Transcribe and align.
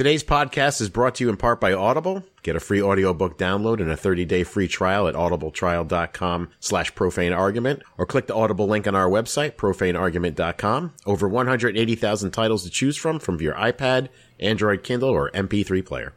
Today's 0.00 0.24
podcast 0.24 0.80
is 0.80 0.88
brought 0.88 1.16
to 1.16 1.24
you 1.24 1.28
in 1.28 1.36
part 1.36 1.60
by 1.60 1.74
Audible. 1.74 2.24
Get 2.42 2.56
a 2.56 2.60
free 2.60 2.80
audiobook 2.80 3.36
download 3.36 3.82
and 3.82 3.90
a 3.90 3.96
30-day 3.96 4.44
free 4.44 4.66
trial 4.66 5.06
at 5.06 5.14
audibletrial.com 5.14 6.48
slash 6.58 6.94
profane 6.94 7.34
argument 7.34 7.82
or 7.98 8.06
click 8.06 8.26
the 8.26 8.34
Audible 8.34 8.66
link 8.66 8.88
on 8.88 8.96
our 8.96 9.10
website, 9.10 9.56
profaneargument.com. 9.56 10.94
Over 11.04 11.28
180,000 11.28 12.30
titles 12.30 12.64
to 12.64 12.70
choose 12.70 12.96
from 12.96 13.18
from 13.18 13.42
your 13.42 13.52
iPad, 13.52 14.08
Android 14.38 14.82
Kindle, 14.82 15.10
or 15.10 15.30
MP3 15.32 15.84
player. 15.84 16.14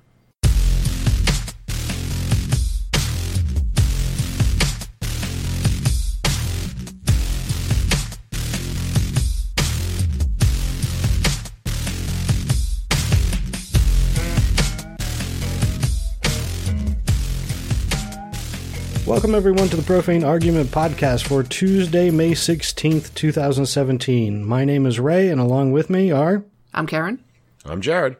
Welcome, 19.23 19.35
everyone, 19.35 19.69
to 19.69 19.77
the 19.77 19.83
Profane 19.83 20.25
Argument 20.25 20.69
Podcast 20.69 21.25
for 21.27 21.43
Tuesday, 21.43 22.11
May 22.11 22.31
16th, 22.31 23.13
2017. 23.13 24.43
My 24.43 24.65
name 24.65 24.85
is 24.85 24.99
Ray, 24.99 25.29
and 25.29 25.39
along 25.39 25.71
with 25.71 25.89
me 25.89 26.11
are. 26.11 26.43
I'm 26.73 26.85
Karen. 26.85 27.23
I'm 27.63 27.79
Jared. 27.79 28.17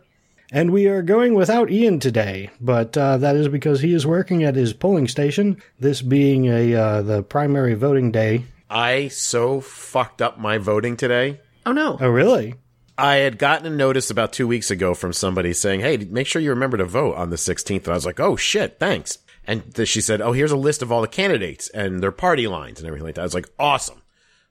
And 0.49 0.71
we 0.71 0.87
are 0.87 1.01
going 1.01 1.33
without 1.33 1.69
Ian 1.69 1.99
today, 1.99 2.51
but 2.61 2.97
uh, 2.97 3.17
that 3.17 3.35
is 3.35 3.49
because 3.49 3.81
he 3.81 3.93
is 3.93 4.07
working 4.07 4.45
at 4.45 4.55
his 4.55 4.71
polling 4.71 5.09
station, 5.09 5.61
this 5.77 6.01
being 6.01 6.45
a 6.45 6.73
uh, 6.73 7.01
the 7.01 7.21
primary 7.21 7.73
voting 7.73 8.09
day. 8.09 8.45
I 8.69 9.09
so 9.09 9.59
fucked 9.59 10.21
up 10.21 10.39
my 10.39 10.57
voting 10.57 10.95
today. 10.95 11.41
Oh, 11.65 11.73
no. 11.73 11.97
Oh, 11.99 12.07
really? 12.07 12.55
I 12.97 13.15
had 13.15 13.37
gotten 13.37 13.65
a 13.65 13.75
notice 13.75 14.09
about 14.09 14.31
two 14.31 14.47
weeks 14.47 14.71
ago 14.71 14.93
from 14.93 15.11
somebody 15.11 15.51
saying, 15.51 15.81
"Hey, 15.81 15.97
make 15.97 16.27
sure 16.27 16.41
you 16.41 16.51
remember 16.51 16.77
to 16.77 16.85
vote 16.85 17.15
on 17.15 17.29
the 17.29 17.35
16th." 17.35 17.83
And 17.83 17.89
I 17.89 17.95
was 17.95 18.05
like, 18.05 18.21
"Oh 18.21 18.37
shit, 18.37 18.79
thanks." 18.79 19.17
And 19.45 19.63
she 19.87 20.01
said, 20.01 20.21
"Oh, 20.21 20.31
here's 20.31 20.51
a 20.51 20.57
list 20.57 20.81
of 20.81 20.91
all 20.91 21.01
the 21.01 21.07
candidates 21.07 21.69
and 21.69 22.01
their 22.01 22.11
party 22.11 22.47
lines 22.47 22.79
and 22.79 22.87
everything 22.87 23.05
like 23.05 23.15
that." 23.15 23.21
I 23.21 23.25
was 23.25 23.33
like, 23.33 23.49
"Awesome." 23.59 24.01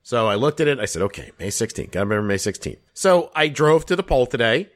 So 0.03 0.29
I 0.29 0.35
looked 0.35 0.61
at 0.61 0.69
it. 0.69 0.81
I 0.81 0.85
said, 0.85 1.03
"Okay, 1.03 1.31
May 1.39 1.49
16th. 1.49 1.91
Gotta 1.93 2.07
remember 2.07 2.29
May 2.29 2.37
16th." 2.37 2.79
So 2.93 3.31
I 3.35 3.49
drove 3.49 3.87
to 3.87 3.97
the 3.97 4.03
poll 4.03 4.27
today, 4.27 4.69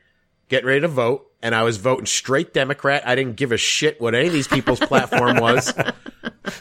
getting 0.48 0.66
ready 0.66 0.80
to 0.80 0.88
vote, 0.88 1.26
and 1.42 1.54
I 1.54 1.64
was 1.64 1.76
voting 1.76 2.06
straight 2.06 2.54
Democrat. 2.54 3.06
I 3.06 3.14
didn't 3.14 3.36
give 3.36 3.52
a 3.52 3.56
shit 3.56 4.00
what 4.00 4.14
any 4.14 4.28
of 4.28 4.32
these 4.32 4.48
people's 4.48 4.80
platform 4.80 5.36
was. 5.40 5.76
Uh, 5.76 5.92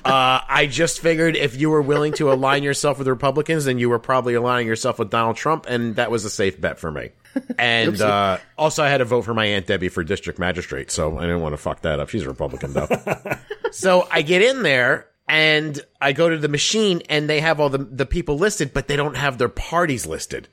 I 0.04 0.68
just 0.70 1.00
figured 1.00 1.36
if 1.36 1.56
you 1.60 1.70
were 1.70 1.82
willing 1.82 2.14
to 2.14 2.32
align 2.32 2.64
yourself 2.64 2.98
with 2.98 3.08
Republicans, 3.08 3.66
then 3.66 3.78
you 3.80 3.90
were 3.90 4.00
probably 4.00 4.34
aligning 4.34 4.68
yourself 4.68 5.00
with 5.00 5.10
Donald 5.10 5.38
Trump, 5.38 5.66
and 5.68 5.96
that 5.96 6.12
was 6.12 6.26
a 6.26 6.30
safe 6.30 6.60
bet 6.60 6.80
for 6.80 6.92
me. 6.92 7.12
And 7.58 8.02
uh, 8.02 8.38
also, 8.58 8.84
I 8.84 8.90
had 8.90 8.98
to 8.98 9.06
vote 9.06 9.24
for 9.24 9.34
my 9.34 9.46
aunt 9.46 9.68
Debbie 9.68 9.90
for 9.90 10.04
district 10.04 10.40
magistrate, 10.40 10.92
so 10.92 11.18
I 11.18 11.22
didn't 11.22 11.42
want 11.42 11.54
to 11.54 11.58
fuck 11.58 11.82
that 11.82 12.00
up. 12.00 12.10
She's 12.10 12.24
a 12.24 12.28
Republican 12.28 12.74
though. 12.74 12.88
so 13.72 14.08
I 14.12 14.22
get 14.22 14.42
in 14.42 14.64
there 14.64 15.08
and 15.28 15.80
I 16.00 16.14
go 16.14 16.30
to 16.30 16.38
the 16.38 16.48
machine, 16.48 17.02
and 17.10 17.30
they 17.30 17.42
have 17.42 17.60
all 17.60 17.70
the 17.70 17.80
the 17.80 18.06
people 18.06 18.38
listed, 18.38 18.74
but 18.74 18.88
they 18.88 18.96
don't 18.96 19.16
have 19.16 19.38
their 19.38 19.50
parties 19.50 20.06
listed. 20.06 20.48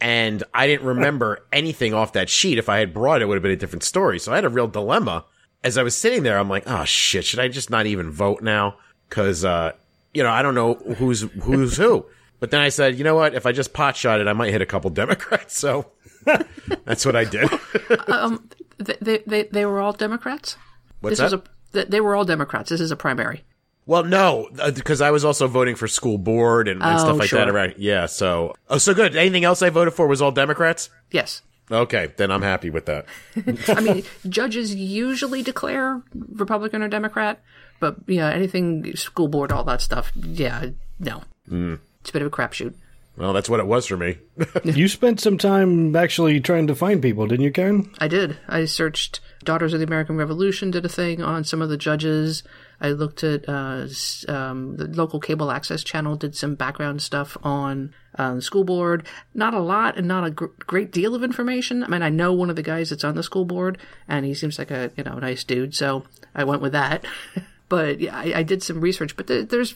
And 0.00 0.42
I 0.52 0.66
didn't 0.66 0.86
remember 0.86 1.46
anything 1.52 1.94
off 1.94 2.12
that 2.14 2.28
sheet. 2.28 2.58
If 2.58 2.68
I 2.68 2.78
had 2.78 2.94
brought 2.94 3.20
it, 3.20 3.24
it 3.24 3.28
would 3.28 3.36
have 3.36 3.42
been 3.42 3.52
a 3.52 3.56
different 3.56 3.84
story. 3.84 4.18
So 4.18 4.32
I 4.32 4.36
had 4.36 4.44
a 4.44 4.50
real 4.50 4.68
dilemma 4.68 5.24
as 5.64 5.78
I 5.78 5.82
was 5.82 5.96
sitting 5.96 6.22
there. 6.22 6.38
I'm 6.38 6.48
like, 6.48 6.64
oh 6.66 6.84
shit, 6.84 7.24
should 7.24 7.40
I 7.40 7.48
just 7.48 7.70
not 7.70 7.86
even 7.86 8.10
vote 8.10 8.42
now? 8.42 8.76
Because 9.08 9.44
uh, 9.44 9.72
you 10.14 10.22
know, 10.22 10.30
I 10.30 10.42
don't 10.42 10.54
know 10.54 10.74
who's 10.74 11.22
who's 11.42 11.76
who. 11.76 12.06
But 12.40 12.50
then 12.50 12.60
I 12.60 12.70
said, 12.70 12.98
you 12.98 13.04
know 13.04 13.14
what? 13.14 13.34
If 13.34 13.46
I 13.46 13.52
just 13.52 13.72
pot 13.72 13.96
shot 13.96 14.20
it, 14.20 14.26
I 14.26 14.32
might 14.32 14.50
hit 14.50 14.62
a 14.62 14.66
couple 14.66 14.90
Democrats. 14.90 15.56
So 15.58 15.92
that's 16.84 17.04
what 17.06 17.16
I 17.16 17.24
did. 17.24 17.48
Um, 18.08 18.48
they, 18.78 19.22
they, 19.26 19.42
they, 19.44 19.66
were 19.66 19.80
all 19.80 19.92
Democrats? 19.92 20.56
What's 21.00 21.18
this 21.18 21.30
that? 21.30 21.46
a, 21.72 21.84
they 21.86 22.00
were 22.00 22.14
all 22.14 22.24
Democrats. 22.24 22.70
This 22.70 22.80
is 22.80 22.90
a 22.90 22.96
primary. 22.96 23.44
well, 23.86 24.04
no, 24.04 24.48
because 24.74 25.00
I 25.00 25.10
was 25.10 25.24
also 25.24 25.46
voting 25.46 25.76
for 25.76 25.86
school 25.88 26.18
board 26.18 26.68
and, 26.68 26.82
and 26.82 26.96
Oh, 26.96 26.98
stuff 26.98 27.18
like 27.18 27.30
that. 27.30 27.48
Around, 27.48 27.74
yeah. 27.78 28.06
So, 28.06 28.54
oh, 28.68 28.78
so 28.78 28.94
good. 28.94 29.14
Anything 29.16 29.44
else 29.44 29.62
I 29.62 29.70
voted 29.70 29.94
for 29.94 30.06
was 30.06 30.20
all 30.22 30.32
Democrats. 30.32 30.90
Yes. 31.10 31.42
Okay, 31.70 32.12
then 32.16 32.30
I'm 32.30 32.42
happy 32.42 32.70
with 32.70 32.86
that. 32.86 33.06
I 33.68 33.80
mean, 33.80 34.02
judges 34.28 34.74
usually 34.74 35.42
declare 35.42 36.02
Republican 36.14 36.82
or 36.82 36.88
Democrat, 36.88 37.40
but 37.80 37.96
yeah, 38.06 38.30
anything 38.30 38.94
school 38.96 39.28
board, 39.28 39.52
all 39.52 39.64
that 39.64 39.80
stuff, 39.80 40.12
yeah, 40.14 40.70
no. 40.98 41.22
Hmm. 41.48 41.76
It's 42.00 42.10
a 42.10 42.12
bit 42.12 42.22
of 42.22 42.28
a 42.28 42.30
crapshoot. 42.36 42.74
Well, 43.16 43.34
that's 43.34 43.48
what 43.48 43.60
it 43.60 43.66
was 43.66 43.86
for 43.86 43.96
me. 43.96 44.18
You 44.64 44.88
spent 44.88 45.20
some 45.20 45.38
time 45.38 45.94
actually 45.94 46.40
trying 46.40 46.66
to 46.68 46.74
find 46.74 47.02
people, 47.02 47.26
didn't 47.26 47.44
you, 47.44 47.52
Karen? 47.52 47.90
I 47.98 48.08
did. 48.08 48.38
I 48.48 48.64
searched 48.64 49.20
Daughters 49.44 49.74
of 49.74 49.80
the 49.80 49.86
American 49.86 50.16
Revolution, 50.16 50.70
did 50.70 50.84
a 50.84 50.88
thing 50.88 51.22
on 51.22 51.44
some 51.44 51.60
of 51.60 51.68
the 51.68 51.76
judges. 51.76 52.42
I 52.80 52.88
looked 52.88 53.22
at 53.22 53.48
uh, 53.48 53.86
um, 54.28 54.76
the 54.76 54.88
local 54.88 55.20
cable 55.20 55.50
access 55.50 55.84
channel, 55.84 56.16
did 56.16 56.34
some 56.34 56.54
background 56.54 57.02
stuff 57.02 57.36
on 57.42 57.92
uh, 58.16 58.36
the 58.36 58.42
school 58.42 58.64
board. 58.64 59.06
Not 59.34 59.52
a 59.52 59.60
lot 59.60 59.98
and 59.98 60.08
not 60.08 60.24
a 60.24 60.30
gr- 60.30 60.46
great 60.60 60.90
deal 60.90 61.14
of 61.14 61.22
information. 61.22 61.84
I 61.84 61.88
mean, 61.88 62.02
I 62.02 62.08
know 62.08 62.32
one 62.32 62.50
of 62.50 62.56
the 62.56 62.62
guys 62.62 62.90
that's 62.90 63.04
on 63.04 63.14
the 63.14 63.22
school 63.22 63.44
board, 63.44 63.78
and 64.08 64.24
he 64.24 64.34
seems 64.34 64.58
like 64.58 64.70
a 64.70 64.90
you 64.96 65.04
know 65.04 65.18
nice 65.18 65.44
dude, 65.44 65.74
so 65.74 66.04
I 66.34 66.44
went 66.44 66.62
with 66.62 66.72
that. 66.72 67.04
but 67.68 68.00
yeah, 68.00 68.16
I, 68.16 68.32
I 68.36 68.42
did 68.42 68.62
some 68.62 68.80
research, 68.80 69.16
but 69.16 69.26
there, 69.26 69.42
there's 69.42 69.74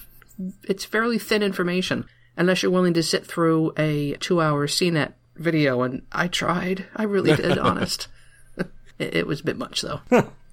it's 0.64 0.84
fairly 0.84 1.18
thin 1.18 1.42
information 1.42 2.06
unless 2.36 2.62
you're 2.62 2.72
willing 2.72 2.94
to 2.94 3.02
sit 3.02 3.26
through 3.26 3.72
a 3.78 4.14
two-hour 4.14 4.66
CNET 4.66 5.12
video. 5.36 5.82
And 5.82 6.02
I 6.12 6.28
tried. 6.28 6.86
I 6.94 7.04
really 7.04 7.34
did. 7.34 7.58
honest. 7.58 8.08
It, 8.98 9.14
it 9.14 9.26
was 9.26 9.40
a 9.40 9.44
bit 9.44 9.58
much 9.58 9.82
though. 9.82 10.00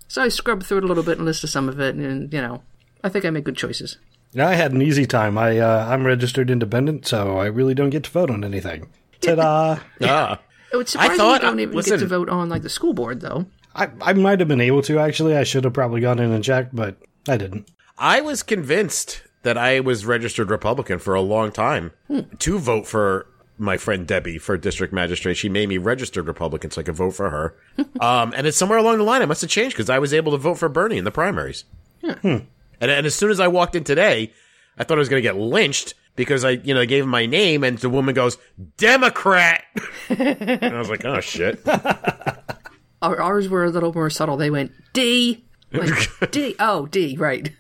so 0.10 0.22
I 0.22 0.28
scrubbed 0.28 0.66
through 0.66 0.80
it 0.80 0.84
a 0.84 0.88
little 0.88 1.02
bit 1.04 1.18
and 1.18 1.26
listened 1.26 1.48
to 1.48 1.54
some 1.54 1.70
of 1.70 1.80
it, 1.80 1.96
and 1.96 2.34
you 2.34 2.42
know, 2.42 2.62
I 3.02 3.08
think 3.08 3.24
I 3.24 3.30
made 3.30 3.46
good 3.46 3.56
choices. 3.56 3.98
Yeah, 4.34 4.50
I 4.50 4.56
had 4.56 4.74
an 4.74 4.82
easy 4.82 5.06
time. 5.06 5.38
I 5.38 5.60
uh, 5.60 5.88
I'm 5.90 6.06
registered 6.06 6.50
independent, 6.52 7.08
so 7.08 7.38
I 7.38 7.46
really 7.46 7.74
don't 7.74 7.90
get 7.92 8.04
to 8.04 8.12
vote 8.12 8.30
on 8.30 8.44
anything. 8.44 8.88
Ta-da! 9.22 9.80
ah. 10.02 10.40
It 10.74 10.76
would 10.76 10.90
surprise 10.90 11.12
me 11.12 11.18
thought- 11.18 11.42
you 11.42 11.48
don't 11.48 11.60
even 11.62 11.74
listen- 11.76 11.94
get 11.94 12.00
to 12.02 12.08
vote 12.08 12.28
on 12.28 12.50
like 12.50 12.64
the 12.64 12.70
school 12.70 12.94
board 12.94 13.22
though. 13.22 13.46
I 13.76 13.90
I 14.02 14.12
might 14.12 14.40
have 14.40 14.50
been 14.50 14.60
able 14.60 14.82
to 14.82 15.00
actually. 15.00 15.38
I 15.38 15.44
should 15.44 15.64
have 15.64 15.74
probably 15.74 16.02
gone 16.02 16.20
in 16.20 16.34
and 16.34 16.44
checked, 16.44 16.76
but 16.76 16.98
I 17.30 17.38
didn't. 17.38 17.70
I 17.98 18.20
was 18.20 18.44
convinced 18.44 19.22
that 19.44 19.58
I 19.58 19.80
was 19.80 20.06
registered 20.06 20.50
Republican 20.50 21.00
for 21.00 21.14
a 21.14 21.22
long 21.22 21.52
time 21.52 21.92
to 22.40 22.60
vote 22.60 22.88
for 22.88 23.28
my 23.58 23.78
friend 23.78 24.08
Debbie 24.08 24.38
for 24.38 24.58
district 24.58 24.94
magistrate. 24.94 25.36
She 25.36 25.50
made 25.50 25.70
me 25.70 25.78
registered 25.78 26.28
Republican 26.28 26.72
so 26.72 26.82
I 26.82 26.84
could 26.84 26.96
vote 26.96 27.12
for 27.12 27.30
her. 27.30 27.56
um, 28.00 28.34
and 28.36 28.48
it's 28.48 28.58
somewhere 28.58 28.80
along 28.80 28.98
the 28.98 29.04
line. 29.04 29.22
I 29.22 29.26
must 29.26 29.42
have 29.42 29.50
changed 29.50 29.76
because 29.76 29.90
I 29.90 30.00
was 30.00 30.14
able 30.14 30.32
to 30.32 30.38
vote 30.38 30.56
for 30.56 30.70
Bernie 30.70 30.98
in 30.98 31.06
the 31.06 31.12
primaries. 31.12 31.66
And, 32.02 32.48
and 32.80 33.06
as 33.06 33.16
soon 33.16 33.32
as 33.32 33.40
I 33.40 33.48
walked 33.48 33.76
in 33.76 33.84
today, 33.84 34.34
I 34.78 34.84
thought 34.84 34.98
I 34.98 35.00
was 35.00 35.10
going 35.10 35.22
to 35.22 35.28
get 35.28 35.38
lynched 35.38 35.94
because 36.16 36.44
I, 36.44 36.52
you 36.52 36.74
know, 36.74 36.86
gave 36.86 37.04
him 37.04 37.10
my 37.10 37.26
name 37.26 37.64
and 37.64 37.78
the 37.78 37.90
woman 37.90 38.14
goes, 38.14 38.38
Democrat. 38.78 39.64
and 40.10 40.64
I 40.64 40.80
was 40.80 40.90
like, 40.90 41.06
oh 41.06 41.20
shit. 41.20 41.66
Ours 43.02 43.50
were 43.50 43.66
a 43.66 43.70
little 43.70 43.94
more 43.94 44.10
subtle. 44.10 44.38
They 44.38 44.50
went 44.50 44.72
D, 44.94 45.46
like, 45.72 46.32
D. 46.32 46.56
Oh, 46.60 46.86
D. 46.86 47.18
Right. 47.18 47.52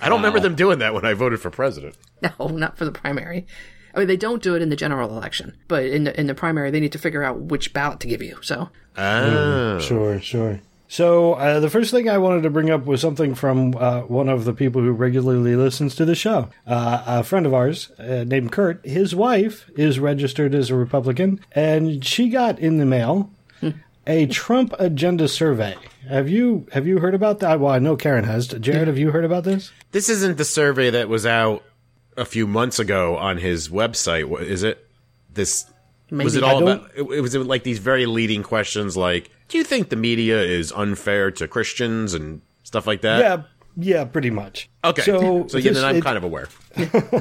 I 0.00 0.08
don't 0.08 0.18
remember 0.18 0.40
them 0.40 0.54
doing 0.54 0.78
that 0.80 0.94
when 0.94 1.04
I 1.04 1.14
voted 1.14 1.40
for 1.40 1.50
president. 1.50 1.96
no, 2.22 2.48
not 2.48 2.78
for 2.78 2.84
the 2.84 2.92
primary. 2.92 3.46
I 3.94 3.98
mean, 3.98 4.08
they 4.08 4.16
don't 4.16 4.42
do 4.42 4.54
it 4.54 4.62
in 4.62 4.68
the 4.68 4.76
general 4.76 5.10
election, 5.10 5.56
but 5.66 5.84
in 5.84 6.04
the 6.04 6.18
in 6.18 6.26
the 6.26 6.34
primary, 6.34 6.70
they 6.70 6.80
need 6.80 6.92
to 6.92 6.98
figure 6.98 7.24
out 7.24 7.40
which 7.40 7.72
ballot 7.72 8.00
to 8.00 8.06
give 8.06 8.22
you. 8.22 8.38
So 8.42 8.68
Oh. 8.96 9.78
Sure, 9.78 10.20
sure. 10.20 10.60
So 10.90 11.34
uh, 11.34 11.60
the 11.60 11.68
first 11.68 11.90
thing 11.90 12.08
I 12.08 12.16
wanted 12.16 12.42
to 12.44 12.50
bring 12.50 12.70
up 12.70 12.86
was 12.86 13.02
something 13.02 13.34
from 13.34 13.76
uh, 13.76 14.00
one 14.02 14.28
of 14.28 14.44
the 14.46 14.54
people 14.54 14.80
who 14.80 14.92
regularly 14.92 15.54
listens 15.54 15.94
to 15.96 16.06
the 16.06 16.14
show. 16.14 16.48
Uh, 16.66 17.02
a 17.06 17.22
friend 17.22 17.44
of 17.44 17.52
ours 17.52 17.90
uh, 17.98 18.24
named 18.26 18.52
Kurt. 18.52 18.84
His 18.86 19.14
wife 19.14 19.68
is 19.76 19.98
registered 19.98 20.54
as 20.54 20.70
a 20.70 20.74
Republican, 20.74 21.40
and 21.52 22.04
she 22.04 22.30
got 22.30 22.58
in 22.58 22.78
the 22.78 22.86
mail 22.86 23.30
a 24.08 24.26
Trump 24.26 24.74
agenda 24.80 25.28
survey. 25.28 25.76
Have 26.08 26.28
you 26.28 26.66
have 26.72 26.86
you 26.86 26.98
heard 26.98 27.14
about 27.14 27.38
that? 27.40 27.60
Well, 27.60 27.72
I 27.72 27.78
know 27.78 27.94
Karen 27.96 28.24
has. 28.24 28.48
Jared, 28.48 28.88
have 28.88 28.98
you 28.98 29.10
heard 29.12 29.24
about 29.24 29.44
this? 29.44 29.70
This 29.92 30.08
isn't 30.08 30.38
the 30.38 30.44
survey 30.44 30.90
that 30.90 31.08
was 31.08 31.26
out 31.26 31.62
a 32.16 32.24
few 32.24 32.46
months 32.46 32.78
ago 32.78 33.16
on 33.16 33.36
his 33.36 33.68
website, 33.68 34.40
is 34.42 34.62
it? 34.64 34.84
This 35.32 35.66
was 36.10 36.34
it 36.34 36.42
all 36.42 36.62
about? 36.62 36.90
It, 36.96 37.02
it 37.02 37.20
was 37.20 37.36
like 37.36 37.62
these 37.62 37.78
very 37.78 38.06
leading 38.06 38.42
questions, 38.42 38.96
like, 38.96 39.30
"Do 39.48 39.58
you 39.58 39.64
think 39.64 39.90
the 39.90 39.96
media 39.96 40.42
is 40.42 40.72
unfair 40.72 41.30
to 41.32 41.46
Christians 41.46 42.14
and 42.14 42.40
stuff 42.64 42.86
like 42.86 43.02
that?" 43.02 43.20
Yeah, 43.20 43.42
yeah, 43.76 44.04
pretty 44.04 44.30
much. 44.30 44.70
Okay. 44.82 45.02
So, 45.02 45.46
So, 45.48 45.58
yeah, 45.58 45.64
this- 45.70 45.76
then 45.76 45.84
I'm 45.84 45.96
it- 45.96 46.04
kind 46.04 46.16
of 46.16 46.24
aware. 46.24 46.48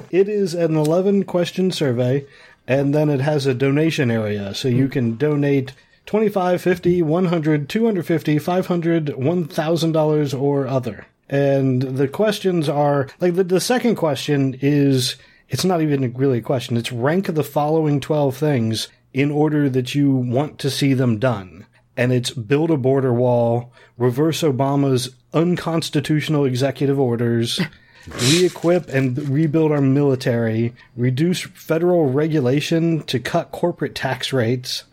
It 0.09 0.29
is 0.29 0.53
an 0.53 0.75
11 0.77 1.25
question 1.25 1.71
survey, 1.71 2.25
and 2.65 2.95
then 2.95 3.09
it 3.09 3.19
has 3.19 3.45
a 3.45 3.53
donation 3.53 4.09
area. 4.09 4.55
So 4.55 4.69
you 4.69 4.87
can 4.87 5.17
donate 5.17 5.73
25 6.07 6.61
50 6.61 7.01
100 7.03 7.69
250 7.69 8.39
500 8.39 9.05
$1,000 9.07 10.41
or 10.41 10.67
other. 10.67 11.05
And 11.29 11.81
the 11.81 12.07
questions 12.07 12.69
are 12.69 13.07
like 13.19 13.35
the, 13.35 13.43
the 13.43 13.59
second 13.61 13.95
question 13.95 14.57
is 14.61 15.17
it's 15.49 15.65
not 15.65 15.81
even 15.81 16.13
really 16.13 16.39
a 16.39 16.41
question, 16.41 16.77
it's 16.77 16.91
rank 16.91 17.27
the 17.27 17.43
following 17.43 17.99
12 17.99 18.35
things 18.35 18.87
in 19.13 19.31
order 19.31 19.69
that 19.69 19.95
you 19.95 20.11
want 20.11 20.59
to 20.59 20.69
see 20.69 20.93
them 20.93 21.19
done. 21.19 21.65
and 21.97 22.13
it's 22.13 22.29
build 22.29 22.69
a 22.69 22.77
border 22.77 23.11
wall, 23.11 23.73
reverse 23.97 24.41
Obama's 24.41 25.15
unconstitutional 25.33 26.45
executive 26.45 26.99
orders, 26.99 27.59
re-equip 28.21 28.87
and 28.89 29.17
rebuild 29.27 29.71
our 29.71 29.81
military, 29.81 30.73
reduce 30.95 31.41
federal 31.41 32.09
regulation 32.09 33.01
to 33.03 33.19
cut 33.19 33.51
corporate 33.51 33.95
tax 33.95 34.31
rates. 34.31 34.83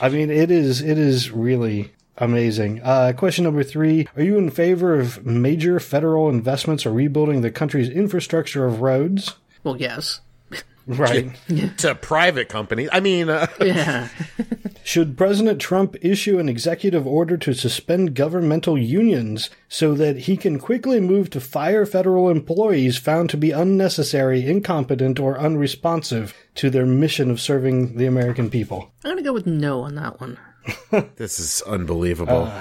I 0.00 0.08
mean, 0.08 0.30
it 0.30 0.50
is 0.50 0.80
it 0.80 0.98
is 0.98 1.30
really 1.30 1.92
amazing. 2.16 2.80
Uh, 2.82 3.12
question 3.16 3.44
number 3.44 3.62
three: 3.62 4.08
Are 4.16 4.22
you 4.22 4.38
in 4.38 4.50
favor 4.50 4.98
of 4.98 5.24
major 5.24 5.78
federal 5.80 6.28
investments 6.28 6.86
or 6.86 6.92
rebuilding 6.92 7.40
the 7.42 7.50
country's 7.50 7.88
infrastructure 7.88 8.66
of 8.66 8.80
roads? 8.80 9.36
Well, 9.62 9.76
yes. 9.76 10.20
Right. 10.86 11.30
to 11.78 11.94
private 11.94 12.48
companies. 12.48 12.88
I 12.92 13.00
mean, 13.00 13.28
uh, 13.28 13.46
Yeah. 13.60 14.08
Should 14.90 15.16
President 15.16 15.60
Trump 15.60 15.94
issue 16.02 16.40
an 16.40 16.48
executive 16.48 17.06
order 17.06 17.36
to 17.36 17.54
suspend 17.54 18.16
governmental 18.16 18.76
unions 18.76 19.48
so 19.68 19.94
that 19.94 20.22
he 20.22 20.36
can 20.36 20.58
quickly 20.58 20.98
move 20.98 21.30
to 21.30 21.40
fire 21.40 21.86
federal 21.86 22.28
employees 22.28 22.98
found 22.98 23.30
to 23.30 23.36
be 23.36 23.52
unnecessary, 23.52 24.44
incompetent, 24.44 25.20
or 25.20 25.38
unresponsive 25.38 26.34
to 26.56 26.70
their 26.70 26.86
mission 26.86 27.30
of 27.30 27.40
serving 27.40 27.98
the 27.98 28.06
American 28.06 28.50
people? 28.50 28.90
I'm 29.04 29.12
gonna 29.12 29.22
go 29.22 29.32
with 29.32 29.46
no 29.46 29.82
on 29.82 29.94
that 29.94 30.20
one. 30.20 30.38
this 31.14 31.38
is 31.38 31.62
unbelievable. 31.68 32.52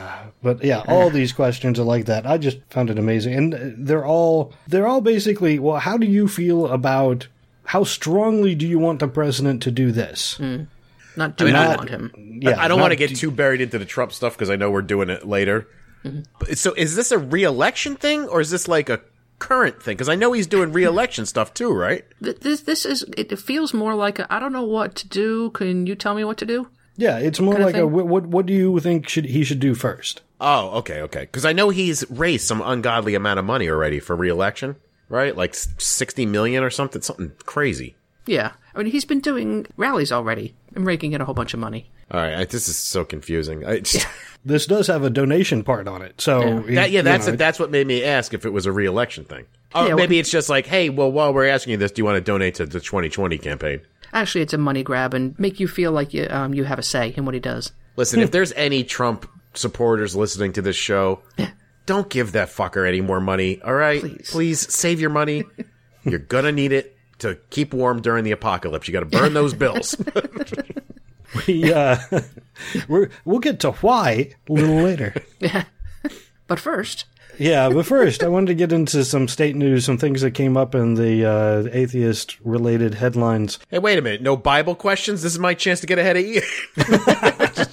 But 0.44 0.64
yeah, 0.64 0.84
all 0.88 1.10
these 1.10 1.34
questions 1.34 1.80
are 1.80 1.84
like 1.84 2.06
that. 2.06 2.28
I 2.28 2.38
just 2.38 2.60
found 2.70 2.92
it 2.92 3.00
amazing, 3.00 3.34
and 3.34 3.56
uh, 3.56 3.60
they're 3.76 4.06
all 4.06 4.54
they're 4.68 4.88
all 4.88 5.02
basically. 5.02 5.58
Well, 5.58 5.80
how 5.80 5.98
do 5.98 6.06
you 6.06 6.28
feel 6.28 6.68
about? 6.68 7.28
How 7.64 7.84
strongly 7.84 8.54
do 8.54 8.68
you 8.68 8.78
want 8.78 9.00
the 9.00 9.08
president 9.08 9.64
to 9.64 9.72
do 9.72 9.92
this? 9.92 10.40
Not 11.20 11.38
do 11.38 11.52
not 11.52 11.68
not- 11.68 11.78
want 11.78 11.90
him. 11.90 12.40
Yeah, 12.42 12.60
I 12.60 12.68
don't 12.68 12.80
want 12.80 12.92
to 12.92 12.96
get 12.96 13.10
do- 13.10 13.16
too 13.16 13.32
buried 13.32 13.62
into 13.62 13.78
the 13.78 13.86
Trump 13.86 14.12
stuff 14.14 14.34
because 14.36 14.50
I 14.50 14.56
know 14.56 14.72
we're 14.72 14.82
doing 14.82 15.10
it 15.10 15.28
later. 15.28 15.68
But- 16.40 16.58
So, 16.58 16.74
is 16.78 16.96
this 16.96 17.12
a 17.12 17.18
re-election 17.18 17.96
thing 17.98 18.26
or 18.28 18.40
is 18.42 18.50
this 18.52 18.68
like 18.68 18.90
a 18.90 19.02
current 19.40 19.84
thing? 19.84 19.96
Because 19.96 20.10
I 20.10 20.16
know 20.16 20.32
he's 20.32 20.48
doing 20.48 20.72
re-election 20.72 21.26
stuff 21.26 21.54
too, 21.54 21.72
right? 21.72 22.06
This 22.22 22.62
this 22.62 22.86
is 22.86 23.06
it 23.18 23.38
feels 23.38 23.74
more 23.74 23.94
like 23.96 24.18
a, 24.20 24.34
I 24.34 24.40
don't 24.40 24.54
know 24.54 24.64
what 24.64 24.96
to 24.96 25.08
do. 25.08 25.50
Can 25.52 25.86
you 25.88 25.96
tell 25.96 26.16
me 26.16 26.24
what 26.24 26.38
to 26.38 26.46
do? 26.46 26.68
Yeah, 26.96 27.18
it's 27.18 27.40
more 27.40 27.54
Kinda 27.56 27.66
like 27.68 27.76
a 27.78 27.88
what, 27.88 28.08
what. 28.08 28.26
What 28.28 28.46
do 28.46 28.54
you 28.54 28.80
think 28.80 29.08
should 29.10 29.26
he 29.26 29.44
should 29.44 29.60
do 29.60 29.74
first? 29.76 30.22
Oh, 30.42 30.70
okay, 30.80 31.02
okay. 31.02 31.22
Because 31.22 31.46
I 31.46 31.52
know 31.54 31.70
he's 31.70 32.10
raised 32.10 32.46
some 32.48 32.62
ungodly 32.62 33.14
amount 33.16 33.40
of 33.40 33.46
money 33.46 33.70
already 33.70 34.00
for 34.00 34.16
re-election, 34.16 34.78
right? 35.10 35.36
Like 35.36 35.54
sixty 35.56 36.26
million 36.26 36.64
or 36.64 36.70
something, 36.70 37.02
something 37.02 37.32
crazy. 37.46 37.96
Yeah, 38.26 38.52
I 38.76 38.78
mean 38.84 38.92
he's 38.92 39.06
been 39.06 39.20
doing 39.20 39.66
rallies 39.78 40.12
already 40.12 40.56
and 40.76 40.86
raking 40.86 41.14
in 41.14 41.22
a 41.22 41.26
whole 41.26 41.34
bunch 41.36 41.54
of 41.54 41.60
money. 41.60 41.90
All 42.12 42.20
right, 42.20 42.34
I, 42.40 42.46
this 42.46 42.68
is 42.68 42.76
so 42.78 43.04
confusing. 43.06 43.66
I, 43.66 43.80
just, 43.82 44.08
This 44.46 44.66
does 44.66 44.88
have 44.88 45.04
a 45.04 45.10
donation 45.10 45.64
part 45.64 45.88
on 45.88 46.02
it, 46.02 46.22
so 46.22 46.42
Yeah. 46.42 46.62
he- 46.62 46.76
that, 46.76 46.92
yeah, 46.92 47.00
you 47.00 47.04
that's 47.04 47.28
know, 47.28 47.36
that's 47.36 47.60
what 47.60 47.72
made 47.72 47.86
me 47.86 48.04
ask 48.06 48.34
if 48.34 48.46
it 48.46 48.52
was 48.52 48.66
a 48.66 48.72
re-election 48.72 49.26
thing. 49.26 49.46
Or 49.76 49.88
Yeah, 49.88 49.96
maybe 49.96 50.16
well- 50.16 50.22
it's 50.22 50.32
just 50.32 50.50
like, 50.50 50.66
hey, 50.66 50.90
well, 50.90 51.12
while 51.12 51.34
we're 51.34 51.48
asking 51.48 51.72
you 51.72 51.78
this, 51.78 51.92
do 51.92 52.00
you 52.00 52.06
want 52.06 52.16
to 52.16 52.22
donate 52.22 52.56
to 52.56 52.66
the 52.66 52.80
2020 52.80 53.38
campaign? 53.38 53.82
Actually, 54.14 54.42
it's 54.42 54.54
a 54.54 54.58
money 54.58 54.82
grab 54.82 55.14
and 55.14 55.38
make 55.38 55.60
you 55.60 55.68
feel 55.68 55.92
like 55.92 56.14
you 56.14 56.26
um 56.32 56.54
you 56.54 56.64
have 56.64 56.80
a 56.80 56.84
say 56.84 57.14
in 57.16 57.26
what 57.26 57.34
he 57.36 57.40
does. 57.40 57.74
Listen, 57.96 58.22
if 58.22 58.32
there's 58.36 58.54
any 58.54 58.84
Trump 58.84 59.30
supporters 59.54 60.16
listening 60.16 60.54
to 60.54 60.62
this 60.64 60.76
show, 60.76 61.22
don't 61.86 62.10
give 62.10 62.32
that 62.32 62.48
fucker 62.50 62.88
any 62.88 63.02
more 63.02 63.20
money. 63.20 63.62
All 63.62 63.74
right, 63.74 64.02
Please. 64.26 64.74
save 64.74 65.00
your 65.02 65.10
money. 65.12 65.44
You're 66.04 66.20
gonna 66.20 66.52
need 66.54 66.72
it 66.72 66.96
to 67.20 67.38
keep 67.50 67.74
warm 67.74 68.02
during 68.02 68.24
the 68.24 68.32
apocalypse. 68.32 68.88
You 68.88 68.94
got 68.94 69.02
to 69.02 69.06
burn 69.06 69.34
those 69.34 69.54
bills. 69.66 69.96
we 71.48 71.72
uh, 71.72 71.98
we're, 72.88 73.10
we'll 73.26 73.40
get 73.40 73.60
to 73.62 73.72
why 73.74 74.34
a 74.50 74.52
little 74.52 74.82
later. 74.84 75.14
Yeah. 75.40 75.66
But 76.48 76.60
first, 76.60 77.06
Yeah, 77.40 77.70
but 77.70 77.86
first, 77.86 78.22
I 78.24 78.28
wanted 78.28 78.48
to 78.48 78.54
get 78.56 78.72
into 78.72 79.04
some 79.06 79.28
state 79.28 79.56
news, 79.56 79.86
some 79.86 79.98
things 79.98 80.22
that 80.22 80.32
came 80.32 80.58
up 80.58 80.76
in 80.76 80.96
the 80.96 81.26
uh, 81.26 81.70
atheist-related 81.72 82.96
headlines. 82.96 83.60
hey, 83.70 83.80
wait 83.80 83.98
a 83.98 84.02
minute. 84.02 84.22
No 84.22 84.36
Bible 84.38 84.76
questions. 84.76 85.22
This 85.24 85.32
is 85.34 85.40
my 85.40 85.54
chance 85.54 85.80
to 85.80 85.88
get 85.88 85.98
ahead 86.00 86.18
of 86.18 86.26
you. 86.26 86.42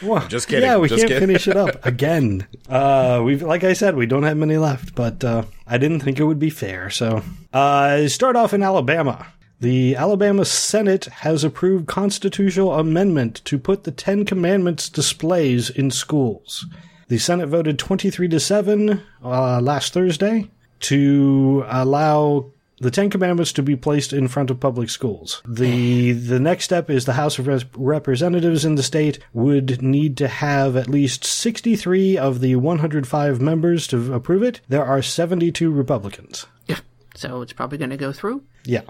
Well, 0.00 0.26
Just 0.28 0.46
kidding, 0.46 0.62
Yeah, 0.64 0.76
we 0.76 0.88
just 0.88 1.00
can't 1.00 1.08
kidding. 1.08 1.26
finish 1.26 1.48
it 1.48 1.56
up 1.56 1.84
again. 1.84 2.46
Uh, 2.68 3.20
we've, 3.24 3.42
like 3.42 3.64
I 3.64 3.72
said, 3.72 3.96
we 3.96 4.06
don't 4.06 4.22
have 4.22 4.36
many 4.36 4.56
left, 4.56 4.94
but 4.94 5.24
uh, 5.24 5.42
I 5.66 5.76
didn't 5.76 6.00
think 6.00 6.20
it 6.20 6.24
would 6.24 6.38
be 6.38 6.50
fair. 6.50 6.88
So, 6.88 7.22
uh, 7.52 8.06
start 8.06 8.36
off 8.36 8.54
in 8.54 8.62
Alabama. 8.62 9.26
The 9.60 9.96
Alabama 9.96 10.44
Senate 10.44 11.06
has 11.06 11.42
approved 11.42 11.88
constitutional 11.88 12.74
amendment 12.78 13.40
to 13.46 13.58
put 13.58 13.82
the 13.82 13.90
Ten 13.90 14.24
Commandments 14.24 14.88
displays 14.88 15.68
in 15.68 15.90
schools. 15.90 16.64
The 17.08 17.18
Senate 17.18 17.48
voted 17.48 17.78
23 17.78 18.28
to 18.28 18.40
7 18.40 19.02
uh, 19.24 19.60
last 19.60 19.92
Thursday 19.92 20.50
to 20.80 21.64
allow 21.68 22.50
the 22.80 22.90
Ten 22.90 23.10
Commandments 23.10 23.52
to 23.54 23.62
be 23.62 23.74
placed 23.74 24.12
in 24.12 24.28
front 24.28 24.50
of 24.50 24.60
public 24.60 24.88
schools. 24.88 25.42
The 25.48 26.12
the 26.12 26.38
next 26.38 26.64
step 26.64 26.88
is 26.88 27.06
the 27.06 27.14
House 27.14 27.38
of 27.38 27.46
Res- 27.48 27.64
Representatives 27.74 28.64
in 28.64 28.76
the 28.76 28.82
state 28.84 29.18
would 29.32 29.82
need 29.82 30.16
to 30.18 30.28
have 30.28 30.76
at 30.76 30.88
least 30.88 31.24
63 31.24 32.16
of 32.16 32.40
the 32.40 32.54
105 32.56 33.40
members 33.40 33.86
to 33.88 34.14
approve 34.14 34.42
it. 34.44 34.60
There 34.68 34.84
are 34.84 35.02
72 35.02 35.70
Republicans. 35.72 36.46
Yeah. 36.66 36.78
so 37.16 37.42
it's 37.42 37.52
probably 37.52 37.78
going 37.78 37.90
to 37.90 37.96
go 37.96 38.12
through. 38.12 38.44
Yeah, 38.64 38.82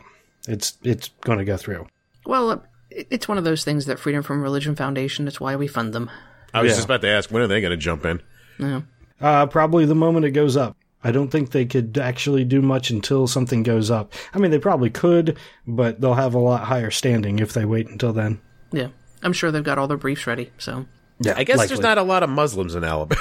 it's 0.47 0.77
it's 0.83 1.09
going 1.23 1.39
to 1.39 1.45
go 1.47 1.57
through. 1.57 1.87
Well, 2.27 2.63
it's 2.91 3.27
one 3.29 3.39
of 3.39 3.45
those 3.45 3.65
things 3.65 3.87
that 3.87 3.99
Freedom 3.99 4.23
from 4.23 4.43
Religion 4.43 4.75
Foundation. 4.77 5.25
That's 5.25 5.41
why 5.41 5.57
we 5.57 5.67
fund 5.67 5.95
them. 5.95 6.11
I 6.55 6.63
was 6.63 6.71
Yeah. 6.71 6.77
just 6.77 6.85
about 6.87 7.01
to 7.03 7.09
ask, 7.09 7.31
when 7.31 7.43
are 7.43 7.47
they 7.47 7.61
going 7.61 7.71
to 7.73 7.77
jump 7.77 8.05
in? 8.05 8.21
Yeah. 8.59 8.81
Uh, 9.21 9.47
probably 9.47 9.85
the 9.85 9.95
moment 9.95 10.25
it 10.27 10.31
goes 10.33 10.57
up. 10.57 10.77
I 11.05 11.13
don't 11.13 11.29
think 11.29 11.51
they 11.51 11.65
could 11.65 11.97
actually 11.99 12.45
do 12.45 12.61
much 12.61 12.91
until 12.91 13.27
something 13.29 13.63
goes 13.63 13.91
up. 13.91 14.13
I 14.35 14.39
mean, 14.39 14.51
they 14.51 14.59
probably 14.59 14.91
could, 14.91 15.37
but 15.67 16.01
they'll 16.01 16.15
have 16.15 16.35
a 16.35 16.39
lot 16.39 16.65
higher 16.65 16.91
standing 16.91 17.39
if 17.39 17.53
they 17.53 17.65
wait 17.65 17.89
until 17.89 18.13
then. 18.13 18.41
Yeah. 18.73 18.89
I'm 19.23 19.33
sure 19.33 19.51
they've 19.51 19.63
got 19.63 19.79
all 19.79 19.87
their 19.89 19.97
briefs 19.97 20.27
ready. 20.27 20.51
So 20.59 20.87
Yeah, 21.21 21.35
I 21.37 21.45
guess 21.45 21.67
there's 21.69 21.81
not 21.81 21.99
a 21.99 22.03
lot 22.03 22.23
of 22.23 22.31
Muslims 22.31 22.75
in 22.75 22.83
Alabama, 22.85 23.21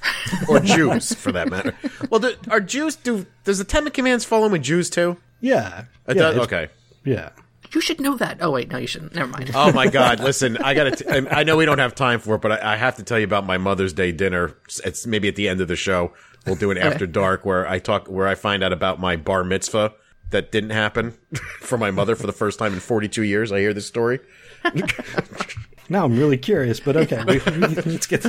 or 0.48 0.60
Jews 0.60 1.14
for 1.14 1.32
that 1.32 1.50
matter. 1.50 1.74
Well, 2.10 2.20
do, 2.20 2.32
are 2.50 2.60
Jews 2.60 2.96
do? 2.96 3.26
Does 3.44 3.58
the 3.58 3.64
Ten 3.64 3.88
Commandments 3.90 4.24
fall 4.26 4.44
in 4.46 4.52
with 4.52 4.62
Jews 4.62 4.88
too? 4.90 5.16
Yeah, 5.40 5.84
It 6.06 6.16
yeah, 6.16 6.22
does? 6.22 6.36
okay. 6.40 6.68
yeah. 7.04 7.30
You 7.72 7.80
should 7.80 8.00
know 8.00 8.16
that. 8.16 8.38
Oh 8.40 8.50
wait, 8.50 8.70
no, 8.70 8.78
you 8.78 8.86
shouldn't. 8.86 9.14
Never 9.14 9.28
mind. 9.30 9.50
Oh 9.54 9.72
my 9.72 9.86
God! 9.90 10.20
Listen, 10.20 10.56
I 10.58 10.74
got 10.74 10.98
to. 10.98 11.34
I 11.36 11.42
know 11.44 11.56
we 11.56 11.64
don't 11.64 11.78
have 11.78 11.94
time 11.94 12.20
for 12.20 12.34
it, 12.36 12.40
but 12.40 12.52
I, 12.52 12.74
I 12.74 12.76
have 12.76 12.96
to 12.96 13.02
tell 13.02 13.18
you 13.18 13.24
about 13.24 13.46
my 13.46 13.58
Mother's 13.58 13.92
Day 13.92 14.12
dinner. 14.12 14.56
It's 14.84 15.06
maybe 15.06 15.28
at 15.28 15.36
the 15.36 15.48
end 15.48 15.60
of 15.60 15.68
the 15.68 15.76
show. 15.76 16.12
We'll 16.46 16.56
do 16.56 16.70
an 16.70 16.78
after 16.88 17.06
dark 17.06 17.44
where 17.44 17.68
I 17.68 17.78
talk, 17.78 18.08
where 18.08 18.26
I 18.28 18.34
find 18.34 18.62
out 18.62 18.72
about 18.72 19.00
my 19.00 19.16
bar 19.16 19.44
mitzvah 19.44 19.92
that 20.30 20.52
didn't 20.52 20.70
happen 20.70 21.12
for 21.60 21.78
my 21.78 21.90
mother 21.90 22.14
for 22.16 22.26
the 22.26 22.32
first 22.32 22.58
time 22.58 22.74
in 22.74 22.80
42 22.80 23.22
years. 23.22 23.50
I 23.52 23.60
hear 23.60 23.72
this 23.74 23.86
story. 23.86 24.20
Now 25.88 26.04
I'm 26.04 26.18
really 26.18 26.36
curious, 26.36 26.80
but 26.80 26.96
okay, 26.96 27.24
we, 27.24 27.38
we- 27.38 27.66
let's 27.92 28.06
get. 28.06 28.24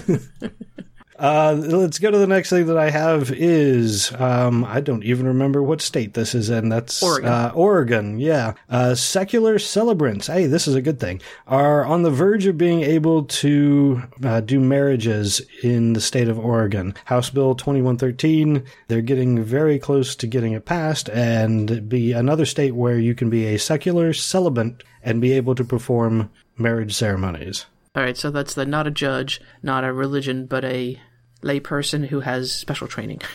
Uh, 1.20 1.54
let's 1.54 2.00
go 2.00 2.10
to 2.10 2.18
the 2.18 2.26
next 2.26 2.50
thing 2.50 2.66
that 2.68 2.78
I 2.78 2.90
have 2.90 3.30
is 3.32 4.14
um, 4.14 4.64
I 4.64 4.80
don't 4.80 5.04
even 5.04 5.28
remember 5.28 5.62
what 5.62 5.82
state 5.82 6.14
this 6.14 6.34
is 6.34 6.50
in. 6.50 6.70
That's 6.70 7.04
Oregon. 7.04 7.30
Uh, 7.30 7.52
Oregon, 7.54 8.20
yeah. 8.20 8.54
Uh, 8.70 8.96
secular 8.96 9.60
celebrants. 9.60 10.28
Hey, 10.28 10.46
this 10.46 10.66
is 10.66 10.76
a 10.76 10.82
good 10.82 10.98
thing. 10.98 11.22
Are 11.46 11.84
on 11.84 12.04
the 12.04 12.10
verge 12.10 12.46
of 12.46 12.58
being 12.58 12.82
able 12.84 13.26
to 13.26 14.02
uh, 14.24 14.40
do 14.40 14.62
marriages 14.62 15.42
in 15.62 15.92
the 15.92 16.00
state 16.00 16.30
of 16.30 16.40
Oregon. 16.40 16.96
House 17.06 17.30
Bill 17.30 17.54
2113. 17.54 18.64
They're 18.88 19.02
getting 19.02 19.44
very 19.44 19.78
close 19.78 20.16
to 20.16 20.28
getting 20.28 20.54
it 20.54 20.64
passed, 20.64 21.10
and 21.10 21.90
be 21.90 22.14
another 22.14 22.46
state 22.46 22.76
where 22.76 22.98
you 22.98 23.14
can 23.14 23.30
be 23.30 23.46
a 23.48 23.60
secular 23.60 24.14
celebrant 24.14 24.84
and 25.04 25.20
be 25.20 25.34
able 25.34 25.56
to 25.56 25.66
perform 25.66 26.30
marriage 26.58 26.94
ceremonies. 26.94 27.66
All 27.96 28.04
right, 28.04 28.16
so 28.16 28.32
that's 28.32 28.54
the 28.54 28.66
not 28.66 28.88
a 28.88 28.92
judge, 28.92 29.42
not 29.62 29.84
a 29.84 29.92
religion, 29.92 30.46
but 30.46 30.64
a 30.64 31.02
layperson 31.42 32.08
who 32.08 32.22
has 32.22 32.52
special 32.52 32.88
training. 32.88 33.22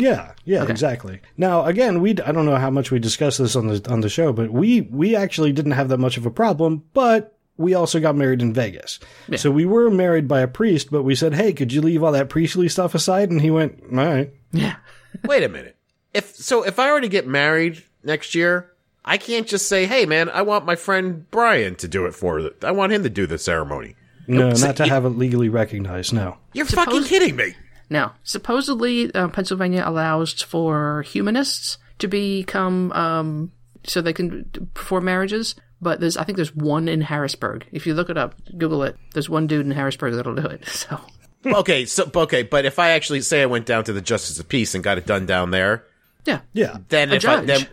Yeah, 0.00 0.34
yeah, 0.44 0.64
exactly. 0.64 1.20
Now, 1.36 1.64
again, 1.64 2.00
we 2.00 2.10
I 2.10 2.30
don't 2.30 2.46
know 2.46 2.54
how 2.54 2.70
much 2.70 2.92
we 2.92 3.00
discussed 3.00 3.38
this 3.38 3.56
on 3.56 3.66
the 3.66 3.84
on 3.90 4.00
the 4.00 4.08
show, 4.08 4.32
but 4.32 4.52
we 4.52 4.82
we 4.82 5.16
actually 5.16 5.52
didn't 5.52 5.72
have 5.72 5.88
that 5.88 5.98
much 5.98 6.16
of 6.16 6.24
a 6.24 6.30
problem, 6.30 6.84
but 6.94 7.36
we 7.56 7.74
also 7.74 7.98
got 7.98 8.14
married 8.14 8.40
in 8.40 8.54
Vegas. 8.54 9.00
So 9.36 9.50
we 9.50 9.66
were 9.66 9.90
married 9.90 10.28
by 10.28 10.40
a 10.40 10.46
priest, 10.48 10.90
but 10.92 11.02
we 11.02 11.16
said, 11.16 11.34
"Hey, 11.34 11.52
could 11.52 11.72
you 11.72 11.82
leave 11.82 12.04
all 12.04 12.12
that 12.12 12.28
priestly 12.28 12.68
stuff 12.68 12.94
aside?" 12.94 13.30
And 13.30 13.40
he 13.40 13.50
went, 13.50 13.82
"All 13.90 13.98
right." 13.98 14.32
yeah. 14.52 14.76
Wait 15.24 15.42
a 15.42 15.48
minute. 15.48 15.76
If 16.14 16.36
so, 16.36 16.62
if 16.62 16.78
I 16.78 16.92
were 16.92 17.00
to 17.00 17.08
get 17.08 17.26
married 17.26 17.82
next 18.04 18.34
year, 18.36 18.70
I 19.04 19.18
can't 19.18 19.48
just 19.48 19.68
say, 19.68 19.86
"Hey, 19.86 20.06
man, 20.06 20.30
I 20.30 20.42
want 20.42 20.64
my 20.64 20.76
friend 20.76 21.28
Brian 21.32 21.74
to 21.76 21.88
do 21.88 22.06
it 22.06 22.14
for. 22.14 22.40
The, 22.40 22.54
I 22.62 22.70
want 22.70 22.92
him 22.92 23.02
to 23.02 23.10
do 23.10 23.26
the 23.26 23.38
ceremony." 23.38 23.96
No, 24.28 24.52
so 24.54 24.66
not 24.66 24.76
to 24.76 24.84
you- 24.84 24.90
have 24.90 25.04
it 25.04 25.10
legally 25.10 25.48
recognized. 25.48 26.12
No. 26.12 26.36
You're 26.52 26.66
fucking 26.66 27.04
kidding 27.04 27.34
me. 27.36 27.54
Now, 27.90 28.14
supposedly, 28.22 29.12
uh, 29.14 29.28
Pennsylvania 29.28 29.82
allows 29.86 30.42
for 30.42 31.02
humanists 31.02 31.78
to 32.00 32.06
become, 32.06 32.92
um, 32.92 33.52
so 33.84 34.00
they 34.02 34.12
can 34.12 34.44
perform 34.74 35.06
marriages, 35.06 35.54
but 35.80 35.98
there's 36.00 36.16
I 36.16 36.24
think 36.24 36.36
there's 36.36 36.54
one 36.54 36.88
in 36.88 37.00
Harrisburg. 37.00 37.66
If 37.72 37.86
you 37.86 37.94
look 37.94 38.10
it 38.10 38.18
up, 38.18 38.34
Google 38.58 38.82
it. 38.82 38.96
There's 39.14 39.30
one 39.30 39.46
dude 39.46 39.64
in 39.64 39.72
Harrisburg 39.72 40.14
that'll 40.14 40.34
do 40.34 40.46
it. 40.46 40.64
So 40.68 41.00
okay, 41.46 41.86
so 41.86 42.10
okay, 42.14 42.42
but 42.42 42.64
if 42.66 42.78
I 42.78 42.90
actually 42.90 43.20
say 43.22 43.40
I 43.42 43.46
went 43.46 43.64
down 43.64 43.84
to 43.84 43.92
the 43.92 44.00
Justice 44.02 44.38
of 44.38 44.48
Peace 44.48 44.74
and 44.74 44.82
got 44.84 44.98
it 44.98 45.06
done 45.06 45.24
down 45.24 45.50
there, 45.52 45.84
yeah, 46.26 46.40
Yeah. 46.52 46.78
then 46.88 47.10
A 47.10 47.14
if 47.14 47.24
I 47.26 47.36
judge. 47.36 47.46
then 47.46 47.66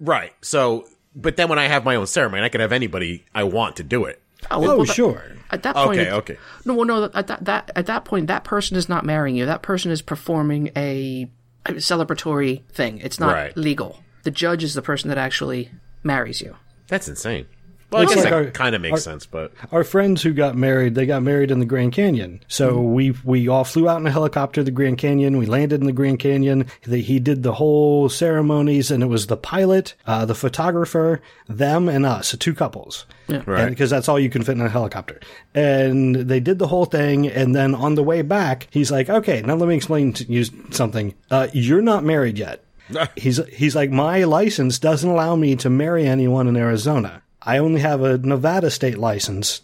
right, 0.00 0.32
so 0.42 0.86
but 1.16 1.36
then 1.36 1.48
when 1.48 1.58
I 1.60 1.68
have 1.68 1.84
my 1.84 1.94
own 1.94 2.06
ceremony, 2.08 2.42
I 2.42 2.48
can 2.48 2.60
have 2.60 2.72
anybody 2.72 3.24
I 3.34 3.44
want 3.44 3.76
to 3.76 3.82
do 3.84 4.04
it. 4.04 4.20
Oh, 4.50 4.60
well, 4.60 4.84
sure. 4.84 5.22
At 5.50 5.62
that 5.62 5.74
point, 5.76 6.00
Okay, 6.00 6.08
it- 6.08 6.12
okay. 6.14 6.38
No, 6.64 6.74
well, 6.74 6.84
no. 6.86 7.10
At 7.14 7.26
that, 7.28 7.44
that 7.44 7.70
at 7.76 7.86
that 7.86 8.04
point, 8.04 8.26
that 8.28 8.44
person 8.44 8.76
is 8.76 8.88
not 8.88 9.04
marrying 9.04 9.36
you. 9.36 9.46
That 9.46 9.62
person 9.62 9.90
is 9.90 10.02
performing 10.02 10.70
a, 10.76 11.30
a 11.66 11.72
celebratory 11.74 12.62
thing. 12.70 12.98
It's 12.98 13.20
not 13.20 13.32
Right. 13.32 13.56
legal. 13.56 14.00
The 14.24 14.30
judge 14.30 14.64
is 14.64 14.74
the 14.74 14.82
person 14.82 15.08
that 15.10 15.18
actually 15.18 15.70
marries 16.02 16.40
you. 16.40 16.56
That's 16.88 17.08
insane. 17.08 17.46
Well, 17.94 18.02
I 18.02 18.14
guess 18.14 18.24
like 18.24 18.32
that 18.32 18.54
kind 18.54 18.74
of 18.74 18.82
makes 18.82 18.92
our- 18.92 18.98
sense, 18.98 19.26
but 19.26 19.52
Our 19.72 19.84
friends 19.84 20.22
who 20.22 20.32
got 20.32 20.56
married, 20.56 20.94
they 20.94 21.06
got 21.06 21.22
married 21.22 21.50
in 21.50 21.60
the 21.60 21.64
Grand 21.66 21.92
Canyon. 21.92 22.40
So 22.48 22.80
we 22.80 23.14
we 23.24 23.48
all 23.48 23.64
flew 23.64 23.88
out 23.88 24.00
in 24.00 24.06
a 24.06 24.10
helicopter 24.10 24.60
to 24.60 24.64
the 24.64 24.70
Grand 24.70 24.98
Canyon. 24.98 25.38
We 25.38 25.46
landed 25.46 25.80
in 25.80 25.86
the 25.86 25.92
Grand 25.92 26.18
Canyon. 26.18 26.66
The, 26.82 27.00
he 27.00 27.18
did 27.20 27.42
the 27.42 27.54
whole 27.54 28.08
ceremonies, 28.08 28.90
and 28.90 29.02
it 29.02 29.06
was 29.06 29.26
the 29.28 29.36
pilot, 29.36 29.94
uh, 30.06 30.24
the 30.24 30.34
photographer, 30.34 31.22
them, 31.48 31.88
and 31.88 32.04
us, 32.04 32.36
two 32.38 32.54
couples. 32.54 33.06
Right. 33.28 33.70
Because 33.70 33.88
that's 33.90 34.08
all 34.08 34.20
you 34.20 34.28
can 34.28 34.42
fit 34.42 34.52
in 34.52 34.60
a 34.60 34.68
helicopter. 34.68 35.18
And 35.54 36.14
they 36.14 36.40
did 36.40 36.58
the 36.58 36.66
whole 36.66 36.84
thing, 36.84 37.26
and 37.28 37.54
then 37.54 37.74
on 37.74 37.94
the 37.94 38.02
way 38.02 38.22
back, 38.22 38.68
he's 38.70 38.90
like, 38.90 39.08
"Okay, 39.08 39.40
now 39.42 39.54
let 39.54 39.68
me 39.68 39.76
explain 39.76 40.12
to 40.14 40.30
you 40.30 40.44
something. 40.70 41.14
Uh, 41.30 41.48
you're 41.52 41.80
not 41.82 42.04
married 42.04 42.38
yet." 42.38 42.64
he's 43.16 43.40
he's 43.48 43.74
like 43.74 43.90
my 43.90 44.24
license 44.24 44.78
doesn't 44.78 45.08
allow 45.08 45.34
me 45.34 45.56
to 45.56 45.70
marry 45.70 46.06
anyone 46.06 46.46
in 46.46 46.54
Arizona. 46.56 47.22
I 47.46 47.58
only 47.58 47.80
have 47.80 48.02
a 48.02 48.18
Nevada 48.18 48.70
state 48.70 48.98
license. 48.98 49.62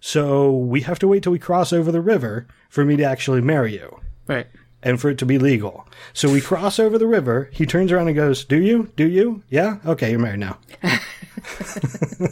So 0.00 0.50
we 0.52 0.82
have 0.82 0.98
to 1.00 1.08
wait 1.08 1.22
till 1.22 1.32
we 1.32 1.38
cross 1.38 1.72
over 1.72 1.90
the 1.90 2.00
river 2.00 2.46
for 2.68 2.84
me 2.84 2.96
to 2.96 3.04
actually 3.04 3.40
marry 3.40 3.72
you 3.74 4.00
Right. 4.26 4.46
and 4.82 5.00
for 5.00 5.10
it 5.10 5.18
to 5.18 5.26
be 5.26 5.38
legal. 5.38 5.88
So 6.12 6.30
we 6.30 6.40
cross 6.40 6.78
over 6.78 6.98
the 6.98 7.06
river. 7.06 7.48
He 7.52 7.66
turns 7.66 7.90
around 7.90 8.06
and 8.08 8.16
goes, 8.16 8.44
"Do 8.44 8.56
you? 8.60 8.90
Do 8.96 9.08
you? 9.08 9.42
Yeah? 9.48 9.78
Okay, 9.84 10.10
you're 10.10 10.20
married 10.20 10.40
now." 10.40 10.58
on 11.40 12.28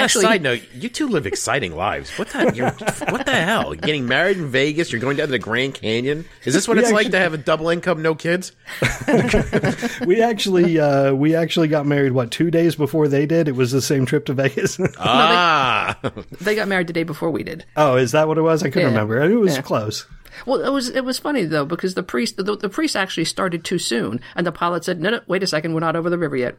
a 0.00 0.04
Actually- 0.04 0.22
side 0.24 0.42
note, 0.42 0.60
you 0.74 0.88
two 0.88 1.08
live 1.08 1.26
exciting 1.26 1.74
lives. 1.74 2.10
What 2.18 2.28
the 2.28 2.52
you're, 2.54 2.70
what 3.10 3.26
the 3.26 3.32
hell? 3.32 3.74
You're 3.74 3.80
getting 3.80 4.06
married 4.06 4.36
in 4.38 4.46
Vegas, 4.48 4.92
you're 4.92 5.00
going 5.00 5.16
down 5.16 5.26
to 5.28 5.32
the 5.32 5.38
Grand 5.38 5.74
Canyon. 5.74 6.24
Is 6.44 6.54
this 6.54 6.66
what 6.68 6.76
We 6.76 6.82
it's 6.82 6.92
like 6.92 7.10
to 7.10 7.18
have 7.18 7.34
a 7.34 7.38
double 7.38 7.68
income, 7.68 8.02
no 8.02 8.14
kids? 8.14 8.52
We 10.06 10.22
actually 10.22 10.78
uh, 10.78 11.12
we 11.14 11.34
actually 11.34 11.68
got 11.68 11.86
married 11.86 12.12
what 12.12 12.30
2 12.30 12.50
days 12.50 12.74
before 12.74 13.08
they 13.08 13.26
did. 13.26 13.48
It 13.48 13.54
was 13.56 13.70
the 13.72 13.82
same 13.82 14.06
trip 14.06 14.26
to 14.26 14.32
Vegas. 14.34 14.78
Ah, 14.98 15.98
They 16.40 16.54
got 16.54 16.68
married 16.68 16.86
the 16.86 16.92
day 16.92 17.02
before 17.04 17.30
we 17.30 17.42
did. 17.42 17.64
oh, 17.76 17.96
is 17.96 18.12
that 18.12 18.28
what 18.28 18.38
it 18.38 18.42
was? 18.42 18.62
I 18.62 18.66
couldn't 18.70 18.82
Yeah. 18.92 19.00
remember. 19.00 19.22
It 19.22 19.34
was 19.36 19.56
Yeah. 19.56 19.62
close. 19.62 20.06
Well, 20.46 20.60
it 20.64 20.70
was 20.70 20.88
it 20.88 21.04
was 21.04 21.18
funny 21.18 21.44
though 21.44 21.64
because 21.64 21.94
the 21.94 22.02
priest 22.02 22.36
the, 22.36 22.56
the 22.56 22.68
priest 22.68 22.96
actually 22.96 23.24
started 23.24 23.64
too 23.64 23.78
soon, 23.78 24.20
and 24.36 24.46
the 24.46 24.52
pilot 24.52 24.84
said, 24.84 25.00
"No, 25.00 25.10
no, 25.10 25.20
wait 25.26 25.42
a 25.42 25.46
second, 25.46 25.74
we're 25.74 25.80
not 25.80 25.96
over 25.96 26.08
the 26.08 26.18
river 26.18 26.36
yet. 26.36 26.56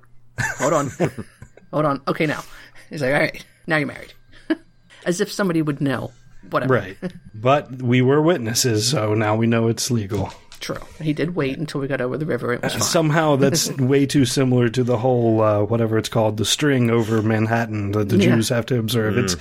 Hold 0.59 0.73
on, 0.73 0.91
hold 1.71 1.85
on. 1.85 2.01
Okay, 2.07 2.25
now." 2.25 2.43
He's 2.89 3.01
like, 3.01 3.13
"All 3.13 3.19
right, 3.19 3.45
now 3.67 3.77
you're 3.77 3.87
married," 3.87 4.13
as 5.05 5.21
if 5.21 5.31
somebody 5.31 5.61
would 5.61 5.81
know. 5.81 6.11
Whatever. 6.49 6.73
Right. 6.73 6.97
But 7.33 7.81
we 7.81 8.01
were 8.01 8.21
witnesses, 8.21 8.89
so 8.89 9.13
now 9.13 9.35
we 9.35 9.45
know 9.47 9.67
it's 9.67 9.91
legal. 9.91 10.33
True. 10.59 10.77
He 10.99 11.13
did 11.13 11.35
wait 11.35 11.57
until 11.57 11.81
we 11.81 11.87
got 11.87 12.01
over 12.01 12.17
the 12.17 12.25
river. 12.25 12.53
It 12.53 12.61
was 12.61 12.73
fine. 12.73 12.81
Somehow 12.81 13.35
that's 13.37 13.71
way 13.77 14.05
too 14.05 14.25
similar 14.25 14.69
to 14.69 14.83
the 14.83 14.97
whole 14.97 15.41
uh, 15.41 15.63
whatever 15.63 15.97
it's 15.97 16.09
called, 16.09 16.37
the 16.37 16.45
string 16.45 16.89
over 16.91 17.21
Manhattan 17.21 17.93
that 17.93 18.09
the 18.09 18.17
Yeah. 18.17 18.35
Jews 18.35 18.49
have 18.49 18.65
to 18.67 18.77
observe. 18.77 19.17
It's 19.17 19.35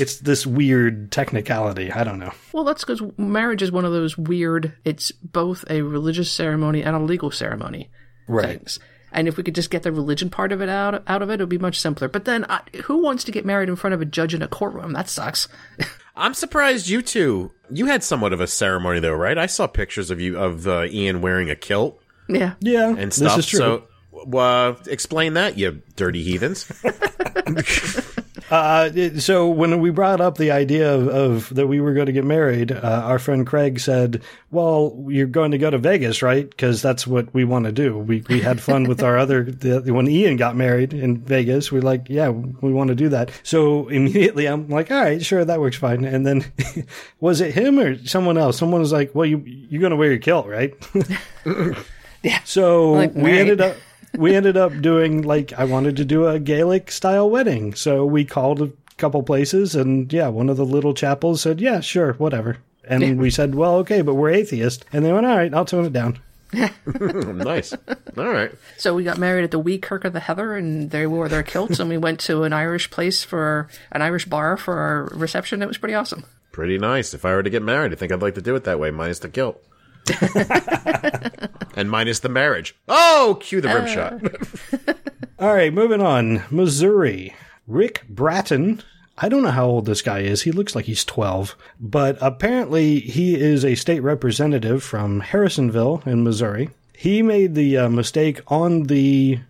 it's 0.00 0.18
this 0.20 0.46
weird 0.46 1.12
technicality. 1.12 1.90
I 1.92 2.04
don't 2.04 2.18
know. 2.18 2.32
Well, 2.52 2.64
that's 2.64 2.84
because 2.84 3.02
marriage 3.16 3.62
is 3.62 3.70
one 3.72 3.84
of 3.84 3.92
those 3.92 4.18
weird. 4.18 4.74
It's 4.84 5.12
both 5.12 5.64
a 5.70 5.80
religious 5.82 6.30
ceremony 6.30 6.82
and 6.82 6.94
a 6.96 7.00
legal 7.00 7.30
ceremony. 7.30 7.88
Right. 8.28 8.58
Things. 8.58 8.78
And 9.12 9.28
if 9.28 9.36
we 9.36 9.42
could 9.42 9.54
just 9.54 9.70
get 9.70 9.82
the 9.82 9.92
religion 9.92 10.30
part 10.30 10.52
of 10.52 10.60
it 10.60 10.68
out 10.68 11.02
out 11.06 11.22
of 11.22 11.30
it, 11.30 11.34
it 11.34 11.40
would 11.40 11.48
be 11.48 11.58
much 11.58 11.80
simpler. 11.80 12.08
But 12.08 12.24
then, 12.24 12.44
I, 12.48 12.60
who 12.84 12.98
wants 12.98 13.24
to 13.24 13.32
get 13.32 13.44
married 13.44 13.68
in 13.68 13.76
front 13.76 13.94
of 13.94 14.00
a 14.00 14.04
judge 14.04 14.34
in 14.34 14.42
a 14.42 14.48
courtroom? 14.48 14.92
That 14.92 15.08
sucks. 15.08 15.48
I'm 16.16 16.34
surprised 16.34 16.88
you 16.88 17.02
two. 17.02 17.52
You 17.70 17.86
had 17.86 18.04
somewhat 18.04 18.32
of 18.32 18.40
a 18.40 18.46
ceremony 18.46 19.00
though, 19.00 19.14
right? 19.14 19.38
I 19.38 19.46
saw 19.46 19.66
pictures 19.66 20.10
of 20.10 20.20
you 20.20 20.38
of 20.38 20.66
uh, 20.66 20.84
Ian 20.84 21.22
wearing 21.22 21.50
a 21.50 21.56
kilt 21.56 22.02
yeah. 22.30 22.54
Yeah, 22.60 22.94
and 22.96 23.12
stuff. 23.12 23.36
this 23.36 23.46
is 23.46 23.50
true. 23.50 23.58
So, 23.58 24.38
uh, 24.38 24.74
explain 24.86 25.34
that, 25.34 25.58
you 25.58 25.82
dirty 25.96 26.22
heathens. 26.22 26.70
Uh, 28.50 29.18
so 29.18 29.48
when 29.48 29.80
we 29.80 29.90
brought 29.90 30.20
up 30.20 30.36
the 30.36 30.50
idea 30.50 30.92
of, 30.92 31.06
of 31.08 31.54
that 31.54 31.68
we 31.68 31.80
were 31.80 31.94
going 31.94 32.06
to 32.06 32.12
get 32.12 32.24
married, 32.24 32.72
uh, 32.72 33.02
our 33.04 33.18
friend 33.18 33.46
Craig 33.46 33.78
said, 33.78 34.22
"Well, 34.50 35.04
you're 35.08 35.26
going 35.26 35.52
to 35.52 35.58
go 35.58 35.70
to 35.70 35.78
Vegas, 35.78 36.20
right? 36.22 36.48
Because 36.50 36.82
that's 36.82 37.06
what 37.06 37.32
we 37.32 37.44
want 37.44 37.66
to 37.66 37.72
do. 37.72 37.96
We 37.96 38.24
we 38.28 38.40
had 38.40 38.60
fun 38.60 38.84
with 38.84 39.02
our 39.02 39.16
other 39.16 39.44
the, 39.44 39.92
when 39.92 40.08
Ian 40.08 40.36
got 40.36 40.56
married 40.56 40.92
in 40.92 41.18
Vegas. 41.18 41.70
We're 41.70 41.82
like, 41.82 42.08
yeah, 42.08 42.28
we 42.30 42.72
want 42.72 42.88
to 42.88 42.94
do 42.94 43.08
that. 43.10 43.30
So 43.44 43.88
immediately 43.88 44.46
I'm 44.46 44.68
like, 44.68 44.90
all 44.90 45.00
right, 45.00 45.24
sure, 45.24 45.44
that 45.44 45.60
works 45.60 45.76
fine. 45.76 46.04
And 46.04 46.26
then 46.26 46.44
was 47.20 47.40
it 47.40 47.54
him 47.54 47.78
or 47.78 48.04
someone 48.04 48.36
else? 48.36 48.58
Someone 48.58 48.80
was 48.80 48.92
like, 48.92 49.14
well, 49.14 49.26
you 49.26 49.42
you're 49.44 49.80
going 49.80 49.90
to 49.90 49.96
wear 49.96 50.10
your 50.10 50.18
kilt, 50.18 50.46
right? 50.46 50.74
Yeah. 52.22 52.40
So 52.44 52.92
Like, 52.92 53.14
we 53.14 53.22
right. 53.22 53.40
ended 53.40 53.60
up 53.62 53.76
we 54.16 54.34
ended 54.34 54.56
up 54.56 54.80
doing 54.80 55.22
like 55.22 55.52
I 55.52 55.64
wanted 55.64 55.96
to 55.96 56.04
do 56.04 56.26
a 56.26 56.38
Gaelic 56.38 56.90
style 56.90 57.28
wedding. 57.28 57.74
So 57.74 58.04
we 58.04 58.24
called 58.24 58.62
a 58.62 58.72
couple 58.96 59.22
places 59.22 59.74
and 59.74 60.12
yeah, 60.12 60.28
one 60.28 60.48
of 60.48 60.56
the 60.56 60.64
little 60.64 60.94
chapels 60.94 61.40
said, 61.42 61.60
"Yeah, 61.60 61.80
sure, 61.80 62.14
whatever." 62.14 62.58
And 62.84 63.20
we 63.20 63.30
said, 63.30 63.54
"Well, 63.54 63.76
okay, 63.76 64.02
but 64.02 64.14
we're 64.14 64.30
atheist." 64.30 64.84
And 64.92 65.04
they 65.04 65.12
went, 65.12 65.26
"All 65.26 65.36
right, 65.36 65.52
I'll 65.54 65.64
tone 65.64 65.84
it 65.84 65.92
down." 65.92 66.18
nice. 66.52 67.72
All 68.18 68.28
right. 68.28 68.50
So 68.76 68.94
we 68.94 69.04
got 69.04 69.18
married 69.18 69.44
at 69.44 69.52
the 69.52 69.58
Wee 69.58 69.78
Kirk 69.78 70.04
of 70.04 70.12
the 70.12 70.20
Heather, 70.20 70.56
and 70.56 70.90
they 70.90 71.06
wore 71.06 71.28
their 71.28 71.44
kilts, 71.44 71.78
and 71.78 71.88
we 71.88 71.96
went 71.96 72.18
to 72.20 72.42
an 72.42 72.52
Irish 72.52 72.90
place 72.90 73.22
for 73.22 73.68
an 73.92 74.02
Irish 74.02 74.24
bar 74.24 74.56
for 74.56 74.78
our 74.78 75.04
reception. 75.16 75.62
It 75.62 75.68
was 75.68 75.78
pretty 75.78 75.94
awesome. 75.94 76.24
Pretty 76.50 76.78
nice. 76.78 77.14
If 77.14 77.24
I 77.24 77.34
were 77.34 77.44
to 77.44 77.50
get 77.50 77.62
married, 77.62 77.92
I 77.92 77.94
think 77.94 78.10
I'd 78.10 78.22
like 78.22 78.34
to 78.34 78.42
do 78.42 78.56
it 78.56 78.64
that 78.64 78.80
way, 78.80 78.90
minus 78.90 79.20
the 79.20 79.28
kilt. 79.28 79.62
and 81.76 81.90
minus 81.90 82.20
the 82.20 82.28
marriage. 82.28 82.76
Oh, 82.88 83.38
cue 83.40 83.60
the 83.60 83.68
rim 83.68 83.86
shot. 83.86 84.96
All 85.38 85.54
right, 85.54 85.72
moving 85.72 86.00
on. 86.00 86.42
Missouri. 86.50 87.34
Rick 87.66 88.04
Brattin. 88.12 88.82
I 89.16 89.28
don't 89.28 89.42
know 89.42 89.50
how 89.50 89.66
old 89.66 89.86
this 89.86 90.02
guy 90.02 90.20
is. 90.20 90.42
He 90.42 90.52
looks 90.52 90.74
like 90.74 90.86
he's 90.86 91.04
12. 91.04 91.56
But 91.78 92.18
apparently, 92.20 93.00
he 93.00 93.34
is 93.34 93.64
a 93.64 93.74
state 93.74 94.00
representative 94.00 94.82
from 94.82 95.20
Harrisonville 95.20 96.06
in 96.06 96.24
Missouri. 96.24 96.70
He 96.94 97.22
made 97.22 97.54
the 97.54 97.78
uh, 97.78 97.88
mistake 97.88 98.40
on 98.48 98.84
the 98.84 99.40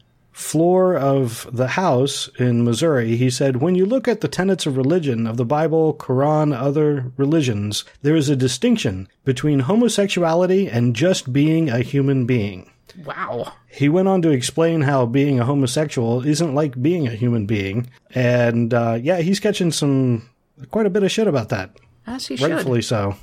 floor 0.41 0.97
of 0.97 1.49
the 1.53 1.69
House 1.69 2.29
in 2.39 2.65
Missouri. 2.65 3.17
He 3.17 3.31
said, 3.31 3.59
When 3.59 3.75
you 3.75 3.87
look 3.87 4.09
at 4.09 4.21
the 4.21 4.29
tenets 4.29 4.67
of 4.67 4.77
religion, 4.77 5.27
of 5.27 5.37
the 5.37 5.45
Bible, 5.45 5.95
Quran, 5.95 6.57
other 6.57 7.13
religions, 7.17 7.85
there 8.03 8.17
is 8.17 8.29
a 8.29 8.37
distinction 8.37 9.09
between 9.25 9.61
homosexuality 9.61 10.69
and 10.69 10.97
just 10.97 11.33
being 11.33 11.69
a 11.69 11.81
human 11.81 12.27
being. 12.27 12.71
Wow. 13.05 13.53
He 13.69 13.89
went 13.89 14.09
on 14.09 14.23
to 14.23 14.31
explain 14.31 14.81
how 14.81 15.07
being 15.07 15.39
a 15.39 15.45
homosexual 15.45 16.27
isn't 16.27 16.55
like 16.55 16.81
being 16.83 17.07
a 17.07 17.15
human 17.15 17.47
being. 17.47 17.89
And 18.15 18.75
uh, 18.75 18.99
yeah, 19.01 19.19
he's 19.19 19.41
catching 19.41 19.71
some 19.71 20.29
quite 20.71 20.87
a 20.87 20.91
bit 20.91 21.03
of 21.03 21.13
shit 21.13 21.29
about 21.29 21.51
that. 21.51 21.77
As 22.07 22.27
he 22.27 22.37
should. 22.37 22.51
Rightfully 22.51 22.83
so. 22.83 23.17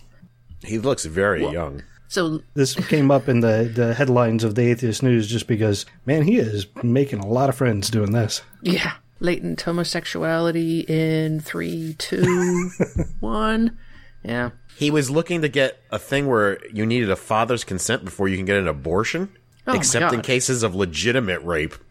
He 0.63 0.79
looks 0.79 1.05
very 1.05 1.45
young. 1.45 1.83
So 2.07 2.41
This 2.53 2.73
came 2.87 3.11
up 3.11 3.27
in 3.27 3.41
the, 3.41 3.69
the 3.73 3.93
headlines 3.93 4.43
of 4.43 4.55
the 4.55 4.61
Atheist 4.69 5.03
News 5.03 5.27
just 5.27 5.45
because, 5.47 5.85
man, 6.05 6.23
he 6.23 6.37
is 6.37 6.67
making 6.83 7.19
a 7.19 7.27
lot 7.27 7.49
of 7.49 7.55
friends 7.55 7.89
doing 7.89 8.11
this. 8.11 8.41
yeah, 8.61 8.93
latent 9.19 9.59
homosexuality 9.61 10.81
in 10.87 11.39
three, 11.41 11.95
two, 11.97 12.69
one. 13.19 13.77
Yeah. 14.23 14.51
He 14.77 14.91
was 14.91 15.09
looking 15.09 15.41
to 15.41 15.49
get 15.49 15.81
a 15.91 15.99
thing 15.99 16.27
where 16.27 16.59
you 16.73 16.85
needed 16.85 17.09
a 17.09 17.15
father's 17.15 17.63
consent 17.63 18.05
before 18.05 18.27
you 18.27 18.37
can 18.37 18.45
get 18.45 18.57
an 18.57 18.67
abortion, 18.67 19.29
Oh 19.65 19.73
except 19.73 20.13
in 20.13 20.21
cases 20.21 20.63
of 20.63 20.75
legitimate 20.75 21.41
rape. 21.43 21.75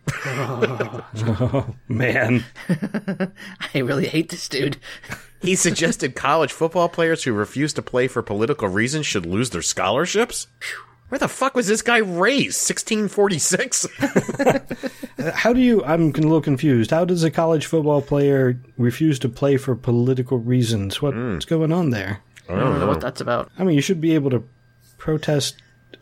Oh 1.19 1.75
man, 1.89 2.45
I 3.75 3.79
really 3.79 4.07
hate 4.07 4.29
this 4.29 4.49
dude. 4.49 4.77
He 5.41 5.55
suggested 5.55 6.15
college 6.17 6.53
football 6.53 6.89
players 6.89 7.25
who 7.25 7.33
refuse 7.33 7.73
to 7.75 7.83
play 7.83 8.09
for 8.09 8.23
political 8.23 8.69
reasons 8.69 9.07
should 9.07 9.27
lose 9.27 9.51
their 9.51 9.63
scholarships. 9.63 10.47
Where 11.09 11.19
the 11.21 11.29
fuck 11.29 11.55
was 11.55 11.69
this 11.69 11.83
guy 11.83 11.99
raised? 11.99 12.69
1646? 12.69 13.87
how 15.35 15.53
do 15.53 15.61
you? 15.61 15.85
I'm 15.85 16.03
a 16.03 16.13
little 16.13 16.41
confused. 16.41 16.91
How 16.91 17.05
does 17.05 17.23
a 17.23 17.31
college 17.31 17.67
football 17.67 18.03
player 18.03 18.61
refuse 18.77 19.19
to 19.21 19.29
play 19.29 19.57
for 19.57 19.77
political 19.77 20.39
reasons? 20.39 21.01
What, 21.01 21.15
What's 21.15 21.45
going 21.45 21.73
on 21.73 21.91
there? 21.91 22.23
I 22.49 22.55
don't 22.55 22.81
know 22.81 22.87
what 22.89 23.01
that's 23.01 23.21
about. 23.21 23.51
I 23.59 23.65
mean, 23.65 23.77
you 23.77 23.83
should 23.83 24.01
be 24.01 24.15
able 24.15 24.31
to 24.31 24.43
protest. 24.99 25.57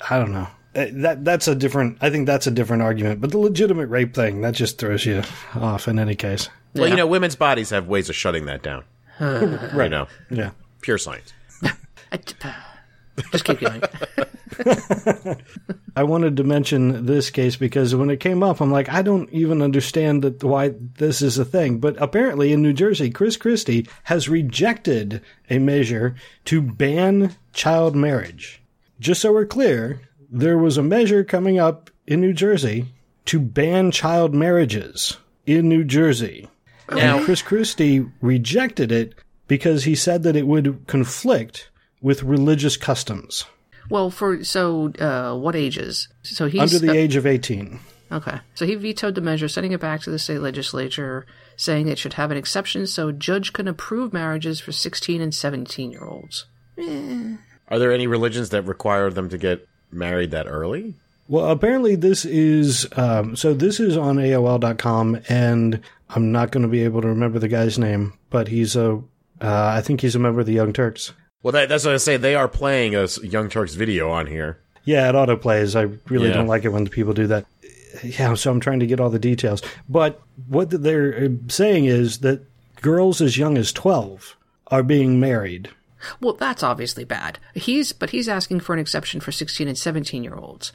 I 0.09 0.19
don't 0.19 0.33
know. 0.33 0.49
Uh, 0.75 0.87
that 0.93 1.25
that's 1.25 1.49
a 1.49 1.55
different. 1.55 1.99
I 2.01 2.09
think 2.09 2.27
that's 2.27 2.47
a 2.47 2.51
different 2.51 2.83
argument. 2.83 3.21
But 3.21 3.31
the 3.31 3.39
legitimate 3.39 3.89
rape 3.89 4.15
thing 4.15 4.41
that 4.41 4.55
just 4.55 4.79
throws 4.79 5.05
you 5.05 5.23
off 5.55 5.87
in 5.87 5.99
any 5.99 6.15
case. 6.15 6.49
Well, 6.75 6.89
you 6.89 6.97
know, 6.97 7.07
women's 7.07 7.37
bodies 7.37 7.71
have 7.71 7.87
ways 7.87 8.09
of 8.09 8.17
shutting 8.17 8.47
that 8.47 8.63
down. 8.63 8.85
You 9.21 9.59
know, 9.89 10.07
Yeah. 10.31 10.51
pure 10.81 10.99
science. 10.99 11.33
I- 12.13 12.19
Just 13.31 13.45
keep 13.45 13.61
going. 13.61 13.81
I 15.97 16.03
wanted 16.03 16.37
to 16.37 16.45
mention 16.45 17.07
this 17.07 17.31
case 17.31 17.55
because 17.55 17.95
when 17.95 18.11
it 18.11 18.19
came 18.19 18.43
up, 18.43 18.61
I'm 18.61 18.73
like, 18.73 18.89
I 18.89 19.03
don't 19.03 19.31
even 19.31 19.63
understand 19.63 20.23
that 20.23 20.43
why 20.43 20.75
this 20.99 21.23
is 21.23 21.39
a 21.39 21.45
thing. 21.45 21.79
But 21.79 22.01
apparently, 22.03 22.53
in 22.53 22.61
New 22.63 22.73
Jersey, 22.73 23.11
Chris 23.11 23.37
Christie 23.37 23.87
has 24.05 24.29
rejected 24.29 25.23
a 25.49 25.59
measure 25.59 26.17
to 26.47 26.61
ban 26.61 27.37
child 27.53 27.95
marriage. 27.95 28.61
Just 28.99 29.21
so 29.21 29.33
we're 29.33 29.47
clear, 29.47 30.01
there 30.31 30.59
was 30.59 30.77
a 30.77 30.83
measure 30.83 31.23
coming 31.23 31.59
up 31.61 31.91
in 32.09 32.21
New 32.21 32.33
Jersey 32.33 32.87
to 33.27 33.39
ban 33.39 33.91
child 33.93 34.35
marriages 34.35 35.19
in 35.47 35.69
New 35.69 35.85
Jersey. 35.85 36.49
Now- 36.91 37.17
and 37.17 37.25
Chris 37.25 37.43
Christie 37.43 38.07
rejected 38.21 38.93
it 38.93 39.15
because 39.49 39.85
he 39.85 39.95
said 39.95 40.23
that 40.23 40.37
it 40.37 40.47
would 40.47 40.87
conflict 40.87 41.71
with 42.01 42.23
religious 42.23 42.77
customs 42.77 43.47
Well, 43.91 44.11
for 44.11 44.45
so 44.45 44.93
uh, 44.99 45.37
what 45.37 45.57
ages? 45.57 46.09
So 46.23 46.47
he's 46.49 46.61
under 46.61 46.79
the 46.79 46.93
uh, 46.93 47.03
age 47.03 47.17
of 47.17 47.27
18. 47.27 47.81
Okay. 48.13 48.39
So 48.55 48.67
he 48.67 48.75
vetoed 48.75 49.15
the 49.15 49.21
measure, 49.21 49.49
sending 49.49 49.73
it 49.73 49.81
back 49.81 50.03
to 50.03 50.11
the 50.11 50.19
state 50.19 50.39
legislature, 50.41 51.27
saying 51.57 51.89
it 51.89 51.99
should 51.99 52.15
have 52.15 52.31
an 52.31 52.37
exception 52.37 52.87
so 52.87 53.09
a 53.09 53.13
judge 53.13 53.53
can 53.53 53.67
approve 53.67 54.13
marriages 54.13 54.61
for 54.61 54.73
16 54.73 55.21
and 55.21 55.35
17 55.35 55.91
year 55.91 56.05
olds. 56.05 56.47
Are 57.69 57.79
there 57.79 57.93
any 57.93 58.07
religions 58.07 58.51
that 58.51 58.63
require 58.63 59.11
them 59.11 59.29
to 59.31 59.39
get 59.39 59.67
married 59.91 60.31
that 60.33 60.47
early? 60.47 60.97
Well, 61.29 61.51
apparently 61.51 61.97
this 61.97 62.25
is 62.25 62.87
um, 62.97 63.35
so. 63.37 63.55
This 63.55 63.81
is 63.81 63.97
on 63.97 64.17
AOL.com, 64.17 65.21
and 65.29 65.81
I'm 66.11 66.33
not 66.33 66.51
going 66.51 66.63
to 66.63 66.69
be 66.69 66.85
able 66.85 67.01
to 67.03 67.09
remember 67.09 67.39
the 67.39 67.49
guy's 67.49 67.79
name, 67.79 68.13
but 68.31 68.49
he's 68.49 68.77
a. 68.77 69.03
Uh, 69.41 69.73
I 69.77 69.81
think 69.81 70.01
he's 70.01 70.15
a 70.15 70.19
member 70.19 70.41
of 70.41 70.47
the 70.47 70.53
Young 70.53 70.73
Turks. 70.73 71.13
Well, 71.43 71.53
that, 71.53 71.69
that's 71.69 71.85
what 71.85 71.95
I 71.95 71.99
say. 71.99 72.17
They 72.17 72.35
are 72.35 72.49
playing 72.49 72.95
a 72.95 73.07
Young 73.23 73.49
Turks 73.49 73.75
video 73.75 74.11
on 74.11 74.27
here. 74.27 74.59
Yeah, 74.85 75.09
it 75.09 75.15
autoplays. 75.15 75.75
I 75.79 75.99
really 76.13 76.29
Yeah. 76.29 76.35
don't 76.35 76.47
like 76.47 76.65
it 76.65 76.71
when 76.71 76.87
people 76.89 77.15
do 77.15 77.27
that. 77.29 77.47
Yeah, 78.03 78.35
so 78.35 78.51
I'm 78.51 78.61
trying 78.61 78.81
to 78.81 78.87
get 78.87 79.01
all 79.01 79.11
the 79.11 79.19
details. 79.19 79.63
But 79.89 80.21
what 80.49 80.71
they're 80.71 81.25
uh, 81.25 81.29
saying 81.49 81.87
is 81.87 82.19
that 82.19 82.43
girls 82.81 83.21
as 83.21 83.39
young 83.39 83.57
as 83.57 83.73
12 83.73 84.37
are 84.69 84.83
being 84.83 85.21
married. 85.21 85.71
Well, 86.21 86.35
that's 86.35 86.63
obviously 86.63 87.05
bad. 87.05 87.39
He's 87.55 87.93
but 87.93 88.11
he's 88.11 88.29
asking 88.29 88.61
for 88.61 88.73
an 88.75 88.79
exception 88.79 89.21
for 89.21 89.33
16 89.33 89.69
and 89.69 89.79
17 89.79 90.23
year 90.23 90.35
olds 90.35 90.73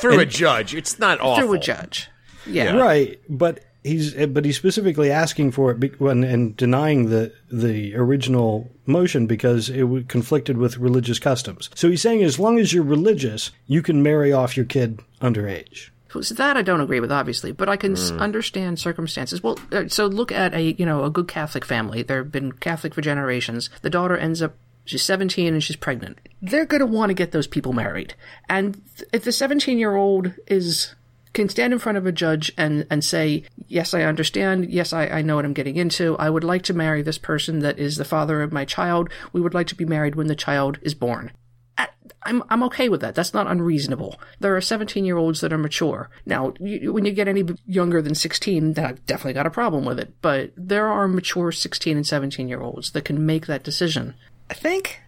Through 0.00 0.20
a 0.20 0.26
judge. 0.26 0.74
It's 0.74 0.98
not 0.98 1.20
awful. 1.20 1.44
through 1.44 1.54
a 1.54 1.58
judge. 1.58 2.08
Yeah. 2.46 2.76
Right, 2.76 3.20
but 3.28 3.60
he's 3.84 4.14
but 4.26 4.44
he's 4.44 4.56
specifically 4.56 5.10
asking 5.10 5.52
for 5.52 5.70
it 5.70 6.00
when, 6.00 6.24
and 6.24 6.56
denying 6.56 7.10
the 7.10 7.32
the 7.50 7.94
original 7.96 8.70
motion 8.86 9.26
because 9.26 9.68
it 9.68 9.80
w- 9.80 10.04
conflicted 10.04 10.56
with 10.56 10.78
religious 10.78 11.18
customs. 11.18 11.70
So 11.74 11.90
he's 11.90 12.02
saying 12.02 12.22
as 12.22 12.38
long 12.38 12.58
as 12.58 12.72
you're 12.72 12.84
religious, 12.84 13.50
you 13.66 13.82
can 13.82 14.02
marry 14.02 14.32
off 14.32 14.56
your 14.56 14.66
kid 14.66 15.00
underage. 15.20 15.90
So 16.20 16.34
that 16.34 16.56
I 16.56 16.62
don't 16.62 16.80
agree 16.80 17.00
with, 17.00 17.12
obviously, 17.12 17.52
but 17.52 17.68
I 17.68 17.76
can 17.76 17.92
s 17.92 18.10
understand 18.12 18.78
circumstances. 18.78 19.42
Well, 19.42 19.58
uh, 19.72 19.88
so 19.88 20.06
look 20.06 20.32
at 20.32 20.54
a 20.54 20.74
you 20.78 20.86
know 20.86 21.04
a 21.04 21.10
good 21.10 21.28
Catholic 21.28 21.64
family. 21.66 22.02
They've 22.02 22.30
been 22.30 22.52
Catholic 22.52 22.94
for 22.94 23.02
generations. 23.02 23.68
The 23.82 23.90
daughter 23.90 24.16
ends 24.16 24.40
up 24.40 24.56
she's 24.88 25.02
17 25.02 25.52
and 25.52 25.62
she's 25.62 25.76
pregnant. 25.76 26.18
They're 26.40 26.66
going 26.66 26.80
to 26.80 26.86
want 26.86 27.10
to 27.10 27.14
get 27.14 27.32
those 27.32 27.46
people 27.46 27.72
married. 27.72 28.14
And 28.48 28.80
if 29.12 29.24
the 29.24 29.32
17 29.32 29.78
year 29.78 29.96
old 29.96 30.32
is 30.46 30.94
can 31.34 31.48
stand 31.48 31.72
in 31.72 31.78
front 31.78 31.98
of 31.98 32.06
a 32.06 32.12
judge 32.12 32.50
and 32.56 32.86
and 32.90 33.04
say, 33.04 33.44
yes, 33.66 33.94
I 33.94 34.02
understand. 34.02 34.70
Yes, 34.70 34.92
I, 34.92 35.06
I 35.06 35.22
know 35.22 35.36
what 35.36 35.44
I'm 35.44 35.52
getting 35.52 35.76
into. 35.76 36.16
I 36.16 36.30
would 36.30 36.44
like 36.44 36.62
to 36.62 36.74
marry 36.74 37.02
this 37.02 37.18
person 37.18 37.60
that 37.60 37.78
is 37.78 37.96
the 37.96 38.04
father 38.04 38.42
of 38.42 38.52
my 38.52 38.64
child. 38.64 39.10
We 39.32 39.40
would 39.40 39.54
like 39.54 39.66
to 39.68 39.74
be 39.74 39.84
married 39.84 40.14
when 40.14 40.26
the 40.26 40.34
child 40.34 40.78
is 40.82 40.94
born. 40.94 41.32
I'm 42.24 42.42
I'm 42.50 42.62
okay 42.64 42.88
with 42.88 43.00
that. 43.00 43.14
That's 43.14 43.32
not 43.32 43.46
unreasonable. 43.46 44.20
There 44.40 44.56
are 44.56 44.60
17 44.60 45.04
year 45.04 45.16
olds 45.16 45.40
that 45.40 45.52
are 45.52 45.58
mature. 45.58 46.10
Now, 46.26 46.52
you, 46.58 46.92
when 46.92 47.04
you 47.04 47.12
get 47.12 47.28
any 47.28 47.44
younger 47.66 48.02
than 48.02 48.14
16, 48.14 48.74
then 48.74 48.84
I've 48.84 49.06
definitely 49.06 49.34
got 49.34 49.46
a 49.46 49.50
problem 49.50 49.84
with 49.84 49.98
it. 49.98 50.14
But 50.20 50.52
there 50.56 50.88
are 50.88 51.08
mature 51.08 51.52
16 51.52 51.96
and 51.96 52.06
17 52.06 52.48
year 52.48 52.60
olds 52.60 52.90
that 52.92 53.04
can 53.04 53.24
make 53.24 53.46
that 53.46 53.62
decision. 53.62 54.14
I 54.50 54.54
think. 54.54 55.00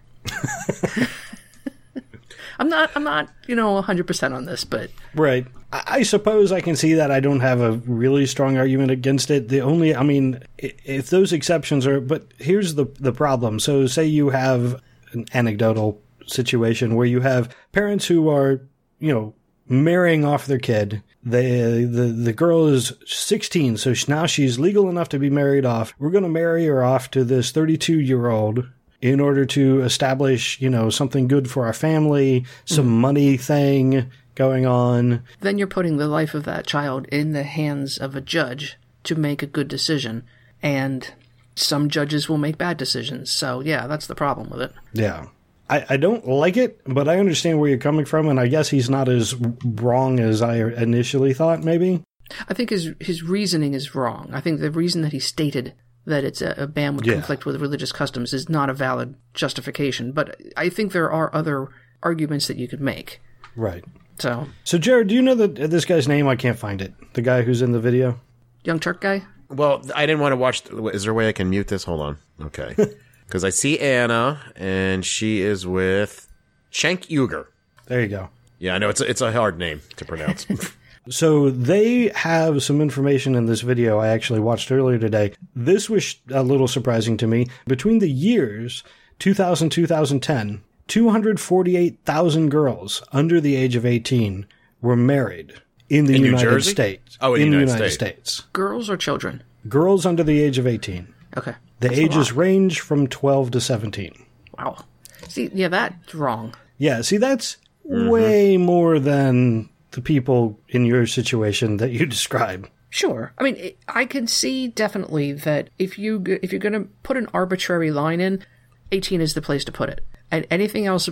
I'm 2.59 2.69
not. 2.69 2.91
I'm 2.95 3.05
not. 3.05 3.31
You 3.47 3.55
know, 3.55 3.73
100 3.75 4.07
percent 4.07 4.35
on 4.35 4.45
this, 4.45 4.65
but 4.65 4.91
Right. 5.15 5.47
I, 5.73 5.83
I 5.87 6.03
suppose 6.03 6.53
I 6.53 6.61
can 6.61 6.77
see 6.77 6.95
that. 6.95 7.11
I 7.11 7.21
don't 7.21 7.41
have 7.41 7.61
a 7.61 7.73
really 7.73 8.27
strong 8.27 8.57
argument 8.59 8.91
against 8.91 9.31
it. 9.31 9.49
The 9.49 9.61
only, 9.61 9.95
I 9.95 10.03
mean, 10.03 10.43
if 10.59 11.11
those 11.11 11.33
exceptions 11.33 11.87
are, 11.87 12.01
but 12.01 12.27
here's 12.39 12.75
the 12.75 12.87
the 12.99 13.13
problem. 13.13 13.61
So, 13.61 13.87
say 13.87 14.05
you 14.05 14.31
have 14.31 14.83
an 15.13 15.27
anecdotal 15.35 16.01
situation 16.27 16.95
where 16.95 17.07
you 17.07 17.21
have 17.21 17.55
parents 17.73 18.07
who 18.07 18.29
are, 18.29 18.61
you 18.99 19.13
know, 19.13 19.35
marrying 19.69 20.25
off 20.25 20.47
their 20.47 20.59
kid. 20.59 21.03
They, 21.23 21.85
the 21.85 22.07
the 22.07 22.33
girl 22.33 22.67
is 22.67 22.93
16, 23.07 23.77
so 23.77 23.95
now 24.09 24.27
she's 24.27 24.59
legal 24.59 24.89
enough 24.89 25.11
to 25.11 25.19
be 25.19 25.29
married 25.29 25.67
off. 25.67 25.95
We're 25.99 26.11
going 26.11 26.25
to 26.25 26.31
marry 26.31 26.67
her 26.67 26.83
off 26.83 27.11
to 27.13 27.25
this 27.25 27.51
32 27.51 28.01
year 28.01 28.29
old 28.29 28.67
in 29.01 29.21
order 29.21 29.47
to 29.47 29.83
establish, 29.83 30.61
you 30.61 30.69
know, 30.69 30.91
something 30.91 31.27
good 31.27 31.51
for 31.51 31.67
our 31.67 31.73
family, 31.73 32.45
some 32.65 32.87
mm-hmm. 32.87 33.01
money 33.01 33.37
thing 33.37 34.11
going 34.35 34.65
on. 34.65 35.23
then 35.41 35.59
you're 35.59 35.67
putting 35.67 35.97
the 35.97 36.09
life 36.09 36.35
of 36.35 36.45
that 36.45 36.67
child 36.67 37.07
in 37.09 37.33
the 37.33 37.43
hands 37.43 37.99
of 37.99 38.15
a 38.17 38.21
judge 38.21 38.77
to 39.05 39.15
make 39.15 39.43
a 39.43 39.47
good 39.47 39.69
decision. 39.69 40.25
And 40.63 41.13
some 41.55 41.89
judges 41.91 42.29
will 42.29 42.39
make 42.39 42.59
bad 42.59 42.77
decisions. 42.77 43.31
So, 43.31 43.61
yeah, 43.61 43.87
that's 43.87 44.07
the 44.07 44.15
problem 44.15 44.51
with 44.51 44.63
it. 44.63 44.73
Yeah. 44.93 45.27
I, 45.69 45.87
I 45.91 45.97
don't 45.97 46.27
like 46.27 46.57
it, 46.57 46.81
but 46.85 47.09
I 47.09 47.19
understand 47.19 47.61
where 47.61 47.69
you're 47.69 47.79
coming 47.79 48.05
from, 48.05 48.29
and 48.29 48.41
I 48.41 48.49
guess 48.49 48.69
he's 48.69 48.91
not 48.91 49.09
as 49.09 49.35
wrong 49.65 50.19
as 50.19 50.43
I 50.43 50.57
initially 50.57 51.33
thought, 51.33 51.63
maybe. 51.63 52.03
I 52.49 52.55
think 52.55 52.71
his 52.71 52.93
his 53.01 53.23
reasoning 53.23 53.75
is 53.75 53.95
wrong. 53.95 54.31
I 54.33 54.41
think 54.41 54.61
the 54.61 54.71
reason 54.71 55.03
that 55.03 55.13
he 55.13 55.21
stated 55.21 55.75
that 56.11 56.23
it's 56.25 56.43
a, 56.43 56.55
a 56.59 56.67
ban 56.67 56.97
would 56.97 57.07
Yeah. 57.07 57.15
conflict 57.15 57.45
with 57.47 57.61
religious 57.61 57.91
customs 57.93 58.33
is 58.35 58.49
not 58.49 58.69
a 58.71 58.75
valid 58.75 59.15
justification. 59.35 60.13
But 60.13 60.39
I 60.57 60.69
think 60.69 60.93
there 60.93 61.11
are 61.11 61.35
other 61.35 61.69
arguments 62.03 62.47
that 62.49 62.57
you 62.59 62.69
could 62.69 62.81
make. 62.81 63.21
Right. 63.57 63.85
So, 64.19 64.49
So, 64.65 64.77
Jared, 64.79 65.09
do 65.09 65.15
you 65.15 65.23
know 65.23 65.35
that 65.35 65.55
this 65.71 65.85
guy's 65.87 66.07
name? 66.07 66.29
I 66.29 66.37
can't 66.37 66.59
find 66.59 66.83
it. 66.83 66.93
The 67.15 67.23
guy 67.23 67.43
who's 67.43 67.63
in 67.63 67.73
the 67.73 67.81
video? 67.81 68.21
young 68.63 68.79
Turk 68.79 69.01
guy. 69.01 69.23
Well, 69.49 69.83
I 69.97 70.05
didn't 70.07 70.21
want 70.21 70.33
to 70.33 70.37
watch. 70.37 70.63
Is 70.95 71.03
there 71.05 71.13
a 71.13 71.15
way 71.15 71.29
I 71.29 71.33
can 71.33 71.49
mute 71.49 71.69
this? 71.69 71.85
Hold 71.85 72.01
on. 72.01 72.19
Okay. 72.43 72.75
Because 73.27 73.45
I 73.45 73.51
see 73.51 73.79
Anna, 73.79 74.41
and 74.57 75.07
she 75.07 75.41
is 75.41 75.65
with 75.65 76.29
Cenk 76.73 77.07
Uygur. 77.11 77.47
There 77.87 78.01
you 78.01 78.09
go. 78.09 78.29
Yeah, 78.59 78.75
I 78.75 78.79
know 78.79 78.89
it's 78.89 79.01
a, 79.01 79.09
it's 79.09 79.21
a 79.21 79.31
hard 79.31 79.57
name 79.57 79.83
to 79.99 80.05
pronounce. 80.05 80.47
So 81.09 81.51
they 81.51 82.09
have 82.15 82.63
some 82.63 82.81
information 82.81 83.35
in 83.35 83.47
this 83.47 83.63
video 83.63 83.99
I 83.99 84.09
actually 84.09 84.41
watched 84.41 84.71
earlier 84.71 84.99
today. 84.99 85.33
This 85.55 85.89
was 85.89 86.17
a 86.31 86.43
little 86.43 86.69
surprising 86.69 87.17
to 87.19 87.27
me. 87.27 87.47
Between 87.67 87.99
the 87.99 88.11
years 88.11 88.85
2000 89.19 89.71
2010, 89.71 90.63
248,000 90.89 92.49
girls 92.51 93.03
under 93.13 93.41
the 93.41 93.57
age 93.57 93.77
of 93.77 93.87
18 93.87 94.47
were 94.83 94.97
married 94.97 95.55
in 95.89 96.07
the 96.07 96.17
In 96.17 96.25
United 96.25 96.63
States. 96.63 97.17
Oh, 97.21 97.35
in 97.35 97.41
the 97.41 97.45
the 97.45 97.45
United 97.45 97.73
United 97.73 97.91
States. 97.93 98.33
States. 98.33 98.49
Girls 98.53 98.91
or 98.91 98.97
children? 98.97 99.43
Girls 99.69 100.05
under 100.05 100.23
the 100.23 100.41
age 100.41 100.59
of 100.59 100.67
18. 100.67 101.15
Okay. 101.37 101.55
The 101.81 101.89
That's 101.89 101.99
ages 101.99 102.33
range 102.33 102.81
from 102.81 103.07
12 103.07 103.53
to 103.53 103.61
17. 103.61 104.27
Wow. 104.59 104.85
See, 105.29 105.51
yeah, 105.55 105.69
that's 105.69 106.15
wrong. 106.15 106.55
Yeah, 106.77 107.01
see, 107.03 107.17
that's 107.17 107.57
mm-hmm. 107.89 108.09
way 108.09 108.57
more 108.57 108.99
than 108.99 109.70
the 109.93 110.01
people 110.01 110.59
in 110.69 110.85
your 110.85 111.07
situation 111.07 111.79
that 111.79 111.91
you 111.91 112.07
describe. 112.17 112.69
Sure. 112.91 113.33
I 113.39 113.45
mean, 113.45 113.73
I 113.89 114.05
can 114.05 114.27
see 114.27 114.67
definitely 114.67 115.33
that 115.33 115.71
if 115.79 115.99
you 115.99 116.23
if 116.43 116.51
you're 116.51 116.61
going 116.61 116.73
to 116.73 116.89
put 117.05 117.17
an 117.17 117.29
arbitrary 117.33 117.93
line 117.93 118.21
in, 118.21 118.45
18 118.91 119.21
is 119.21 119.35
the 119.35 119.43
place 119.43 119.65
to 119.65 119.73
put 119.73 119.89
it, 119.89 120.05
and 120.31 120.45
anything 120.51 120.87
else 120.87 121.09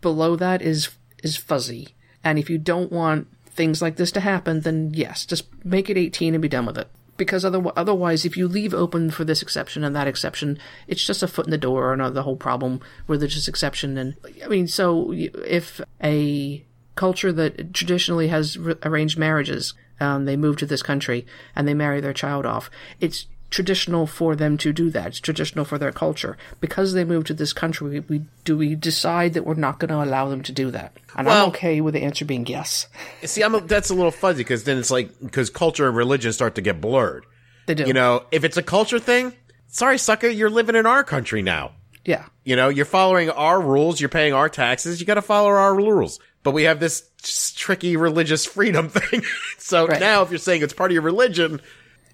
below 0.00 0.34
that 0.36 0.60
is 0.60 0.90
is 1.22 1.36
fuzzy. 1.36 1.94
And 2.24 2.38
if 2.38 2.50
you 2.50 2.58
don't 2.58 2.90
want 2.90 3.28
things 3.46 3.80
like 3.80 3.96
this 3.96 4.12
to 4.12 4.20
happen, 4.20 4.60
then 4.60 4.90
yes, 4.92 5.24
just 5.24 5.46
make 5.64 5.88
it 5.88 5.96
18 5.96 6.34
and 6.34 6.42
be 6.42 6.48
done 6.48 6.66
with 6.66 6.78
it. 6.78 6.88
Because 7.16 7.44
other, 7.44 7.62
otherwise, 7.76 8.24
if 8.24 8.36
you 8.36 8.48
leave 8.48 8.72
open 8.72 9.10
for 9.10 9.24
this 9.24 9.42
exception 9.42 9.84
and 9.84 9.94
that 9.94 10.08
exception, 10.08 10.58
it's 10.86 11.04
just 11.04 11.22
a 11.22 11.28
foot 11.28 11.46
in 11.46 11.50
the 11.50 11.58
door 11.58 11.92
and 11.92 12.00
uh, 12.00 12.08
the 12.08 12.22
whole 12.22 12.36
problem 12.36 12.80
religious 13.06 13.46
exception. 13.46 13.98
And 13.98 14.16
I 14.42 14.48
mean, 14.48 14.66
so 14.66 15.12
if 15.12 15.82
a 16.02 16.64
culture 17.00 17.32
that 17.32 17.72
traditionally 17.72 18.28
has 18.28 18.56
r 18.58 18.76
arranged 18.88 19.18
marriages, 19.18 19.74
um, 20.00 20.26
they 20.26 20.36
move 20.36 20.56
to 20.58 20.66
this 20.66 20.82
country 20.82 21.20
and 21.56 21.66
they 21.66 21.74
marry 21.84 22.00
their 22.02 22.12
child 22.22 22.44
off, 22.44 22.70
it's 23.00 23.26
traditional 23.50 24.06
for 24.06 24.36
them 24.36 24.56
to 24.58 24.72
do 24.72 24.90
that. 24.90 25.06
It's 25.08 25.20
traditional 25.20 25.64
for 25.64 25.78
their 25.78 25.92
culture. 25.92 26.36
Because 26.60 26.92
they 26.92 27.04
moved 27.04 27.26
to 27.28 27.34
this 27.34 27.52
country, 27.52 27.88
we, 27.88 28.00
we 28.00 28.18
do 28.44 28.56
we 28.56 28.74
decide 28.74 29.32
that 29.34 29.44
we're 29.46 29.64
not 29.66 29.80
going 29.80 29.88
to 29.88 30.02
allow 30.06 30.28
them 30.28 30.42
to 30.42 30.52
do 30.52 30.70
that. 30.70 30.90
And 31.16 31.26
Well- 31.26 31.44
I'm 31.44 31.48
okay 31.50 31.80
with 31.80 31.94
the 31.94 32.02
answer 32.02 32.24
being 32.24 32.46
yes. 32.46 32.86
See, 33.24 33.42
I'm 33.42 33.54
a, 33.54 33.60
that's 33.60 33.90
a 33.90 33.94
little 33.94 34.16
fuzzy 34.24 34.44
because 34.44 34.64
then 34.64 34.78
it's 34.78 34.90
like 34.90 35.08
because 35.20 35.50
culture 35.50 35.88
and 35.88 35.96
religion 35.96 36.32
start 36.32 36.54
to 36.56 36.62
get 36.68 36.80
blurred. 36.80 37.24
They 37.66 37.74
do. 37.74 37.84
You 37.84 37.94
know, 37.94 38.24
if 38.30 38.44
it's 38.44 38.56
a 38.56 38.62
culture 38.62 38.98
thing, 38.98 39.32
sorry, 39.68 39.98
sucker, 39.98 40.28
you're 40.28 40.50
living 40.50 40.76
in 40.76 40.86
our 40.86 41.02
country 41.02 41.42
now. 41.42 41.72
Yeah. 42.04 42.24
You 42.44 42.56
know, 42.56 42.68
you're 42.68 42.86
following 42.86 43.30
our 43.30 43.60
rules, 43.60 44.00
you're 44.00 44.08
paying 44.08 44.32
our 44.32 44.48
taxes, 44.48 45.00
you 45.00 45.06
got 45.06 45.14
to 45.14 45.22
follow 45.22 45.50
our 45.50 45.74
rules. 45.74 46.18
But 46.42 46.52
we 46.52 46.64
have 46.64 46.80
this 46.80 47.08
tricky 47.54 47.96
religious 47.96 48.46
freedom 48.46 48.88
thing. 48.90 49.22
so 49.58 49.86
Right. 49.86 50.00
now, 50.00 50.22
if 50.22 50.30
you're 50.30 50.38
saying 50.38 50.62
it's 50.62 50.72
part 50.72 50.90
of 50.90 50.94
your 50.94 51.02
religion, 51.02 51.60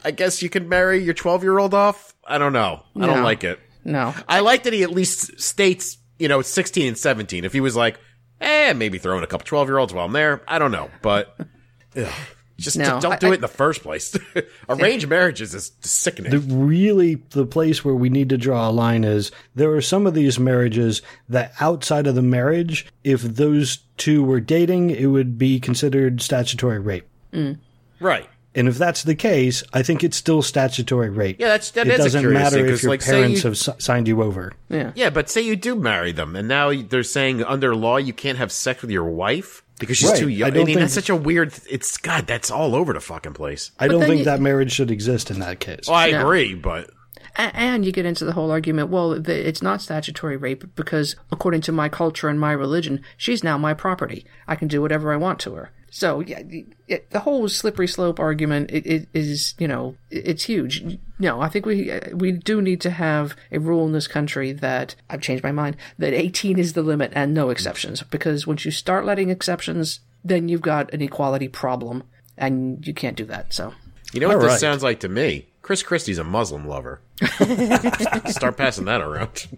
I 0.05 0.11
guess 0.11 0.43
you 0.43 0.49
can 0.51 0.69
marry 0.69 1.03
your 1.03 1.15
12 1.15 1.43
year 1.43 1.59
old 1.59 1.75
off. 1.75 2.15
I 2.27 2.39
don't 2.39 2.53
know. 2.53 2.83
I 2.97 3.07
don't 3.07 3.23
like 3.23 3.45
it. 3.45 3.61
No. 3.85 4.15
I 4.29 4.41
like 4.41 4.65
that 4.65 4.73
he 4.73 4.83
at 4.83 4.91
least 4.91 5.41
states, 5.41 5.97
you 6.19 6.27
know, 6.29 6.43
16 6.43 6.89
and 6.89 6.99
17. 6.99 7.45
If 7.45 7.53
he 7.53 7.61
was 7.61 7.77
like, 7.77 8.01
eh, 8.41 8.73
maybe 8.73 8.99
throwing 8.99 9.23
a 9.23 9.27
couple 9.29 9.47
12 9.47 9.69
year 9.69 9.79
olds 9.79 9.93
while 9.95 10.07
I'm 10.07 10.13
there, 10.13 10.43
I 10.49 10.59
don't 10.59 10.73
know. 10.73 10.91
But 11.03 11.37
ugh, 11.97 12.09
just 12.59 12.77
No, 12.79 12.99
don't 13.01 13.13
I- 13.13 13.17
do 13.19 13.29
I- 13.29 13.31
it 13.31 13.35
in 13.37 13.41
the 13.43 13.49
first 13.49 13.83
place. 13.83 14.17
Arranged 14.69 15.09
marriages 15.09 15.55
is 15.55 15.71
sickening. 15.83 16.33
The 16.33 16.41
really 16.41 17.15
the 17.31 17.47
place 17.47 17.85
where 17.85 17.95
we 17.95 18.09
need 18.09 18.31
to 18.31 18.37
draw 18.39 18.69
a 18.69 18.73
line 18.73 19.05
is 19.05 19.31
there 19.55 19.71
are 19.73 19.81
some 19.81 20.05
of 20.07 20.15
these 20.15 20.39
marriages 20.41 21.01
that 21.29 21.53
outside 21.61 22.09
of 22.09 22.17
the 22.17 22.23
marriage, 22.23 22.87
if 23.05 23.23
those 23.23 23.79
two 23.97 24.23
were 24.23 24.41
dating, 24.41 24.91
it 24.91 25.07
would 25.07 25.39
be 25.39 25.59
considered 25.61 26.21
statutory 26.23 26.79
rape. 26.79 27.07
Mm. 27.33 27.59
right. 28.01 28.29
And 28.55 28.69
if 28.69 28.79
that's 28.79 29.03
the 29.03 29.15
case, 29.15 29.63
I 29.75 29.83
think 29.83 30.03
it's 30.03 30.17
still 30.17 30.41
statutory 30.41 31.11
rape. 31.11 31.37
Yeah, 31.39 31.49
that's- 31.49 31.73
that 31.73 31.87
it 31.87 31.93
is 31.93 32.01
a 32.01 32.03
doesn't 32.05 32.21
curious 32.23 32.43
matter 32.43 32.57
thing, 32.57 32.65
if 32.65 32.71
'cause, 32.71 32.83
your 32.85 32.91
like, 32.93 33.05
parents 33.05 33.45
you- 33.45 33.51
have 33.51 33.53
s- 33.53 33.69
signed 33.85 34.09
you 34.09 34.23
over. 34.23 34.53
Yeah. 34.71 34.93
Yeah, 34.95 35.11
but 35.11 35.29
say 35.29 35.43
you 35.43 35.57
do 35.57 35.75
marry 35.75 36.13
them, 36.13 36.35
and 36.35 36.49
now 36.49 36.73
they're 36.73 37.03
saying 37.03 37.45
under 37.45 37.77
law 37.77 37.99
you 37.99 38.15
can't 38.15 38.39
have 38.39 38.51
sex 38.51 38.81
with 38.81 38.91
your 38.91 39.05
wife 39.05 39.63
because 39.79 39.99
she's 39.99 40.09
Right. 40.09 40.19
too 40.21 40.29
young. 40.29 40.45
I 40.45 40.47
I, 40.47 40.51
don't 40.53 40.59
mean, 40.61 40.67
think- 40.77 40.81
that's 40.81 40.95
such 40.95 41.11
a 41.11 41.17
weird. 41.17 41.53
It's 41.69 41.99
God. 41.99 42.27
That's 42.27 42.51
all 42.51 42.75
over 42.75 42.95
the 42.95 43.01
fucking 43.01 43.35
place. 43.35 43.73
I 43.79 43.89
don't 43.89 44.01
think 44.03 44.21
you- 44.21 44.25
that 44.25 44.41
marriage 44.41 44.73
should 44.73 44.91
exist 44.91 45.31
in 45.31 45.39
that 45.41 45.61
case. 45.61 45.85
Oh, 45.87 45.93
I 45.93 46.13
No. 46.13 46.21
agree, 46.23 46.55
but 46.55 46.85
A- 46.89 46.93
And 47.39 47.85
you 47.85 47.93
get 47.93 48.07
into 48.07 48.25
the 48.25 48.33
whole 48.33 48.51
argument, 48.51 48.89
well, 48.91 49.21
the, 49.21 49.47
it's 49.49 49.63
not 49.63 49.83
statutory 49.83 50.37
rape 50.37 50.75
because, 50.75 51.17
according 51.31 51.61
to 51.63 51.73
my 51.73 51.89
culture 51.89 52.29
and 52.29 52.41
my 52.41 52.53
religion, 52.53 53.03
she's 53.17 53.45
now 53.45 53.59
my 53.59 53.75
property. 53.75 54.25
I 54.49 54.57
can 54.57 54.69
do 54.69 54.81
whatever 54.81 55.13
I 55.13 55.17
want 55.17 55.39
to 55.41 55.55
her. 55.55 55.71
So, 55.91 56.21
yeah, 56.21 56.43
the- 56.43 56.67
the 57.11 57.21
whole 57.21 57.49
slippery 57.49 57.89
slope 57.89 58.19
argument 58.21 58.71
it, 58.71 58.87
it 58.87 59.09
is, 59.15 59.55
you 59.59 59.67
know, 59.69 59.97
it's 60.11 60.45
huge. 60.45 60.99
No, 61.19 61.41
I 61.41 61.49
think 61.49 61.65
we 61.65 61.91
uh, 61.91 62.15
we 62.15 62.33
do 62.33 62.61
need 62.61 62.81
to 62.83 62.91
have 62.91 63.35
a 63.51 63.59
rule 63.59 63.87
in 63.87 63.93
this 63.93 64.07
country 64.07 64.53
that 64.53 64.95
I've 65.09 65.23
changed 65.23 65.43
my 65.43 65.53
mind 65.53 65.77
that 65.99 66.13
18 66.13 66.59
is 66.59 66.75
the 66.75 66.83
limit 66.83 67.13
and 67.15 67.33
no 67.33 67.49
exceptions. 67.51 68.03
Because 68.03 68.47
once 68.47 68.65
you 68.65 68.71
start 68.71 69.07
letting 69.07 69.31
exceptions, 69.31 70.01
then 70.25 70.49
you've 70.49 70.61
got 70.63 70.93
an 70.93 71.01
equality 71.03 71.49
problem, 71.49 72.03
and 72.37 72.87
you 72.87 72.93
can't 72.93 73.17
do 73.17 73.25
that. 73.27 73.53
So, 73.55 73.73
you 74.13 74.21
know 74.21 74.29
what 74.29 74.37
All 74.37 74.43
this 74.43 74.51
right. 74.53 74.61
sounds 74.61 74.83
like 74.83 75.01
to 75.01 75.09
me? 75.09 75.47
Chris 75.67 75.83
Christie's 75.83 76.19
a 76.19 76.23
Muslim 76.23 76.69
lover. 76.69 77.01
Start 78.27 78.57
passing 78.57 78.85
that 78.85 79.01
around. 79.01 79.49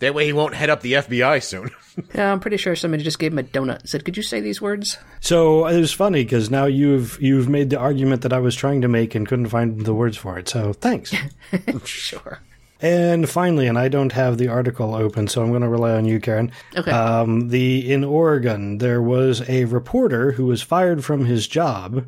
that 0.00 0.12
way 0.12 0.26
he 0.26 0.34
won't 0.34 0.52
head 0.52 0.68
up 0.68 0.82
the 0.82 0.92
FBI 0.92 1.42
soon. 1.42 1.70
yeah, 2.14 2.30
I'm 2.30 2.40
pretty 2.40 2.58
sure 2.58 2.76
somebody 2.76 3.02
just 3.02 3.18
gave 3.18 3.32
him 3.32 3.38
a 3.38 3.42
donut 3.42 3.80
and 3.80 3.88
said, 3.88 4.04
"Could 4.04 4.18
you 4.18 4.22
say 4.22 4.42
these 4.42 4.60
words?" 4.60 4.98
So 5.20 5.64
uh, 5.64 5.70
it 5.70 5.80
was 5.80 5.92
funny 5.92 6.24
because 6.24 6.50
now 6.50 6.66
you've 6.66 7.16
you've 7.22 7.48
made 7.48 7.70
the 7.70 7.78
argument 7.78 8.20
that 8.20 8.34
I 8.34 8.38
was 8.38 8.54
trying 8.54 8.82
to 8.82 8.88
make 8.88 9.14
and 9.14 9.26
couldn't 9.26 9.48
find 9.48 9.80
the 9.80 9.94
words 9.94 10.18
for 10.18 10.38
it. 10.38 10.46
So 10.46 10.74
thanks. 10.74 11.14
Sure. 11.86 12.40
And 12.80 13.28
finally, 13.28 13.66
and 13.66 13.78
I 13.78 13.88
don't 13.88 14.12
have 14.12 14.38
the 14.38 14.48
article 14.48 14.94
open, 14.94 15.26
so 15.26 15.42
I'm 15.42 15.50
going 15.50 15.62
to 15.62 15.68
rely 15.68 15.92
on 15.92 16.04
you, 16.04 16.20
Karen. 16.20 16.52
Okay. 16.76 16.90
Um, 16.90 17.48
the 17.48 17.90
in 17.90 18.04
Oregon, 18.04 18.78
there 18.78 19.02
was 19.02 19.48
a 19.48 19.64
reporter 19.64 20.32
who 20.32 20.46
was 20.46 20.62
fired 20.62 21.04
from 21.04 21.24
his 21.24 21.46
job 21.48 22.06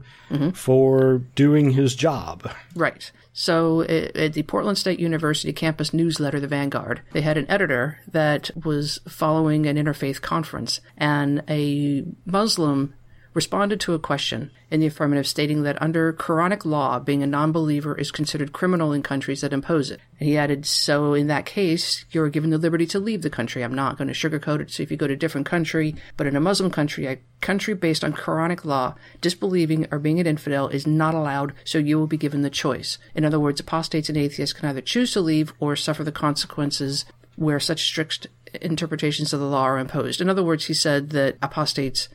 for 0.54 1.18
doing 1.35 1.72
his 1.72 1.96
job. 1.96 2.48
Right. 2.76 3.11
So 3.33 3.83
at 3.83 4.35
the 4.35 4.42
Portland 4.44 4.78
State 4.78 5.00
University 5.00 5.52
campus 5.52 5.92
newsletter, 5.92 6.38
The 6.38 6.46
Vanguard, 6.46 7.02
they 7.12 7.20
had 7.20 7.37
an 7.37 7.50
editor 7.50 7.98
that 8.06 8.50
was 8.54 9.00
following 9.09 9.66
an 9.66 9.76
interfaith 9.76 10.20
conference, 10.20 10.80
and 10.96 11.42
a 11.48 12.04
Muslim 12.26 12.94
responded 13.40 13.81
to 13.81 13.94
a 13.94 13.98
question 13.98 14.50
in 14.70 14.81
the 14.81 14.87
affirmative 14.87 15.26
stating 15.26 15.62
that 15.62 15.81
under 15.81 16.12
Quranic 16.12 16.66
law, 16.66 16.98
being 16.98 17.22
a 17.22 17.26
non-believer 17.26 17.96
is 17.96 18.11
considered 18.11 18.53
criminal 18.53 18.92
in 18.92 19.03
countries 19.03 19.40
that 19.40 19.55
impose 19.55 19.90
it. 19.90 19.98
And 20.18 20.29
he 20.29 20.37
added, 20.37 20.66
so 20.66 21.14
in 21.14 21.26
that 21.29 21.46
case, 21.46 22.05
you're 22.11 22.29
given 22.29 22.50
the 22.50 22.59
liberty 22.59 22.85
to 22.88 22.98
leave 22.98 23.22
the 23.22 23.31
country. 23.31 23.64
I'm 23.64 23.74
not 23.74 23.96
going 23.96 24.09
to 24.09 24.14
sugarcoat 24.14 24.61
it. 24.61 24.70
So 24.70 24.83
if 24.83 24.90
you 24.90 24.98
go 24.98 25.07
to 25.07 25.14
a 25.14 25.16
different 25.16 25.46
country, 25.46 25.96
but 26.18 26.26
in 26.26 26.37
a 26.37 26.40
Muslim 26.40 26.70
country, 26.70 27.07
a 27.07 27.18
country 27.40 27.72
based 27.72 28.05
on 28.05 28.12
Quranic 28.12 28.66
law, 28.66 28.94
disbelieving 29.22 29.87
or 29.90 29.98
being 29.98 30.20
an 30.20 30.26
infidel 30.26 30.68
is 30.68 30.87
not 30.87 31.14
allowed, 31.14 31.55
so 31.64 31.79
you 31.79 31.98
will 31.98 32.07
be 32.07 32.18
given 32.18 32.42
the 32.42 32.50
choice. 32.50 32.98
In 33.14 33.24
other 33.24 33.40
words, 33.40 33.59
apostates 33.59 34.11
and 34.11 34.18
atheists 34.18 34.53
can 34.53 34.68
either 34.68 34.83
choose 34.83 35.14
to 35.14 35.22
leave 35.22 35.55
or 35.59 35.76
suffer 35.76 36.05
the 36.05 36.12
consequences 36.12 37.07
where 37.37 37.59
such 37.59 37.87
strict 37.87 38.26
interpretations 38.61 39.33
of 39.33 39.40
the 39.40 39.46
law 39.46 39.62
are 39.62 39.79
imposed. 39.79 40.20
In 40.20 40.29
other 40.29 40.44
words, 40.44 40.66
he 40.66 40.74
said 40.74 41.09
that 41.11 41.38
apostates, 41.40 42.11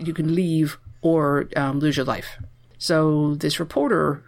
you 0.00 0.14
can 0.14 0.34
leave 0.34 0.78
or 1.00 1.48
um, 1.56 1.80
lose 1.80 1.96
your 1.96 2.06
life. 2.06 2.38
So 2.78 3.34
this 3.34 3.60
reporter 3.60 4.22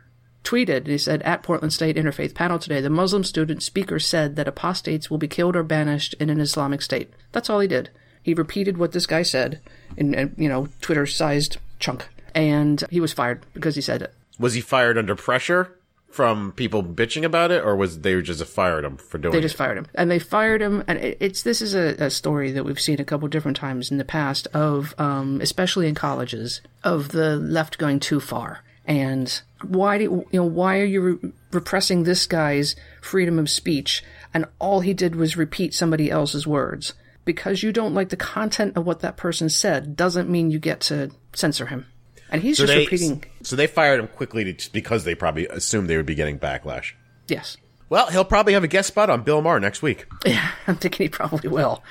tweeted, 0.44 0.86
he 0.86 0.98
said, 0.98 1.22
at 1.22 1.42
Portland 1.42 1.72
State 1.72 1.96
Interfaith 1.96 2.34
panel 2.34 2.58
today, 2.58 2.80
the 2.80 2.90
Muslim 2.90 3.24
student 3.24 3.62
speaker 3.62 3.98
said 3.98 4.36
that 4.36 4.48
apostates 4.48 5.10
will 5.10 5.18
be 5.18 5.28
killed 5.28 5.56
or 5.56 5.62
banished 5.62 6.14
in 6.14 6.30
an 6.30 6.40
Islamic 6.40 6.82
state. 6.82 7.12
That's 7.32 7.50
all 7.50 7.60
he 7.60 7.68
did. 7.68 7.90
He 8.22 8.34
repeated 8.34 8.78
what 8.78 8.92
this 8.92 9.06
guy 9.06 9.22
said 9.22 9.60
in, 9.96 10.14
a, 10.14 10.30
you 10.36 10.48
know, 10.48 10.68
Twitter-sized 10.80 11.58
chunk. 11.78 12.08
And 12.34 12.82
he 12.90 13.00
was 13.00 13.12
fired 13.12 13.44
because 13.54 13.74
he 13.74 13.80
said 13.80 14.02
it. 14.02 14.14
Was 14.38 14.54
he 14.54 14.60
fired 14.60 14.96
under 14.96 15.14
pressure 15.14 15.76
from 16.10 16.52
people 16.52 16.82
bitching 16.82 17.24
about 17.24 17.50
it, 17.50 17.64
or 17.64 17.76
was 17.76 18.00
they 18.00 18.20
just 18.20 18.44
fired 18.44 18.84
him 18.84 18.96
for 18.96 19.18
doing 19.18 19.32
it? 19.32 19.34
They 19.34 19.38
it? 19.38 19.42
just 19.42 19.56
fired 19.56 19.78
him, 19.78 19.86
and 19.94 20.10
they 20.10 20.18
fired 20.18 20.60
him. 20.60 20.82
And 20.88 20.98
it- 20.98 21.18
it's 21.20 21.42
this 21.42 21.62
is 21.62 21.74
a, 21.74 21.94
a 22.04 22.10
story 22.10 22.52
that 22.52 22.64
we've 22.64 22.80
seen 22.80 23.00
a 23.00 23.04
couple 23.04 23.28
different 23.28 23.56
times 23.56 23.90
in 23.90 23.98
the 23.98 24.04
past 24.04 24.46
of, 24.52 24.94
um, 24.98 25.40
especially 25.40 25.88
in 25.88 25.94
colleges, 25.94 26.60
of 26.84 27.08
the 27.10 27.36
left 27.36 27.78
going 27.78 28.00
too 28.00 28.20
far. 28.20 28.64
And 28.86 29.40
why 29.62 29.98
do 29.98 30.04
you 30.04 30.26
know 30.32 30.44
why 30.44 30.80
are 30.80 30.84
you 30.84 31.00
re- 31.00 31.32
repressing 31.52 32.02
this 32.02 32.26
guy's 32.26 32.74
freedom 33.00 33.38
of 33.38 33.48
speech? 33.48 34.02
And 34.34 34.46
all 34.58 34.80
he 34.80 34.94
did 34.94 35.14
was 35.14 35.36
repeat 35.36 35.74
somebody 35.74 36.10
else's 36.10 36.46
words. 36.46 36.94
Because 37.24 37.62
you 37.62 37.70
don't 37.70 37.94
like 37.94 38.08
the 38.08 38.16
content 38.16 38.76
of 38.76 38.86
what 38.86 39.00
that 39.00 39.16
person 39.16 39.48
said 39.50 39.94
doesn't 39.94 40.30
mean 40.30 40.50
you 40.50 40.58
get 40.58 40.80
to 40.80 41.10
censor 41.34 41.66
him. 41.66 41.86
And 42.30 42.42
he's 42.42 42.56
so 42.56 42.64
just 42.64 42.72
they, 42.72 42.78
repeating. 42.80 43.24
so 43.42 43.56
they 43.56 43.66
fired 43.66 44.00
him 44.00 44.08
quickly 44.08 44.52
to, 44.54 44.72
because 44.72 45.04
they 45.04 45.14
probably 45.14 45.46
assumed 45.48 45.88
they 45.90 45.96
would 45.96 46.06
be 46.06 46.14
getting 46.14 46.38
backlash. 46.38 46.92
Yes. 47.28 47.56
Well, 47.88 48.08
he'll 48.10 48.24
probably 48.24 48.52
have 48.52 48.62
a 48.64 48.68
guest 48.68 48.88
spot 48.88 49.10
on 49.10 49.22
Bill 49.22 49.42
Maher 49.42 49.58
next 49.60 49.82
week. 49.82 50.06
Yeah, 50.26 50.50
I'm 50.66 50.76
thinking 50.76 51.04
he 51.04 51.08
probably 51.08 51.48
will. 51.48 51.82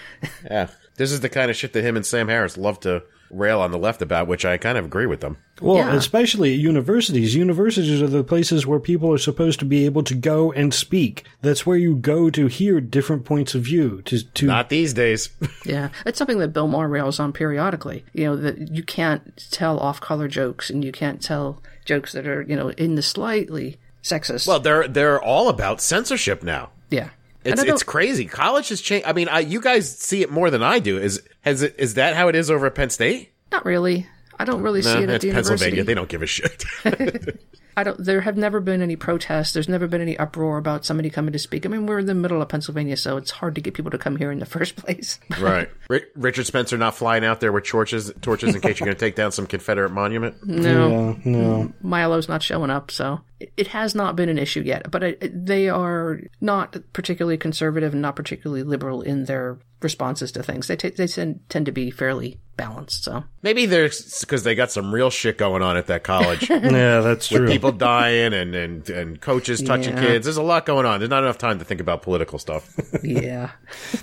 Yeah. 0.45 0.67
This 0.95 1.12
is 1.12 1.19
the 1.19 1.30
kind 1.30 1.49
of 1.52 1.58
shit 1.58 1.73
that 1.73 1.84
him 1.84 1.95
and 1.95 2.06
Sam 2.06 2.28
Harris 2.28 2.58
love 2.58 2.80
to 2.82 3.04
rail 3.32 3.60
on 3.62 3.72
the 3.72 3.78
left 3.78 4.02
about, 4.02 4.28
which 4.28 4.46
I 4.46 4.58
kind 4.58 4.78
of 4.78 4.86
agree 4.86 5.06
with 5.06 5.20
them. 5.22 5.38
Well, 5.62 5.78
Yeah. 5.78 5.94
especially 5.94 6.54
at 6.54 6.60
universities. 6.60 7.36
Universities 7.36 8.02
are 8.02 8.08
the 8.08 8.24
places 8.24 8.65
where 8.65 8.80
people 8.80 9.12
are 9.13 9.18
supposed 9.18 9.60
to 9.60 9.65
be 9.65 9.86
able 9.86 10.04
to 10.04 10.15
go 10.15 10.52
and 10.54 10.74
speak. 10.74 11.26
That's 11.42 11.65
where 11.65 11.78
you 11.78 11.96
go 11.96 12.30
to 12.30 12.48
hear 12.48 12.80
different 12.82 13.26
points 13.26 13.54
of 13.56 13.63
view. 13.63 14.02
To 14.06 14.24
to 14.24 14.46
Not 14.46 14.70
these 14.70 14.94
days. 14.94 15.30
Yeah, 15.65 15.89
it's 16.06 16.18
something 16.18 16.39
that 16.39 16.54
Bill 16.54 16.68
Maher 16.68 16.88
rails 16.88 17.20
on 17.20 17.34
periodically. 17.34 18.04
You 18.13 18.26
know 18.26 18.36
that 18.38 18.72
you 18.72 18.82
can't 18.84 19.46
tell 19.52 19.78
off-color 19.80 20.28
jokes, 20.28 20.70
and 20.70 20.84
you 20.84 20.92
can't 20.92 21.22
tell 21.22 21.62
jokes 21.86 22.13
that 22.13 22.26
are 22.28 22.42
you 22.44 22.56
know 22.56 22.70
in 22.70 22.96
the 22.96 23.02
slightly 23.02 23.78
sexist. 24.02 24.48
well, 24.48 24.60
they're 24.60 24.88
they're 24.88 25.22
all 25.22 25.50
about 25.50 25.82
censorship 25.82 26.42
now. 26.42 26.70
yeah, 26.89 27.10
It's 27.43 27.52
And 27.52 27.60
I 27.60 27.63
don't- 27.63 27.73
it's 27.75 27.84
crazy. 27.84 28.25
College 28.25 28.69
has 28.69 28.82
changed. 28.82 29.08
I 29.08 29.13
mean, 29.13 29.30
I, 29.30 29.39
you 29.39 29.62
guys 29.62 29.89
see 29.97 30.21
it 30.21 30.30
more 30.32 30.49
than 30.49 30.62
I 30.63 30.80
do. 30.80 30.97
Is 30.97 31.21
has 31.41 31.62
it 31.62 31.75
is 31.78 31.93
that 31.95 32.15
how 32.15 32.28
it 32.28 32.36
is 32.36 32.52
over 32.52 32.65
at 32.65 32.75
Penn 32.75 32.89
State? 32.89 33.32
not 33.52 33.65
really. 33.65 34.06
I 34.41 34.45
don't 34.45 34.62
really 34.62 34.82
see 34.82 34.89
it 34.89 35.10
at 35.10 35.15
it's 35.15 35.25
the 35.25 35.32
Pennsylvania. 35.32 35.78
university. 35.78 35.82
They 35.82 35.93
don't 35.93 36.08
give 36.10 36.21
a 36.21 36.25
shit. 36.25 36.63
I 37.78 37.84
don't. 37.84 38.04
There 38.04 38.21
have 38.21 38.36
never 38.38 38.60
been 38.60 38.82
any 38.82 38.95
protests. 38.97 39.54
There's 39.54 39.69
never 39.69 39.88
been 39.88 40.02
any 40.02 40.17
uproar 40.17 40.58
about 40.58 40.86
somebody 40.86 41.10
coming 41.10 41.32
to 41.34 41.39
speak. 41.39 41.65
I 41.65 41.69
mean, 41.69 41.86
we're 41.86 41.99
in 41.99 42.06
the 42.08 42.13
middle 42.13 42.41
of 42.41 42.49
Pennsylvania, 42.49 42.95
so 42.97 43.15
it's 43.17 43.32
hard 43.32 43.56
to 43.56 43.62
get 43.62 43.73
people 43.73 43.91
to 43.91 43.97
come 43.97 44.15
here 44.17 44.32
in 44.32 44.39
the 44.39 44.45
first 44.45 44.75
place. 44.75 45.19
right. 45.39 45.69
Ri 45.89 46.02
Richard 46.15 46.45
Spencer 46.45 46.78
not 46.78 46.95
flying 46.95 47.23
out 47.25 47.39
there 47.41 47.52
with 47.54 47.65
torches 47.65 48.12
torches 48.21 48.56
in 48.56 48.62
case 48.62 48.80
you're 48.80 48.86
going 48.86 48.95
to 48.97 48.99
take 48.99 49.15
down 49.15 49.32
some 49.32 49.45
Confederate 49.45 49.91
monument. 49.91 50.36
no, 50.45 51.17
yeah, 51.23 51.32
no. 51.32 51.73
Milo's 51.82 52.28
not 52.30 52.41
showing 52.43 52.69
up, 52.69 52.91
so 52.91 53.21
it, 53.39 53.52
it 53.58 53.67
has 53.67 53.95
not 53.95 54.15
been 54.15 54.30
an 54.30 54.38
issue 54.38 54.62
yet. 54.62 54.89
But 54.91 55.04
it, 55.04 55.45
they 55.45 55.69
are 55.69 56.19
not 56.41 56.75
particularly 56.93 57.38
conservative 57.38 57.93
and 57.93 58.02
not 58.02 58.15
particularly 58.15 58.63
liberal 58.63 59.02
in 59.02 59.25
their 59.25 59.58
responses 59.82 60.32
to 60.34 60.43
things. 60.43 60.67
They 60.67 60.75
ta 60.75 60.89
they 60.95 61.08
tend, 61.08 61.39
tend 61.49 61.65
to 61.67 61.71
be 61.71 61.89
fairly 61.89 62.38
balanced. 62.58 63.06
So 63.06 63.23
Maybe 63.41 63.65
there's 63.65 64.19
because 64.19 64.43
they 64.43 64.54
got 64.56 64.71
some 64.71 64.93
real 64.93 65.10
shit 65.10 65.38
going 65.38 65.62
on 65.62 65.78
at 65.78 65.88
that 65.88 66.04
college. 66.04 66.49
Yeah, 66.80 66.99
that's 67.02 67.28
true. 67.30 67.47
people 67.47 67.69
people 67.71 67.71
dying 67.71 68.34
and, 68.34 68.54
and, 68.56 68.89
and 68.89 69.21
coaches 69.21 69.62
touching 69.62 69.95
Yeah. 69.95 70.06
kids. 70.06 70.25
There's 70.25 70.38
a 70.38 70.43
lot 70.43 70.65
going 70.65 70.86
on. 70.86 70.99
There's 70.99 71.10
not 71.10 71.23
enough 71.23 71.38
time 71.38 71.60
to 71.60 71.65
think 71.65 71.80
about 71.82 72.02
political 72.02 72.38
stuff. 72.39 72.75
Yeah. 73.04 73.52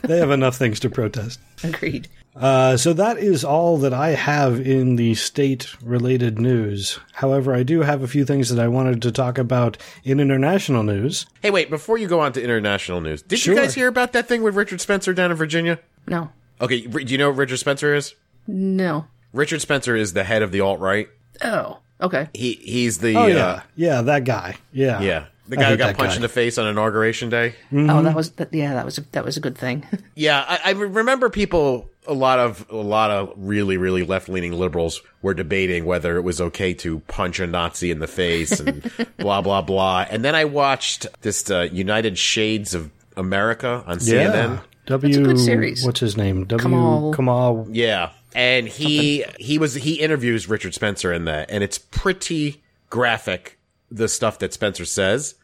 they 0.03 0.19
have 0.19 0.31
enough 0.31 0.57
things 0.57 0.81
to 0.81 0.91
protest. 0.91 1.39
Agreed. 1.65 2.09
Uh, 2.37 2.77
so 2.77 2.93
that 2.93 3.17
is 3.19 3.45
all 3.45 3.79
that 3.79 3.95
I 3.95 4.11
have 4.11 4.61
in 4.61 4.97
the 4.97 5.15
state-related 5.15 6.39
news. 6.39 7.01
However, 7.15 7.55
I 7.55 7.63
do 7.63 7.81
have 7.81 8.03
a 8.03 8.09
few 8.09 8.25
things 8.25 8.51
that 8.51 8.63
I 8.63 8.69
wanted 8.69 9.01
to 9.03 9.13
talk 9.13 9.39
about 9.39 9.79
in 10.05 10.21
international 10.21 10.83
news. 10.83 11.27
hey, 11.43 11.51
wait, 11.51 11.71
before 11.71 11.97
you 11.97 12.07
go 12.07 12.21
on 12.21 12.33
to 12.35 12.43
international 12.43 13.01
news, 13.01 13.23
did 13.23 13.39
Sure. 13.39 13.55
you 13.55 13.61
guys 13.61 13.75
hear 13.75 13.89
about 13.89 14.13
that 14.13 14.29
thing 14.29 14.43
with 14.43 14.55
Richard 14.55 14.81
Spencer 14.81 15.15
down 15.15 15.31
in 15.31 15.37
Virginia? 15.37 15.79
No. 16.07 16.31
Okay, 16.61 16.83
do 16.83 17.01
you 17.05 17.19
know 17.19 17.29
what 17.31 17.39
Richard 17.39 17.59
Spencer 17.59 17.95
is? 17.95 18.15
No. 18.47 19.07
Richard 19.33 19.61
Spencer 19.63 19.97
is 19.97 20.13
the 20.13 20.25
head 20.25 20.43
of 20.43 20.53
the 20.53 20.61
alt 20.61 20.79
right. 20.81 21.09
Oh. 21.43 21.79
Okay. 22.01 22.29
He 22.35 22.53
he's 22.63 22.99
the 22.99 23.17
Oh 23.17 23.23
uh, 23.25 23.27
yeah, 23.29 23.63
yeah, 23.75 24.03
that 24.03 24.25
guy. 24.25 24.57
Yeah, 24.73 25.01
yeah 25.01 25.25
the 25.49 25.57
guy 25.57 25.71
who 25.71 25.77
got 25.77 25.97
punched 25.97 26.13
guy. 26.13 26.17
in 26.17 26.23
the 26.23 26.29
face 26.29 26.59
on 26.59 26.67
inauguration 26.67 27.31
day. 27.31 27.55
Oh, 27.73 28.03
that 28.03 28.15
was 28.15 28.31
that, 28.33 28.53
yeah. 28.53 28.75
That 28.75 28.85
was 28.85 28.99
a, 28.99 29.03
that 29.13 29.25
was 29.25 29.37
a 29.37 29.41
good 29.41 29.57
thing. 29.57 29.87
Yeah, 30.19 30.45
I, 30.49 30.61
I 30.65 30.71
remember 30.71 31.29
people. 31.29 31.91
A 32.09 32.15
lot 32.15 32.39
of 32.39 32.65
a 32.71 32.77
lot 32.77 33.11
of 33.11 33.35
really 33.37 33.77
really 33.77 34.05
left 34.05 34.29
leaning 34.29 34.53
liberals 34.53 35.03
were 35.23 35.35
debating 35.35 35.85
whether 35.85 36.17
it 36.17 36.23
was 36.23 36.41
okay 36.41 36.73
to 36.75 37.01
punch 37.01 37.41
a 37.41 37.47
Nazi 37.47 37.91
in 37.91 37.99
the 37.99 38.07
face 38.07 38.61
and 38.61 38.91
blah 39.19 39.43
blah 39.43 39.61
blah. 39.61 40.07
And 40.09 40.25
then 40.25 40.35
I 40.35 40.45
watched 40.45 41.07
this 41.23 41.51
uh, 41.51 41.69
United 41.73 42.17
Shades 42.17 42.75
of 42.75 42.91
America 43.17 43.83
on 43.87 43.99
yeah. 44.01 44.31
CNN. 44.31 44.61
W. 44.87 45.25
good 45.25 45.39
series. 45.39 45.85
What's 45.85 46.01
his 46.01 46.17
name? 46.17 46.45
W. 46.45 46.69
Kamau. 46.69 47.15
Kamau. 47.15 47.69
Yeah, 47.73 48.13
and 48.35 48.69
he 48.69 49.25
he 49.39 49.59
was 49.59 49.75
he 49.75 49.95
interviews 49.95 50.49
Richard 50.49 50.75
Spencer 50.75 51.13
in 51.13 51.25
that, 51.25 51.51
and 51.51 51.65
it's 51.65 51.79
pretty 51.79 52.63
graphic 52.89 53.56
the 53.91 54.09
stuff 54.09 54.39
that 54.41 54.53
Spencer 54.53 54.85
says. 54.85 55.35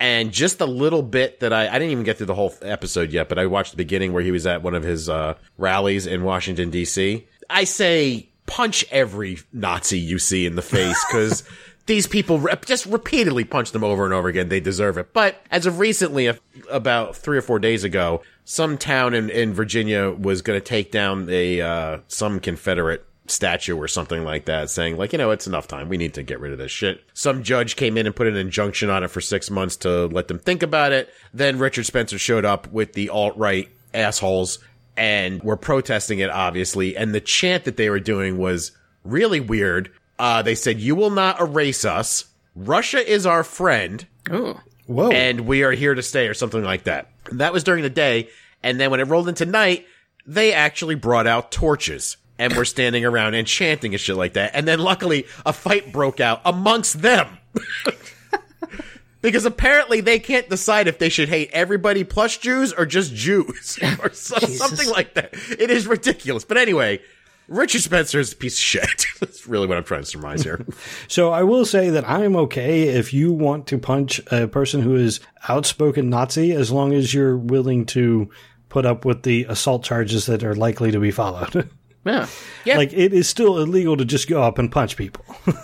And 0.00 0.30
just 0.32 0.60
a 0.60 0.66
little 0.66 1.02
bit 1.02 1.40
that 1.40 1.52
I 1.52 1.68
I 1.68 1.72
didn't 1.72 1.90
even 1.90 2.04
get 2.04 2.18
through 2.18 2.26
the 2.26 2.34
whole 2.34 2.54
episode 2.62 3.10
yet, 3.12 3.28
but 3.28 3.38
I 3.38 3.46
watched 3.46 3.72
the 3.72 3.76
beginning 3.76 4.12
where 4.12 4.22
he 4.22 4.30
was 4.30 4.46
at 4.46 4.62
one 4.62 4.74
of 4.74 4.82
his 4.84 5.08
uh, 5.08 5.34
rallies 5.56 6.06
in 6.06 6.22
Washington 6.22 6.70
D.C. 6.70 7.26
I 7.50 7.64
say 7.64 8.28
punch 8.46 8.84
every 8.90 9.38
Nazi 9.52 9.98
you 9.98 10.18
see 10.18 10.46
in 10.46 10.54
the 10.56 10.62
face 10.62 11.02
because. 11.10 11.42
These 11.86 12.06
people 12.06 12.38
re- 12.38 12.52
just 12.66 12.84
repeatedly 12.84 13.44
punch 13.44 13.72
them 13.72 13.82
over 13.82 14.04
and 14.04 14.12
over 14.12 14.28
again. 14.28 14.50
They 14.50 14.60
deserve 14.60 14.98
it. 14.98 15.14
But 15.14 15.36
as 15.50 15.64
of 15.64 15.78
recently, 15.78 16.26
a- 16.26 16.38
about 16.70 17.16
three 17.16 17.38
or 17.38 17.40
four 17.40 17.58
days 17.58 17.82
ago, 17.82 18.20
some 18.44 18.76
town 18.76 19.14
in, 19.14 19.30
in 19.30 19.54
Virginia 19.54 20.10
was 20.10 20.42
going 20.42 20.60
to 20.60 20.62
take 20.62 20.92
down 20.92 21.30
a 21.30 21.62
uh, 21.62 21.98
some 22.06 22.40
Confederate 22.40 23.06
statue 23.30 23.76
or 23.76 23.88
something 23.88 24.24
like 24.24 24.46
that, 24.46 24.70
saying 24.70 24.96
like, 24.96 25.12
you 25.12 25.18
know, 25.18 25.30
it's 25.30 25.46
enough 25.46 25.68
time. 25.68 25.88
We 25.88 25.96
need 25.96 26.14
to 26.14 26.22
get 26.22 26.40
rid 26.40 26.52
of 26.52 26.58
this 26.58 26.72
shit. 26.72 27.02
Some 27.14 27.42
judge 27.42 27.76
came 27.76 27.96
in 27.96 28.06
and 28.06 28.16
put 28.16 28.26
an 28.26 28.36
injunction 28.36 28.90
on 28.90 29.04
it 29.04 29.10
for 29.10 29.20
six 29.20 29.50
months 29.50 29.76
to 29.76 30.06
let 30.06 30.28
them 30.28 30.38
think 30.38 30.62
about 30.62 30.92
it. 30.92 31.12
Then 31.32 31.58
Richard 31.58 31.84
Spencer 31.86 32.18
showed 32.18 32.44
up 32.44 32.70
with 32.72 32.92
the 32.92 33.10
alt 33.10 33.36
right 33.36 33.68
assholes 33.94 34.58
and 34.96 35.42
were 35.42 35.56
protesting 35.56 36.18
it, 36.18 36.30
obviously. 36.30 36.96
And 36.96 37.14
the 37.14 37.20
chant 37.20 37.64
that 37.64 37.76
they 37.76 37.90
were 37.90 38.00
doing 38.00 38.38
was 38.38 38.72
really 39.04 39.40
weird. 39.40 39.90
Uh, 40.18 40.42
they 40.42 40.54
said, 40.56 40.80
"You 40.80 40.96
will 40.96 41.10
not 41.10 41.40
erase 41.40 41.84
us. 41.84 42.24
Russia 42.56 42.98
is 43.08 43.24
our 43.24 43.44
friend." 43.44 44.06
Oh. 44.30 44.60
Whoa. 44.86 45.10
and 45.10 45.42
we 45.42 45.64
are 45.64 45.72
here 45.72 45.94
to 45.94 46.02
stay 46.02 46.28
or 46.28 46.34
something 46.34 46.64
like 46.64 46.84
that. 46.84 47.10
That 47.32 47.52
was 47.52 47.62
during 47.62 47.82
the 47.82 47.90
day. 47.90 48.30
And 48.62 48.80
then 48.80 48.90
when 48.90 49.00
it 49.00 49.04
rolled 49.04 49.28
into 49.28 49.44
night, 49.44 49.86
they 50.26 50.52
actually 50.52 50.94
brought 50.94 51.26
out 51.26 51.52
torches 51.52 52.17
and 52.38 52.54
were 52.54 52.64
standing 52.64 53.04
around 53.04 53.34
and 53.34 53.46
chanting 53.46 53.94
and 53.94 54.00
shit 54.00 54.16
like 54.16 54.34
that. 54.34 54.52
And 54.54 54.66
then 54.66 54.78
luckily 54.78 55.26
a 55.44 55.52
fight 55.52 55.92
broke 55.92 56.20
out 56.20 56.40
amongst 56.44 57.02
them. 57.02 57.38
because 59.20 59.44
apparently 59.44 60.00
they 60.00 60.18
can't 60.18 60.48
decide 60.48 60.88
if 60.88 60.98
they 60.98 61.08
should 61.08 61.28
hate 61.28 61.50
everybody 61.52 62.04
plus 62.04 62.36
Jews 62.36 62.72
or 62.72 62.86
just 62.86 63.14
Jews 63.14 63.78
or 64.02 64.12
so, 64.12 64.38
something 64.38 64.88
like 64.88 65.14
that. 65.14 65.30
It 65.58 65.70
is 65.70 65.86
ridiculous. 65.86 66.44
But 66.44 66.56
anyway, 66.56 67.00
Richard 67.48 67.80
Spencer 67.80 68.20
is 68.20 68.32
a 68.32 68.36
piece 68.36 68.54
of 68.54 68.60
shit. 68.60 69.06
That's 69.20 69.46
really 69.46 69.66
what 69.66 69.78
I'm 69.78 69.84
trying 69.84 70.02
to 70.02 70.06
surmise 70.06 70.42
here. 70.42 70.64
So 71.08 71.30
I 71.30 71.42
will 71.42 71.64
say 71.64 71.90
that 71.90 72.08
I 72.08 72.24
am 72.24 72.36
okay 72.36 72.88
if 72.88 73.12
you 73.12 73.32
want 73.32 73.66
to 73.68 73.78
punch 73.78 74.20
a 74.30 74.46
person 74.46 74.82
who 74.82 74.94
is 74.94 75.20
outspoken 75.48 76.10
Nazi, 76.10 76.52
as 76.52 76.70
long 76.70 76.92
as 76.92 77.12
you're 77.12 77.36
willing 77.36 77.86
to 77.86 78.30
put 78.68 78.84
up 78.84 79.06
with 79.06 79.22
the 79.22 79.46
assault 79.48 79.82
charges 79.82 80.26
that 80.26 80.44
are 80.44 80.54
likely 80.54 80.90
to 80.90 81.00
be 81.00 81.10
followed. 81.10 81.70
Yeah. 82.04 82.26
Yeah. 82.64 82.76
like 82.78 82.92
it 82.92 83.12
is 83.12 83.28
still 83.28 83.58
illegal 83.58 83.96
to 83.96 84.04
just 84.04 84.28
go 84.28 84.42
up 84.42 84.58
and 84.58 84.70
punch 84.70 84.96
people. 84.96 85.24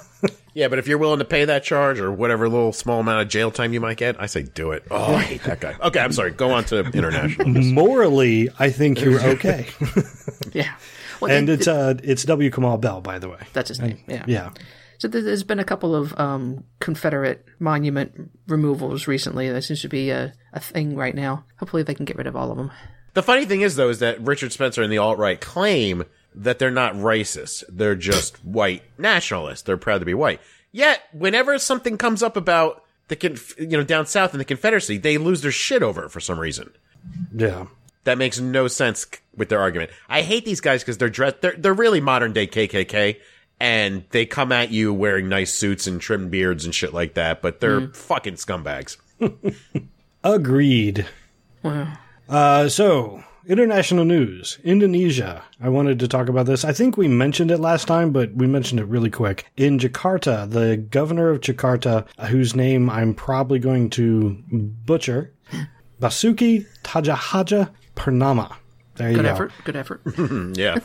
Yeah, 0.56 0.68
but 0.68 0.78
if 0.78 0.86
you're 0.86 0.98
willing 0.98 1.18
to 1.18 1.24
pay 1.24 1.44
that 1.46 1.64
charge 1.64 1.98
or 1.98 2.12
whatever 2.12 2.48
little 2.48 2.72
small 2.72 3.00
amount 3.00 3.22
of 3.22 3.28
jail 3.28 3.50
time 3.50 3.72
you 3.72 3.80
might 3.80 3.96
get, 3.96 4.20
I 4.22 4.26
say 4.26 4.44
do 4.44 4.70
it. 4.70 4.84
Oh, 4.88 5.16
I 5.16 5.22
hate 5.22 5.42
that 5.42 5.58
guy. 5.58 5.74
Okay, 5.82 5.98
I'm 5.98 6.12
sorry. 6.12 6.30
Go 6.30 6.52
on 6.52 6.62
to 6.66 6.78
international. 6.90 7.48
Morally, 7.48 8.50
I 8.56 8.70
think 8.70 9.00
you're 9.00 9.20
okay. 9.20 9.66
Yeah. 10.52 10.72
Well, 11.20 11.32
and 11.32 11.48
they- 11.48 11.54
it's 11.54 11.66
uh 11.66 11.94
it's 12.04 12.22
W. 12.22 12.50
Kamau 12.50 12.80
Bell, 12.80 13.00
by 13.00 13.18
the 13.18 13.28
way. 13.28 13.40
that's 13.52 13.68
his 13.68 13.80
name. 13.80 13.98
Yeah. 14.06 14.24
Yeah. 14.28 14.50
So 14.98 15.08
there- 15.08 15.22
there's 15.22 15.42
been 15.42 15.58
a 15.58 15.64
couple 15.64 15.92
of 15.96 16.16
um, 16.20 16.62
Confederate 16.78 17.44
monument 17.58 18.30
removals 18.46 19.08
recently. 19.08 19.50
That 19.50 19.62
seems 19.62 19.82
to 19.82 19.88
be 19.88 20.10
a, 20.10 20.34
a 20.52 20.60
thing 20.60 20.94
right 20.94 21.16
now. 21.16 21.44
Hopefully 21.58 21.82
they 21.82 21.94
can 21.94 22.04
get 22.04 22.16
rid 22.16 22.28
of 22.28 22.36
all 22.36 22.52
of 22.52 22.56
them. 22.56 22.70
the 23.14 23.24
funny 23.24 23.44
thing 23.44 23.62
is, 23.62 23.74
though, 23.74 23.88
is 23.88 23.98
that 23.98 24.20
Richard 24.20 24.52
Spencer 24.52 24.82
and 24.82 24.92
the 24.92 24.98
alt 24.98 25.18
right 25.18 25.40
claim 25.40 26.04
that 26.34 26.58
they're 26.58 26.70
not 26.70 26.94
racist. 26.94 27.64
They're 27.68 27.94
just 27.94 28.44
white 28.44 28.82
nationalists. 28.98 29.62
They're 29.62 29.76
proud 29.76 29.98
to 29.98 30.04
be 30.04 30.14
white. 30.14 30.40
Yet, 30.72 31.02
whenever 31.12 31.58
something 31.58 31.96
comes 31.96 32.22
up 32.22 32.36
about 32.36 32.82
the 33.08 33.16
conf- 33.16 33.58
you 33.58 33.68
know 33.68 33.84
down 33.84 34.06
south 34.06 34.34
in 34.34 34.38
the 34.38 34.44
Confederacy, 34.44 34.98
they 34.98 35.18
lose 35.18 35.42
their 35.42 35.52
shit 35.52 35.82
over 35.82 36.06
it 36.06 36.10
for 36.10 36.20
some 36.20 36.38
reason. 36.38 36.72
Yeah. 37.34 37.66
That 38.04 38.18
makes 38.18 38.38
no 38.38 38.68
sense 38.68 39.06
with 39.34 39.48
their 39.48 39.60
argument. 39.60 39.90
I 40.08 40.22
hate 40.22 40.44
these 40.44 40.60
guys 40.60 40.82
because 40.82 40.98
they're 40.98 41.08
dressed. 41.08 41.40
They're 41.40 41.54
they're 41.56 41.72
really 41.72 42.00
modern 42.00 42.32
day 42.32 42.46
KKK, 42.46 43.18
and 43.60 44.04
they 44.10 44.26
come 44.26 44.52
at 44.52 44.70
you 44.70 44.92
wearing 44.92 45.28
nice 45.28 45.54
suits 45.54 45.86
and 45.86 46.00
trimmed 46.00 46.30
beards 46.30 46.64
and 46.64 46.74
shit 46.74 46.92
like 46.92 47.14
that. 47.14 47.40
But 47.40 47.60
they're 47.60 47.88
fucking 47.88 48.34
scumbags. 48.34 48.96
Agreed. 50.24 51.06
Wow. 51.62 51.98
Uh, 52.28 52.68
so, 52.68 53.22
international 53.46 54.04
news. 54.04 54.58
Indonesia. 54.64 55.42
I 55.60 55.68
wanted 55.68 55.98
to 56.00 56.08
talk 56.08 56.28
about 56.28 56.46
this. 56.46 56.64
I 56.64 56.72
think 56.72 56.96
we 56.96 57.08
mentioned 57.08 57.50
it 57.50 57.58
last 57.58 57.86
time, 57.86 58.12
but 58.12 58.34
we 58.34 58.46
mentioned 58.46 58.80
it 58.80 58.86
really 58.86 59.10
quick. 59.10 59.46
In 59.56 59.78
Jakarta, 59.78 60.48
the 60.50 60.76
governor 60.76 61.30
of 61.30 61.40
Jakarta, 61.40 62.06
whose 62.26 62.54
name 62.54 62.88
I'm 62.90 63.14
probably 63.14 63.58
going 63.58 63.90
to 63.90 64.42
butcher, 64.48 65.32
Basuki 66.00 66.66
Tjahaja 66.82 67.70
Purnama. 67.96 68.54
There 68.96 69.10
you 69.10 69.16
go. 69.16 69.22
Good 69.22 69.26
go. 69.26 69.32
effort. 69.32 69.52
Good 69.64 69.76
effort. 69.76 70.02
Yeah. 70.56 70.78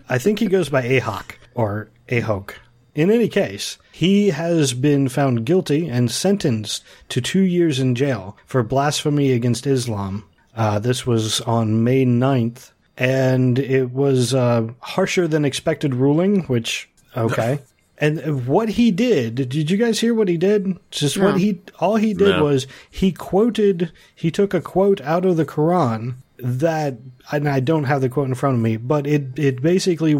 I 0.08 0.18
think 0.18 0.38
he 0.38 0.46
goes 0.46 0.68
by 0.68 0.82
Ahok 0.82 1.32
or 1.54 1.90
Ahok. 2.08 2.52
In 2.94 3.10
any 3.10 3.28
case, 3.28 3.78
he 3.92 4.30
has 4.30 4.74
been 4.74 5.08
found 5.08 5.44
guilty 5.44 5.88
and 5.88 6.10
sentenced 6.10 6.84
to 7.10 7.20
two 7.20 7.42
years 7.42 7.78
in 7.78 7.94
jail 7.94 8.36
for 8.46 8.62
blasphemy 8.62 9.32
against 9.32 9.66
Islam. 9.66 10.24
Uh, 10.56 10.78
this 10.78 11.06
was 11.06 11.40
on 11.42 11.84
May 11.84 12.04
9th, 12.04 12.72
and 12.96 13.58
it 13.58 13.90
was 13.92 14.34
a 14.34 14.74
harsher 14.80 15.26
than 15.28 15.44
expected 15.44 15.94
ruling, 15.94 16.42
which, 16.44 16.88
okay. 17.16 17.60
And 18.02 18.46
what 18.46 18.70
he 18.70 18.90
did, 18.90 19.34
did 19.34 19.70
you 19.70 19.76
guys 19.76 20.00
hear 20.00 20.14
what 20.14 20.28
he 20.28 20.38
did? 20.38 20.78
Just 20.90 21.18
what 21.18 21.36
he, 21.38 21.60
all 21.80 21.96
he 21.96 22.14
did 22.14 22.30
No. 22.30 22.44
was 22.44 22.66
he 22.90 23.12
quoted, 23.12 23.92
he 24.14 24.30
took 24.30 24.54
a 24.54 24.62
quote 24.62 25.02
out 25.02 25.26
of 25.26 25.36
the 25.36 25.44
Quran 25.44 26.14
that, 26.38 26.96
and 27.30 27.46
I 27.46 27.60
don't 27.60 27.84
have 27.84 28.00
the 28.00 28.08
quote 28.08 28.28
in 28.28 28.34
front 28.34 28.56
of 28.56 28.62
me, 28.62 28.78
but 28.78 29.06
it, 29.06 29.38
it 29.38 29.60
basically 29.60 30.16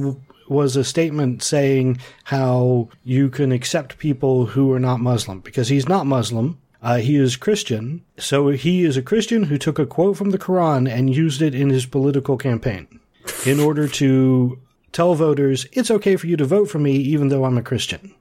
was 0.46 0.76
a 0.76 0.84
statement 0.84 1.42
saying 1.42 1.98
how 2.24 2.90
you 3.02 3.30
can 3.30 3.50
accept 3.50 3.96
people 3.96 4.44
who 4.44 4.70
are 4.74 4.80
not 4.80 5.00
Muslim 5.00 5.40
because 5.40 5.68
he's 5.68 5.88
not 5.88 6.04
Muslim. 6.06 6.58
Uh, 6.82 6.96
he 6.96 7.16
is 7.16 7.36
Christian. 7.36 8.04
So 8.18 8.48
he 8.48 8.84
is 8.84 8.96
a 8.96 9.02
Christian 9.02 9.44
who 9.44 9.58
took 9.58 9.78
a 9.78 9.86
quote 9.86 10.16
from 10.16 10.30
the 10.30 10.38
Quran 10.38 10.90
and 10.90 11.14
used 11.14 11.42
it 11.42 11.54
in 11.54 11.70
his 11.70 11.86
political 11.86 12.36
campaign 12.36 13.00
in 13.44 13.60
order 13.60 13.86
to 13.86 14.58
tell 14.92 15.14
voters 15.14 15.66
it's 15.72 15.90
okay 15.90 16.16
for 16.16 16.26
you 16.26 16.36
to 16.36 16.44
vote 16.44 16.70
for 16.70 16.78
me 16.78 16.92
even 16.92 17.28
though 17.28 17.44
I'm 17.44 17.58
a 17.58 17.62
Christian. 17.62 18.14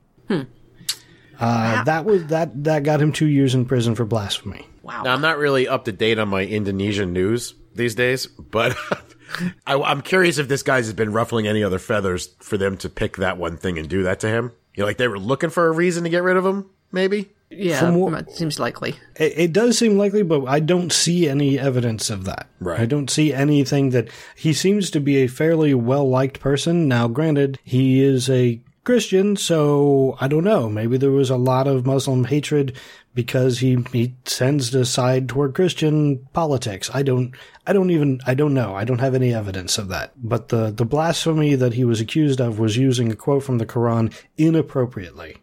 Uh, 1.40 1.84
that 1.86 2.04
was 2.04 2.28
that 2.28 2.66
that 2.66 2.84
got 2.84 3.02
him 3.02 3.14
two 3.14 3.28
years 3.28 3.56
in 3.56 3.66
prison 3.66 3.96
for 3.96 4.04
blasphemy. 4.04 4.68
Wow. 4.84 5.04
Now, 5.04 5.14
I'm 5.14 5.22
not 5.22 5.38
really 5.38 5.68
up 5.68 5.86
to 5.86 5.92
date 5.92 6.20
on 6.20 6.28
my 6.28 6.44
Indonesian 6.44 7.14
news 7.14 7.54
these 7.76 7.96
days, 7.96 8.28
but 8.28 8.76
I, 9.66 9.76
I'm 9.76 10.02
curious 10.02 10.38
if 10.38 10.50
this 10.50 10.64
guy's 10.64 10.88
has 10.88 10.94
been 10.94 11.14
ruffling 11.14 11.48
any 11.48 11.64
other 11.64 11.80
feathers 11.80 12.36
for 12.40 12.58
them 12.58 12.76
to 12.78 12.90
pick 12.90 13.18
that 13.18 13.38
one 13.38 13.56
thing 13.56 13.78
and 13.78 13.88
do 13.88 14.04
that 14.04 14.20
to 14.22 14.28
him. 14.28 14.52
You 14.76 14.82
know, 14.82 14.88
like 14.88 14.98
they 14.98 15.08
were 15.08 15.20
looking 15.20 15.50
for 15.50 15.68
a 15.68 15.72
reason 15.72 16.04
to 16.04 16.10
get 16.10 16.24
rid 16.24 16.36
of 16.36 16.46
him, 16.46 16.70
maybe? 16.92 17.30
Yeah. 17.50 17.90
What- 17.90 18.14
it 18.28 18.32
seems 18.32 18.60
likely. 18.60 18.96
It, 19.16 19.34
it 19.38 19.54
does 19.54 19.78
seem 19.78 19.98
likely, 19.98 20.24
but 20.24 20.46
I 20.46 20.60
don't 20.60 20.92
see 20.92 21.28
any 21.28 21.60
evidence 21.60 22.10
of 22.10 22.26
that. 22.26 22.48
Right. 22.60 22.80
I 22.80 22.86
don't 22.86 23.10
see 23.10 23.34
anything 23.34 23.90
that 23.92 24.10
he 24.36 24.54
seems 24.54 24.90
to 24.92 25.00
be 25.00 25.18
a 25.18 25.28
fairly 25.28 25.74
well 25.74 26.08
liked 26.08 26.40
person. 26.40 26.88
Now, 26.88 27.08
granted, 27.08 27.60
he 27.64 28.02
is 28.04 28.30
a 28.30 28.62
Christian, 28.84 29.36
so 29.36 30.18
I 30.20 30.28
don't 30.28 30.44
know. 30.44 30.70
Maybe 30.70 30.98
there 30.98 31.12
was 31.12 31.30
a 31.30 31.38
lot 31.38 31.68
of 31.68 31.86
Muslim 31.86 32.24
hatred 32.26 32.76
because 33.14 33.60
he 33.60 33.84
he 33.92 34.16
tends 34.24 34.72
to 34.72 34.86
side 34.86 35.28
toward 35.30 35.54
Christian 35.54 36.26
politics. 36.34 36.90
I 36.94 37.04
don't 37.04 37.36
I 37.68 37.74
don't 37.74 37.92
even 37.92 38.20
I 38.26 38.34
don't 38.34 38.54
know. 38.54 38.76
I 38.76 38.86
don't 38.86 39.00
have 39.00 39.14
any 39.14 39.34
evidence 39.34 39.78
of 39.78 39.90
that. 39.90 40.14
But 40.16 40.48
the 40.48 40.72
the 40.72 40.86
blasphemy 40.86 41.56
that 41.56 41.74
he 41.74 41.86
was 41.86 42.00
accused 42.00 42.40
of 42.40 42.58
was 42.60 42.78
using 42.78 43.12
a 43.12 43.16
quote 43.16 43.44
from 43.44 43.58
the 43.58 43.66
Quran 43.66 44.14
inappropriately. 44.38 45.38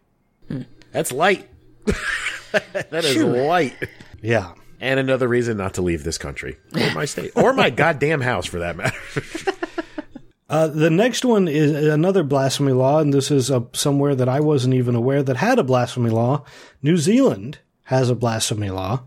That's 0.92 1.12
light. 1.12 1.48
that 2.52 3.04
is 3.04 3.16
light. 3.16 3.74
Yeah. 4.22 4.54
And 4.80 5.00
another 5.00 5.26
reason 5.26 5.56
not 5.56 5.74
to 5.74 5.82
leave 5.82 6.04
this 6.04 6.18
country 6.18 6.58
or 6.74 6.92
my 6.92 7.06
state 7.06 7.32
or 7.34 7.52
my 7.52 7.70
goddamn 7.82 8.20
house 8.20 8.46
for 8.46 8.58
that 8.58 8.76
matter. 8.76 8.98
Uh, 10.48 10.68
the 10.68 10.90
next 10.90 11.24
one 11.24 11.48
is 11.48 11.72
another 11.72 12.22
blasphemy 12.22 12.70
law, 12.70 13.00
and 13.00 13.12
this 13.12 13.32
is 13.32 13.50
uh, 13.50 13.62
somewhere 13.72 14.14
that 14.14 14.28
I 14.28 14.38
wasn't 14.38 14.74
even 14.74 14.94
aware 14.94 15.20
that 15.20 15.36
had 15.36 15.58
a 15.58 15.64
blasphemy 15.64 16.10
law. 16.10 16.44
New 16.82 16.98
Zealand 16.98 17.58
has 17.82 18.10
a 18.10 18.14
blasphemy 18.14 18.70
law. 18.70 19.02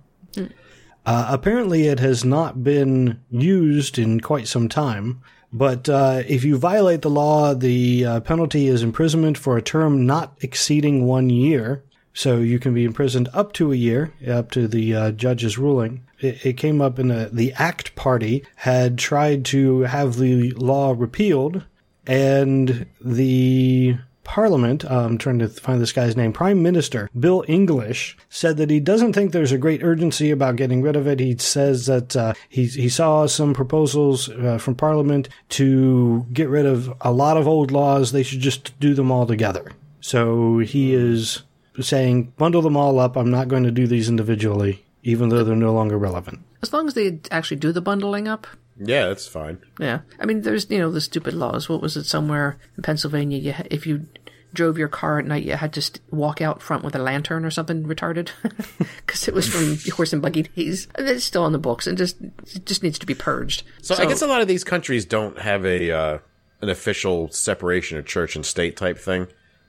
Uh, 1.05 1.27
apparently, 1.29 1.87
it 1.87 1.99
has 1.99 2.25
not 2.25 2.61
been 2.61 3.21
used 3.29 3.97
in 3.97 4.19
quite 4.19 4.49
some 4.49 4.67
time. 4.67 5.21
But 5.51 5.89
uh, 5.89 6.23
if 6.27 6.43
you 6.43 6.57
violate 6.57 7.01
the 7.01 7.09
law, 7.09 7.55
the 7.55 8.05
uh, 8.05 8.19
penalty 8.19 8.67
is 8.67 8.83
imprisonment 8.83 9.37
for 9.37 9.57
a 9.57 9.61
term 9.61 10.05
not 10.05 10.37
exceeding 10.41 11.05
one 11.05 11.29
year. 11.29 11.83
So 12.13 12.37
you 12.37 12.59
can 12.59 12.73
be 12.73 12.85
imprisoned 12.85 13.29
up 13.33 13.53
to 13.53 13.71
a 13.71 13.75
year, 13.75 14.13
up 14.27 14.51
to 14.51 14.67
the 14.67 14.95
uh, 14.95 15.11
judge's 15.11 15.57
ruling. 15.57 16.05
It, 16.19 16.45
it 16.45 16.53
came 16.57 16.81
up 16.81 16.99
in 16.99 17.11
a, 17.11 17.29
the 17.29 17.53
ACT 17.53 17.95
party 17.95 18.45
had 18.55 18.97
tried 18.97 19.45
to 19.45 19.81
have 19.81 20.17
the 20.17 20.51
law 20.51 20.93
repealed, 20.97 21.63
and 22.05 22.87
the 22.99 23.97
Parliament, 24.29 24.85
I'm 24.85 25.17
trying 25.17 25.39
to 25.39 25.47
find 25.47 25.81
this 25.81 25.91
guy's 25.91 26.15
name, 26.15 26.33
Prime 26.33 26.61
Minister 26.61 27.09
Bill 27.19 27.43
English 27.47 28.15
said 28.29 28.57
that 28.57 28.69
he 28.69 28.79
doesn't 28.79 29.13
think 29.13 29.31
there's 29.31 29.51
a 29.51 29.57
great 29.57 29.83
urgency 29.83 30.29
about 30.29 30.55
getting 30.55 30.83
rid 30.83 30.95
of 30.95 31.07
it. 31.07 31.19
He 31.19 31.35
says 31.39 31.87
that 31.87 32.15
uh, 32.15 32.35
he, 32.47 32.67
he 32.67 32.89
saw 32.89 33.25
some 33.25 33.55
proposals 33.55 34.29
uh, 34.29 34.59
from 34.59 34.75
Parliament 34.75 35.29
to 35.49 36.27
get 36.31 36.47
rid 36.47 36.67
of 36.67 36.93
a 37.01 37.11
lot 37.11 37.37
of 37.37 37.47
old 37.47 37.71
laws. 37.71 38.11
They 38.11 38.21
should 38.21 38.39
just 38.39 38.79
do 38.79 38.93
them 38.93 39.11
all 39.11 39.25
together. 39.25 39.71
So 39.99 40.59
he 40.59 40.93
is 40.93 41.41
saying, 41.81 42.33
bundle 42.37 42.61
them 42.61 42.77
all 42.77 42.99
up. 42.99 43.15
I'm 43.15 43.31
not 43.31 43.47
going 43.47 43.63
to 43.63 43.71
do 43.71 43.87
these 43.87 44.09
individually, 44.09 44.83
even 45.03 45.29
though 45.29 45.43
they're 45.43 45.55
no 45.55 45.73
longer 45.73 45.97
relevant. 45.97 46.39
As 46.61 46.73
long 46.73 46.87
as 46.87 46.93
they 46.93 47.19
actually 47.31 47.57
do 47.57 47.71
the 47.71 47.81
bundling 47.81 48.27
up. 48.27 48.47
yeah, 48.77 49.07
that's 49.07 49.27
fine. 49.27 49.59
Yeah. 49.79 49.99
I 50.19 50.25
mean, 50.25 50.41
there's, 50.41 50.69
you 50.69 50.79
know, 50.79 50.91
the 50.91 51.01
stupid 51.01 51.33
laws. 51.33 51.69
What 51.69 51.81
was 51.81 51.95
it 51.97 52.05
somewhere 52.05 52.57
in 52.77 52.83
Pennsylvania? 52.83 53.37
You, 53.37 53.53
if 53.71 53.85
you 53.87 54.07
drove 54.53 54.77
your 54.77 54.87
car 54.87 55.19
at 55.19 55.25
night, 55.25 55.43
you 55.43 55.53
had 55.53 55.71
to 55.73 55.81
st- 55.81 56.01
walk 56.11 56.41
out 56.41 56.61
front 56.61 56.83
with 56.83 56.95
a 56.95 56.99
lantern 56.99 57.45
or 57.45 57.51
something 57.51 57.83
retarded 57.85 58.29
because 59.05 59.27
it 59.27 59.33
was 59.33 59.47
from 59.47 59.77
horse 59.95 60.11
and 60.11 60.21
buggy 60.21 60.43
days. 60.43 60.87
And 60.95 61.07
it's 61.07 61.23
still 61.23 61.43
on 61.43 61.51
the 61.51 61.59
books 61.59 61.87
and 61.87 61.97
just, 61.97 62.19
it 62.21 62.65
just 62.65 62.81
needs 62.83 62.97
to 62.99 63.05
be 63.05 63.13
purged. 63.15 63.63
So, 63.81 63.95
I 63.95 64.05
guess 64.05 64.21
a 64.21 64.27
lot 64.27 64.41
of 64.41 64.47
these 64.47 64.63
countries 64.63 65.05
don't 65.05 65.37
have 65.39 65.65
a 65.65 65.91
uh, 65.91 66.17
an 66.61 66.69
official 66.69 67.29
separation 67.31 67.97
of 67.97 68.05
church 68.05 68.35
and 68.35 68.45
state 68.45 68.75
type 68.75 68.97
thing 68.97 69.27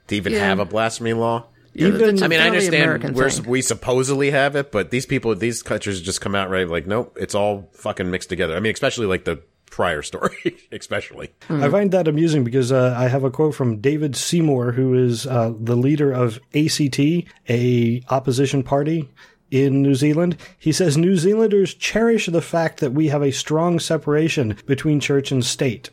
to 0.09 0.17
even 0.17 0.33
Yeah. 0.33 0.41
have 0.41 0.59
a 0.59 0.65
blasphemy 0.65 1.13
law. 1.13 1.45
Even- 1.75 2.01
It's 2.03 2.23
a 2.23 2.25
I 2.25 2.29
mean, 2.29 2.41
I 2.41 2.47
understand 2.49 3.15
we're, 3.15 3.31
we 3.47 3.63
supposedly 3.63 4.31
have 4.31 4.57
it, 4.57 4.73
but 4.73 4.91
these 4.91 5.07
people, 5.07 5.35
these 5.35 5.63
countries 5.63 6.01
just 6.01 6.21
come 6.21 6.35
out 6.35 6.51
right 6.51 6.69
like, 6.69 6.87
nope, 6.87 7.17
it's 7.21 7.35
all 7.35 7.69
fucking 7.73 8.11
mixed 8.11 8.29
together. 8.29 8.57
I 8.57 8.61
mean, 8.61 8.73
especially 8.73 9.07
like 9.07 9.25
the 9.25 9.41
prior 9.71 10.03
story, 10.03 10.57
especially. 10.73 11.31
I 11.49 11.69
find 11.69 11.93
that 11.93 12.09
amusing 12.09 12.43
because 12.45 12.73
uh, 12.73 12.95
I 12.99 13.07
have 13.09 13.23
a 13.23 13.31
quote 13.31 13.55
from 13.55 13.81
David 13.81 14.17
Seymour, 14.17 14.73
who 14.73 14.95
is 14.95 15.27
uh, 15.27 15.53
the 15.59 15.77
leader 15.77 16.11
of 16.13 16.41
ACT, 16.55 16.99
a 17.49 18.03
opposition 18.11 18.63
party 18.65 19.09
in 19.51 19.81
New 19.83 19.95
Zealand. 19.95 20.37
He 20.59 20.73
says 20.73 20.97
New 20.97 21.17
Zealanders 21.17 21.75
cherish 21.75 22.27
the 22.27 22.43
fact 22.43 22.81
that 22.81 22.93
we 22.93 23.09
have 23.09 23.23
a 23.23 23.31
strong 23.33 23.79
separation 23.79 24.57
between 24.67 24.99
church 25.01 25.31
and 25.33 25.45
state. 25.45 25.91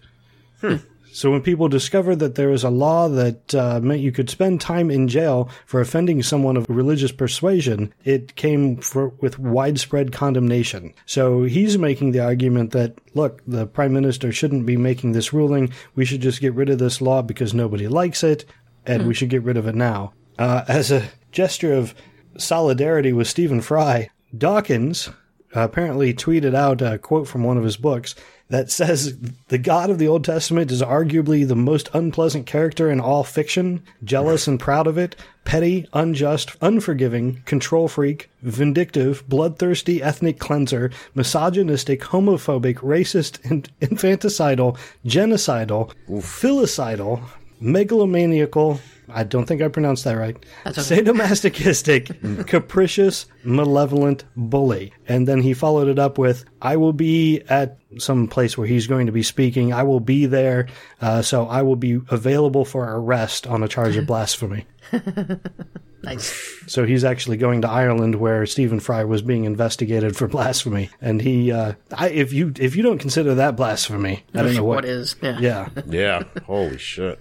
So 1.17 1.32
when 1.32 1.41
people 1.41 1.67
discovered 1.67 2.17
that 2.17 2.36
there 2.36 2.49
was 2.49 2.63
a 2.63 2.69
law 2.69 3.10
that 3.10 3.56
uh, 3.56 3.80
meant 3.80 4.01
you 4.01 4.12
could 4.12 4.30
spend 4.30 4.62
time 4.62 4.91
in 4.91 5.08
jail 5.08 5.49
for 5.65 5.82
offending 5.82 6.21
someone 6.21 6.56
of 6.56 6.69
religious 6.69 7.12
persuasion, 7.12 7.91
it 8.06 8.36
came 8.36 8.77
for, 8.77 9.08
with 9.19 9.39
widespread 9.39 10.12
condemnation. 10.12 10.93
So 11.08 11.41
he's 11.41 11.75
making 11.75 12.12
the 12.12 12.19
argument 12.19 12.69
that 12.73 12.99
look, 13.15 13.41
the 13.47 13.65
prime 13.65 13.93
minister 13.93 14.32
shouldn't 14.32 14.67
be 14.67 14.77
making 14.77 15.13
this 15.13 15.34
ruling. 15.34 15.73
We 15.95 16.06
should 16.06 16.21
just 16.21 16.39
get 16.39 16.53
rid 16.53 16.69
of 16.69 16.77
this 16.77 17.01
law 17.01 17.23
because 17.23 17.51
nobody 17.51 17.88
likes 17.88 18.23
it, 18.23 18.45
and 18.86 19.08
we 19.08 19.15
should 19.15 19.30
get 19.30 19.41
rid 19.41 19.58
of 19.58 19.65
it 19.65 19.73
now. 19.73 20.13
Uh, 20.38 20.65
as 20.67 20.91
a 20.91 21.10
gesture 21.32 21.73
of 21.73 21.95
solidarity 22.38 23.12
with 23.12 23.27
Stephen 23.27 23.62
Fry, 23.62 24.12
Dawkins 24.38 25.10
apparently 25.56 26.13
tweeted 26.13 26.53
out 26.53 26.84
a 26.84 26.99
quote 26.99 27.27
from 27.27 27.43
one 27.43 27.58
of 27.58 27.63
his 27.63 27.77
books 27.77 28.13
that 28.49 28.71
says 28.71 29.17
the 29.49 29.57
God 29.57 29.89
of 29.89 29.99
the 29.99 30.07
Old 30.07 30.23
Testament 30.23 30.71
is 30.71 30.81
arguably 30.81 31.47
the 31.47 31.55
most 31.55 31.89
unpleasant 31.93 32.45
character 32.45 32.89
in 32.89 32.99
all 32.99 33.23
fiction, 33.23 33.83
jealous 34.03 34.47
and 34.47 34.60
proud 34.60 34.88
of 34.88 34.97
it, 34.97 35.15
petty, 35.43 35.88
unjust, 35.93 36.55
unforgiving, 36.62 37.41
control 37.45 37.88
freak, 37.88 38.29
vindictive, 38.41 39.27
bloodthirsty 39.27 40.01
ethnic 40.01 40.39
cleanser, 40.39 40.91
misogynistic, 41.13 42.01
homophobic, 42.01 42.75
racist, 42.75 43.43
and 43.49 43.69
infanticidal, 43.81 44.77
genocidal, 45.05 45.93
filicidal, 46.07 47.21
megalomaniacal, 47.62 48.79
I 49.10 49.24
don't 49.24 49.46
think 49.46 49.62
I 49.62 49.67
pronounced 49.67 50.04
that 50.04 50.17
right. 50.17 50.36
Sadomasochistic, 50.65 52.48
capricious, 52.48 53.26
malevolent 53.43 54.26
bully. 54.36 54.93
And 55.08 55.28
then 55.28 55.41
he 55.41 55.54
followed 55.54 55.88
it 55.88 56.00
up 56.00 56.17
with, 56.17 56.46
I 56.62 56.78
will 56.78 56.93
be 56.93 57.41
at 57.50 57.78
some 57.98 58.28
place 58.28 58.58
where 58.58 58.67
he's 58.67 58.88
going 58.88 59.06
to 59.06 59.12
be 59.12 59.24
speaking. 59.24 59.74
I 59.74 59.84
will 59.84 60.00
be 60.00 60.26
there. 60.26 60.67
Uh, 61.02 61.22
so 61.22 61.48
I 61.48 61.62
will 61.62 61.76
be 61.76 62.02
available 62.10 62.65
for 62.65 62.84
arrest 62.84 63.48
on 63.48 63.63
a 63.63 63.67
charge 63.67 63.96
of 63.96 64.06
blasphemy. 64.08 64.65
Nice. 66.04 66.63
So 66.67 66.86
he's 66.86 67.04
actually 67.04 67.36
going 67.38 67.63
to 67.63 67.70
Ireland 67.70 68.15
where 68.15 68.46
Stephen 68.46 68.80
Fry 68.80 69.04
was 69.04 69.22
being 69.22 69.43
investigated 69.43 70.15
for 70.15 70.28
blasphemy. 70.28 70.89
And 71.02 71.22
he, 71.22 71.52
uh, 71.52 71.74
I, 71.91 72.10
if 72.10 72.32
you, 72.32 72.54
if 72.58 72.76
you 72.78 72.84
don't 72.84 73.00
consider 73.00 73.36
that 73.36 73.58
blasphemy, 73.58 74.24
I 74.34 74.43
don't 74.43 74.56
know 74.56 74.63
what, 74.63 74.76
what 74.76 74.86
is. 74.86 75.15
Yeah. 75.22 75.39
Yeah. 75.39 75.70
Yeah. 75.86 76.24
Holy 76.46 76.78
shit. 76.78 77.20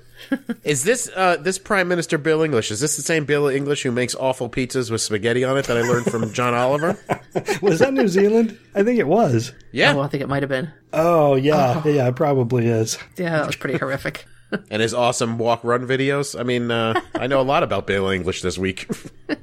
Is 0.64 0.84
this 0.84 1.10
uh, 1.14 1.36
this 1.36 1.58
Prime 1.58 1.88
Minister 1.88 2.18
Bill 2.18 2.42
English? 2.42 2.70
Is 2.70 2.80
this 2.80 2.96
the 2.96 3.02
same 3.02 3.24
Bill 3.24 3.46
English 3.48 3.82
who 3.82 3.92
makes 3.92 4.14
awful 4.14 4.48
pizzas 4.48 4.90
with 4.90 5.00
spaghetti 5.00 5.44
on 5.44 5.56
it 5.56 5.66
that 5.66 5.76
I 5.76 5.82
learned 5.82 6.06
from 6.06 6.32
John 6.32 6.54
Oliver? 6.54 6.98
Was 7.62 7.80
that 7.80 7.92
New 7.92 8.08
Zealand? 8.08 8.58
I 8.74 8.82
think 8.82 8.98
it 8.98 9.06
was. 9.06 9.52
Yeah. 9.72 9.94
Oh, 9.94 10.00
I 10.00 10.08
think 10.08 10.22
it 10.22 10.28
might 10.28 10.42
have 10.42 10.48
been. 10.48 10.72
Oh, 10.92 11.34
yeah. 11.34 11.86
Yeah, 11.86 12.08
it 12.08 12.16
probably 12.16 12.66
is. 12.66 12.98
Yeah, 13.16 13.38
that 13.38 13.46
was 13.46 13.56
pretty 13.56 13.78
horrific. 13.78 14.24
and 14.70 14.80
his 14.80 14.94
awesome 14.94 15.38
walk 15.38 15.62
run 15.64 15.86
videos. 15.86 16.38
I 16.38 16.42
mean, 16.44 16.70
uh, 16.70 17.00
I 17.14 17.26
know 17.26 17.40
a 17.40 17.42
lot 17.42 17.62
about 17.62 17.86
Bill 17.86 18.08
English 18.08 18.42
this 18.42 18.58
week. 18.58 18.88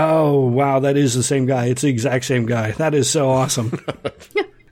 Oh, 0.00 0.46
wow, 0.46 0.78
that 0.78 0.96
is 0.96 1.14
the 1.14 1.24
same 1.24 1.46
guy. 1.46 1.66
It's 1.66 1.82
the 1.82 1.88
exact 1.88 2.24
same 2.24 2.46
guy. 2.46 2.70
That 2.72 2.94
is 2.94 3.10
so 3.10 3.30
awesome. 3.30 3.84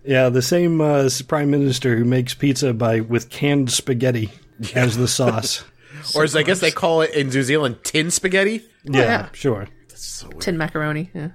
yeah, 0.05 0.29
the 0.29 0.40
same 0.40 0.81
uh, 0.81 1.11
prime 1.26 1.50
minister 1.50 1.96
who 1.96 2.05
makes 2.05 2.33
pizza 2.33 2.72
by 2.72 3.00
with 3.00 3.29
canned 3.29 3.72
spaghetti 3.72 4.31
as 4.74 4.96
the 4.96 5.08
sauce. 5.08 5.64
or 6.14 6.24
as 6.24 6.36
I 6.36 6.42
guess 6.42 6.60
they 6.60 6.70
call 6.70 7.02
it 7.02 7.14
in 7.14 7.28
New 7.28 7.42
Zealand, 7.42 7.78
tin 7.82 8.10
spaghetti. 8.10 8.64
yeah, 8.84 9.02
yeah. 9.02 9.28
sure. 9.32 9.68
Tin 10.40 10.58
macaroni. 10.58 11.10
Yeah. 11.14 11.30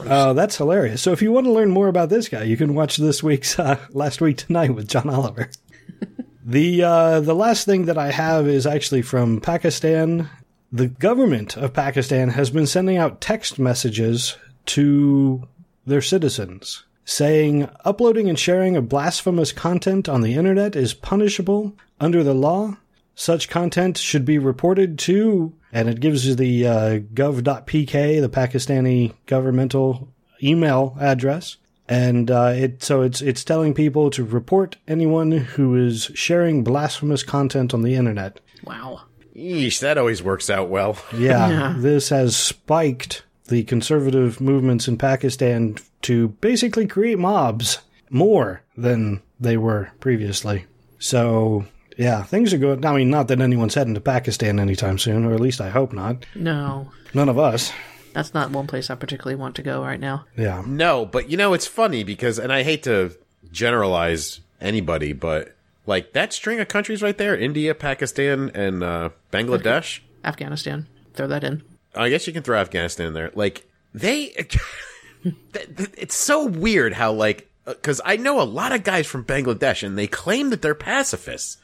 Oh, 0.00 0.32
that's 0.34 0.56
hilarious. 0.56 1.02
So 1.02 1.12
if 1.12 1.22
you 1.22 1.32
want 1.32 1.46
to 1.46 1.52
learn 1.52 1.70
more 1.70 1.88
about 1.88 2.08
this 2.08 2.28
guy, 2.28 2.44
you 2.44 2.56
can 2.56 2.74
watch 2.74 2.96
this 2.96 3.22
week's 3.22 3.58
uh, 3.58 3.78
Last 3.90 4.20
Week 4.20 4.36
Tonight 4.36 4.74
with 4.74 4.88
John 4.88 5.10
Oliver. 5.10 5.50
the 6.44 6.82
uh, 6.82 7.20
the 7.20 7.34
last 7.34 7.66
thing 7.66 7.86
that 7.86 7.98
I 7.98 8.10
have 8.10 8.46
is 8.46 8.66
actually 8.66 9.02
from 9.02 9.40
Pakistan. 9.40 10.30
The 10.72 10.86
government 10.86 11.56
of 11.56 11.72
Pakistan 11.72 12.28
has 12.28 12.50
been 12.50 12.66
sending 12.66 12.96
out 12.96 13.20
text 13.20 13.58
messages 13.58 14.36
to 14.66 15.48
their 15.84 16.02
citizens 16.02 16.84
saying 17.10 17.68
uploading 17.84 18.28
and 18.28 18.38
sharing 18.38 18.76
of 18.76 18.88
blasphemous 18.88 19.50
content 19.50 20.08
on 20.08 20.20
the 20.20 20.34
internet 20.34 20.76
is 20.76 20.94
punishable 20.94 21.74
under 22.00 22.24
the 22.24 22.34
law. 22.34 22.76
Such 23.14 23.48
content 23.50 23.98
should 23.98 24.24
be 24.24 24.38
reported 24.38 24.98
to, 25.00 25.52
and 25.72 25.88
it 25.88 26.00
gives 26.00 26.26
you 26.26 26.34
the 26.34 26.66
uh, 26.66 26.98
gov.pk, 27.12 28.20
the 28.20 28.28
Pakistani 28.30 29.12
governmental 29.26 30.08
email 30.42 30.96
address. 30.98 31.58
And 31.86 32.30
uh, 32.30 32.52
it 32.56 32.82
so 32.84 33.02
it's 33.02 33.20
it's 33.20 33.42
telling 33.44 33.74
people 33.74 34.10
to 34.10 34.24
report 34.24 34.76
anyone 34.86 35.32
who 35.32 35.74
is 35.76 36.10
sharing 36.14 36.62
blasphemous 36.62 37.22
content 37.24 37.74
on 37.74 37.82
the 37.82 37.96
internet. 37.96 38.38
Wow. 38.64 39.02
Yeesh, 39.34 39.80
that 39.80 39.98
always 39.98 40.22
works 40.22 40.48
out 40.48 40.68
well. 40.68 40.96
Yeah, 41.12 41.48
Yeah. 41.48 41.74
this 41.78 42.10
has 42.10 42.36
spiked 42.36 43.24
the 43.48 43.64
conservative 43.64 44.40
movements 44.40 44.86
in 44.86 44.98
Pakistan 44.98 45.76
to 46.02 46.28
basically 46.40 46.86
create 46.86 47.18
mobs 47.18 47.78
more 48.08 48.62
than 48.76 49.20
they 49.40 49.56
were 49.56 49.90
previously. 49.98 50.66
So 51.00 51.64
Yeah, 52.00 52.22
things 52.22 52.54
are 52.54 52.58
good. 52.58 52.82
I 52.86 52.96
mean, 52.96 53.10
not 53.10 53.28
that 53.28 53.42
anyone's 53.42 53.74
heading 53.74 53.92
to 53.92 54.00
Pakistan 54.00 54.58
anytime 54.58 54.96
soon, 54.98 55.26
or 55.26 55.34
at 55.34 55.40
least 55.40 55.60
I 55.60 55.68
hope 55.68 55.92
not. 55.92 56.24
No, 56.34 56.90
None 57.12 57.28
of 57.28 57.38
us. 57.38 57.72
that's 58.14 58.32
not 58.32 58.50
one 58.50 58.66
place 58.66 58.88
I 58.88 58.94
particularly 58.94 59.34
want 59.36 59.54
to 59.56 59.62
go 59.62 59.82
right 59.82 60.00
now. 60.00 60.24
Yeah. 60.34 60.62
No, 60.66 61.04
but 61.04 61.28
you 61.28 61.36
know, 61.36 61.52
it's 61.52 61.66
funny 61.66 62.02
because, 62.02 62.38
and 62.38 62.50
I 62.50 62.62
hate 62.62 62.84
to 62.84 63.12
generalize 63.52 64.40
anybody, 64.62 65.12
but 65.12 65.54
like 65.84 66.14
that 66.14 66.32
string 66.32 66.58
of 66.58 66.68
countries 66.68 67.02
right 67.02 67.18
there 67.18 67.36
India, 67.36 67.74
Pakistan, 67.74 68.50
and 68.54 68.82
uh, 68.82 69.10
Bangladesh. 69.30 70.00
Afghanistan, 70.24 70.86
throw 71.12 71.26
that 71.26 71.44
in. 71.44 71.62
I 71.94 72.08
guess 72.08 72.26
you 72.26 72.32
can 72.32 72.42
throw 72.42 72.58
Afghanistan 72.58 73.08
in 73.08 73.12
there. 73.12 73.30
Like, 73.34 73.68
they. 73.92 74.28
th- 75.22 75.34
th- 75.52 75.90
it's 75.98 76.14
so 76.16 76.46
weird 76.46 76.94
how, 76.94 77.12
like, 77.12 77.50
because 77.66 78.00
I 78.06 78.16
know 78.16 78.40
a 78.40 78.44
lot 78.44 78.72
of 78.72 78.84
guys 78.84 79.06
from 79.06 79.24
Bangladesh 79.24 79.82
and 79.86 79.98
they 79.98 80.06
claim 80.06 80.48
that 80.50 80.62
they're 80.62 80.74
pacifists. 80.74 81.58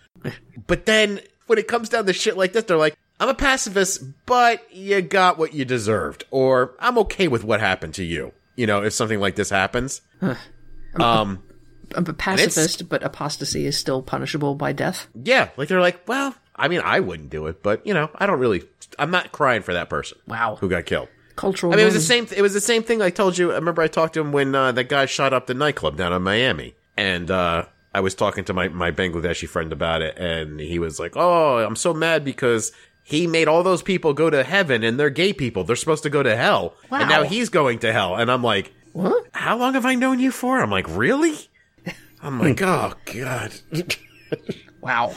But 0.67 0.87
then 0.87 1.21
when 1.47 1.59
it 1.59 1.69
comes 1.69 1.89
down 1.89 2.07
to 2.07 2.13
shit 2.13 2.37
like 2.37 2.53
this, 2.53 2.65
they're 2.65 2.77
like, 2.77 2.97
I'm 3.19 3.29
a 3.29 3.35
pacifist, 3.35 4.03
but 4.27 4.63
you 4.75 5.01
got 5.01 5.39
what 5.39 5.55
you 5.55 5.65
deserved. 5.65 6.25
Or 6.31 6.75
I'm 6.79 6.99
okay 6.99 7.29
with 7.29 7.45
what 7.45 7.61
happened 7.61 7.95
to 7.95 8.05
you. 8.05 8.33
You 8.57 8.67
know, 8.67 8.83
if 8.83 8.93
something 8.93 9.21
like 9.21 9.37
this 9.37 9.51
happens. 9.51 10.01
um, 11.01 11.43
I'm 11.95 12.07
a 12.07 12.13
pacifist, 12.13 12.89
but 12.89 13.03
apostasy 13.03 13.67
is 13.67 13.77
still 13.77 14.03
punishable 14.03 14.55
by 14.55 14.73
death. 14.73 15.09
yeah, 15.15 15.51
like 15.57 15.69
they're 15.69 15.81
like, 15.81 16.07
well, 16.09 16.35
I 16.55 16.69
mean, 16.69 16.81
I 16.85 17.01
wouldn't 17.01 17.31
do 17.31 17.47
it, 17.47 17.63
but 17.63 17.87
you 17.87 17.95
know, 17.95 18.11
I 18.17 18.27
don't 18.27 18.41
really, 18.41 18.65
I'm 18.99 19.11
not 19.11 19.33
crying 19.33 19.63
for 19.63 19.73
that 19.75 19.89
person. 19.89 20.19
Wow. 20.27 20.57
Who 20.57 20.69
got 20.69 20.87
killed. 20.87 21.09
Cultural. 21.37 21.73
I 21.73 21.77
mean, 21.77 21.83
it 21.83 21.87
was 21.87 21.95
the 21.95 22.01
same. 22.01 22.27
It 22.35 22.41
was 22.41 22.55
the 22.55 22.63
same 22.63 22.83
thing. 22.83 23.03
I 23.03 23.11
told 23.11 23.37
you. 23.37 23.53
I 23.53 23.57
remember 23.57 23.83
I 23.83 23.89
talked 23.89 24.15
to 24.15 24.21
him 24.21 24.33
when 24.33 24.55
uh, 24.55 24.73
that 24.73 24.89
guy 24.89 25.05
shot 25.05 25.35
up 25.35 25.47
the 25.47 25.53
nightclub 25.53 25.99
down 25.99 26.15
in 26.15 26.23
Miami, 26.23 26.75
and 26.97 27.31
uh, 27.31 27.67
I 27.97 28.01
was 28.01 28.15
talking 28.15 28.45
to 28.45 28.53
my 28.53 28.69
my 28.69 28.91
Bangladeshi 28.91 29.49
friend 29.49 29.73
about 29.73 30.03
it, 30.03 30.19
and 30.19 30.61
he 30.61 30.79
was 30.79 31.01
like, 31.01 31.17
"Oh, 31.17 31.59
I'm 31.59 31.77
so 31.77 31.95
mad 31.95 32.25
because." 32.25 32.73
He 33.09 33.29
made 33.29 33.47
all 33.47 33.63
those 33.63 33.83
people 33.83 34.15
go 34.15 34.31
to 34.31 34.43
heaven 34.43 34.83
and 34.83 34.99
they're 34.99 35.11
gay 35.11 35.33
people. 35.33 35.63
They're 35.63 35.77
supposed 35.77 36.03
to 36.03 36.11
go 36.11 36.25
to 36.25 36.35
hell. 36.35 36.75
And 36.91 37.09
now 37.09 37.23
he's 37.23 37.51
going 37.51 37.79
to 37.79 37.93
hell. 37.93 38.17
And 38.17 38.29
I'm 38.33 38.43
like, 38.43 38.73
What? 38.95 39.29
how 39.31 39.57
long 39.57 39.75
have 39.75 39.87
I 39.87 39.95
known 39.95 40.19
you 40.19 40.33
for? 40.33 40.61
I'm 40.61 40.73
like, 40.73 40.87
really? 40.89 41.37
I'm 42.21 42.41
like, 42.41 42.59
hmm. 42.59 42.65
oh, 42.65 42.95
God. 43.15 43.55
Wow. 44.81 45.15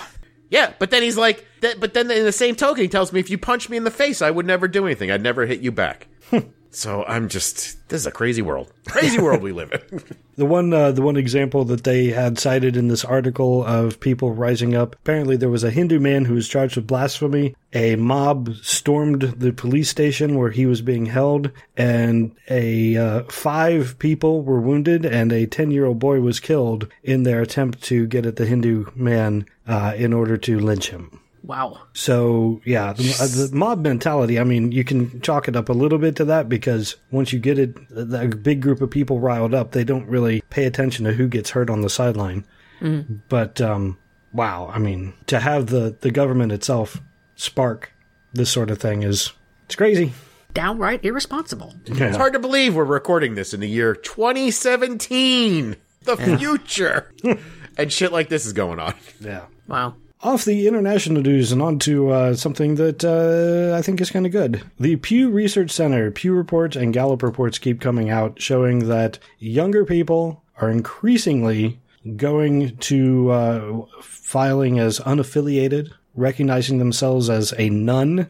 Yeah, 0.52 0.74
but 0.78 0.92
then 0.92 1.02
he's 1.02 1.18
like, 1.18 1.44
that, 1.62 1.80
but 1.80 1.96
then 1.96 2.12
in 2.12 2.26
the 2.26 2.32
same 2.32 2.56
token, 2.56 2.84
he 2.84 2.88
tells 2.88 3.12
me 3.12 3.20
if 3.20 3.32
you 3.32 3.40
punch 3.40 3.70
me 3.70 3.78
in 3.78 3.86
the 3.86 3.92
face, 3.92 4.22
I 4.22 4.30
would 4.30 4.46
never 4.46 4.68
do 4.68 4.86
anything. 4.86 5.10
I'd 5.10 5.24
never 5.24 5.48
hit 5.48 5.62
you 5.62 5.72
back. 5.72 6.08
Hmm. 6.30 6.40
So 6.72 7.04
I'm 7.06 7.30
just, 7.30 7.88
this 7.90 8.02
is 8.02 8.06
a 8.06 8.12
crazy 8.12 8.42
world. 8.42 8.72
Crazy 8.88 9.18
world 9.22 9.42
we 9.42 9.52
live 9.52 9.72
in. 9.72 10.04
The 10.36 10.46
one, 10.46 10.74
uh, 10.74 10.92
the 10.92 11.02
one 11.02 11.18
example 11.18 11.66
that 11.66 11.84
they 11.84 12.08
had 12.08 12.40
cited 12.40 12.78
in 12.78 12.88
this 12.88 13.04
article 13.04 13.64
of 13.64 14.00
people 14.00 14.34
rising 14.34 14.76
up. 14.76 14.96
Apparently, 14.96 15.36
there 15.36 15.50
was 15.50 15.64
a 15.64 15.72
Hindu 15.72 16.00
man 16.00 16.26
who 16.26 16.34
was 16.34 16.48
charged 16.48 16.76
with 16.76 16.88
blasphemy. 16.88 17.56
A 17.74 17.96
mob 17.98 18.56
stormed 18.62 19.22
the 19.22 19.52
police 19.52 19.90
station 19.90 20.38
where 20.38 20.52
he 20.52 20.66
was 20.66 20.82
being 20.82 21.06
held, 21.08 21.52
and 21.78 22.36
a 22.50 22.98
uh, 22.98 23.24
five 23.24 24.00
people 24.00 24.42
were 24.42 24.62
wounded, 24.62 25.06
and 25.06 25.32
a 25.32 25.46
ten-year-old 25.46 26.00
boy 26.00 26.22
was 26.22 26.40
killed 26.40 26.88
in 27.04 27.24
their 27.24 27.42
attempt 27.42 27.84
to 27.84 28.08
get 28.08 28.26
at 28.26 28.38
the 28.38 28.46
Hindu 28.46 28.86
man 28.96 29.46
uh, 29.68 29.94
in 29.96 30.14
order 30.14 30.38
to 30.38 30.60
lynch 30.60 30.90
him. 30.90 31.20
Wow. 31.44 31.80
So 31.94 32.62
yeah, 32.66 32.94
the, 32.94 33.16
uh, 33.20 33.28
the 33.28 33.56
mob 33.56 33.82
mentality. 33.82 34.40
I 34.40 34.44
mean, 34.44 34.72
you 34.72 34.84
can 34.84 35.22
chalk 35.22 35.48
it 35.48 35.56
up 35.56 35.70
a 35.70 35.74
little 35.74 35.98
bit 35.98 36.16
to 36.18 36.26
that 36.26 36.50
because 36.50 36.96
once 37.12 37.34
you 37.34 37.40
get 37.40 37.58
it, 37.58 37.76
a 37.96 38.28
big 38.28 38.62
group 38.62 38.82
of 38.82 38.92
people 38.92 39.20
riled 39.20 39.54
up, 39.54 39.72
they 39.72 39.84
don't 39.84 40.08
really 40.08 40.42
pay 40.50 40.66
attention 40.66 41.06
to 41.06 41.14
who 41.14 41.28
gets 41.28 41.50
hurt 41.52 41.70
on 41.70 41.82
the 41.82 41.90
sideline. 41.90 42.46
But 43.30 43.60
um, 43.62 43.98
wow, 44.34 44.72
I 44.74 44.80
mean, 44.80 45.14
to 45.28 45.40
have 45.40 45.68
the 45.68 45.96
the 46.00 46.12
government 46.12 46.52
itself 46.52 47.02
spark 47.36 47.92
this 48.34 48.50
sort 48.50 48.70
of 48.70 48.80
thing 48.80 49.04
is 49.04 49.34
it's 49.66 49.76
crazy. 49.76 50.14
Downright 50.54 51.06
irresponsible. 51.06 51.76
It's 51.86 52.18
hard 52.18 52.34
to 52.34 52.40
believe 52.40 52.76
we're 52.76 52.84
recording 52.84 53.36
this 53.36 53.54
in 53.54 53.60
the 53.60 53.70
year 53.70 53.94
2017. 53.94 55.76
The 56.04 56.18
future. 56.18 57.14
and 57.78 57.92
shit 57.92 58.12
like 58.12 58.30
this 58.30 58.46
is 58.46 58.54
going 58.54 58.80
on. 58.80 58.96
Yeah. 59.20 59.46
Wow. 59.68 59.96
Off 60.22 60.44
the 60.44 60.68
international 60.68 61.22
news 61.22 61.54
and 61.54 61.62
on 61.62 61.80
to 61.80 62.10
uh, 62.10 62.36
something 62.36 62.76
that 62.76 63.06
uh, 63.06 63.78
I 63.78 63.82
think 63.82 64.02
is 64.02 64.12
kind 64.12 64.26
of 64.26 64.34
good. 64.34 64.62
The 64.78 64.98
Pew 64.98 65.30
Research 65.30 65.72
Center, 65.72 66.12
Pew 66.12 66.34
reports, 66.34 66.76
and 66.76 66.94
Gallup 66.94 67.24
reports 67.24 67.58
keep 67.58 67.80
coming 67.80 68.10
out 68.10 68.42
showing 68.42 68.90
that 68.90 69.18
younger 69.38 69.86
people 69.86 70.44
are 70.60 70.70
increasingly 70.70 71.80
going 72.18 72.76
to 72.78 73.32
uh, 73.32 73.86
filing 74.02 74.78
as 74.78 75.00
unaffiliated, 75.00 75.94
recognizing 76.16 76.80
themselves 76.80 77.30
as 77.30 77.54
a 77.58 77.70
none 77.70 78.28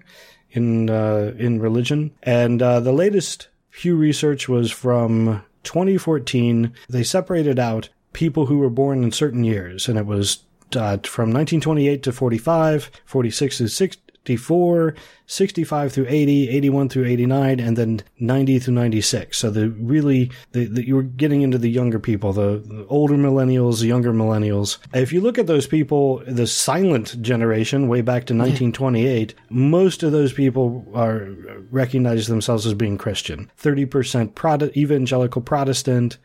in 0.52 0.92
uh, 0.92 1.34
in 1.40 1.60
religion. 1.60 2.12
And 2.22 2.62
uh, 2.62 2.82
the 2.82 2.94
latest 2.94 3.48
Pew 3.72 3.96
research 3.96 4.48
was 4.48 4.72
from 4.72 5.44
2014. 5.64 6.72
They 6.88 7.04
separated 7.04 7.58
out 7.58 7.90
people 8.14 8.46
who 8.46 8.60
were 8.60 8.70
born 8.70 9.04
in 9.04 9.12
certain 9.12 9.44
years, 9.44 9.88
and 9.88 9.98
it 9.98 10.06
was 10.06 10.44
uh, 10.76 10.98
from 11.04 11.32
1928 11.32 12.04
to 12.04 12.12
45, 12.12 12.92
46 13.06 13.58
to 13.58 13.68
64, 13.68 14.96
65 15.26 15.92
through 15.92 16.06
80, 16.08 16.50
81 16.50 16.90
through 16.90 17.06
89, 17.06 17.60
and 17.60 17.78
then 17.78 18.02
90 18.20 18.60
through 18.60 18.74
96. 18.74 19.38
So 19.38 19.50
the 19.50 19.70
really, 19.70 20.32
the, 20.52 20.66
the, 20.66 20.86
you 20.88 20.96
were 20.96 21.04
getting 21.04 21.42
into 21.42 21.58
the 21.58 21.70
younger 21.70 22.00
people, 22.00 22.34
the, 22.34 22.64
the 22.66 22.86
older 22.88 23.16
millennials, 23.16 23.80
the 23.80 23.88
younger 23.88 24.12
millennials. 24.12 24.78
If 24.94 25.14
you 25.14 25.22
look 25.22 25.38
at 25.38 25.48
those 25.48 25.68
people, 25.68 26.24
the 26.28 26.48
silent 26.48 27.22
generation, 27.22 27.88
way 27.88 28.02
back 28.02 28.26
to 28.26 28.34
1928, 28.34 29.36
most 29.50 30.04
of 30.04 30.12
those 30.12 30.34
people 30.34 30.86
are 30.94 31.30
recognize 31.72 32.28
themselves 32.28 32.66
as 32.66 32.74
being 32.74 32.98
Christian. 32.98 33.52
30% 33.62 34.36
Prot- 34.36 34.76
evangelical 34.76 35.42
Protestant, 35.42 36.18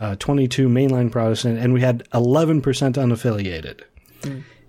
uh, 0.00 0.16
22 0.16 0.68
mainline 0.68 1.10
Protestant, 1.10 1.58
and 1.58 1.72
we 1.72 1.80
had 1.80 2.08
11% 2.10 2.62
unaffiliated. 2.62 3.80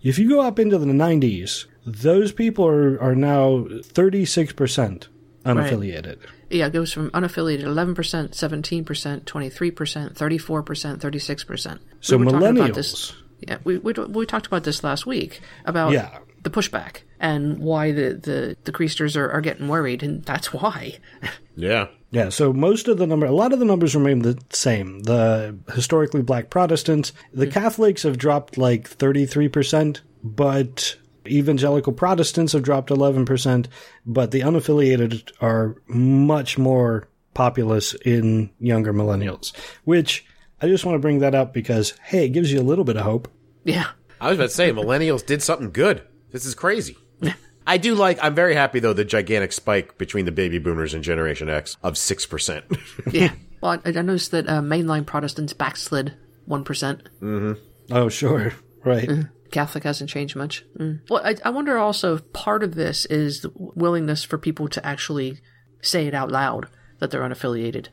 If 0.03 0.19
you 0.19 0.30
go 0.30 0.41
up 0.41 0.59
into 0.59 0.78
the 0.78 0.86
90s, 0.86 1.65
those 1.86 2.32
people 2.32 2.65
are, 2.67 3.01
are 3.01 3.15
now 3.15 3.65
36% 3.67 5.07
unaffiliated. 5.45 6.17
Yeah, 6.49 6.67
it 6.67 6.73
goes 6.73 6.93
from 6.93 7.09
unaffiliated 7.11 7.63
11%, 7.63 7.93
17%, 7.95 9.23
23%, 9.23 10.13
34%, 10.13 10.97
36%. 10.97 11.80
So 11.99 12.17
we 12.17 12.25
were 12.25 12.32
talking 12.32 12.47
about 12.47 12.55
millennials- 12.71 12.75
this. 12.75 13.13
Yeah, 13.39 13.57
we, 13.63 13.78
we 13.78 13.93
we 13.93 14.25
talked 14.25 14.47
about 14.47 14.63
this 14.63 14.84
last 14.84 15.05
week 15.05 15.41
about 15.65 15.91
Yeah. 15.91 16.17
the 16.41 16.49
pushback 16.49 17.01
and 17.19 17.59
why 17.59 17.91
the 17.91 18.13
the 18.15 18.57
the 18.63 18.71
creasters 18.71 19.15
are, 19.15 19.30
are 19.30 19.41
getting 19.41 19.67
worried, 19.67 20.01
and 20.01 20.23
that's 20.23 20.51
why. 20.51 20.97
Yeah. 21.55 21.88
Yeah, 22.09 22.29
so 22.29 22.53
most 22.53 22.87
of 22.87 22.97
the 22.97 23.07
number, 23.07 23.25
a 23.25 23.31
lot 23.31 23.51
of 23.51 23.59
the 23.59 23.65
numbers 23.65 23.95
remain 23.95 24.19
the 24.19 24.39
same. 24.49 25.01
The 25.01 25.57
historically 25.73 26.21
black 26.21 26.49
Protestants, 26.49 27.11
the 27.33 27.45
hmm. 27.45 27.51
Catholics 27.51 28.03
have 28.03 28.17
dropped 28.17 28.57
like 28.57 28.89
33%, 28.89 30.01
but 30.23 30.95
evangelical 31.27 31.93
Protestants 31.93 32.53
have 32.53 32.63
dropped 32.63 32.89
11%, 32.89 33.67
but 34.05 34.31
the 34.31 34.41
unaffiliated 34.41 35.31
are 35.41 35.75
much 35.87 36.57
more 36.57 37.09
populous 37.33 37.93
in 37.93 38.49
younger 38.59 38.93
millennials, 38.93 39.55
which 39.83 40.25
I 40.61 40.67
just 40.67 40.85
want 40.85 40.95
to 40.95 40.99
bring 40.99 41.19
that 41.19 41.35
up 41.35 41.53
because, 41.53 41.93
hey, 42.03 42.25
it 42.25 42.29
gives 42.29 42.51
you 42.51 42.59
a 42.59 42.63
little 42.63 42.85
bit 42.85 42.97
of 42.97 43.03
hope. 43.03 43.27
Yeah, 43.63 43.89
I 44.19 44.29
was 44.29 44.37
about 44.37 44.49
to 44.49 44.55
say, 44.55 44.71
millennials 44.71 45.25
did 45.25 45.43
something 45.43 45.71
good. 45.71 46.01
This 46.31 46.45
is 46.45 46.55
crazy. 46.55 46.97
I 47.68 47.78
do 47.78 47.93
like, 47.93 48.18
I'm 48.22 48.34
very 48.34 48.55
happy 48.55 48.80
though, 48.80 48.93
the 48.93 49.05
gigantic 49.05 49.51
spike 49.51 49.97
between 49.97 50.26
the 50.26 50.32
baby 50.32 50.57
boomers 50.57 50.93
and 50.93 51.03
Generation 51.03 51.49
X 51.49 51.78
of 51.84 51.93
6%. 51.93 53.11
yeah. 53.13 53.34
well, 53.61 53.80
I, 53.86 53.89
I 53.89 54.01
noticed 54.01 54.32
that 54.32 54.47
uh, 54.47 54.61
mainline 54.61 55.05
Protestants 55.05 55.53
backslid 55.53 56.15
one 56.45 56.63
percent. 56.63 57.09
Oh, 57.91 58.09
sure. 58.09 58.53
Right. 58.86 59.09
Catholic 59.51 59.84
hasn't 59.84 60.09
changed 60.09 60.38
much. 60.38 60.63
Mm. 60.80 61.01
Well, 61.09 61.22
I, 61.22 61.36
I 61.43 61.49
wonder 61.49 61.78
also 61.78 62.15
if 62.15 62.32
part 62.32 62.63
of 62.63 62.76
this 62.76 63.05
is 63.07 63.41
the 63.41 63.51
willingness 63.53 64.24
for 64.24 64.38
people 64.38 64.70
to 64.70 64.86
actually 64.86 65.41
say 65.82 66.07
it 66.07 66.13
out 66.13 66.32
loud 66.32 66.70
that 66.99 67.11
they're 67.11 67.28
unaffiliated. 67.28 67.88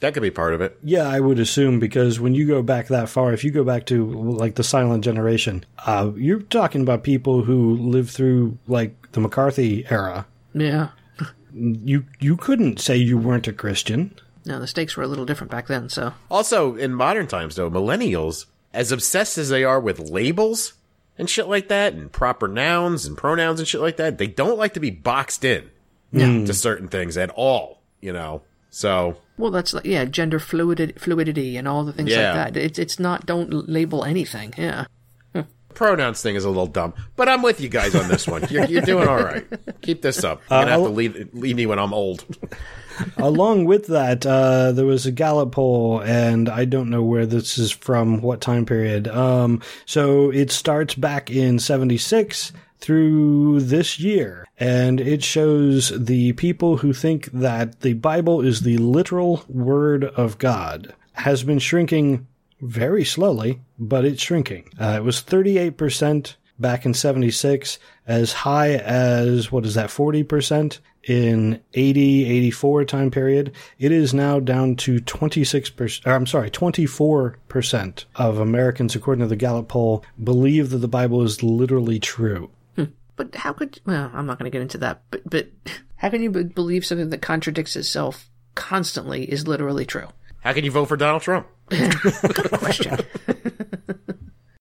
That 0.00 0.14
could 0.14 0.22
be 0.22 0.30
part 0.30 0.54
of 0.54 0.60
it. 0.60 0.78
Yeah, 0.82 1.08
I 1.08 1.20
would 1.20 1.38
assume 1.38 1.80
because 1.80 2.20
when 2.20 2.34
you 2.34 2.46
go 2.46 2.62
back 2.62 2.88
that 2.88 3.08
far, 3.08 3.32
if 3.32 3.44
you 3.44 3.50
go 3.50 3.64
back 3.64 3.86
to 3.86 4.06
like 4.06 4.54
the 4.54 4.62
silent 4.64 5.04
generation, 5.04 5.64
uh, 5.86 6.12
you're 6.16 6.40
talking 6.40 6.82
about 6.82 7.02
people 7.02 7.42
who 7.42 7.76
lived 7.76 8.10
through 8.10 8.58
like 8.66 9.12
the 9.12 9.20
McCarthy 9.20 9.86
era. 9.90 10.26
Yeah. 10.54 10.88
You 11.50 12.04
you 12.20 12.36
couldn't 12.36 12.78
say 12.78 12.96
you 12.98 13.16
weren't 13.16 13.48
a 13.48 13.54
Christian. 13.54 14.14
No, 14.44 14.60
the 14.60 14.66
stakes 14.66 14.96
were 14.96 15.02
a 15.02 15.08
little 15.08 15.24
different 15.24 15.50
back 15.50 15.66
then. 15.66 15.88
So 15.88 16.12
Also, 16.30 16.76
in 16.76 16.94
modern 16.94 17.26
times 17.26 17.56
though, 17.56 17.70
millennials, 17.70 18.44
as 18.72 18.92
obsessed 18.92 19.38
as 19.38 19.48
they 19.48 19.64
are 19.64 19.80
with 19.80 19.98
labels 19.98 20.74
and 21.16 21.28
shit 21.28 21.48
like 21.48 21.68
that, 21.68 21.94
and 21.94 22.12
proper 22.12 22.48
nouns 22.48 23.06
and 23.06 23.16
pronouns 23.16 23.60
and 23.60 23.66
shit 23.66 23.80
like 23.80 23.96
that, 23.96 24.18
they 24.18 24.26
don't 24.26 24.58
like 24.58 24.74
to 24.74 24.80
be 24.80 24.90
boxed 24.90 25.42
in 25.42 25.70
yeah. 26.12 26.44
to 26.44 26.54
certain 26.54 26.86
things 26.88 27.16
at 27.16 27.30
all, 27.30 27.80
you 28.00 28.12
know? 28.12 28.42
So, 28.70 29.16
Well, 29.38 29.50
that's 29.50 29.72
like 29.72 29.84
yeah, 29.84 30.04
gender 30.04 30.38
fluidity, 30.38 30.92
fluidity, 30.98 31.56
and 31.56 31.66
all 31.68 31.84
the 31.84 31.92
things 31.92 32.10
Yeah. 32.10 32.34
like 32.34 32.54
that. 32.54 32.56
It's 32.60 32.78
it's 32.78 32.98
not 32.98 33.24
don't 33.24 33.68
label 33.68 34.04
anything. 34.04 34.52
Yeah, 34.58 34.86
pronouns 35.74 36.20
thing 36.20 36.34
is 36.34 36.44
a 36.44 36.48
little 36.48 36.66
dumb, 36.66 36.92
but 37.16 37.28
I'm 37.28 37.40
with 37.42 37.60
you 37.60 37.68
guys 37.68 37.94
on 37.94 38.08
this 38.08 38.26
one. 38.26 38.44
You're, 38.50 38.64
you're 38.64 38.82
doing 38.82 39.06
all 39.08 39.22
right. 39.22 39.46
Keep 39.80 40.02
this 40.02 40.24
up. 40.24 40.42
You're 40.50 40.60
gonna 40.60 40.70
have 40.72 40.82
to 40.82 40.88
leave, 40.88 41.28
leave 41.32 41.56
me 41.56 41.66
when 41.66 41.78
I'm 41.78 41.94
old. 41.94 42.24
Along 43.16 43.64
with 43.64 43.86
that, 43.86 44.26
uh, 44.26 44.72
there 44.72 44.84
was 44.86 45.06
a 45.06 45.12
Gallup 45.12 45.52
poll, 45.52 46.00
and 46.02 46.48
I 46.48 46.64
don't 46.64 46.90
know 46.90 47.04
where 47.04 47.26
this 47.26 47.56
is 47.56 47.70
from, 47.70 48.22
what 48.22 48.40
time 48.40 48.66
period. 48.66 49.06
Um, 49.06 49.62
so 49.86 50.30
it 50.30 50.50
starts 50.50 50.96
back 50.96 51.30
in 51.30 51.60
76 51.60 52.52
through 52.78 53.60
this 53.60 53.98
year, 53.98 54.46
and 54.58 55.00
it 55.00 55.22
shows 55.22 55.92
the 55.96 56.32
people 56.34 56.78
who 56.78 56.92
think 56.92 57.26
that 57.32 57.80
the 57.80 57.94
Bible 57.94 58.40
is 58.40 58.60
the 58.60 58.78
literal 58.78 59.44
word 59.48 60.04
of 60.04 60.38
God 60.38 60.94
has 61.14 61.42
been 61.42 61.58
shrinking 61.58 62.26
very 62.60 63.04
slowly, 63.04 63.60
but 63.78 64.04
it's 64.04 64.22
shrinking. 64.22 64.68
Uh, 64.80 64.94
it 64.98 65.04
was 65.04 65.22
38% 65.22 66.34
back 66.58 66.84
in 66.84 66.94
76, 66.94 67.78
as 68.06 68.32
high 68.32 68.74
as, 68.74 69.52
what 69.52 69.64
is 69.64 69.74
that, 69.74 69.90
40% 69.90 70.78
in 71.04 71.60
80, 71.74 72.24
84 72.24 72.84
time 72.84 73.10
period. 73.10 73.52
It 73.78 73.92
is 73.92 74.12
now 74.12 74.40
down 74.40 74.76
to 74.76 75.00
26%, 75.00 76.06
or 76.06 76.12
I'm 76.12 76.26
sorry, 76.26 76.50
24% 76.50 78.04
of 78.16 78.38
Americans, 78.38 78.94
according 78.94 79.22
to 79.22 79.28
the 79.28 79.36
Gallup 79.36 79.68
poll, 79.68 80.04
believe 80.22 80.70
that 80.70 80.78
the 80.78 80.88
Bible 80.88 81.22
is 81.22 81.42
literally 81.42 81.98
true. 82.00 82.50
But 83.18 83.34
how 83.34 83.52
could? 83.52 83.80
Well, 83.84 84.10
I'm 84.14 84.24
not 84.24 84.38
going 84.38 84.50
to 84.50 84.54
get 84.54 84.62
into 84.62 84.78
that. 84.78 85.02
But 85.10 85.28
but 85.28 85.48
how 85.96 86.08
can 86.08 86.22
you 86.22 86.30
believe 86.30 86.86
something 86.86 87.10
that 87.10 87.20
contradicts 87.20 87.76
itself 87.76 88.30
constantly 88.54 89.30
is 89.30 89.46
literally 89.46 89.84
true? 89.84 90.08
How 90.40 90.52
can 90.54 90.64
you 90.64 90.70
vote 90.70 90.86
for 90.86 90.96
Donald 90.96 91.22
Trump? 91.22 91.48
Good 91.68 92.50
question. 92.52 92.96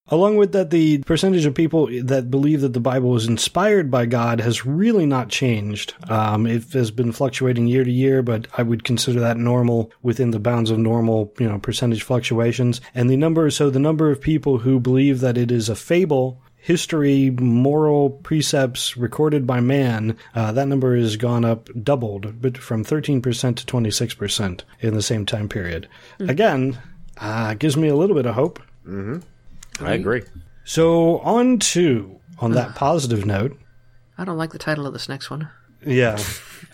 Along 0.09 0.37
with 0.37 0.53
that, 0.53 0.69
the 0.69 0.99
percentage 0.99 1.45
of 1.45 1.53
people 1.53 1.89
that 2.03 2.31
believe 2.31 2.61
that 2.61 2.71
the 2.71 2.79
Bible 2.79 3.15
is 3.17 3.27
inspired 3.27 3.91
by 3.91 4.05
God 4.05 4.39
has 4.39 4.65
really 4.65 5.05
not 5.05 5.27
changed. 5.27 5.95
Um, 6.09 6.47
it 6.47 6.71
has 6.71 6.91
been 6.91 7.11
fluctuating 7.11 7.67
year 7.67 7.83
to 7.83 7.91
year, 7.91 8.23
but 8.23 8.47
I 8.57 8.63
would 8.63 8.85
consider 8.85 9.19
that 9.19 9.35
normal 9.35 9.91
within 10.01 10.31
the 10.31 10.39
bounds 10.39 10.71
of 10.71 10.79
normal, 10.79 11.33
you 11.39 11.49
know, 11.49 11.59
percentage 11.59 12.03
fluctuations. 12.03 12.79
And 12.95 13.09
the 13.09 13.17
number, 13.17 13.49
so 13.51 13.69
the 13.69 13.79
number 13.79 14.09
of 14.09 14.21
people 14.21 14.59
who 14.59 14.79
believe 14.79 15.19
that 15.19 15.37
it 15.37 15.51
is 15.51 15.67
a 15.67 15.75
fable, 15.75 16.41
history, 16.57 17.29
moral 17.29 18.09
precepts 18.09 18.97
recorded 18.97 19.47
by 19.47 19.59
man, 19.61 20.17
uh, 20.35 20.51
that 20.51 20.67
number 20.67 20.95
has 20.97 21.15
gone 21.15 21.45
up, 21.45 21.69
doubled, 21.83 22.41
but 22.41 22.57
from 22.57 22.83
13% 22.83 23.21
to 23.55 23.65
26% 23.65 24.61
in 24.81 24.93
the 24.93 25.01
same 25.01 25.25
time 25.25 25.47
period. 25.47 25.87
Again, 26.19 26.77
uh, 27.17 27.53
gives 27.53 27.77
me 27.77 27.87
a 27.87 27.95
little 27.95 28.15
bit 28.15 28.25
of 28.25 28.35
hope. 28.35 28.59
I 29.79 29.93
agree. 29.93 30.23
So 30.65 31.19
on 31.19 31.59
to 31.59 32.19
on 32.39 32.51
that 32.51 32.75
positive 32.75 33.25
note, 33.25 33.57
I 34.17 34.25
don't 34.25 34.37
like 34.37 34.51
the 34.51 34.57
title 34.59 34.85
of 34.87 34.93
this 34.93 35.07
next 35.07 35.29
one. 35.29 35.49
yeah. 35.85 36.17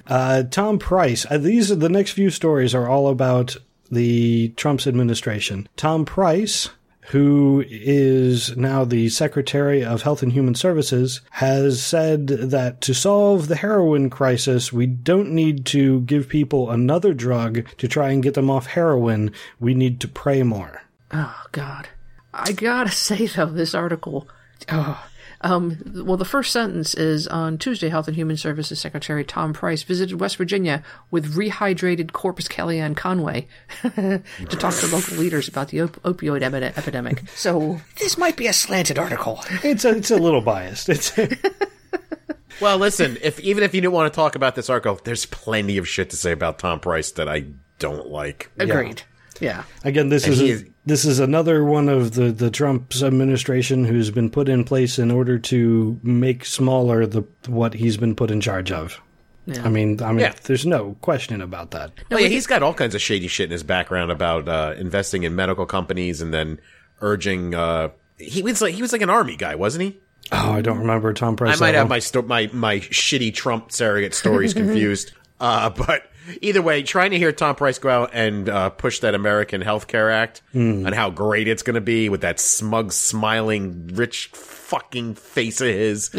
Uh, 0.07 0.43
Tom 0.43 0.79
Price. 0.79 1.25
Uh, 1.29 1.37
these 1.37 1.71
are 1.71 1.75
the 1.75 1.89
next 1.89 2.11
few 2.11 2.29
stories 2.29 2.73
are 2.75 2.89
all 2.89 3.07
about 3.07 3.55
the 3.91 4.49
Trump's 4.57 4.87
administration. 4.87 5.67
Tom 5.77 6.03
Price, 6.05 6.69
who 7.07 7.63
is 7.67 8.55
now 8.55 8.85
the 8.85 9.09
Secretary 9.09 9.83
of 9.83 10.01
Health 10.01 10.23
and 10.23 10.31
Human 10.31 10.55
Services, 10.55 11.21
has 11.31 11.83
said 11.83 12.27
that 12.27 12.81
to 12.81 12.93
solve 12.93 13.47
the 13.47 13.57
heroin 13.57 14.09
crisis, 14.09 14.71
we 14.71 14.85
don't 14.85 15.31
need 15.31 15.65
to 15.67 16.01
give 16.01 16.29
people 16.29 16.71
another 16.71 17.13
drug 17.13 17.67
to 17.77 17.87
try 17.87 18.11
and 18.11 18.23
get 18.23 18.33
them 18.33 18.49
off 18.49 18.67
heroin. 18.67 19.31
We 19.59 19.73
need 19.73 19.99
to 20.01 20.07
pray 20.07 20.43
more. 20.43 20.81
Oh 21.11 21.43
God, 21.51 21.89
I 22.33 22.51
gotta 22.53 22.91
say 22.91 23.27
though, 23.27 23.45
this 23.47 23.75
article. 23.75 24.27
Oh, 24.69 25.05
um, 25.43 25.77
well, 26.05 26.17
the 26.17 26.25
first 26.25 26.51
sentence 26.51 26.93
is 26.93 27.27
on 27.27 27.57
Tuesday. 27.57 27.89
Health 27.89 28.07
and 28.07 28.15
Human 28.15 28.37
Services 28.37 28.79
Secretary 28.79 29.23
Tom 29.23 29.53
Price 29.53 29.83
visited 29.83 30.19
West 30.19 30.37
Virginia 30.37 30.83
with 31.11 31.35
rehydrated 31.35 32.11
Corpus 32.13 32.47
Kellyanne 32.47 32.95
Conway 32.97 33.47
to 33.83 34.21
talk 34.47 34.73
to 34.75 34.87
local 34.87 35.17
leaders 35.17 35.47
about 35.47 35.67
the 35.69 35.81
op- 35.81 36.01
opioid 36.03 36.41
epi- 36.41 36.65
epidemic. 36.77 37.23
So 37.35 37.81
this 37.99 38.17
might 38.17 38.37
be 38.37 38.47
a 38.47 38.53
slanted 38.53 38.97
article. 38.97 39.39
It's 39.63 39.83
a, 39.85 39.97
it's 39.97 40.11
a 40.11 40.17
little 40.17 40.41
biased. 40.41 40.87
It's 40.89 41.11
Well, 42.61 42.77
listen, 42.77 43.17
if 43.21 43.39
even 43.39 43.63
if 43.63 43.73
you 43.73 43.81
didn't 43.81 43.93
want 43.93 44.13
to 44.13 44.15
talk 44.15 44.35
about 44.35 44.55
this 44.55 44.69
article, 44.69 44.99
there's 45.03 45.25
plenty 45.25 45.77
of 45.77 45.87
shit 45.87 46.11
to 46.11 46.15
say 46.15 46.31
about 46.31 46.59
Tom 46.59 46.79
Price 46.79 47.11
that 47.13 47.27
I 47.27 47.45
don't 47.79 48.07
like. 48.07 48.49
Agreed. 48.57 49.01
Yeah. 49.41 49.63
Again, 49.83 50.09
this 50.09 50.23
And 50.25 50.33
is, 50.33 50.41
a, 50.41 50.45
is- 50.45 50.65
this 50.85 51.05
is 51.05 51.19
another 51.19 51.63
one 51.63 51.87
of 51.89 52.13
the 52.13 52.31
the 52.31 52.49
Trump's 52.51 53.01
administration 53.03 53.85
who's 53.85 54.11
been 54.11 54.29
put 54.29 54.49
in 54.49 54.63
place 54.63 54.99
in 54.99 55.11
order 55.11 55.37
to 55.39 55.99
make 56.03 56.45
smaller 56.45 57.05
the 57.05 57.23
what 57.47 57.73
he's 57.75 57.97
been 57.97 58.15
put 58.15 58.31
in 58.31 58.41
charge 58.41 58.71
of. 58.71 58.99
I 59.61 59.67
mean, 59.67 60.01
I 60.01 60.11
mean, 60.11 60.19
Yeah. 60.21 60.33
there's 60.45 60.65
no 60.65 60.95
question 61.01 61.41
about 61.41 61.71
that. 61.71 61.91
Oh, 62.11 62.17
yeah, 62.17 62.29
he's 62.29 62.47
got 62.47 62.63
all 62.63 62.73
kinds 62.73 62.95
of 62.95 63.01
shady 63.01 63.27
shit 63.27 63.45
in 63.45 63.51
his 63.51 63.61
background 63.63 64.09
about 64.09 64.47
uh, 64.47 64.73
investing 64.77 65.23
in 65.23 65.35
medical 65.35 65.65
companies 65.65 66.21
and 66.21 66.33
then 66.33 66.59
urging. 67.01 67.53
Uh, 67.53 67.89
he 68.17 68.41
was 68.41 68.61
like 68.61 68.73
he 68.73 68.81
was 68.81 68.93
like 68.93 69.01
an 69.01 69.09
army 69.09 69.35
guy, 69.35 69.55
wasn't 69.55 69.83
he? 69.83 69.97
Oh, 70.31 70.53
I 70.53 70.61
don't 70.61 70.79
remember 70.79 71.11
Tom 71.13 71.35
Price. 71.35 71.57
I 71.61 71.65
might 71.65 71.75
have 71.75 71.89
my 71.89 71.99
sto- 71.99 72.21
my 72.21 72.49
my 72.53 72.79
shitty 72.79 73.33
Trump 73.33 73.71
surrogate 73.73 74.13
stories 74.13 74.53
confused. 74.63 75.11
Uh, 75.41 75.69
but 75.69 76.03
either 76.41 76.61
way, 76.61 76.83
trying 76.83 77.11
to 77.11 77.17
hear 77.17 77.31
Tom 77.31 77.55
Price 77.55 77.77
go 77.79 77.89
out 77.89 78.11
and 78.13 78.47
uh, 78.49 78.69
push 78.69 78.99
that 78.99 79.15
American 79.15 79.61
Health 79.61 79.87
Care 79.87 80.11
Act 80.11 80.41
and 80.53 80.93
how 80.93 81.09
great 81.09 81.47
it's 81.47 81.63
going 81.63 81.75
to 81.75 81.81
be 81.81 82.09
with 82.09 82.21
that 82.21 82.39
smug, 82.39 82.91
smiling, 82.91 83.89
rich 83.93 84.27
fucking 84.33 85.15
face 85.15 85.61
of 85.61 85.67
his. 85.67 86.09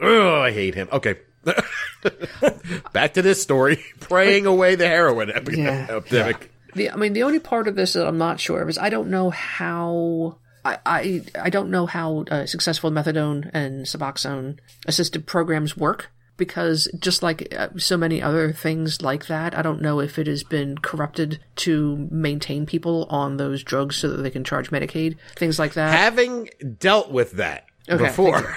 oh, 0.00 0.40
I 0.40 0.52
hate 0.52 0.74
him. 0.74 0.88
Okay. 0.92 1.16
Back 2.92 3.14
to 3.14 3.22
this 3.22 3.42
story. 3.42 3.82
Praying 4.00 4.46
away 4.46 4.74
the 4.76 4.86
heroin 4.88 5.30
epi- 5.30 5.58
Yeah. 5.58 5.86
epidemic. 5.90 6.50
The, 6.74 6.90
I 6.90 6.96
mean, 6.96 7.12
the 7.12 7.22
only 7.22 7.38
part 7.38 7.68
of 7.68 7.76
this 7.76 7.92
that 7.92 8.06
I'm 8.06 8.18
not 8.18 8.40
sure 8.40 8.60
of 8.62 8.68
is 8.68 8.78
I 8.78 8.90
don't 8.90 9.08
know 9.10 9.30
how. 9.30 10.38
I, 10.64 10.78
I, 10.86 11.22
I 11.38 11.50
don't 11.50 11.70
know 11.70 11.84
how 11.86 12.24
uh, 12.30 12.46
successful 12.46 12.90
methadone 12.90 13.50
and 13.52 13.84
Suboxone 13.84 14.58
assisted 14.86 15.26
programs 15.26 15.76
work 15.76 16.10
because 16.36 16.88
just 16.98 17.22
like 17.22 17.54
uh, 17.56 17.68
so 17.76 17.96
many 17.96 18.20
other 18.20 18.52
things 18.52 19.02
like 19.02 19.26
that, 19.26 19.56
I 19.56 19.62
don't 19.62 19.82
know 19.82 20.00
if 20.00 20.18
it 20.18 20.26
has 20.26 20.42
been 20.42 20.78
corrupted 20.78 21.40
to 21.56 22.08
maintain 22.10 22.66
people 22.66 23.06
on 23.10 23.36
those 23.36 23.62
drugs 23.62 23.96
so 23.96 24.08
that 24.08 24.22
they 24.22 24.30
can 24.30 24.44
charge 24.44 24.70
Medicaid, 24.70 25.16
things 25.36 25.58
like 25.58 25.74
that. 25.74 25.92
Having 25.96 26.50
dealt 26.78 27.10
with 27.10 27.32
that 27.32 27.66
Okay, 27.88 28.06
before, 28.06 28.56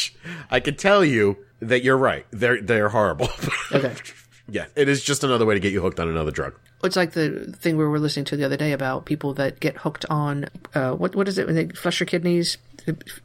I 0.50 0.60
can 0.60 0.76
tell 0.76 1.04
you 1.04 1.36
that 1.60 1.82
you're 1.82 1.96
right. 1.96 2.24
They're 2.30 2.62
they're 2.62 2.88
horrible. 2.88 3.28
Okay. 3.72 3.94
yeah, 4.48 4.66
it 4.76 4.88
is 4.88 5.02
just 5.02 5.24
another 5.24 5.44
way 5.44 5.54
to 5.54 5.60
get 5.60 5.72
you 5.72 5.80
hooked 5.80 5.98
on 5.98 6.08
another 6.08 6.30
drug. 6.30 6.54
It's 6.84 6.94
like 6.94 7.12
the 7.12 7.52
thing 7.58 7.76
we 7.76 7.84
were 7.84 7.98
listening 7.98 8.24
to 8.26 8.36
the 8.36 8.44
other 8.44 8.56
day 8.56 8.70
about 8.70 9.04
people 9.04 9.34
that 9.34 9.58
get 9.58 9.78
hooked 9.78 10.06
on 10.08 10.46
uh, 10.74 10.92
what 10.92 11.16
what 11.16 11.26
is 11.26 11.38
it 11.38 11.46
when 11.46 11.56
they 11.56 11.68
flush 11.68 11.98
your 11.98 12.06
kidneys? 12.06 12.56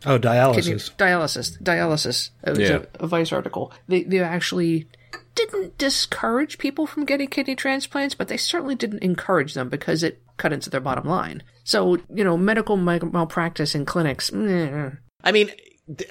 Oh, 0.05 0.19
Kidney, 0.19 0.29
dialysis. 0.29 0.95
dialysis. 0.95 1.61
Dialysis. 1.61 2.29
It 2.45 2.49
was 2.51 2.59
Yeah. 2.59 2.79
a, 2.99 3.03
a 3.03 3.07
Vice 3.07 3.31
article. 3.31 3.71
They 3.87 4.03
they 4.03 4.19
actually 4.19 4.87
didn't 5.35 5.77
discourage 5.77 6.57
people 6.57 6.85
from 6.85 7.05
getting 7.05 7.27
kidney 7.27 7.55
transplants, 7.55 8.13
but 8.15 8.27
they 8.27 8.37
certainly 8.37 8.75
didn't 8.75 9.01
encourage 9.03 9.53
them 9.53 9.69
because 9.69 10.03
it 10.03 10.21
cut 10.37 10.53
into 10.53 10.69
their 10.69 10.81
bottom 10.81 11.05
line. 11.07 11.43
So 11.63 11.97
you 12.13 12.23
know, 12.23 12.37
medical 12.37 12.77
malpractice 12.77 13.75
in 13.75 13.85
clinics. 13.85 14.29
mm, 14.31 14.97
I 15.23 15.31
mean, 15.31 15.49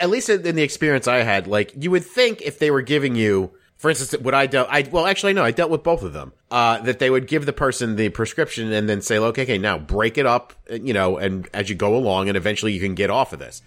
at 0.00 0.10
least 0.10 0.28
in 0.28 0.54
the 0.56 0.62
experience 0.62 1.06
I 1.08 1.18
had, 1.18 1.46
like 1.46 1.72
you 1.76 1.90
would 1.90 2.04
think 2.04 2.42
if 2.42 2.58
they 2.58 2.70
were 2.70 2.82
giving 2.82 3.14
you, 3.16 3.52
for 3.82 3.90
instance, 3.90 4.22
what 4.22 4.32
I 4.32 4.46
dealt, 4.46 4.68
I 4.70 4.88
well, 4.92 5.06
actually, 5.06 5.32
no, 5.32 5.42
I 5.42 5.50
dealt 5.50 5.68
with 5.68 5.82
both 5.82 6.04
of 6.04 6.12
them. 6.12 6.32
Uh, 6.52 6.78
that 6.82 7.00
they 7.00 7.10
would 7.10 7.26
give 7.26 7.46
the 7.46 7.52
person 7.52 7.96
the 7.96 8.10
prescription 8.10 8.72
and 8.72 8.88
then 8.88 9.02
say, 9.02 9.18
okay, 9.18 9.42
okay, 9.42 9.58
now 9.58 9.76
break 9.76 10.18
it 10.18 10.24
up, 10.24 10.52
you 10.70 10.92
know, 10.92 11.16
and 11.16 11.48
as 11.52 11.68
you 11.68 11.74
go 11.74 11.96
along, 11.96 12.28
and 12.28 12.36
eventually 12.36 12.72
you 12.72 12.78
can 12.78 12.94
get 12.94 13.10
off 13.10 13.32
of 13.32 13.40
this. 13.40 13.60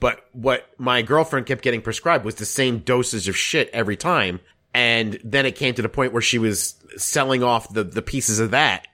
But 0.00 0.26
what 0.32 0.66
my 0.76 1.02
girlfriend 1.02 1.46
kept 1.46 1.62
getting 1.62 1.82
prescribed 1.82 2.24
was 2.24 2.34
the 2.34 2.46
same 2.46 2.80
dosage 2.80 3.28
of 3.28 3.36
shit 3.36 3.70
every 3.72 3.96
time, 3.96 4.40
and 4.74 5.20
then 5.22 5.46
it 5.46 5.54
came 5.54 5.72
to 5.74 5.82
the 5.82 5.88
point 5.88 6.12
where 6.12 6.22
she 6.22 6.38
was 6.38 6.74
selling 6.96 7.44
off 7.44 7.72
the 7.72 7.84
the 7.84 8.02
pieces 8.02 8.40
of 8.40 8.50
that 8.50 8.88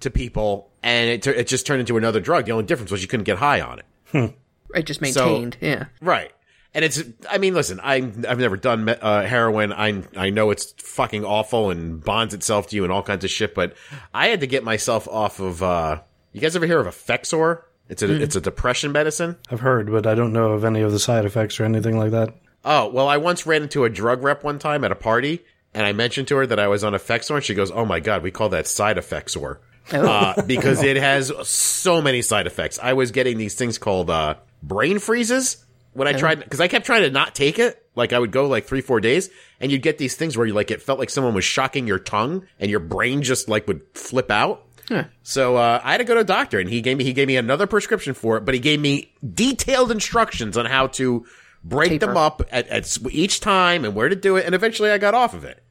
to 0.00 0.10
people, 0.10 0.70
and 0.82 1.08
it 1.08 1.26
it 1.26 1.46
just 1.46 1.66
turned 1.66 1.80
into 1.80 1.96
another 1.96 2.20
drug. 2.20 2.44
The 2.44 2.52
only 2.52 2.66
difference 2.66 2.90
was 2.90 3.00
you 3.00 3.08
couldn't 3.08 3.24
get 3.24 3.38
high 3.38 3.62
on 3.62 3.78
it. 3.78 4.34
it 4.74 4.82
just 4.82 5.00
maintained. 5.00 5.56
yeah. 5.62 5.86
Right. 6.02 6.32
And 6.74 6.84
it's, 6.84 7.02
I 7.28 7.38
mean, 7.38 7.54
listen, 7.54 7.80
I, 7.82 7.96
I've 7.96 8.38
never 8.38 8.56
done 8.56 8.88
uh, 8.88 9.24
heroin. 9.24 9.72
I, 9.72 10.02
I 10.16 10.30
know 10.30 10.50
it's 10.50 10.72
fucking 10.78 11.24
awful 11.24 11.70
and 11.70 12.02
bonds 12.02 12.34
itself 12.34 12.68
to 12.68 12.76
you 12.76 12.84
and 12.84 12.92
all 12.92 13.02
kinds 13.02 13.24
of 13.24 13.30
shit, 13.30 13.54
but 13.54 13.74
I 14.12 14.28
had 14.28 14.40
to 14.40 14.46
get 14.46 14.64
myself 14.64 15.08
off 15.08 15.40
of, 15.40 15.62
uh, 15.62 16.00
you 16.32 16.40
guys 16.40 16.54
ever 16.54 16.66
hear 16.66 16.78
of 16.78 16.86
Effexor? 16.86 17.62
It's 17.88 18.02
a, 18.02 18.22
it's 18.22 18.36
a 18.36 18.40
depression 18.40 18.92
medicine. 18.92 19.36
I've 19.50 19.60
heard, 19.60 19.90
but 19.90 20.06
I 20.06 20.14
don't 20.14 20.34
know 20.34 20.52
of 20.52 20.64
any 20.64 20.82
of 20.82 20.92
the 20.92 20.98
side 20.98 21.24
effects 21.24 21.58
or 21.58 21.64
anything 21.64 21.96
like 21.96 22.10
that. 22.10 22.34
Oh, 22.64 22.88
well, 22.88 23.08
I 23.08 23.16
once 23.16 23.46
ran 23.46 23.62
into 23.62 23.84
a 23.84 23.88
drug 23.88 24.22
rep 24.22 24.44
one 24.44 24.58
time 24.58 24.84
at 24.84 24.92
a 24.92 24.96
party 24.96 25.42
and 25.74 25.86
I 25.86 25.92
mentioned 25.92 26.28
to 26.28 26.36
her 26.36 26.46
that 26.46 26.58
I 26.58 26.68
was 26.68 26.82
on 26.84 26.92
Effexor 26.92 27.36
and 27.36 27.44
she 27.44 27.54
goes, 27.54 27.70
Oh 27.70 27.84
my 27.84 28.00
God, 28.00 28.22
we 28.22 28.30
call 28.30 28.48
that 28.50 28.66
side 28.66 28.96
Effexor. 28.96 29.58
Uh, 29.90 30.42
because 30.46 30.82
it 30.82 30.96
has 30.96 31.32
so 31.48 32.02
many 32.02 32.20
side 32.20 32.46
effects. 32.46 32.78
I 32.82 32.94
was 32.94 33.10
getting 33.10 33.38
these 33.38 33.54
things 33.54 33.78
called, 33.78 34.10
uh, 34.10 34.34
brain 34.62 34.98
freezes. 34.98 35.64
When 35.98 36.08
I 36.08 36.12
tried 36.14 36.40
because 36.40 36.60
I 36.60 36.68
kept 36.68 36.86
trying 36.86 37.02
to 37.02 37.10
not 37.10 37.34
take 37.34 37.58
it. 37.58 37.84
Like 37.94 38.12
I 38.12 38.18
would 38.18 38.30
go 38.30 38.46
like 38.46 38.64
three, 38.66 38.80
four 38.80 39.00
days, 39.00 39.28
and 39.60 39.70
you'd 39.72 39.82
get 39.82 39.98
these 39.98 40.14
things 40.14 40.36
where 40.36 40.46
you 40.46 40.54
like 40.54 40.70
it 40.70 40.80
felt 40.80 40.98
like 40.98 41.10
someone 41.10 41.34
was 41.34 41.44
shocking 41.44 41.86
your 41.86 41.98
tongue, 41.98 42.46
and 42.60 42.70
your 42.70 42.80
brain 42.80 43.22
just 43.22 43.48
like 43.48 43.66
would 43.66 43.82
flip 43.94 44.30
out. 44.30 44.64
Huh. 44.88 45.04
So 45.22 45.56
uh, 45.56 45.80
I 45.84 45.92
had 45.92 45.98
to 45.98 46.04
go 46.04 46.14
to 46.14 46.20
a 46.20 46.24
doctor, 46.24 46.58
and 46.58 46.70
he 46.70 46.80
gave 46.80 46.96
me 46.96 47.04
he 47.04 47.12
gave 47.12 47.26
me 47.28 47.36
another 47.36 47.66
prescription 47.66 48.14
for 48.14 48.36
it, 48.38 48.44
but 48.44 48.54
he 48.54 48.60
gave 48.60 48.80
me 48.80 49.12
detailed 49.34 49.90
instructions 49.90 50.56
on 50.56 50.64
how 50.66 50.86
to 50.88 51.26
break 51.64 51.90
Taper. 51.90 52.06
them 52.06 52.16
up 52.16 52.40
at, 52.52 52.68
at 52.68 52.98
each 53.10 53.40
time 53.40 53.84
and 53.84 53.94
where 53.94 54.08
to 54.08 54.16
do 54.16 54.36
it. 54.36 54.46
And 54.46 54.54
eventually, 54.54 54.90
I 54.90 54.98
got 54.98 55.14
off 55.14 55.34
of 55.34 55.44
it. 55.44 55.62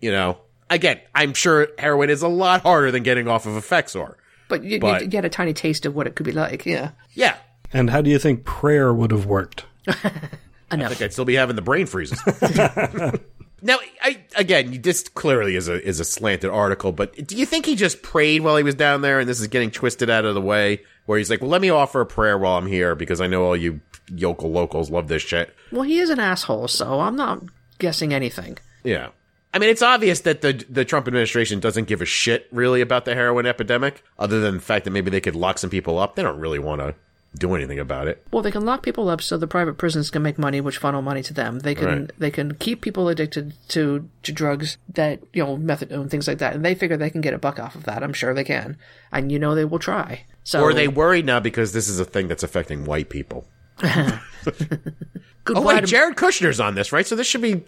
You 0.00 0.10
know, 0.12 0.38
again, 0.70 1.00
I'm 1.14 1.34
sure 1.34 1.68
heroin 1.78 2.08
is 2.10 2.22
a 2.22 2.28
lot 2.28 2.62
harder 2.62 2.90
than 2.92 3.02
getting 3.02 3.26
off 3.28 3.44
of 3.44 3.52
Effexor. 3.54 4.14
But 4.48 4.62
you, 4.64 4.78
But- 4.78 5.02
you 5.02 5.08
get 5.08 5.24
a 5.24 5.28
tiny 5.28 5.52
taste 5.52 5.84
of 5.84 5.94
what 5.96 6.06
it 6.06 6.14
could 6.14 6.26
be 6.26 6.32
like. 6.32 6.64
Yeah. 6.64 6.90
Yeah, 7.12 7.36
And 7.72 7.90
how 7.90 8.00
do 8.02 8.10
you 8.10 8.18
think 8.18 8.44
prayer 8.44 8.92
would 8.94 9.10
have 9.10 9.26
worked? 9.26 9.64
I 10.80 10.88
think 10.88 11.02
I'd 11.02 11.12
still 11.12 11.24
be 11.24 11.34
having 11.34 11.56
the 11.56 11.62
brain 11.62 11.86
freezes. 11.86 12.20
now, 13.62 13.78
I 14.02 14.24
again, 14.36 14.80
this 14.80 15.08
clearly 15.08 15.56
is 15.56 15.68
a 15.68 15.82
is 15.86 16.00
a 16.00 16.04
slanted 16.04 16.50
article, 16.50 16.92
but 16.92 17.26
do 17.26 17.36
you 17.36 17.44
think 17.44 17.66
he 17.66 17.76
just 17.76 18.02
prayed 18.02 18.40
while 18.40 18.56
he 18.56 18.62
was 18.62 18.74
down 18.74 19.02
there, 19.02 19.20
and 19.20 19.28
this 19.28 19.40
is 19.40 19.48
getting 19.48 19.70
twisted 19.70 20.08
out 20.08 20.24
of 20.24 20.34
the 20.34 20.40
way? 20.40 20.82
Where 21.06 21.18
he's 21.18 21.30
like, 21.30 21.40
"Well, 21.40 21.50
let 21.50 21.60
me 21.60 21.70
offer 21.70 22.00
a 22.00 22.06
prayer 22.06 22.38
while 22.38 22.56
I'm 22.56 22.66
here 22.66 22.94
because 22.94 23.20
I 23.20 23.26
know 23.26 23.44
all 23.44 23.56
you 23.56 23.80
yokel 24.14 24.50
locals 24.50 24.90
love 24.90 25.08
this 25.08 25.22
shit." 25.22 25.54
Well, 25.70 25.82
he 25.82 25.98
is 25.98 26.10
an 26.10 26.20
asshole, 26.20 26.68
so 26.68 27.00
I'm 27.00 27.16
not 27.16 27.42
guessing 27.78 28.14
anything. 28.14 28.58
Yeah. 28.84 29.08
I 29.54 29.58
mean, 29.58 29.68
it's 29.68 29.82
obvious 29.82 30.20
that 30.20 30.40
the 30.40 30.64
the 30.70 30.84
Trump 30.84 31.06
administration 31.06 31.60
doesn't 31.60 31.86
give 31.86 32.00
a 32.00 32.06
shit 32.06 32.48
really 32.50 32.80
about 32.80 33.04
the 33.04 33.14
heroin 33.14 33.44
epidemic, 33.44 34.02
other 34.18 34.40
than 34.40 34.54
the 34.54 34.60
fact 34.60 34.84
that 34.86 34.92
maybe 34.92 35.10
they 35.10 35.20
could 35.20 35.36
lock 35.36 35.58
some 35.58 35.68
people 35.68 35.98
up. 35.98 36.16
They 36.16 36.22
don't 36.22 36.38
really 36.40 36.58
want 36.58 36.80
to 36.80 36.94
do 37.38 37.54
anything 37.54 37.78
about 37.78 38.08
it. 38.08 38.24
Well, 38.30 38.42
they 38.42 38.50
can 38.50 38.64
lock 38.66 38.82
people 38.82 39.08
up 39.08 39.22
so 39.22 39.36
the 39.38 39.46
private 39.46 39.78
prisons 39.78 40.10
can 40.10 40.22
make 40.22 40.38
money, 40.38 40.60
which 40.60 40.76
funnel 40.78 41.00
money 41.02 41.22
to 41.22 41.32
them. 41.34 41.60
They 41.60 41.74
can 41.74 41.86
Right. 41.86 42.10
they 42.18 42.30
can 42.30 42.54
keep 42.54 42.80
people 42.82 43.08
addicted 43.08 43.54
to 43.68 44.08
to 44.22 44.32
drugs 44.32 44.76
that 44.94 45.20
you 45.32 45.42
know 45.44 45.56
methadone 45.56 46.10
things 46.10 46.28
like 46.28 46.38
that, 46.38 46.54
and 46.54 46.64
they 46.64 46.74
figure 46.74 46.96
they 46.96 47.10
can 47.10 47.20
get 47.22 47.34
a 47.34 47.38
buck 47.38 47.58
off 47.58 47.74
of 47.74 47.84
that. 47.84 48.02
I'm 48.02 48.12
sure 48.12 48.34
they 48.34 48.44
can, 48.44 48.76
and 49.10 49.32
you 49.32 49.38
know 49.38 49.54
they 49.54 49.64
will 49.64 49.78
try. 49.78 50.24
So 50.44 50.60
Or 50.60 50.70
are 50.70 50.74
they 50.74 50.88
worried 50.88 51.24
now 51.24 51.40
because 51.40 51.72
this 51.72 51.88
is 51.88 51.98
a 52.00 52.04
thing 52.04 52.28
that's 52.28 52.42
affecting 52.42 52.84
white 52.84 53.08
people? 53.08 53.46
good 53.80 54.18
Oh 55.56 55.60
why 55.62 55.74
wait, 55.74 55.80
to- 55.80 55.86
Jared 55.86 56.16
Kushner's 56.16 56.60
on 56.60 56.74
this, 56.74 56.92
right? 56.92 57.06
So 57.06 57.16
this 57.16 57.26
should 57.26 57.42
be 57.42 57.64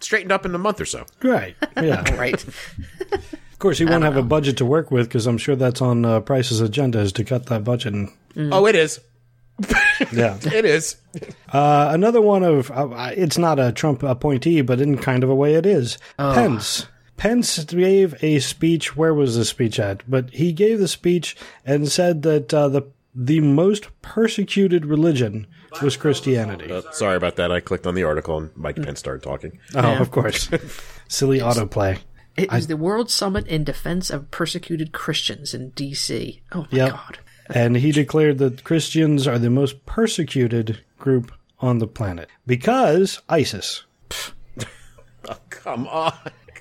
straightened 0.00 0.32
up 0.32 0.46
in 0.46 0.54
a 0.54 0.58
month 0.58 0.80
or 0.80 0.84
so. 0.86 1.04
Right. 1.22 1.56
Yeah. 1.76 2.08
right? 2.18 2.42
of 3.12 3.58
course, 3.58 3.78
he 3.78 3.84
won't 3.84 4.04
have 4.04 4.16
a 4.16 4.22
budget 4.22 4.56
to 4.58 4.64
work 4.64 4.90
with 4.90 5.08
because 5.08 5.26
I'm 5.26 5.38
sure 5.38 5.56
that's 5.56 5.82
on 5.82 6.04
uh, 6.04 6.20
Price's 6.20 6.60
agenda 6.60 7.00
is 7.00 7.12
to 7.14 7.24
cut 7.24 7.46
that 7.46 7.64
budget. 7.64 7.94
And, 7.94 8.10
Oh, 8.52 8.66
it 8.66 8.76
is. 8.76 9.00
yeah. 10.12 10.38
It 10.42 10.64
is. 10.64 10.96
Uh, 11.52 11.88
another 11.92 12.20
one 12.20 12.42
of 12.42 12.70
uh, 12.70 13.12
it's 13.16 13.38
not 13.38 13.58
a 13.58 13.72
Trump 13.72 14.02
appointee, 14.02 14.60
but 14.60 14.80
in 14.80 14.98
kind 14.98 15.24
of 15.24 15.30
a 15.30 15.34
way 15.34 15.54
it 15.54 15.66
is. 15.66 15.98
Pence. 16.16 16.86
Pence 17.16 17.64
gave 17.64 18.14
a 18.22 18.38
speech. 18.38 18.96
Where 18.96 19.12
was 19.14 19.36
the 19.36 19.44
speech 19.44 19.80
at? 19.80 20.08
But 20.08 20.30
he 20.30 20.52
gave 20.52 20.78
the 20.78 20.86
speech 20.88 21.36
and 21.64 21.88
said 21.88 22.22
that 22.22 22.54
uh, 22.54 22.68
the 22.68 22.82
the 23.14 23.40
most 23.40 23.88
persecuted 24.02 24.86
religion 24.86 25.46
was 25.82 25.96
Christianity. 25.96 26.70
Uh, 26.70 26.82
sorry 26.92 27.16
about 27.16 27.34
that. 27.36 27.50
I 27.50 27.58
clicked 27.60 27.86
on 27.86 27.94
the 27.94 28.04
article 28.04 28.38
and 28.38 28.56
Mike 28.56 28.76
Pence 28.76 29.00
started 29.00 29.22
talking. 29.24 29.58
oh, 29.74 29.96
of 29.96 30.10
course. 30.12 30.48
Silly 31.08 31.40
autoplay. 31.40 31.98
It 32.36 32.52
is 32.52 32.68
the 32.68 32.76
World 32.76 33.10
Summit 33.10 33.48
in 33.48 33.64
Defense 33.64 34.10
of 34.10 34.30
Persecuted 34.30 34.92
Christians 34.92 35.52
in 35.54 35.70
D.C. 35.70 36.40
Oh 36.52 36.60
my 36.60 36.68
Yep. 36.70 36.90
God! 36.90 37.18
And 37.48 37.76
he 37.76 37.92
declared 37.92 38.38
that 38.38 38.64
Christians 38.64 39.26
are 39.26 39.38
the 39.38 39.50
most 39.50 39.84
persecuted 39.86 40.80
group 40.98 41.32
on 41.60 41.78
the 41.78 41.86
planet 41.86 42.28
because 42.46 43.20
ISIS. 43.28 43.84
Oh, 45.28 45.36
come 45.50 45.86
on. 45.88 46.14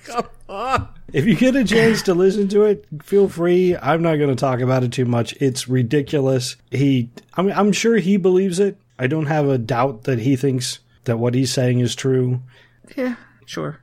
Come 0.06 0.28
on. 0.50 0.90
If 1.14 1.26
you 1.26 1.36
get 1.36 1.56
a 1.56 1.64
chance 1.64 2.02
to 2.02 2.14
listen 2.14 2.50
to 2.50 2.64
it, 2.64 2.86
feel 3.02 3.30
free. 3.30 3.78
I'm 3.78 4.02
not 4.02 4.18
going 4.18 4.30
to 4.30 4.36
talk 4.36 4.60
about 4.60 4.84
it 4.84 4.92
too 4.92 5.06
much. 5.06 5.34
It's 5.40 5.70
ridiculous. 5.70 6.58
He, 6.70 7.10
I 7.36 7.44
mean, 7.44 7.54
I'm 7.56 7.72
sure 7.72 7.98
he 7.98 8.18
believes 8.18 8.60
it. 8.60 8.78
I 9.00 9.08
don't 9.08 9.28
have 9.28 9.48
a 9.48 9.58
doubt 9.58 10.04
that 10.04 10.20
he 10.20 10.36
thinks 10.36 10.80
that 11.06 11.18
what 11.18 11.34
he's 11.34 11.52
saying 11.54 11.80
is 11.80 11.96
true. 11.96 12.42
Yeah, 12.96 13.16
sure. 13.46 13.80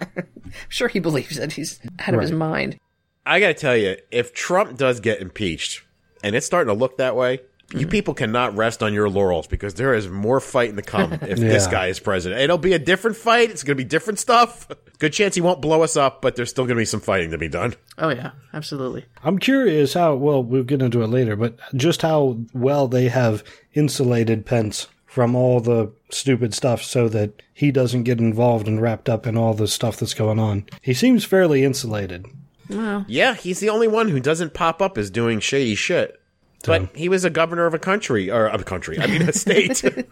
sure, 0.68 0.88
he 0.88 0.98
believes 0.98 1.38
it. 1.38 1.52
He's 1.52 1.80
out 2.00 2.14
of 2.14 2.20
his 2.20 2.32
mind. 2.32 2.78
I 3.24 3.40
got 3.40 3.48
to 3.48 3.54
tell 3.54 3.76
you, 3.76 3.96
if 4.10 4.32
Trump 4.32 4.76
does 4.76 5.00
get 5.00 5.20
impeached, 5.20 5.82
and 6.22 6.34
it's 6.34 6.46
starting 6.46 6.72
to 6.72 6.78
look 6.78 6.98
that 6.98 7.16
way, 7.16 7.40
you 7.74 7.86
mm. 7.86 7.90
people 7.90 8.14
cannot 8.14 8.56
rest 8.56 8.82
on 8.82 8.94
your 8.94 9.10
laurels 9.10 9.46
because 9.46 9.74
there 9.74 9.92
is 9.92 10.08
more 10.08 10.40
fighting 10.40 10.76
to 10.76 10.82
come 10.82 11.12
if 11.22 11.38
this 11.38 11.66
guy 11.66 11.88
is 11.88 12.00
president. 12.00 12.40
It'll 12.40 12.56
be 12.58 12.72
a 12.72 12.78
different 12.78 13.16
fight. 13.16 13.50
It's 13.50 13.62
going 13.62 13.76
to 13.76 13.82
be 13.82 13.88
different 13.88 14.18
stuff. 14.18 14.68
Good 14.98 15.12
chance 15.12 15.34
he 15.34 15.40
won't 15.40 15.60
blow 15.60 15.82
us 15.82 15.96
up, 15.96 16.22
but 16.22 16.34
there's 16.34 16.50
still 16.50 16.64
going 16.64 16.76
to 16.76 16.80
be 16.80 16.86
some 16.86 17.00
fighting 17.00 17.30
to 17.32 17.38
be 17.38 17.48
done. 17.48 17.74
Oh 17.98 18.08
yeah, 18.08 18.32
absolutely. 18.54 19.04
I'm 19.22 19.38
curious 19.38 19.94
how, 19.94 20.14
well, 20.14 20.42
we'll 20.42 20.64
get 20.64 20.82
into 20.82 21.02
it 21.02 21.08
later, 21.08 21.36
but 21.36 21.58
just 21.74 22.02
how 22.02 22.38
well 22.54 22.88
they 22.88 23.08
have 23.08 23.44
insulated 23.74 24.46
Pence 24.46 24.88
from 25.04 25.34
all 25.34 25.60
the 25.60 25.92
stupid 26.10 26.54
stuff 26.54 26.82
so 26.82 27.08
that 27.08 27.42
he 27.52 27.70
doesn't 27.70 28.04
get 28.04 28.18
involved 28.18 28.68
and 28.68 28.80
wrapped 28.80 29.08
up 29.08 29.26
in 29.26 29.36
all 29.36 29.52
the 29.52 29.68
stuff 29.68 29.96
that's 29.96 30.14
going 30.14 30.38
on. 30.38 30.64
He 30.80 30.94
seems 30.94 31.24
fairly 31.24 31.64
insulated. 31.64 32.26
Yeah, 32.68 33.34
he's 33.34 33.60
the 33.60 33.70
only 33.70 33.88
one 33.88 34.08
who 34.08 34.20
doesn't 34.20 34.54
pop 34.54 34.80
up 34.82 34.98
as 34.98 35.10
doing 35.10 35.40
shady 35.40 35.74
shit. 35.74 36.20
But 36.64 36.94
he 36.96 37.08
was 37.08 37.24
a 37.24 37.30
governor 37.30 37.66
of 37.66 37.74
a 37.74 37.78
country, 37.78 38.30
or 38.30 38.46
of 38.48 38.60
a 38.60 38.64
country, 38.64 38.98
I 38.98 39.06
mean 39.06 39.22
a 39.22 39.32
state. 39.32 39.82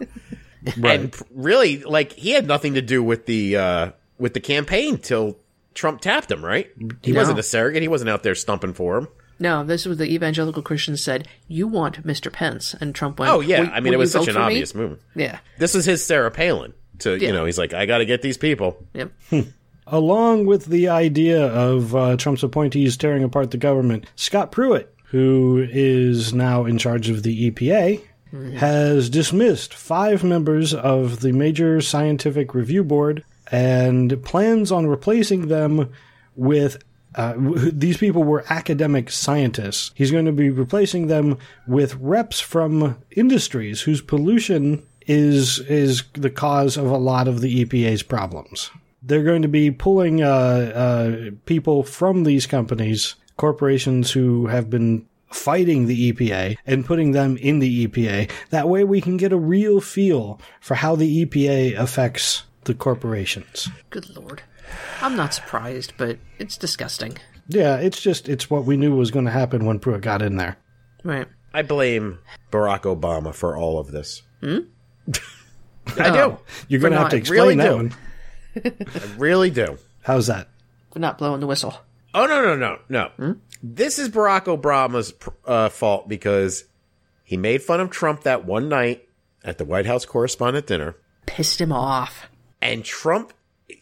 And 0.83 1.15
really, 1.33 1.83
like 1.85 2.13
he 2.13 2.31
had 2.33 2.47
nothing 2.47 2.75
to 2.75 2.83
do 2.83 3.01
with 3.03 3.27
the 3.27 3.57
uh 3.57 3.91
with 4.19 4.35
the 4.35 4.41
campaign 4.41 4.99
till 4.99 5.39
Trump 5.75 6.01
tapped 6.01 6.29
him, 6.31 6.45
right? 6.45 6.69
He 7.03 7.13
No. 7.13 7.21
wasn't 7.21 7.39
a 7.39 7.43
surrogate. 7.45 7.83
He 7.83 7.89
wasn't 7.89 8.11
out 8.11 8.25
there 8.25 8.35
stumping 8.35 8.73
for 8.75 8.99
him. 8.99 9.09
No, 9.39 9.63
this 9.63 9.87
was 9.87 9.99
the 9.99 10.11
evangelical 10.13 10.63
Christians 10.63 11.05
said, 11.05 11.29
"You 11.47 11.69
want 11.69 12.05
Mr. 12.05 12.33
Pence," 12.33 12.75
and 12.81 12.95
Trump 12.97 13.21
went, 13.21 13.31
Oh 13.31 13.39
yeah, 13.41 13.71
I 13.73 13.79
mean 13.79 13.93
it 13.93 13.99
was 13.99 14.11
such 14.11 14.27
an 14.27 14.35
for 14.35 14.41
me?" 14.41 14.45
obvious 14.47 14.75
move. 14.75 14.99
Yeah. 15.15 15.39
This 15.59 15.77
is 15.77 15.85
his 15.85 16.05
Sarah 16.05 16.31
Palin. 16.33 16.73
To 17.01 17.11
Yeah. 17.17 17.29
you 17.29 17.33
know, 17.33 17.45
he's 17.45 17.59
like, 17.59 17.73
I 17.73 17.87
got 17.87 17.99
to 17.99 18.05
get 18.07 18.23
these 18.23 18.39
people. 18.39 18.77
Yep. 18.95 19.13
Along 19.89 20.47
with 20.47 20.66
the 20.66 20.89
idea 20.89 21.47
of 21.47 21.95
uh, 21.95 22.16
Trump's 22.16 22.43
appointees 22.43 22.97
tearing 22.97 23.22
apart 23.22 23.53
the 23.53 23.57
government, 23.57 24.07
Scott 24.16 24.51
Pruitt, 24.51 24.93
who 25.11 25.64
is 25.70 26.34
now 26.34 26.64
in 26.64 26.76
charge 26.76 27.09
of 27.09 27.22
the 27.22 27.51
EPA, 27.51 28.03
has 28.59 29.09
dismissed 29.09 29.72
five 29.72 30.24
members 30.24 30.74
of 30.74 31.20
the 31.20 31.32
major 31.32 31.80
scientific 31.80 32.55
review 32.55 32.82
board 32.82 33.24
and 33.51 34.22
plans 34.24 34.72
on 34.72 34.87
replacing 34.87 35.49
them 35.49 35.91
with. 36.34 36.82
Uh, 37.14 37.32
w- 37.32 37.70
these 37.70 37.97
people 37.97 38.24
were 38.24 38.45
academic 38.51 39.11
scientists. 39.11 39.93
He's 39.95 40.11
going 40.11 40.26
to 40.26 40.32
be 40.32 40.51
replacing 40.51 41.07
them 41.07 41.39
with 41.66 41.95
reps 41.95 42.41
from 42.41 42.99
industries 43.12 43.82
whose 43.82 44.03
pollution 44.03 44.82
is 45.07 45.61
is 45.61 46.03
the 46.12 46.28
cause 46.28 46.76
of 46.76 46.91
a 46.91 46.99
lot 46.99 47.28
of 47.28 47.41
the 47.41 47.64
EPA's 47.64 48.03
problems 48.03 48.70
they're 49.07 49.23
going 49.23 49.43
to 49.43 49.49
be 49.49 49.71
pulling 49.71 50.23
uh, 50.23 50.27
uh, 50.29 51.31
people 51.47 51.83
from 51.83 52.25
these 52.25 52.47
companies, 52.47 53.15
corporations 53.37 54.11
who 54.11 54.47
have 54.49 54.69
been 54.69 55.07
fighting 55.31 55.87
the 55.87 56.13
EPA, 56.13 56.57
and 56.67 56.85
putting 56.85 57.13
them 57.13 57.37
in 57.39 57.59
the 57.59 57.87
EPA. 57.87 58.31
That 58.51 58.69
way, 58.69 58.85
we 58.85 59.01
can 59.01 59.17
get 59.17 59.33
a 59.33 59.37
real 59.39 59.81
feel 59.81 60.41
for 60.61 60.75
how 60.75 60.97
the 60.97 61.25
EPA 61.25 61.77
affects 61.79 62.45
the 62.65 62.75
corporations. 62.75 63.69
Good 63.91 64.15
lord. 64.17 64.43
I'm 65.01 65.17
not 65.17 65.35
surprised, 65.35 65.93
but 65.97 66.19
it's 66.39 66.57
disgusting. 66.57 67.19
Yeah, 67.49 67.77
it's 67.77 68.01
just 68.01 68.29
it's 68.29 68.51
what 68.51 68.65
we 68.65 68.77
knew 68.77 68.97
was 68.97 69.11
going 69.13 69.27
to 69.27 69.31
happen 69.31 69.67
when 69.67 69.79
Pruitt 69.79 70.01
got 70.01 70.23
in 70.23 70.37
there. 70.37 70.57
Right. 71.05 71.29
I 71.55 71.63
blame 71.63 72.19
Barack 72.51 72.83
Obama 72.83 73.33
for 73.33 73.57
all 73.57 73.79
of 73.79 73.93
this. 73.93 74.23
Hmm? 74.41 74.59
I 75.99 76.09
Oh, 76.19 76.41
You're 76.69 76.81
going 76.81 76.93
to 76.93 76.99
have 76.99 77.11
to 77.11 77.17
explain 77.17 77.41
really 77.41 77.55
that 77.57 77.69
do. 77.69 77.77
one. 77.77 77.95
Do. 78.61 78.73
I 78.95 79.01
really 79.19 79.51
do. 79.51 79.79
How's 80.03 80.27
that? 80.29 80.49
for 80.93 80.99
not 81.01 81.19
blowing 81.19 81.41
the 81.41 81.47
whistle. 81.47 81.79
Oh 82.15 82.25
no 82.27 82.43
no 82.43 82.57
no 82.57 82.79
no! 83.19 83.37
This 83.63 83.99
is 83.99 84.09
Barack 84.09 84.45
Obama's 84.45 85.13
uh, 85.45 85.69
fault 85.69 86.09
because 86.09 86.65
he 87.23 87.37
made 87.37 87.63
fun 87.63 87.81
of 87.81 87.91
Trump 87.91 88.23
that 88.23 88.47
one 88.47 88.69
night 88.71 89.07
at 89.45 89.59
the 89.59 89.65
White 89.67 89.85
House 89.85 90.07
correspondent 90.07 90.67
dinner, 90.67 90.97
Pissed 91.27 91.61
him 91.61 91.73
off. 91.73 92.29
and 92.63 92.83
Trump 92.83 93.35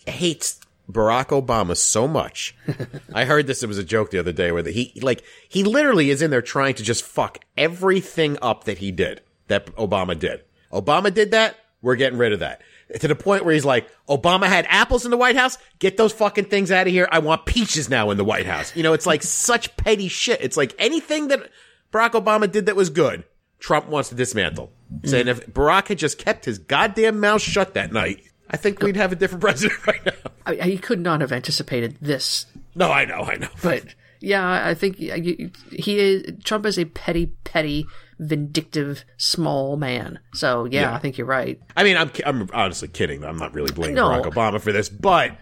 hates 0.06 0.58
Barack 0.90 1.26
Obama 1.28 1.76
so 1.76 2.08
much. 2.08 2.56
I 3.14 3.24
heard 3.26 3.46
this; 3.46 3.62
it 3.62 3.68
was 3.68 3.78
a 3.78 3.84
joke 3.84 4.10
the 4.10 4.18
other 4.18 4.32
day 4.32 4.50
where 4.50 4.62
the, 4.62 4.72
he 4.72 4.98
like 5.00 5.22
he 5.48 5.62
literally 5.62 6.10
is 6.10 6.20
in 6.20 6.32
there 6.32 6.42
trying 6.42 6.74
to 6.74 6.82
just 6.82 7.04
fuck 7.04 7.38
everything 7.56 8.36
up 8.42 8.64
that 8.64 8.78
he 8.78 8.90
did 8.90 9.20
that 9.46 9.66
Obama 9.76 10.18
did. 10.18 10.42
Obama 10.72 11.14
did 11.14 11.30
that. 11.30 11.54
We're 11.82 11.94
getting 11.96 12.18
rid 12.18 12.32
of 12.32 12.40
that. 12.40 12.62
To 13.00 13.08
the 13.08 13.14
point 13.14 13.44
where 13.44 13.54
he's 13.54 13.64
like, 13.64 13.88
Obama 14.08 14.46
had 14.46 14.66
apples 14.68 15.04
in 15.04 15.10
the 15.10 15.16
White 15.16 15.36
House. 15.36 15.56
Get 15.78 15.96
those 15.96 16.12
fucking 16.12 16.44
things 16.46 16.70
out 16.70 16.86
of 16.86 16.92
here. 16.92 17.08
I 17.10 17.18
want 17.20 17.46
peaches 17.46 17.88
now 17.88 18.10
in 18.10 18.16
the 18.18 18.24
White 18.24 18.46
House. 18.46 18.74
You 18.76 18.82
know, 18.82 18.92
it's 18.92 19.06
like 19.06 19.22
such 19.24 19.76
petty 19.76 20.08
shit. 20.08 20.40
It's 20.42 20.56
like 20.56 20.74
anything 20.78 21.28
that 21.28 21.50
Barack 21.92 22.10
Obama 22.12 22.50
did 22.50 22.66
that 22.66 22.76
was 22.76 22.90
good. 22.90 23.24
Trump 23.58 23.88
wants 23.88 24.10
to 24.10 24.14
dismantle. 24.14 24.70
Mm. 25.00 25.08
Saying 25.08 25.28
if 25.28 25.46
Barack 25.46 25.88
had 25.88 25.98
just 25.98 26.18
kept 26.18 26.44
his 26.44 26.58
goddamn 26.58 27.20
mouth 27.20 27.40
shut 27.40 27.72
that 27.74 27.92
night, 27.92 28.22
I 28.50 28.58
think 28.58 28.82
we'd 28.82 28.96
have 28.96 29.12
a 29.12 29.16
different 29.16 29.40
president 29.42 29.86
right 29.86 30.04
now. 30.04 30.12
I, 30.44 30.54
he 30.56 30.76
could 30.76 31.00
not 31.00 31.22
have 31.22 31.32
anticipated 31.32 31.96
this, 32.02 32.44
No, 32.74 32.90
I 32.92 33.06
know, 33.06 33.22
I 33.22 33.36
know. 33.36 33.48
but 33.62 33.84
yeah, 34.20 34.66
I 34.66 34.74
think 34.74 34.96
he 34.96 35.50
is 35.98 36.32
Trump 36.44 36.66
is 36.66 36.78
a 36.78 36.84
petty, 36.84 37.26
petty, 37.44 37.86
vindictive, 38.18 39.04
small 39.16 39.76
man. 39.76 40.18
So 40.34 40.64
yeah, 40.64 40.82
Yeah. 40.82 40.94
I 40.94 40.98
think 40.98 41.18
you're 41.18 41.26
right. 41.26 41.60
I 41.76 41.84
mean, 41.84 41.96
I'm 41.96 42.10
I'm 42.26 42.48
honestly 42.52 42.88
kidding. 42.88 43.24
I'm 43.24 43.36
not 43.38 43.54
really 43.54 43.72
blaming 43.72 43.96
No. 43.96 44.08
Barack 44.08 44.24
Obama 44.32 44.60
for 44.60 44.72
this, 44.72 44.88
but 44.88 45.32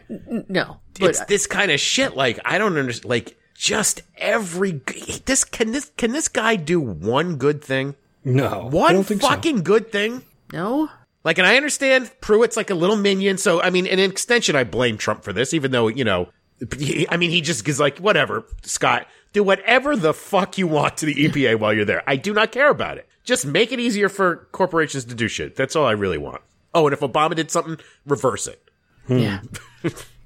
No, 0.49 0.79
but 1.01 1.11
it's 1.11 1.25
this 1.27 1.47
kind 1.47 1.71
of 1.71 1.81
shit. 1.81 2.17
Like 2.17 2.39
I 2.45 2.59
don't 2.59 2.77
understand. 2.77 3.09
Like 3.11 3.37
just 3.55 4.03
every 4.17 4.81
this 5.27 5.45
can 5.45 5.73
this 5.73 5.91
can 5.97 6.13
this 6.13 6.29
guy 6.29 6.57
do 6.57 6.81
one 6.81 7.37
good 7.37 7.63
thing? 7.63 7.95
No, 8.25 8.69
One 8.71 8.95
don't 8.95 9.07
so. 9.07 9.19
fucking 9.19 9.63
good 9.63 9.91
thing? 9.91 10.23
no. 10.53 10.89
Like, 11.25 11.39
and 11.39 11.47
I 11.47 11.57
understand 11.57 12.11
Pruitt's 12.21 12.57
like 12.57 12.71
a 12.71 12.75
little 12.75 12.97
minion. 12.97 13.39
So, 13.39 13.63
I 13.63 13.71
mean, 13.71 13.87
in 13.87 14.01
an 14.01 14.11
extension, 14.11 14.57
I 14.57 14.65
blame 14.65 14.99
Trump 14.99 15.23
for 15.23 15.33
this, 15.33 15.55
even 15.55 15.71
though, 15.71 15.87
you 15.87 16.03
know, 16.03 16.31
he- 16.77 17.07
I 17.09 17.17
mean, 17.17 17.31
he 17.31 17.41
just 17.41 17.69
is 17.69 17.79
like, 17.79 17.99
whatever, 17.99 18.45
Scott, 18.63 19.07
do 19.33 19.43
whatever 19.43 19.97
the 19.97 20.13
fuck 20.15 20.59
you 20.59 20.67
want 20.67 20.99
to 20.99 21.07
the 21.07 21.15
EPA 21.15 21.59
while 21.59 21.73
you're 21.73 21.85
there. 21.85 22.03
I 22.07 22.17
do 22.17 22.33
not 22.35 22.53
care 22.53 22.71
about 22.71 22.99
it. 22.99 23.09
Just 23.25 23.47
make 23.47 23.73
it 23.73 23.81
easier 23.81 24.09
for 24.09 24.49
corporations 24.53 25.05
to 25.07 25.15
do 25.15 25.29
shit. 25.29 25.57
That's 25.57 25.77
all 25.77 25.87
I 25.87 25.93
really 25.93 26.19
want. 26.19 26.43
Oh, 26.75 26.87
and 26.87 26.93
if 26.93 27.01
Obama 27.01 27.35
did 27.35 27.51
something, 27.51 27.79
reverse 28.07 28.47
it. 28.47 28.63
Yeah. 29.09 29.41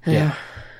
Yeah, 0.05 0.35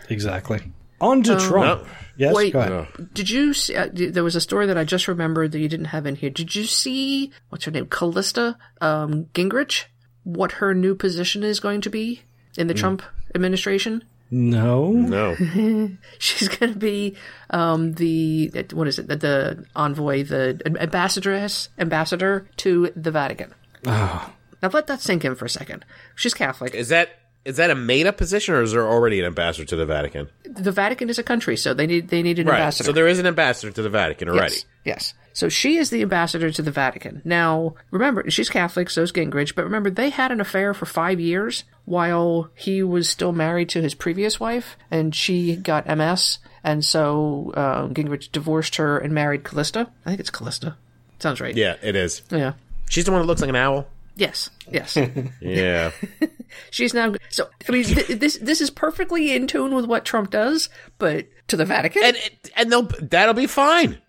exactly. 0.10 0.62
On 1.02 1.22
to 1.24 1.38
Trump. 1.40 1.84
No. 1.84 1.90
Yes, 2.16 2.34
Wait, 2.36 2.54
go 2.54 2.60
ahead. 2.60 3.14
did 3.14 3.30
you 3.30 3.54
see? 3.54 3.76
Uh, 3.76 3.88
d- 3.88 4.08
there 4.08 4.24
was 4.24 4.36
a 4.36 4.42
story 4.42 4.66
that 4.68 4.78
I 4.78 4.84
just 4.84 5.08
remembered 5.08 5.52
that 5.52 5.60
you 5.60 5.68
didn't 5.68 5.88
have 5.88 6.06
in 6.08 6.16
here. 6.16 6.30
Did 6.32 6.56
you 6.56 6.64
see 6.64 7.32
what's 7.50 7.66
her 7.66 7.72
name, 7.72 7.88
Callista 7.88 8.58
um, 8.82 9.26
Gingrich? 9.34 9.86
What 10.24 10.54
her 10.54 10.74
new 10.74 10.96
position 10.96 11.44
is 11.44 11.60
going 11.60 11.82
to 11.82 11.90
be 11.90 12.22
in 12.58 12.68
the 12.68 12.74
Trump 12.74 13.02
administration? 13.36 14.04
No, 14.30 14.92
No. 14.92 15.36
She's 16.20 16.48
going 16.50 16.74
to 16.74 16.80
be 16.80 17.16
um, 17.50 17.94
the 17.94 18.50
what 18.74 18.88
is 18.88 19.00
it? 19.00 19.08
The, 19.08 19.16
the 19.16 19.66
envoy, 19.76 20.24
the 20.24 20.60
ambassadress, 20.66 21.70
ambassador 21.80 22.48
to 22.58 22.92
the 22.96 23.12
Vatican. 23.12 23.54
Now 23.86 24.70
let 24.74 24.88
that 24.88 25.02
sink 25.02 25.24
in 25.24 25.36
for 25.36 25.46
a 25.46 25.50
second. 25.50 25.86
She's 26.16 26.34
Catholic. 26.34 26.74
is 26.74 26.90
that, 26.90 27.10
is 27.46 27.58
that 27.58 27.70
a 27.70 27.76
made 27.76 28.08
up 28.08 28.18
position 28.18 28.56
or 28.56 28.62
is 28.64 28.72
there 28.74 28.86
already 28.86 29.20
an 29.20 29.26
ambassador 29.26 29.66
to 29.66 29.76
the 29.78 29.86
Vatican? 29.86 30.28
The 30.44 30.72
Vatican 30.72 31.10
is 31.10 31.18
a 31.20 31.24
country, 31.24 31.56
so 31.56 31.74
they 31.74 31.88
need 31.88 32.10
they 32.10 32.22
need 32.22 32.40
an 32.40 32.48
Right. 32.48 32.60
ambassador. 32.60 32.88
So 32.88 32.92
there 32.92 33.08
is 33.08 33.20
an 33.20 33.28
ambassador 33.28 33.72
to 33.72 33.82
the 33.82 33.90
Vatican 33.90 34.28
already. 34.30 34.56
Yes. 34.56 34.66
Yes. 34.84 35.14
So 35.38 35.50
she 35.50 35.78
is 35.78 35.92
the 35.92 36.02
ambassador 36.02 36.50
to 36.50 36.64
the 36.64 36.72
Vatican. 36.72 37.22
Now, 37.24 37.76
remember, 37.92 38.28
she's 38.28 38.50
Catholic, 38.50 38.90
so 38.90 39.04
is 39.04 39.12
Gingrich, 39.12 39.54
but 39.54 39.66
remember, 39.66 39.92
they 39.92 40.10
had 40.10 40.32
an 40.32 40.42
affair 40.42 40.74
for 40.74 40.88
five 40.88 41.20
years 41.20 41.64
while 41.86 42.50
he 42.56 42.82
was 42.82 43.08
still 43.08 43.32
married 43.32 43.70
to 43.70 43.82
his 43.84 43.94
previous 43.94 44.40
wife, 44.40 44.76
and 44.90 45.14
she 45.14 45.56
got 45.56 45.86
MS, 45.86 46.40
and 46.64 46.84
so 46.84 47.54
uh, 47.56 47.88
Gingrich 47.90 48.32
divorced 48.32 48.78
her 48.78 48.98
and 48.98 49.14
married 49.14 49.44
Callista. 49.44 49.88
I 50.08 50.10
think 50.10 50.22
it's 50.22 50.32
Callista. 50.32 50.76
Sounds 51.20 51.40
right. 51.40 51.56
Yeah, 51.56 51.76
it 51.84 51.96
is. 51.96 52.24
Yeah. 52.32 52.54
She's 52.90 53.06
the 53.06 53.12
one 53.12 53.22
that 53.22 53.28
looks 53.28 53.42
like 53.42 53.52
an 53.52 53.56
owl. 53.56 53.86
Yes. 54.16 54.50
Yes. 54.72 54.98
Yeah. 55.40 55.92
she's 56.72 56.96
now. 56.96 57.14
So, 57.30 57.48
I 57.70 57.72
mean, 57.72 57.84
th- 57.84 58.08
this 58.20 58.40
this 58.40 58.60
is 58.60 58.72
perfectly 58.72 59.36
in 59.36 59.46
tune 59.46 59.76
with 59.76 59.86
what 59.86 60.04
Trump 60.04 60.32
does, 60.32 60.70
but 60.98 61.28
to 61.50 61.58
the 61.58 61.66
Vatican? 61.66 62.02
and 62.04 62.18
and 62.56 62.72
they'll 62.72 62.90
that'll 63.02 63.36
be 63.36 63.46
fine. 63.46 64.00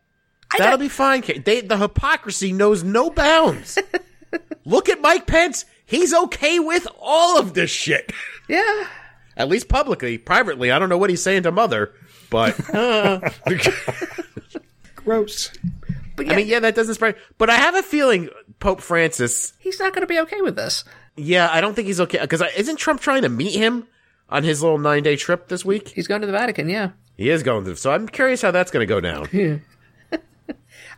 That'll 0.57 0.79
be 0.79 0.89
fine. 0.89 1.23
Kate. 1.23 1.45
They, 1.45 1.61
the 1.61 1.77
hypocrisy 1.77 2.53
knows 2.53 2.83
no 2.83 3.11
bounds. 3.11 3.79
Look 4.65 4.89
at 4.89 5.01
Mike 5.01 5.27
Pence. 5.27 5.65
He's 5.85 6.15
okay 6.15 6.59
with 6.59 6.87
all 7.01 7.39
of 7.39 7.55
this 7.55 7.71
shit. 7.71 8.13
yeah. 8.49 8.87
At 9.37 9.49
least 9.49 9.69
publicly. 9.69 10.19
Privately, 10.19 10.71
I 10.71 10.79
don't 10.79 10.89
know 10.89 10.99
what 10.99 11.11
he's 11.11 11.23
saying 11.23 11.45
to 11.45 11.53
mother, 11.53 11.93
but 12.29 12.57
gross. 14.97 15.51
But 16.17 16.27
yeah, 16.27 16.33
I 16.33 16.37
mean, 16.37 16.49
yeah, 16.49 16.61
that 16.61 16.75
doesn't 16.75 16.95
spread. 16.95 17.17
But 17.39 17.49
I 17.49 17.55
have 17.55 17.77
a 17.77 17.83
feeling 17.83 18.31
Pope 18.59 18.81
Francis. 18.81 19.53
he's 19.61 19.79
not 19.79 19.95
going 19.95 20.03
to 20.03 20.09
be 20.09 20.19
okay 20.21 20.41
with 20.41 20.57
this. 20.57 20.85
Yeah, 21.17 21.49
I 21.53 21.61
don't 21.61 21.75
think 21.75 21.87
he's 21.87 22.01
okay 22.01 22.21
because 22.21 22.43
isn't 22.57 22.77
Trump 22.77 23.01
trying 23.01 23.23
to 23.23 23.29
meet 23.29 23.55
him 23.55 23.87
on 24.29 24.43
his 24.43 24.61
little 24.63 24.79
nine 24.79 25.05
day 25.05 25.17
trip 25.17 25.49
this 25.49 25.65
week? 25.65 25.89
He's 25.89 26.09
going 26.09 26.21
to 26.21 26.27
the 26.27 26.33
Vatican, 26.33 26.69
yeah. 26.69 26.91
He 27.17 27.31
is 27.31 27.43
going 27.45 27.65
to. 27.65 27.77
So 27.77 27.93
I'm 27.93 28.09
curious 28.09 28.43
how 28.43 28.51
that's 28.51 28.71
going 28.73 28.87
to 28.87 28.93
go 28.93 29.01
down. 29.01 29.29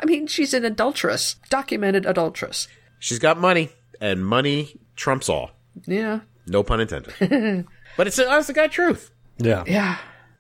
I 0.03 0.07
mean, 0.07 0.26
she's 0.26 0.55
an 0.55 0.64
adulteress, 0.64 1.36
documented 1.48 2.07
adulteress. 2.07 2.68
She's 2.98 3.18
got 3.18 3.38
money, 3.38 3.70
and 4.01 4.24
money 4.24 4.76
trumps 4.96 5.28
all. 5.28 5.51
Yeah. 5.86 6.20
No 6.46 6.62
pun 6.62 6.80
intended. 6.80 7.14
but 7.96 8.07
it's 8.07 8.16
the 8.16 8.28
honest 8.30 8.48
to 8.48 8.53
God 8.53 8.70
truth. 8.70 9.11
Yeah. 9.38 9.64
Yeah. 9.66 9.98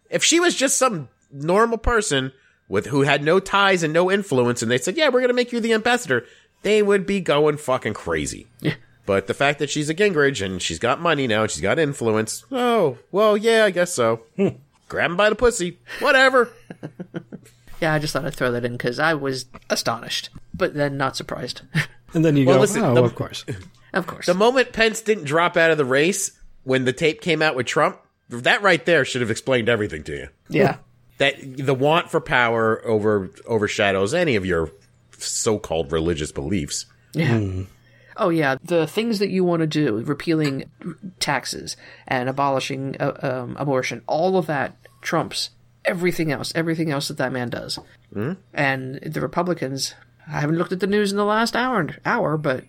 If 0.08 0.24
she 0.24 0.40
was 0.40 0.54
just 0.54 0.76
some 0.76 1.08
normal 1.30 1.78
person 1.78 2.32
with 2.68 2.86
who 2.86 3.02
had 3.02 3.22
no 3.22 3.38
ties 3.38 3.82
and 3.82 3.92
no 3.92 4.10
influence, 4.10 4.62
and 4.62 4.70
they 4.70 4.78
said, 4.78 4.96
"Yeah, 4.96 5.08
we're 5.08 5.20
gonna 5.20 5.32
make 5.32 5.52
you 5.52 5.60
the 5.60 5.72
ambassador," 5.72 6.24
they 6.62 6.82
would 6.82 7.06
be 7.06 7.20
going 7.20 7.56
fucking 7.56 7.94
crazy. 7.94 8.46
Yeah. 8.60 8.74
But 9.06 9.26
the 9.26 9.34
fact 9.34 9.58
that 9.58 9.70
she's 9.70 9.88
a 9.88 9.94
Gingrich 9.94 10.44
and 10.44 10.60
she's 10.60 10.78
got 10.78 11.00
money 11.00 11.26
now 11.26 11.42
and 11.42 11.50
she's 11.50 11.62
got 11.62 11.78
influence, 11.78 12.44
oh, 12.52 12.98
well, 13.10 13.36
yeah, 13.36 13.64
I 13.64 13.70
guess 13.70 13.92
so. 13.92 14.22
Hmm. 14.36 14.48
Grab 14.88 15.10
him 15.10 15.16
by 15.16 15.30
the 15.30 15.36
pussy, 15.36 15.78
whatever. 16.00 16.50
Yeah, 17.80 17.94
I 17.94 17.98
just 17.98 18.12
thought 18.12 18.24
I'd 18.24 18.34
throw 18.34 18.52
that 18.52 18.64
in 18.64 18.72
because 18.72 18.98
I 18.98 19.14
was 19.14 19.46
astonished, 19.70 20.28
but 20.54 20.74
then 20.74 20.96
not 20.96 21.16
surprised. 21.16 21.62
And 22.12 22.24
then 22.24 22.36
you 22.36 22.44
Well, 22.44 22.56
go, 22.56 22.60
listen, 22.62 22.82
oh, 22.82 22.94
the- 22.94 23.04
of 23.04 23.14
course. 23.14 23.44
of 23.92 24.04
course. 24.08 24.26
the 24.26 24.34
moment 24.34 24.72
Pence 24.72 25.00
didn't 25.00 25.24
drop 25.24 25.56
out 25.56 25.70
of 25.70 25.78
the 25.78 25.84
race 25.84 26.32
when 26.64 26.84
the 26.84 26.92
tape 26.92 27.20
came 27.20 27.40
out 27.40 27.54
with 27.54 27.66
Trump, 27.66 28.00
that 28.30 28.62
right 28.62 28.84
there 28.84 29.04
should 29.04 29.20
have 29.20 29.30
explained 29.30 29.68
everything 29.68 30.02
to 30.02 30.12
you. 30.16 30.28
yeah. 30.48 30.78
that 31.18 31.36
the 31.40 31.72
want 31.72 32.10
for 32.10 32.20
power 32.20 32.84
over 32.84 33.30
overshadows 33.46 34.12
any 34.12 34.34
of 34.34 34.44
your 34.44 34.72
so-called 35.18 35.92
religious 35.92 36.32
beliefs. 36.32 36.86
Yeah. 37.12 37.62
Oh, 38.16 38.30
yeah. 38.30 38.56
The 38.64 38.86
things 38.88 39.20
that 39.20 39.30
you 39.30 39.44
want 39.44 39.60
to 39.60 39.66
do, 39.68 39.98
repealing 40.00 40.64
taxes 41.20 41.76
and 42.08 42.28
abolishing 42.28 42.96
uh, 43.00 43.12
um, 43.22 43.56
abortion, 43.58 44.02
all 44.08 44.36
of 44.36 44.46
that 44.46 44.76
trumps 45.00 45.50
everything 45.84 46.30
else, 46.32 46.52
everything 46.54 46.90
else 46.90 47.08
that 47.08 47.18
that 47.18 47.32
man 47.32 47.48
does. 47.48 47.78
Mm. 48.14 48.36
And 48.52 48.96
the 49.02 49.20
Republicans, 49.20 49.94
I 50.26 50.40
haven't 50.40 50.56
looked 50.56 50.72
at 50.72 50.80
the 50.80 50.86
news 50.86 51.10
in 51.10 51.16
the 51.16 51.24
last 51.24 51.56
hour, 51.56 51.88
hour 52.04 52.36
but 52.36 52.64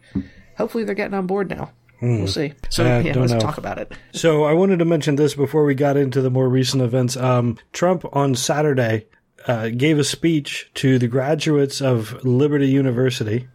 hopefully 0.58 0.84
they're 0.84 0.96
getting 0.96 1.14
on 1.14 1.28
board 1.28 1.50
now. 1.50 1.72
We'll 2.02 2.26
see. 2.26 2.54
So, 2.72 2.84
Uh, 2.84 3.00
yeah, 3.02 3.14
let's 3.16 3.32
know. 3.34 3.40
talk 3.40 3.60
about 3.60 3.78
it. 3.78 3.92
So 4.12 4.44
I 4.44 4.54
wanted 4.54 4.80
to 4.80 4.86
mention 4.86 5.18
this 5.18 5.36
before 5.36 5.64
we 5.66 5.76
got 5.76 5.98
into 5.98 6.20
the 6.22 6.32
more 6.32 6.50
recent 6.50 6.82
events. 6.82 7.16
Um, 7.16 7.60
Trump 7.74 8.04
on 8.12 8.34
Saturday 8.34 9.06
uh, 9.48 9.70
gave 9.70 10.00
a 10.00 10.04
speech 10.04 10.72
to 10.76 10.98
the 10.98 11.08
graduates 11.08 11.80
of 11.80 12.24
Liberty 12.26 12.68
University, 12.68 13.48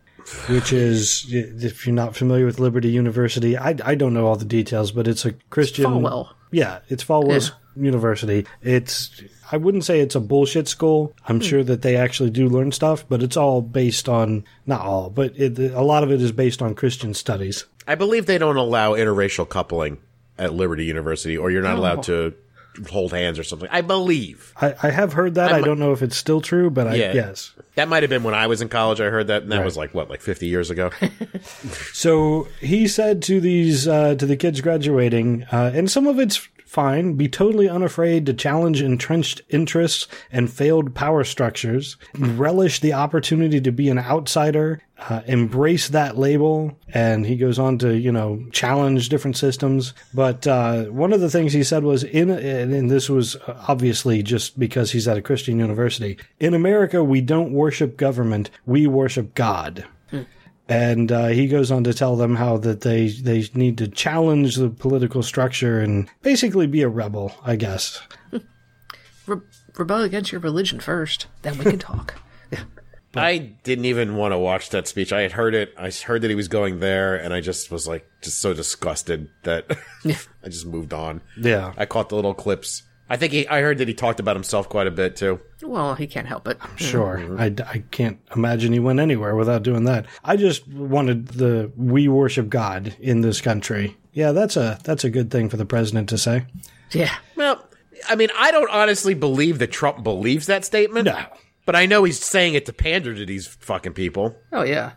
which 0.48 0.72
is, 0.72 1.26
if 1.32 1.86
you're 1.88 1.94
not 1.94 2.14
familiar 2.14 2.46
with 2.46 2.60
Liberty 2.60 2.88
University, 2.88 3.58
I, 3.58 3.74
I 3.84 3.96
don't 3.96 4.14
know 4.14 4.26
all 4.26 4.36
the 4.36 4.44
details, 4.44 4.92
but 4.92 5.08
it's 5.08 5.24
a 5.24 5.32
Christian. 5.50 5.86
Falwell. 5.86 6.28
Yeah, 6.52 6.78
it's 6.88 7.04
Falwell's 7.04 7.50
University. 7.74 8.46
It's 8.62 9.22
I 9.50 9.56
wouldn't 9.56 9.84
say 9.84 10.00
it's 10.00 10.14
a 10.14 10.20
bullshit 10.20 10.66
school. 10.68 11.14
I'm 11.26 11.40
sure 11.40 11.62
that 11.62 11.82
they 11.82 11.96
actually 11.96 12.30
do 12.30 12.48
learn 12.48 12.72
stuff, 12.72 13.04
but 13.08 13.22
it's 13.22 13.36
all 13.36 13.62
based 13.62 14.08
on 14.08 14.44
not 14.66 14.80
all, 14.80 15.08
but 15.10 15.38
it, 15.38 15.58
a 15.58 15.82
lot 15.82 16.02
of 16.02 16.10
it 16.10 16.20
is 16.20 16.32
based 16.32 16.62
on 16.62 16.74
Christian 16.74 17.14
studies. 17.14 17.64
I 17.86 17.94
believe 17.94 18.26
they 18.26 18.38
don't 18.38 18.56
allow 18.56 18.92
interracial 18.94 19.48
coupling 19.48 19.98
at 20.38 20.52
Liberty 20.52 20.84
University, 20.84 21.36
or 21.36 21.50
you're 21.50 21.62
not 21.62 21.78
allowed 21.78 22.02
to 22.04 22.34
hold 22.90 23.12
hands 23.12 23.38
or 23.38 23.42
something. 23.42 23.68
I 23.72 23.80
believe 23.80 24.52
I, 24.60 24.74
I 24.82 24.90
have 24.90 25.14
heard 25.14 25.36
that. 25.36 25.50
I 25.50 25.56
I'm- 25.56 25.64
don't 25.64 25.78
know 25.78 25.92
if 25.92 26.02
it's 26.02 26.16
still 26.16 26.40
true, 26.40 26.68
but 26.68 26.86
I 26.86 26.96
Yeah. 26.96 27.12
yes. 27.14 27.52
that 27.76 27.88
might 27.88 28.02
have 28.02 28.10
been 28.10 28.22
when 28.22 28.34
I 28.34 28.48
was 28.48 28.60
in 28.60 28.68
college. 28.68 29.00
I 29.00 29.08
heard 29.10 29.28
that, 29.28 29.42
and 29.44 29.52
that 29.52 29.64
was 29.64 29.76
like 29.76 29.94
what, 29.94 30.10
like 30.10 30.20
50 30.20 30.46
years 30.46 30.70
ago. 30.70 30.90
So 31.92 32.48
he 32.60 32.88
said 32.88 33.22
to 33.24 33.40
these 33.40 33.88
uh, 33.88 34.14
to 34.16 34.26
the 34.26 34.36
kids 34.36 34.60
graduating, 34.60 35.44
uh, 35.44 35.70
and 35.74 35.90
some 35.90 36.06
of 36.06 36.18
it's 36.18 36.48
fine. 36.66 37.14
Be 37.14 37.28
totally 37.28 37.68
unafraid 37.68 38.26
to 38.26 38.34
challenge 38.34 38.82
entrenched 38.82 39.40
interests 39.48 40.06
and 40.30 40.52
failed 40.52 40.94
power 40.94 41.24
structures. 41.24 41.96
Relish 42.18 42.80
the 42.80 42.92
opportunity 42.92 43.60
to 43.60 43.72
be 43.72 43.88
an 43.88 43.98
outsider. 43.98 44.82
Uh, 44.98 45.20
embrace 45.26 45.88
that 45.88 46.16
label. 46.18 46.78
And 46.88 47.26
he 47.26 47.36
goes 47.36 47.58
on 47.58 47.78
to 47.78 47.96
you 47.96 48.12
know 48.12 48.44
challenge 48.50 49.08
different 49.08 49.36
systems. 49.36 49.94
But 50.12 50.46
uh, 50.46 50.84
one 50.84 51.12
of 51.12 51.20
the 51.20 51.30
things 51.30 51.52
he 51.52 51.64
said 51.64 51.84
was 51.84 52.04
in 52.04 52.30
and 52.30 52.90
this 52.90 53.08
was 53.08 53.36
obviously 53.46 54.22
just 54.22 54.58
because 54.58 54.92
he's 54.92 55.08
at 55.08 55.16
a 55.16 55.22
Christian 55.22 55.58
university. 55.58 56.18
In 56.40 56.54
America, 56.54 57.04
we 57.04 57.20
don't 57.20 57.52
worship 57.52 57.96
government; 57.96 58.50
we 58.66 58.86
worship 58.86 59.34
God 59.34 59.86
and 60.68 61.12
uh, 61.12 61.26
he 61.28 61.46
goes 61.46 61.70
on 61.70 61.84
to 61.84 61.94
tell 61.94 62.16
them 62.16 62.36
how 62.36 62.56
that 62.58 62.80
they 62.80 63.08
they 63.08 63.48
need 63.54 63.78
to 63.78 63.88
challenge 63.88 64.56
the 64.56 64.68
political 64.68 65.22
structure 65.22 65.80
and 65.80 66.08
basically 66.22 66.66
be 66.66 66.82
a 66.82 66.88
rebel, 66.88 67.32
I 67.44 67.56
guess. 67.56 68.00
Re- 69.26 69.40
rebel 69.76 70.02
against 70.02 70.32
your 70.32 70.40
religion 70.40 70.80
first, 70.80 71.26
then 71.42 71.58
we 71.58 71.64
can 71.64 71.78
talk. 71.78 72.14
I 73.16 73.38
didn't 73.38 73.86
even 73.86 74.16
want 74.16 74.32
to 74.32 74.38
watch 74.38 74.70
that 74.70 74.86
speech. 74.86 75.12
I 75.12 75.22
had 75.22 75.32
heard 75.32 75.54
it. 75.54 75.72
I 75.78 75.90
heard 75.90 76.22
that 76.22 76.28
he 76.28 76.34
was 76.34 76.48
going 76.48 76.80
there, 76.80 77.16
and 77.16 77.32
I 77.32 77.40
just 77.40 77.70
was 77.70 77.88
like, 77.88 78.06
just 78.20 78.38
so 78.40 78.52
disgusted 78.52 79.30
that 79.44 79.66
I 80.04 80.48
just 80.48 80.66
moved 80.66 80.92
on. 80.92 81.22
Yeah. 81.38 81.72
I 81.76 81.86
caught 81.86 82.10
the 82.10 82.16
little 82.16 82.34
clips. 82.34 82.82
I 83.08 83.16
think 83.16 83.32
he. 83.32 83.46
I 83.48 83.60
heard 83.60 83.78
that 83.78 83.88
he 83.88 83.94
talked 83.94 84.18
about 84.20 84.34
himself 84.36 84.68
quite 84.68 84.86
a 84.86 84.90
bit 84.90 85.16
too. 85.16 85.40
Well, 85.62 85.94
he 85.94 86.06
can't 86.06 86.26
help 86.26 86.48
it. 86.48 86.58
Sure. 86.76 87.18
Mm-hmm. 87.18 87.40
I, 87.40 87.70
I 87.70 87.78
can't 87.90 88.18
imagine 88.34 88.72
he 88.72 88.80
went 88.80 88.98
anywhere 89.00 89.36
without 89.36 89.62
doing 89.62 89.84
that. 89.84 90.06
I 90.24 90.36
just 90.36 90.66
wanted 90.68 91.28
the 91.28 91.70
we 91.76 92.08
worship 92.08 92.48
God 92.48 92.96
in 92.98 93.20
this 93.20 93.40
country. 93.40 93.96
Yeah, 94.12 94.32
that's 94.32 94.56
a 94.56 94.78
that's 94.82 95.04
a 95.04 95.10
good 95.10 95.30
thing 95.30 95.48
for 95.48 95.56
the 95.56 95.66
president 95.66 96.08
to 96.08 96.18
say. 96.18 96.46
Yeah. 96.92 97.14
Well, 97.36 97.64
I 98.08 98.16
mean, 98.16 98.30
I 98.36 98.50
don't 98.50 98.70
honestly 98.70 99.14
believe 99.14 99.58
that 99.60 99.70
Trump 99.72 100.02
believes 100.02 100.46
that 100.46 100.64
statement. 100.64 101.04
No. 101.06 101.26
But 101.64 101.74
I 101.76 101.86
know 101.86 102.04
he's 102.04 102.24
saying 102.24 102.54
it 102.54 102.66
to 102.66 102.72
pander 102.72 103.14
to 103.14 103.26
these 103.26 103.46
fucking 103.46 103.92
people. 103.94 104.36
Oh 104.52 104.62
yeah. 104.62 104.92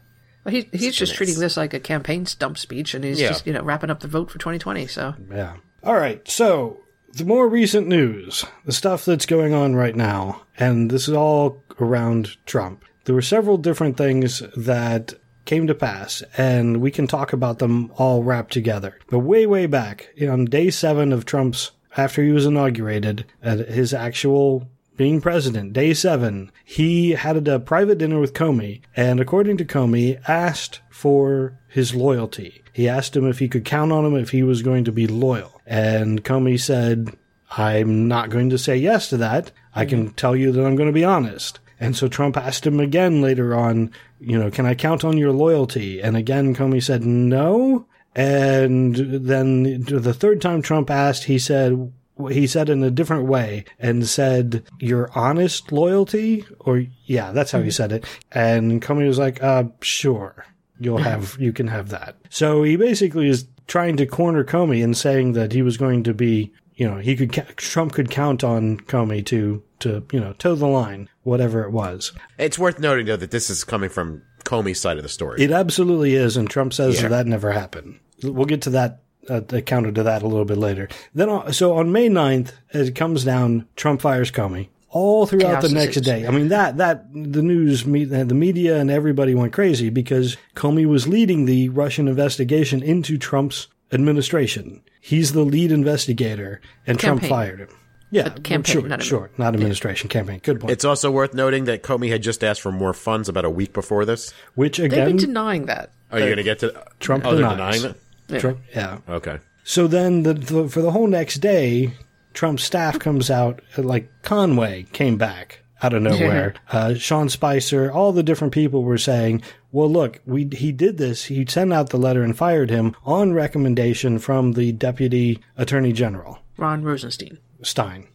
Well, 0.45 0.53
he, 0.53 0.67
he's 0.71 0.95
just 0.95 1.15
treating 1.15 1.37
this 1.39 1.57
like 1.57 1.73
a 1.73 1.79
campaign 1.79 2.25
stump 2.25 2.57
speech, 2.57 2.93
and 2.93 3.03
he's 3.03 3.19
Yeah. 3.19 3.29
just 3.29 3.45
you 3.45 3.53
know 3.53 3.61
wrapping 3.61 3.89
up 3.89 3.99
the 3.99 4.07
vote 4.07 4.31
for 4.31 4.39
2020. 4.39 4.87
So 4.87 5.13
Yeah. 5.31 5.57
All 5.83 5.95
right. 5.95 6.27
So 6.27 6.79
the 7.13 7.25
more 7.25 7.47
recent 7.47 7.87
news, 7.87 8.45
the 8.65 8.71
stuff 8.71 9.05
that's 9.05 9.25
going 9.25 9.53
on 9.53 9.75
right 9.75 9.95
now, 9.95 10.43
and 10.57 10.89
this 10.89 11.07
is 11.07 11.13
all 11.13 11.61
around 11.79 12.37
Trump. 12.45 12.83
There 13.05 13.15
were 13.15 13.21
several 13.21 13.57
different 13.57 13.97
things 13.97 14.43
that 14.55 15.13
came 15.45 15.65
to 15.67 15.75
pass, 15.75 16.21
and 16.37 16.77
we 16.77 16.91
can 16.91 17.07
talk 17.07 17.33
about 17.33 17.59
them 17.59 17.91
all 17.97 18.23
wrapped 18.23 18.53
together. 18.53 18.99
But 19.09 19.19
way, 19.19 19.47
way 19.47 19.65
back 19.65 20.09
on 20.21 20.45
day 20.45 20.69
seven 20.69 21.11
of 21.11 21.25
Trump's, 21.25 21.71
after 21.97 22.23
he 22.23 22.31
was 22.31 22.45
inaugurated, 22.45 23.25
at 23.41 23.67
his 23.67 23.93
actual 23.93 24.67
being 24.95 25.21
president, 25.21 25.73
day 25.73 25.93
seven, 25.93 26.51
he 26.63 27.11
had 27.11 27.47
a 27.47 27.59
private 27.59 27.97
dinner 27.97 28.19
with 28.19 28.33
Comey, 28.33 28.81
and 28.95 29.19
according 29.19 29.57
to 29.57 29.65
Comey, 29.65 30.21
asked 30.27 30.81
for 30.89 31.57
his 31.67 31.95
loyalty. 31.95 32.61
He 32.73 32.87
asked 32.87 33.15
him 33.15 33.27
if 33.27 33.39
he 33.39 33.47
could 33.47 33.65
count 33.65 33.91
on 33.91 34.05
him 34.05 34.15
if 34.15 34.29
he 34.29 34.43
was 34.43 34.61
going 34.61 34.83
to 34.83 34.91
be 34.91 35.07
loyal. 35.07 35.58
And 35.69 36.23
Comey 36.23 36.59
said, 36.59 37.15
I'm 37.51 38.07
not 38.07 38.31
going 38.31 38.49
to 38.49 38.57
say 38.57 38.75
yes 38.75 39.07
to 39.09 39.17
that. 39.17 39.51
I 39.75 39.85
can 39.85 40.09
tell 40.13 40.35
you 40.35 40.51
that 40.51 40.65
I'm 40.65 40.75
going 40.75 40.89
to 40.89 40.93
be 40.93 41.05
honest. 41.05 41.59
And 41.79 41.95
so 41.95 42.07
Trump 42.07 42.35
asked 42.35 42.65
him 42.65 42.79
again 42.79 43.21
later 43.21 43.55
on, 43.55 43.91
you 44.19 44.37
know, 44.37 44.49
can 44.49 44.65
I 44.65 44.73
count 44.73 45.05
on 45.05 45.17
your 45.17 45.31
loyalty? 45.31 46.01
And 46.01 46.17
again, 46.17 46.55
Comey 46.55 46.83
said 46.83 47.05
no. 47.05 47.85
And 48.15 48.95
then 48.95 49.83
the 49.83 50.13
third 50.13 50.41
time 50.41 50.63
Trump 50.63 50.89
asked, 50.89 51.25
he 51.25 51.37
said, 51.37 51.93
he 52.31 52.47
said 52.47 52.67
in 52.67 52.83
a 52.83 52.91
different 52.91 53.27
way 53.27 53.63
and 53.77 54.07
said, 54.07 54.63
your 54.79 55.09
honest 55.13 55.71
loyalty? 55.71 56.45
Or, 56.59 56.83
yeah, 57.05 57.31
that's 57.31 57.51
how 57.51 57.61
he 57.61 57.71
said 57.71 57.91
it. 57.91 58.05
And 58.31 58.81
Comey 58.81 59.07
was 59.07 59.19
like, 59.19 59.41
uh, 59.41 59.65
sure. 59.81 60.45
You'll 60.79 60.97
have, 61.03 61.37
you 61.39 61.53
can 61.53 61.67
have 61.67 61.89
that. 61.89 62.15
So 62.29 62.63
he 62.63 62.75
basically 62.75 63.29
is 63.29 63.47
trying 63.69 63.95
to 63.95 64.05
corner 64.05 64.43
Comey 64.43 64.83
and 64.83 64.97
saying 64.97 65.31
that 65.33 65.53
he 65.53 65.61
was 65.61 65.77
going 65.77 66.03
to 66.03 66.13
be, 66.13 66.51
you 66.75 66.89
know, 66.89 66.97
he 66.97 67.15
could, 67.15 67.31
Trump 67.55 67.93
could 67.93 68.09
count 68.09 68.43
on 68.43 68.77
Comey 68.81 69.25
to, 69.27 69.63
to, 69.79 70.03
you 70.11 70.19
know, 70.19 70.33
toe 70.33 70.55
the 70.55 70.67
line, 70.67 71.07
whatever 71.23 71.63
it 71.63 71.71
was. 71.71 72.11
It's 72.37 72.59
worth 72.59 72.79
noting 72.79 73.05
though 73.05 73.15
that 73.15 73.31
this 73.31 73.49
is 73.49 73.63
coming 73.63 73.89
from 73.89 74.23
Comey's 74.43 74.81
side 74.81 74.97
of 74.97 75.03
the 75.03 75.09
story. 75.09 75.41
It 75.41 75.51
absolutely 75.51 76.15
is, 76.15 76.35
and 76.35 76.49
Trump 76.49 76.73
says 76.73 76.95
Yeah. 76.95 77.03
that, 77.03 77.09
that 77.09 77.27
never 77.27 77.51
happened. 77.51 77.99
We'll 78.23 78.45
get 78.45 78.63
to 78.63 78.71
that, 78.71 79.03
uh, 79.29 79.41
the 79.41 79.61
counter 79.61 79.91
to 79.91 80.03
that 80.03 80.23
a 80.23 80.27
little 80.27 80.45
bit 80.45 80.57
later. 80.57 80.89
Then, 81.13 81.53
so 81.53 81.77
on 81.77 81.91
May 81.91 82.09
9th, 82.09 82.51
as 82.73 82.89
it 82.89 82.95
comes 82.95 83.23
down, 83.23 83.67
Trump 83.75 84.01
fires 84.01 84.31
Comey. 84.31 84.69
All 84.91 85.25
throughout 85.27 85.61
Chaos 85.61 85.63
the 85.67 85.73
next 85.75 85.97
ensues. 85.97 86.05
day. 86.05 86.27
I 86.27 86.31
mean, 86.31 86.47
that, 86.47 86.77
that, 86.77 87.13
the 87.13 87.41
news, 87.43 87.85
me- 87.85 88.05
the 88.05 88.25
media 88.33 88.77
and 88.79 88.89
everybody 88.89 89.35
went 89.35 89.53
crazy 89.53 89.89
because 89.89 90.35
Comey 90.55 90.85
was 90.87 91.07
leading 91.07 91.45
the 91.45 91.69
Russian 91.69 92.07
investigation 92.07 92.81
into 92.81 93.17
Trump's 93.17 93.67
administration. 93.91 94.81
He's 95.01 95.33
the 95.33 95.41
lead 95.43 95.71
investigator, 95.71 96.59
and 96.87 96.99
Trump 96.99 97.23
fired 97.23 97.59
him. 97.59 97.69
Yeah, 98.11 98.29
campaign, 98.29 98.63
sure, 98.63 98.87
not 98.87 99.03
sure, 99.03 99.29
not 99.37 99.53
administration, 99.53 100.09
campaign. 100.09 100.39
Good 100.41 100.59
point. 100.59 100.71
It's 100.71 100.83
also 100.83 101.11
worth 101.11 101.35
noting 101.35 101.65
that 101.65 101.83
Comey 101.83 102.09
had 102.09 102.23
just 102.23 102.43
asked 102.43 102.61
for 102.61 102.71
more 102.71 102.93
funds 102.93 103.29
about 103.29 103.45
a 103.45 103.49
week 103.51 103.71
before 103.71 104.03
this. 104.03 104.33
Which 104.55 104.79
again 104.79 104.97
they've 104.97 105.07
been 105.09 105.17
denying 105.17 105.67
that. 105.67 105.91
Oh, 106.11 106.17
Are 106.17 106.19
you 106.19 106.25
going 106.25 106.37
to 106.37 106.43
get 106.43 106.57
to 106.59 106.73
Trump 106.99 107.23
Oh, 107.27 107.35
they're 107.35 107.47
denies. 107.47 107.83
denying 107.83 107.95
it. 108.29 108.39
Trump, 108.39 108.59
yeah. 108.73 108.97
Okay. 109.07 109.37
So 109.63 109.85
then, 109.85 110.23
the, 110.23 110.33
the, 110.33 110.67
for 110.67 110.81
the 110.81 110.89
whole 110.89 111.05
next 111.05 111.35
day, 111.35 111.93
Trump's 112.33 112.63
staff 112.63 112.99
comes 112.99 113.29
out. 113.29 113.61
uh, 113.77 113.81
Like 113.83 114.09
Conway 114.21 114.83
came 114.93 115.17
back 115.17 115.61
out 115.81 115.93
of 115.93 116.01
nowhere. 116.01 116.53
uh, 116.71 116.93
Sean 116.95 117.29
Spicer, 117.29 117.91
all 117.91 118.11
the 118.11 118.23
different 118.23 118.53
people 118.53 118.83
were 118.83 118.97
saying, 118.97 119.41
"Well, 119.71 119.89
look, 119.89 120.19
we 120.25 120.47
he 120.51 120.71
did 120.71 120.97
this. 120.97 121.25
He 121.25 121.45
sent 121.47 121.71
out 121.73 121.89
the 121.89 121.97
letter 121.97 122.21
and 122.23 122.37
fired 122.37 122.69
him 122.69 122.95
on 123.05 123.33
recommendation 123.33 124.19
from 124.19 124.53
the 124.53 124.71
deputy 124.73 125.39
attorney 125.57 125.93
general 125.93 126.39
Ron 126.57 126.83
Rosenstein. 126.83 127.37
Stein." 127.61 128.07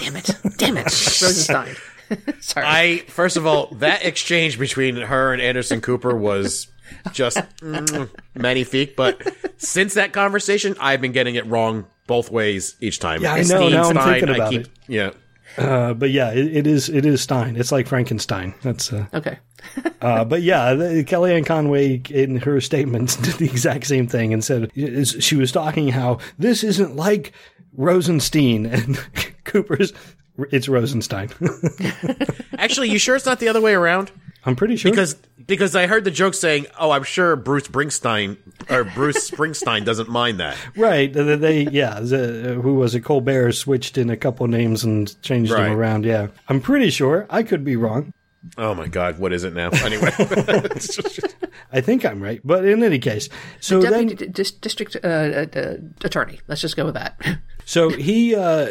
Damn 0.00 0.16
it! 0.16 0.30
Damn 0.58 0.76
it! 0.78 0.84
Rosenstein. 1.22 1.76
Sorry. 2.40 2.66
I 2.66 2.98
first 3.08 3.36
of 3.36 3.46
all, 3.46 3.66
that 3.76 4.04
exchange 4.04 4.58
between 4.58 4.96
her 4.96 5.32
and 5.32 5.42
Anderson 5.42 5.80
Cooper 5.80 6.14
was 6.16 6.68
just 7.12 7.38
mm, 7.60 8.10
magnifique. 8.34 8.96
But 8.96 9.22
since 9.56 9.94
that 9.94 10.12
conversation, 10.12 10.76
I've 10.80 11.00
been 11.00 11.12
getting 11.12 11.34
it 11.34 11.46
wrong 11.46 11.86
both 12.06 12.30
ways 12.30 12.76
each 12.80 12.98
time. 13.00 13.22
Yeah, 13.22 13.34
I 13.34 13.42
know, 13.42 13.68
now 13.68 13.88
I'm 13.90 13.96
thinking 13.96 14.28
I 14.30 14.34
about 14.34 14.50
keep- 14.50 14.60
it. 14.62 14.70
Yeah. 14.88 15.10
Uh, 15.56 15.94
but 15.94 16.10
yeah, 16.10 16.32
it, 16.32 16.56
it 16.56 16.66
is 16.66 16.88
it 16.88 17.06
is 17.06 17.22
Stein. 17.22 17.56
It's 17.56 17.72
like 17.72 17.86
Frankenstein. 17.86 18.54
That's 18.62 18.92
uh, 18.92 19.06
okay. 19.14 19.38
Uh, 20.02 20.24
but 20.24 20.42
yeah, 20.42 20.74
the, 20.74 21.02
Kellyanne 21.02 21.44
Conway 21.44 22.00
in 22.10 22.36
her 22.36 22.60
statements 22.60 23.16
did 23.16 23.34
the 23.34 23.46
exact 23.46 23.86
same 23.86 24.06
thing 24.06 24.32
and 24.32 24.44
said 24.44 24.70
is- 24.74 25.16
she 25.20 25.34
was 25.34 25.50
talking 25.50 25.88
how 25.88 26.18
this 26.38 26.62
isn't 26.62 26.94
like 26.94 27.32
Rosenstein 27.72 28.66
and 28.72 28.96
Cooper's. 29.44 29.92
It's 30.52 30.68
Rosenstein. 30.68 31.30
Actually, 32.58 32.90
you 32.90 32.98
sure 32.98 33.16
it's 33.16 33.24
not 33.24 33.40
the 33.40 33.48
other 33.48 33.60
way 33.60 33.72
around? 33.72 34.12
I'm 34.46 34.56
pretty 34.56 34.76
sure. 34.76 34.90
Because 34.90 35.14
because 35.46 35.74
I 35.76 35.86
heard 35.86 36.04
the 36.04 36.10
joke 36.10 36.34
saying, 36.34 36.66
"Oh, 36.78 36.92
I'm 36.92 37.02
sure 37.02 37.34
Bruce 37.36 37.66
Springsteen 37.68 38.36
or 38.70 38.84
Bruce 38.84 39.28
Springsteen 39.30 39.84
doesn't 39.84 40.08
mind 40.08 40.40
that." 40.40 40.56
right, 40.76 41.12
they, 41.12 41.36
they 41.36 41.62
yeah, 41.64 42.00
the, 42.00 42.58
who 42.62 42.74
was 42.74 42.94
it? 42.94 43.00
Colbert 43.00 43.52
switched 43.52 43.98
in 43.98 44.08
a 44.08 44.16
couple 44.16 44.46
names 44.46 44.84
and 44.84 45.20
changed 45.22 45.50
Right. 45.50 45.64
them 45.64 45.72
around. 45.76 46.04
Yeah, 46.04 46.28
I'm 46.48 46.60
pretty 46.60 46.90
sure. 46.90 47.26
I 47.28 47.42
could 47.42 47.64
be 47.64 47.76
wrong. 47.76 48.12
Oh 48.56 48.74
my 48.74 48.86
God, 48.86 49.18
what 49.18 49.32
is 49.32 49.42
it 49.42 49.52
now? 49.54 49.70
Anyway, 49.84 50.10
I 51.72 51.80
think 51.80 52.04
I'm 52.04 52.22
right, 52.22 52.40
but 52.44 52.64
in 52.64 52.82
any 52.84 52.98
case, 53.00 53.28
so 53.60 53.80
then 53.80 54.06
Deputy 54.08 54.28
dis- 54.30 54.52
district 54.52 54.96
uh, 55.02 55.08
uh, 55.08 55.46
uh, 55.54 55.74
attorney. 56.04 56.40
Let's 56.46 56.60
just 56.60 56.76
go 56.76 56.84
with 56.86 56.94
that. 56.94 57.20
So 57.68 57.88
he 57.88 58.32
uh, 58.36 58.68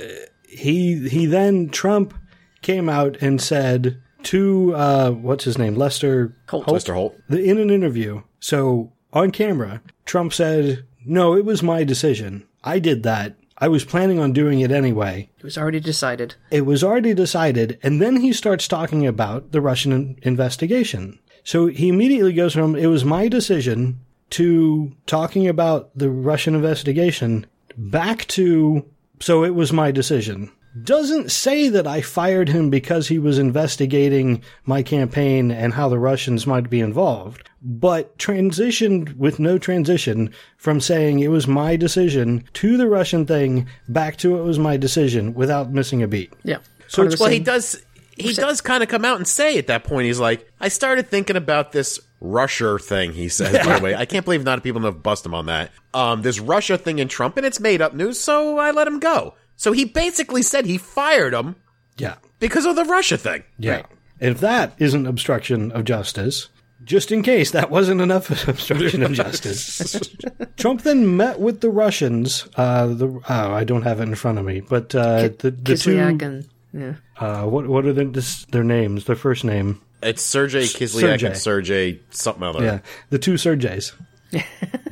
he 0.48 1.10
he 1.10 1.26
then 1.26 1.68
Trump 1.68 2.14
came 2.62 2.88
out 2.88 3.18
and 3.20 3.42
said 3.42 4.02
to 4.26 4.76
uh, 4.76 5.12
what's 5.12 5.44
his 5.46 5.58
name 5.58 5.76
Lester 5.76 6.36
Holt. 6.50 6.66
Mr. 6.68 6.94
Holt. 6.94 7.16
the, 7.30 7.44
in 7.44 7.58
an 7.58 7.70
interview. 7.70 8.22
So 8.40 8.92
on 9.14 9.32
camera, 9.32 9.82
Trump 10.06 10.34
said, 10.34 10.86
"No, 11.06 11.36
it 11.36 11.46
was 11.46 11.64
my 11.64 11.84
decision. 11.84 12.46
I 12.64 12.80
did 12.80 13.04
that. 13.04 13.36
I 13.58 13.70
was 13.70 13.86
planning 13.86 14.20
on 14.20 14.34
doing 14.34 14.60
it 14.60 14.72
anyway. 14.72 15.30
It 15.38 15.44
was 15.44 15.58
already 15.58 15.80
decided. 15.80 16.36
It 16.52 16.66
was 16.66 16.84
already 16.84 17.14
decided." 17.14 17.80
And 17.82 18.02
then 18.02 18.18
he 18.18 18.34
starts 18.34 18.68
talking 18.68 19.08
about 19.08 19.52
the 19.52 19.62
Russian 19.62 19.92
in- 19.92 20.20
investigation. 20.24 21.20
So 21.44 21.68
he 21.68 21.90
immediately 21.90 22.34
goes 22.34 22.54
from 22.54 22.76
"It 22.76 22.88
was 22.88 23.06
my 23.06 23.28
decision" 23.28 24.00
to 24.32 24.92
talking 25.06 25.48
about 25.48 25.92
the 25.96 26.10
Russian 26.10 26.56
investigation 26.56 27.46
back 27.78 28.26
to 28.30 28.86
"So 29.20 29.44
it 29.44 29.56
was 29.56 29.72
my 29.72 29.92
decision." 29.92 30.52
Doesn't 30.84 31.32
say 31.32 31.70
that 31.70 31.88
I 31.88 32.02
fired 32.02 32.50
him 32.50 32.70
because 32.70 33.08
he 33.08 33.18
was 33.18 33.40
investigating 33.40 34.42
my 34.66 34.84
campaign 34.84 35.50
and 35.52 35.74
how 35.74 35.88
the 35.88 36.00
Russians 36.00 36.46
might 36.46 36.70
be 36.70 36.82
involved, 36.82 37.50
but 37.62 38.18
transitioned 38.18 39.16
with 39.16 39.40
no 39.40 39.58
transition 39.58 40.32
from 40.58 40.82
saying 40.82 41.20
it 41.20 41.30
was 41.30 41.48
my 41.48 41.76
decision 41.78 42.44
to 42.54 42.76
the 42.76 42.88
Russian 42.90 43.26
thing 43.26 43.68
back 43.88 44.18
to 44.18 44.38
it 44.38 44.44
was 44.44 44.60
my 44.60 44.76
decision 44.76 45.34
without 45.34 45.72
missing 45.72 46.04
a 46.04 46.08
beat. 46.08 46.34
Yeah. 46.44 46.58
So 46.88 46.98
Part 47.04 47.08
of 47.08 47.14
it's- 47.14 47.20
the 47.20 47.24
Well, 47.24 47.32
he 47.32 47.40
does. 47.40 47.82
He 48.18 48.34
does 48.34 48.62
kind 48.62 48.82
of 48.82 48.88
come 48.88 49.04
out 49.04 49.18
and 49.18 49.28
say 49.28 49.58
at 49.58 49.68
that 49.68 49.84
point, 49.84 50.06
he's 50.06 50.22
like, 50.22 50.50
"I 50.62 50.70
started 50.70 51.10
thinking 51.10 51.36
about 51.36 51.74
this 51.74 52.00
Russia 52.22 52.80
thing." 52.80 53.12
He 53.12 53.28
says, 53.28 53.66
by 53.66 53.78
the 53.78 53.84
way, 53.84 53.94
I 53.94 54.06
can't 54.06 54.24
believe 54.24 54.46
not 54.46 54.64
people 54.64 54.82
have 54.84 55.04
bust 55.04 55.26
him 55.26 55.34
on 55.34 55.48
that. 55.48 55.72
Um, 55.94 56.22
this 56.22 56.40
Russia 56.40 56.78
thing 56.78 57.00
in 57.00 57.10
Trump, 57.10 57.36
and 57.36 57.46
it's 57.46 57.60
made 57.60 57.82
up 57.82 57.94
news, 57.94 58.18
so 58.18 58.58
I 58.58 58.72
let 58.72 58.88
him 58.88 59.00
go. 59.00 59.34
So 59.58 59.72
he 59.72 59.86
basically 59.86 60.42
said 60.42 60.66
he 60.66 60.78
fired 60.78 61.34
him 61.34 61.56
Yeah. 61.98 62.16
because 62.40 62.66
of 62.66 62.76
the 62.76 62.84
Russia 62.86 63.18
thing. 63.18 63.44
Yeah. 63.58 63.76
Right. 63.76 63.86
If 64.20 64.40
that 64.42 64.74
isn't 64.80 65.08
obstruction 65.08 65.72
of 65.72 65.84
justice, 65.86 66.50
just 66.84 67.12
in 67.12 67.22
case 67.24 67.52
that 67.52 67.70
wasn't 67.72 68.00
enough 68.02 68.48
obstruction 68.48 69.04
of 69.04 69.12
justice, 69.14 70.00
Trump 70.58 70.84
then 70.84 71.18
met 71.18 71.40
with 71.40 71.62
the 71.62 71.70
Russians. 71.70 72.48
Uh, 72.56 72.88
the 72.88 73.08
oh, 73.08 73.22
I 73.54 73.64
don't 73.64 73.82
have 73.82 74.00
it 74.00 74.04
in 74.04 74.16
front 74.16 74.38
of 74.40 74.46
me, 74.46 74.62
but 74.62 74.94
uh, 74.96 75.30
the 75.40 75.52
the 75.52 75.76
two 75.78 75.96
Kislyak 75.96 76.22
and 76.22 76.48
yeah. 76.74 76.94
uh, 77.18 77.46
what 77.46 77.68
what 77.68 77.86
are 77.86 77.94
their 77.94 78.06
this, 78.06 78.46
their 78.46 78.64
names? 78.64 79.06
Their 79.06 79.16
first 79.18 79.44
name 79.44 79.82
It's 80.04 80.22
Sergey 80.22 80.64
Kislyak 80.64 81.00
Sergey. 81.20 81.28
and 81.28 81.38
Sergey 81.38 82.00
something 82.12 82.44
other. 82.44 82.64
Yeah, 82.64 82.80
the 83.10 83.20
two 83.20 83.34
Sergeys. 83.34 83.94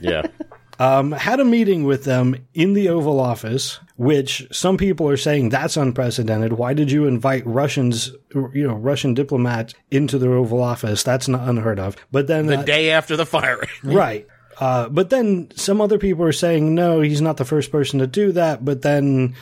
Yeah. 0.02 0.24
Um, 0.80 1.12
had 1.12 1.40
a 1.40 1.46
meeting 1.46 1.84
with 1.84 2.04
them 2.04 2.48
in 2.54 2.74
the 2.74 2.90
Oval 2.90 3.20
Office, 3.20 3.80
which 3.96 4.48
some 4.52 4.78
people 4.78 5.08
are 5.08 5.18
saying 5.18 5.50
that's 5.50 5.78
unprecedented. 5.78 6.54
Why 6.54 6.74
did 6.74 6.92
you 6.92 7.06
invite 7.06 7.46
Russians, 7.46 8.12
you 8.34 8.68
know, 8.68 8.76
Russian 8.76 9.14
diplomats 9.14 9.74
into 9.92 10.18
the 10.18 10.32
Oval 10.32 10.62
Office? 10.62 11.04
That's 11.04 11.28
not 11.28 11.48
unheard 11.48 11.80
of. 11.80 11.96
But 12.12 12.28
then, 12.28 12.48
The 12.48 12.60
uh, 12.60 12.64
day 12.64 12.92
after 12.92 13.16
the 13.16 13.26
firing. 13.26 13.70
right. 13.84 14.28
Uh, 14.60 14.90
but 14.90 15.10
then 15.10 15.50
some 15.56 15.82
other 15.82 15.98
people 15.98 16.26
are 16.26 16.32
saying, 16.32 16.74
no, 16.76 17.02
he's 17.02 17.22
not 17.22 17.38
the 17.38 17.46
first 17.46 17.72
person 17.72 18.00
to 18.00 18.08
do 18.08 18.32
that. 18.34 18.64
But 18.64 18.82
then 18.82 19.36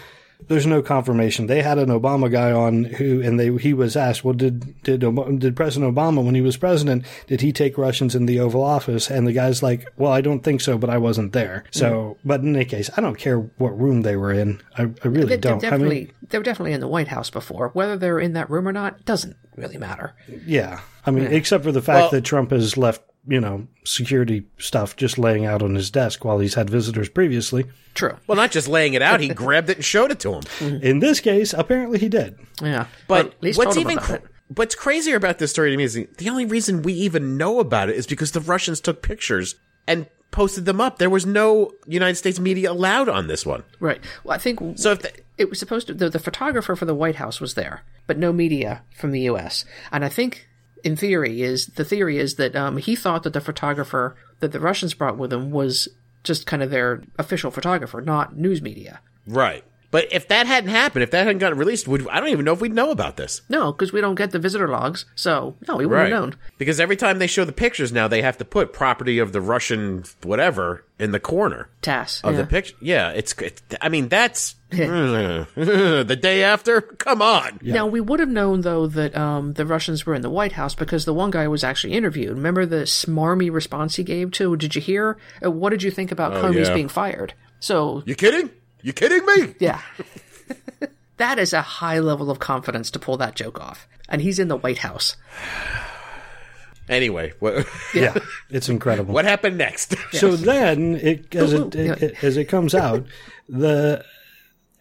there's 0.47 0.65
no 0.65 0.81
confirmation. 0.81 1.47
They 1.47 1.61
had 1.61 1.77
an 1.77 1.89
Obama 1.89 2.29
guy 2.31 2.51
on 2.51 2.83
who, 2.83 3.21
and 3.21 3.39
they, 3.39 3.55
he 3.57 3.73
was 3.73 3.95
asked, 3.95 4.23
well, 4.23 4.33
did, 4.33 4.81
did, 4.83 4.99
did 5.39 5.55
President 5.55 5.95
Obama, 5.95 6.23
when 6.23 6.35
he 6.35 6.41
was 6.41 6.57
president, 6.57 7.05
did 7.27 7.41
he 7.41 7.51
take 7.51 7.77
Russians 7.77 8.15
in 8.15 8.25
the 8.25 8.39
Oval 8.39 8.63
Office? 8.63 9.09
And 9.09 9.25
the 9.27 9.33
guy's 9.33 9.63
like, 9.63 9.87
well, 9.97 10.11
I 10.11 10.21
don't 10.21 10.43
think 10.43 10.61
so, 10.61 10.77
but 10.77 10.89
I 10.89 10.97
wasn't 10.97 11.33
there. 11.33 11.63
So, 11.71 12.17
but 12.25 12.41
in 12.41 12.55
any 12.55 12.65
case, 12.65 12.89
I 12.97 13.01
don't 13.01 13.17
care 13.17 13.39
what 13.39 13.79
room 13.79 14.01
they 14.01 14.15
were 14.17 14.31
in. 14.33 14.61
I, 14.77 14.83
I 15.03 15.07
really 15.07 15.27
They, 15.27 15.37
don't. 15.37 15.63
are 15.63 15.73
I 15.73 15.77
mean, 15.77 16.11
they 16.29 16.37
were 16.37 16.43
definitely 16.43 16.73
in 16.73 16.81
the 16.81 16.87
White 16.87 17.07
House 17.07 17.29
before. 17.29 17.69
Whether 17.69 17.97
they're 17.97 18.19
in 18.19 18.33
that 18.33 18.49
room 18.49 18.67
or 18.67 18.73
not 18.73 19.05
doesn't 19.05 19.35
really 19.55 19.77
matter. 19.77 20.13
yeah. 20.45 20.81
I 21.05 21.09
mean, 21.11 21.25
except 21.25 21.63
for 21.63 21.71
the 21.71 21.81
fact 21.81 22.01
Well- 22.03 22.09
that 22.11 22.21
Trump 22.25 22.51
has 22.51 22.77
left, 22.77 23.01
you 23.28 23.39
know, 23.39 23.67
security 23.84 24.43
stuff 24.57 24.95
just 24.95 25.17
laying 25.17 25.45
out 25.45 25.61
on 25.61 25.76
his 25.76 25.91
desk 25.91 26.26
while 26.26 26.39
he's 26.39 26.55
had 26.55 26.69
visitors 26.69 27.09
previously. 27.09 27.65
True. 27.93 28.17
Well, 28.28 28.36
not 28.36 28.51
just 28.51 28.67
laying 28.67 28.93
it 28.93 29.01
out, 29.01 29.19
he 29.19 29.30
grabbed 29.34 29.69
it 29.69 29.78
and 29.78 29.86
showed 29.86 30.11
it 30.11 30.19
to 30.22 30.34
him. 30.34 30.41
Mm-hmm. 30.41 30.84
In 30.84 30.99
this 30.99 31.19
case, 31.19 31.53
apparently 31.53 31.99
he 31.99 32.09
did. 32.09 32.39
Yeah, 32.61 32.88
But 33.07 33.28
at 33.28 33.43
least 33.43 33.57
what's 33.57 33.78
even 33.78 33.97
about 33.97 34.03
cra- 34.05 34.22
what's 34.55 34.76
crazier 34.76 35.15
about 35.15 35.38
this 35.39 35.51
story 35.51 35.72
to 35.72 35.78
me 35.78 35.84
is 35.84 35.93
the, 35.93 36.07
the 36.17 36.30
only 36.30 36.45
reason 36.45 36.82
we 36.82 36.93
even 36.93 37.38
know 37.38 37.59
about 37.59 37.89
it 37.89 37.95
is 37.95 38.07
because 38.07 38.32
the 38.32 38.41
Russians 38.41 38.80
took 38.82 39.01
pictures 39.01 39.55
and 39.88 40.07
posted 40.32 40.65
them 40.65 40.80
up. 40.80 40.97
There 40.97 41.09
was 41.09 41.26
no 41.26 41.72
United 41.86 42.15
States 42.15 42.39
media 42.39 42.72
allowed 42.72 43.09
on 43.09 43.28
this 43.28 43.45
one. 43.45 43.63
Right. 43.80 44.01
Well, 44.24 44.34
I 44.34 44.38
think 44.38 44.80
So 44.80 44.93
if 44.93 45.01
the, 45.01 45.11
it 45.38 45.49
was 45.49 45.59
supposed 45.59 45.88
to. 45.88 45.93
The, 45.93 46.09
the 46.09 46.19
photographer 46.19 46.76
for 46.76 46.86
the 46.86 46.95
White 46.95 47.15
House 47.15 47.41
was 47.41 47.53
there, 47.55 47.84
but 48.07 48.17
no 48.17 48.32
media 48.32 48.84
from 48.95 49.11
the 49.11 49.22
U.S. 49.22 49.65
And 49.91 50.05
I 50.05 50.09
think, 50.09 50.47
in 50.84 50.95
theory, 50.95 51.41
is 51.41 51.67
the 51.67 51.86
theory 51.86 52.17
is 52.17 52.36
that 52.36 52.55
um, 52.55 52.77
he 52.77 52.95
thought 52.95 53.23
that 53.23 53.34
the 53.34 53.41
photographer 53.41 54.15
that 54.39 54.51
the 54.51 54.59
Russians 54.59 54.93
brought 54.93 55.17
with 55.17 55.29
them 55.29 55.51
was 55.51 55.88
just 56.23 56.45
kind 56.45 56.61
of 56.61 56.69
their 56.69 57.03
official 57.17 57.51
photographer, 57.51 58.01
not 58.01 58.36
news 58.38 58.61
media. 58.61 58.99
right. 59.27 59.63
But 59.91 60.13
if 60.13 60.29
that 60.29 60.47
hadn't 60.47 60.69
happened, 60.69 61.03
if 61.03 61.11
that 61.11 61.25
hadn't 61.25 61.39
gotten 61.39 61.57
released, 61.57 61.87
would 61.87 62.07
I 62.07 62.19
don't 62.21 62.29
even 62.29 62.45
know 62.45 62.53
if 62.53 62.61
we'd 62.61 62.73
know 62.73 62.91
about 62.91 63.17
this. 63.17 63.41
No, 63.49 63.73
because 63.73 63.91
we 63.91 63.99
don't 63.99 64.15
get 64.15 64.31
the 64.31 64.39
visitor 64.39 64.69
logs, 64.69 65.05
so 65.15 65.57
no, 65.67 65.75
we 65.75 65.85
wouldn't 65.85 66.09
have 66.09 66.19
known. 66.21 66.35
Because 66.57 66.79
every 66.79 66.95
time 66.95 67.19
they 67.19 67.27
show 67.27 67.43
the 67.43 67.51
pictures 67.51 67.91
now, 67.91 68.07
they 68.07 68.21
have 68.21 68.37
to 68.37 68.45
put 68.45 68.71
property 68.71 69.19
of 69.19 69.33
the 69.33 69.41
Russian 69.41 70.05
whatever 70.23 70.85
in 70.97 71.11
the 71.11 71.19
corner 71.19 71.67
TASS. 71.81 72.21
of 72.23 72.35
yeah. 72.35 72.41
the 72.41 72.47
picture. 72.47 72.75
Yeah, 72.79 73.09
it's. 73.09 73.33
it's 73.33 73.61
I 73.81 73.89
mean, 73.89 74.07
that's 74.07 74.55
the 74.69 76.19
day 76.21 76.43
after. 76.43 76.79
Come 76.81 77.21
on. 77.21 77.59
Now 77.61 77.85
we 77.87 77.99
would 77.99 78.21
have 78.21 78.29
known 78.29 78.61
though 78.61 78.87
that 78.87 79.15
um, 79.17 79.53
the 79.53 79.65
Russians 79.65 80.05
were 80.05 80.15
in 80.15 80.21
the 80.21 80.29
White 80.29 80.53
House 80.53 80.73
because 80.73 81.03
the 81.03 81.13
one 81.13 81.31
guy 81.31 81.49
was 81.49 81.65
actually 81.65 81.93
interviewed. 81.93 82.29
Remember 82.29 82.65
the 82.65 82.83
smarmy 82.83 83.51
response 83.51 83.97
he 83.97 84.03
gave 84.03 84.31
to? 84.31 84.55
Did 84.55 84.73
you 84.73 84.81
hear? 84.81 85.17
Uh, 85.43 85.51
what 85.51 85.71
did 85.71 85.83
you 85.83 85.91
think 85.91 86.13
about 86.13 86.33
Comey's 86.33 86.69
yeah. 86.69 86.73
being 86.73 86.87
fired? 86.87 87.33
So 87.59 88.03
You 88.05 88.15
kidding? 88.15 88.49
You 88.84 88.93
kidding 88.93 89.25
me? 89.25 89.55
yeah, 89.59 89.82
that 91.17 91.38
is 91.39 91.53
a 91.53 91.61
high 91.61 91.99
level 91.99 92.29
of 92.32 92.39
confidence 92.39 92.89
to 92.91 92.99
pull 92.99 93.17
that 93.17 93.36
joke 93.36 93.59
off, 93.61 93.88
and 94.09 94.21
he's 94.21 94.39
in 94.39 94.47
the 94.47 94.57
White 94.57 94.79
House. 94.79 95.15
Anyway, 96.89 97.32
what 97.39 97.65
Yeah, 97.93 98.15
it's 98.49 98.67
incredible. 98.67 99.13
what 99.13 99.23
happened 99.23 99.57
next? 99.57 99.95
So 100.11 100.36
then, 100.36 100.95
it, 100.97 101.34
as 101.36 101.53
it, 101.53 101.59
Ooh, 101.75 101.79
ooh, 101.79 101.91
it- 101.93 102.23
as 102.23 102.36
it 102.38 102.45
comes 102.45 102.75
out, 102.75 103.05
the 103.47 104.03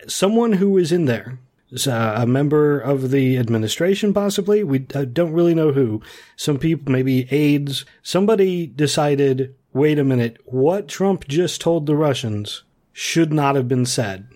someone 0.08 0.54
who 0.54 0.70
was 0.70 0.90
in 0.90 1.04
there, 1.04 1.38
is, 1.70 1.86
a 1.86 2.24
member 2.26 2.80
of 2.80 3.10
the 3.12 3.36
administration, 3.36 4.12
possibly 4.12 4.64
we 4.64 4.86
uh, 4.94 5.04
don't 5.04 5.32
really 5.32 5.54
know 5.54 5.72
who. 5.72 6.02
Some 6.36 6.58
people, 6.58 6.90
maybe 6.90 7.28
aides. 7.30 7.84
Somebody 8.02 8.66
decided, 8.66 9.54
wait 9.72 9.98
a 9.98 10.02
minute, 10.04 10.38
what 10.46 10.88
Trump 10.88 11.28
just 11.28 11.60
told 11.60 11.86
the 11.86 11.94
Russians 11.94 12.64
should 13.00 13.32
not 13.32 13.54
have 13.54 13.66
been 13.66 13.86
said. 13.86 14.26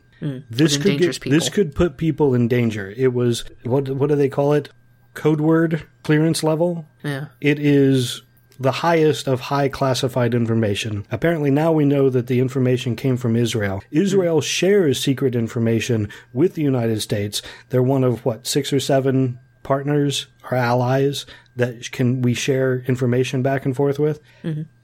this 0.49 0.79
could 0.79 0.93
get, 0.99 1.07
this 1.31 1.49
could 1.51 1.75
put 1.75 1.99
people 1.99 2.33
in 2.35 2.49
danger. 2.49 2.95
It 2.97 3.13
was 3.13 3.45
what 3.65 3.91
what 3.91 4.09
do 4.09 4.17
they 4.17 4.31
call 4.31 4.55
it? 4.55 4.71
Code 5.13 5.41
word 5.41 5.83
clearance 6.03 6.43
level. 6.43 6.89
Yeah, 7.03 7.27
It 7.43 7.59
is 7.59 8.23
the 8.59 8.73
highest 8.73 9.29
of 9.29 9.41
high 9.41 9.69
classified 9.69 10.33
information. 10.33 11.05
Apparently, 11.11 11.51
now 11.51 11.73
we 11.73 11.85
know 11.85 12.09
that 12.09 12.27
the 12.27 12.41
information 12.41 12.97
came 12.97 13.19
from 13.19 13.37
Israel. 13.37 13.83
Israel 13.91 14.41
shares 14.41 14.99
secret 14.99 15.35
information 15.37 16.09
with 16.33 16.55
the 16.55 16.63
United 16.63 17.03
States. 17.03 17.43
They're 17.69 17.83
one 17.83 18.03
of 18.05 18.25
what 18.25 18.47
six 18.47 18.73
or 18.73 18.81
seven 18.81 19.39
partners 19.63 20.27
or 20.51 20.57
allies 20.57 21.27
that 21.57 21.91
can 21.93 22.23
we 22.23 22.33
share 22.33 22.79
information 22.89 23.43
back 23.43 23.67
and 23.67 23.77
forth 23.77 23.99
with. 23.99 24.21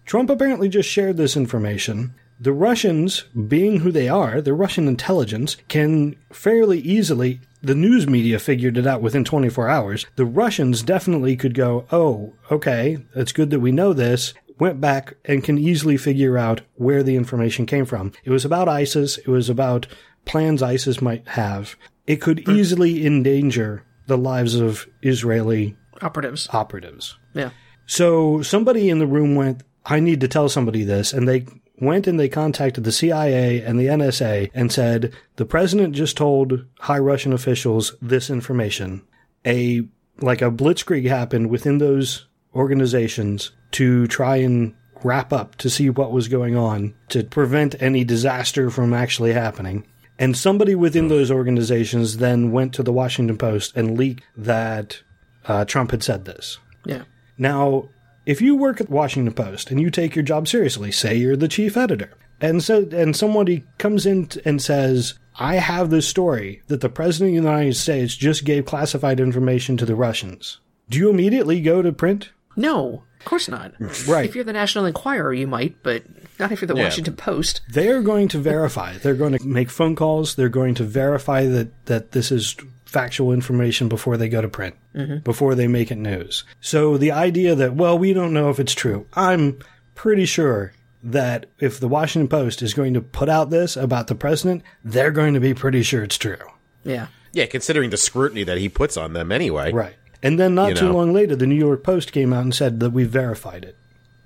Trump 0.05 0.29
apparently 0.29 0.69
just 0.69 0.89
shared 0.89 1.17
this 1.17 1.35
information. 1.37 2.13
The 2.43 2.53
Russians, 2.55 3.25
being 3.49 3.81
who 3.81 3.93
they 3.93 4.09
are, 4.09 4.41
the 4.41 4.55
Russian 4.55 4.89
intelligence 4.89 5.59
can 5.69 6.17
fairly 6.33 6.81
easily. 6.81 7.41
The 7.63 7.75
news 7.75 8.07
media 8.07 8.39
figured 8.39 8.79
it 8.79 8.87
out 8.87 9.03
within 9.03 9.25
24 9.25 9.69
hours. 9.69 10.07
The 10.17 10.25
Russians 10.25 10.83
definitely 10.83 11.37
could 11.37 11.53
go, 11.53 11.87
oh, 11.93 12.33
okay, 12.51 12.97
it's 13.15 13.33
good 13.33 13.51
that 13.51 13.61
we 13.61 13.73
know 13.73 13.93
this. 13.93 14.33
Went 14.59 14.81
back 14.81 15.15
and 15.27 15.45
can 15.45 15.59
easily 15.59 15.99
figure 15.99 16.39
out 16.39 16.63
where 16.77 17.03
the 17.03 17.17
information 17.17 17.67
came 17.67 17.85
from. 17.85 18.13
It 18.25 18.31
was 18.31 18.47
about 18.47 18.71
ISIS. 18.71 19.19
It 19.19 19.29
was 19.29 19.51
about 19.51 19.87
plans 20.25 20.63
ISIS 20.63 21.03
might 21.03 21.29
have. 21.29 21.77
It 22.07 22.23
could 22.23 22.45
hmm. 22.47 22.53
easily 22.53 23.05
endanger 23.05 23.85
the 24.07 24.17
lives 24.17 24.55
of 24.55 24.87
Israeli 25.03 25.77
operatives. 26.01 26.49
operatives. 26.53 27.19
Yeah, 27.35 27.51
So 27.85 28.41
somebody 28.41 28.89
in 28.89 28.99
the 28.99 29.07
room 29.07 29.35
went, 29.35 29.63
I 29.85 30.01
need 30.01 30.21
to 30.23 30.29
tell 30.29 30.49
somebody 30.49 30.85
this. 30.85 31.13
And 31.13 31.29
they 31.29 31.47
went 31.81 32.07
and 32.07 32.21
they 32.21 32.29
contacted 32.29 32.85
the 32.85 32.93
CIA 32.93 33.63
and 33.63 33.79
the 33.79 33.87
NSA 33.87 34.51
and 34.55 34.71
said, 34.71 35.13
the 35.37 35.47
president 35.47 35.95
just 35.95 36.17
told 36.17 36.65
high 36.81 36.99
Russian 36.99 37.33
officials 37.33 37.95
this 38.01 38.31
information. 38.31 39.03
A, 39.47 39.83
like 40.21 40.43
a 40.43 40.51
blitzkrieg 40.51 41.09
happened 41.09 41.51
within 41.51 41.79
those 41.79 42.27
organizations 42.55 43.53
to 43.73 44.07
try 44.07 44.37
and 44.37 44.75
wrap 45.03 45.33
up 45.33 45.57
to 45.57 45.71
see 45.71 45.89
what 45.89 46.13
was 46.13 46.29
going 46.29 46.57
on 46.57 46.95
to 47.09 47.25
prevent 47.25 47.81
any 47.81 48.05
disaster 48.05 48.71
from 48.71 48.93
actually 48.93 49.33
happening. 49.33 49.87
And 50.19 50.37
somebody 50.37 50.75
within 50.75 51.09
those 51.09 51.31
organizations 51.31 52.19
then 52.19 52.53
went 52.53 52.75
to 52.75 52.83
the 52.83 52.93
Washington 52.93 53.39
Post 53.39 53.75
and 53.75 53.97
leaked 53.97 54.23
that 54.37 55.01
uh, 55.47 55.65
Trump 55.65 55.93
had 55.93 56.03
said 56.03 56.27
this. 56.27 56.59
yeah, 56.85 57.05
Now, 57.39 57.89
if 58.31 58.41
you 58.41 58.55
work 58.55 58.81
at 58.81 58.87
the 58.89 58.93
Washington 58.95 59.35
Post 59.35 59.71
and 59.71 59.81
you 59.81 59.91
take 59.91 60.15
your 60.15 60.23
job 60.23 60.47
seriously, 60.49 60.91
say 60.93 61.17
you're 61.17 61.37
the 61.37 61.49
chief 61.49 61.77
editor, 61.77 62.11
and 62.41 62.63
so 62.63 62.87
and 62.93 63.15
somebody 63.17 63.65
comes 63.79 64.07
in 64.07 64.27
t- 64.27 64.41
and 64.45 64.63
says, 64.63 65.15
"I 65.39 65.57
have 65.57 65.91
this 65.91 66.07
story 66.09 66.63
that 66.69 66.81
the 66.81 66.89
president 66.89 67.37
of 67.37 67.43
the 67.45 67.51
United 67.51 67.75
States 67.77 68.17
just 68.17 68.45
gave 68.45 68.65
classified 68.67 69.21
information 69.21 69.77
to 69.79 69.87
the 69.87 69.95
Russians." 69.97 70.61
Do 70.89 70.99
you 70.99 71.11
immediately 71.11 71.61
go 71.61 71.83
to 71.83 71.93
print? 71.93 72.31
no, 72.57 73.05
of 73.21 73.25
course 73.27 73.49
not. 73.49 73.73
Right. 74.09 74.25
If 74.29 74.35
you're 74.35 74.45
the 74.45 74.53
National 74.53 74.87
Enquirer, 74.87 75.33
you 75.35 75.47
might, 75.47 75.83
but 75.83 76.03
not 76.39 76.51
if 76.53 76.61
you're 76.61 76.67
the 76.69 76.75
Yeah. 76.75 76.85
Washington 76.85 77.17
Post. 77.17 77.61
They're 77.69 78.03
going 78.03 78.29
to 78.29 78.39
verify. 78.39 78.97
They're 78.97 79.15
going 79.15 79.37
to 79.37 79.47
make 79.47 79.71
phone 79.71 79.95
calls. 79.95 80.35
They're 80.35 80.49
going 80.49 80.75
to 80.77 80.85
verify 80.85 81.47
that, 81.47 81.87
that 81.87 82.13
this 82.13 82.33
is 82.33 82.57
factual 82.91 83.33
information 83.33 83.89
before 83.89 84.17
they 84.17 84.29
go 84.29 84.43
to 84.43 84.49
print, 84.49 84.75
mm-hmm. 84.95 85.19
before 85.19 85.55
they 85.55 85.69
make 85.69 85.91
it 85.91 85.97
news. 85.97 86.45
So 86.61 86.99
the 86.99 87.13
idea 87.13 87.55
that, 87.55 87.75
well, 87.75 87.97
we 87.97 88.13
don't 88.13 88.33
know 88.33 88.51
if 88.51 88.59
it's 88.59 88.75
true, 88.75 89.07
I'm 89.15 89.61
pretty 89.95 90.27
sure 90.27 90.73
that 91.03 91.47
if 91.61 91.79
the 91.79 91.89
Washington 91.89 92.29
Post 92.29 92.63
is 92.63 92.75
going 92.75 92.95
to 92.95 93.01
put 93.01 93.29
out 93.29 93.51
this 93.51 93.77
about 93.77 94.09
the 94.09 94.15
president, 94.15 94.63
they're 94.85 95.13
going 95.13 95.35
to 95.35 95.41
be 95.41 95.55
pretty 95.55 95.83
sure 95.83 96.03
it's 96.03 96.19
true. 96.19 96.37
Yeah, 96.83 97.07
yeah, 97.33 97.47
considering 97.47 97.91
the 97.91 97.97
scrutiny 97.97 98.43
that 98.45 98.59
he 98.59 98.69
puts 98.69 98.97
on 98.97 99.13
them 99.13 99.31
anyway. 99.31 99.73
Right. 99.73 99.95
And 100.23 100.39
then 100.39 100.55
not 100.55 100.77
too 100.77 100.89
know. 100.89 100.97
long 100.97 101.15
later, 101.15 101.35
the 101.37 101.47
New 101.47 101.55
York 101.55 101.83
Post 101.83 102.13
came 102.13 102.33
out 102.33 102.43
and 102.43 102.55
said 102.55 102.81
that 102.81 102.91
we 102.91 103.05
verified 103.05 103.65
it. 103.65 103.77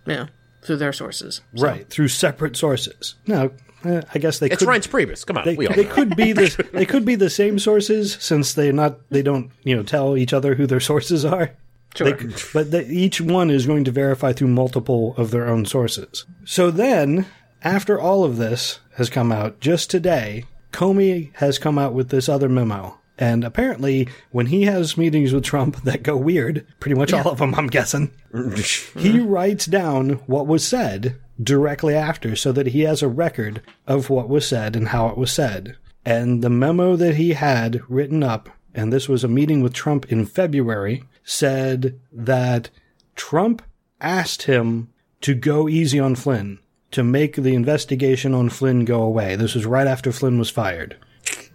yeah, 0.07 0.27
through 0.63 0.77
their 0.79 0.93
sources. 0.93 1.43
So, 1.55 1.65
Right. 1.65 1.89
Through 1.89 2.09
separate 2.09 2.57
sources. 2.57 3.15
Now, 3.27 3.51
eh, 3.85 4.03
I 4.15 4.19
guess 4.19 4.39
they 4.39 4.49
It's 4.49 4.59
could. 4.59 4.69
Reince 4.69 4.89
Priebus. 4.89 5.27
Come 5.27 5.39
on, 5.39 5.45
They, 5.45 5.57
they 5.57 5.85
could 5.85 6.17
be 6.17 6.33
the 6.33 6.69
they 6.73 6.87
could 6.87 7.05
be 7.05 7.15
the 7.15 7.31
same 7.31 7.59
sources 7.59 8.17
since 8.21 8.55
they're 8.55 8.73
not 8.73 8.99
they 9.11 9.23
don't 9.23 9.51
you 9.63 9.77
know 9.77 9.83
tell 9.83 10.17
each 10.17 10.33
other 10.33 10.55
who 10.55 10.67
their 10.67 10.81
sources 10.81 11.25
are. 11.25 11.53
Sure. 11.95 12.13
They, 12.13 12.35
but 12.53 12.71
they, 12.73 12.87
each 12.87 13.21
one 13.21 13.51
is 13.51 13.67
going 13.67 13.85
to 13.85 13.93
verify 13.93 14.33
through 14.33 14.49
multiple 14.49 15.15
of 15.17 15.31
their 15.31 15.47
own 15.47 15.65
sources. 15.65 16.25
So 16.45 16.73
then, 16.73 17.27
after 17.63 18.01
all 18.01 18.25
of 18.25 18.37
this 18.37 18.81
has 18.97 19.09
come 19.09 19.31
out, 19.31 19.61
just 19.61 19.91
today, 19.91 20.45
Comey 20.73 21.31
has 21.37 21.59
come 21.59 21.79
out 21.79 21.95
with 21.95 22.09
this 22.09 22.29
other 22.29 22.49
memo 22.49 22.99
And 23.17 23.45
apparently, 23.45 24.09
when 24.33 24.47
he 24.47 24.63
has 24.63 24.99
meetings 24.99 25.33
with 25.33 25.45
Trump 25.45 25.83
that 25.85 26.03
go 26.03 26.17
weird, 26.17 26.67
pretty 26.81 26.97
much 26.97 27.13
all 27.13 27.31
of 27.31 27.39
them, 27.39 27.55
I'm 27.55 27.69
guessing, 27.69 28.11
he 28.99 29.21
writes 29.21 29.67
down 29.67 30.15
what 30.27 30.49
was 30.49 30.67
said 30.67 31.17
directly 31.43 31.95
after 31.95 32.37
so 32.37 32.53
that 32.53 32.69
he 32.69 32.83
has 32.83 33.03
a 33.03 33.09
record 33.09 33.63
of 33.87 34.11
what 34.11 34.29
was 34.29 34.47
said 34.47 34.77
and 34.77 34.89
how 34.89 35.09
it 35.09 35.17
was 35.17 35.33
said. 35.33 35.77
And 36.05 36.43
the 36.43 36.51
memo 36.51 36.97
that 36.97 37.17
he 37.17 37.33
had 37.33 37.81
written 37.89 38.23
up, 38.23 38.49
and 38.75 38.93
this 38.93 39.09
was 39.09 39.25
a 39.25 39.29
meeting 39.29 39.63
with 39.63 39.73
Trump 39.73 40.11
in 40.13 40.27
February, 40.27 41.05
said 41.25 41.99
that 42.13 42.71
Trump 43.17 43.63
asked 44.01 44.43
him 44.43 44.93
to 45.23 45.35
go 45.35 45.69
easy 45.69 45.99
on 45.99 46.15
Flynn, 46.15 46.59
to 46.91 47.03
make 47.03 47.37
the 47.37 47.55
investigation 47.55 48.35
on 48.35 48.51
Flynn 48.51 48.85
go 48.85 49.03
away. 49.03 49.37
This 49.37 49.55
was 49.55 49.65
right 49.65 49.87
after 49.87 50.13
Flynn 50.13 50.39
was 50.39 50.51
fired. 50.51 50.97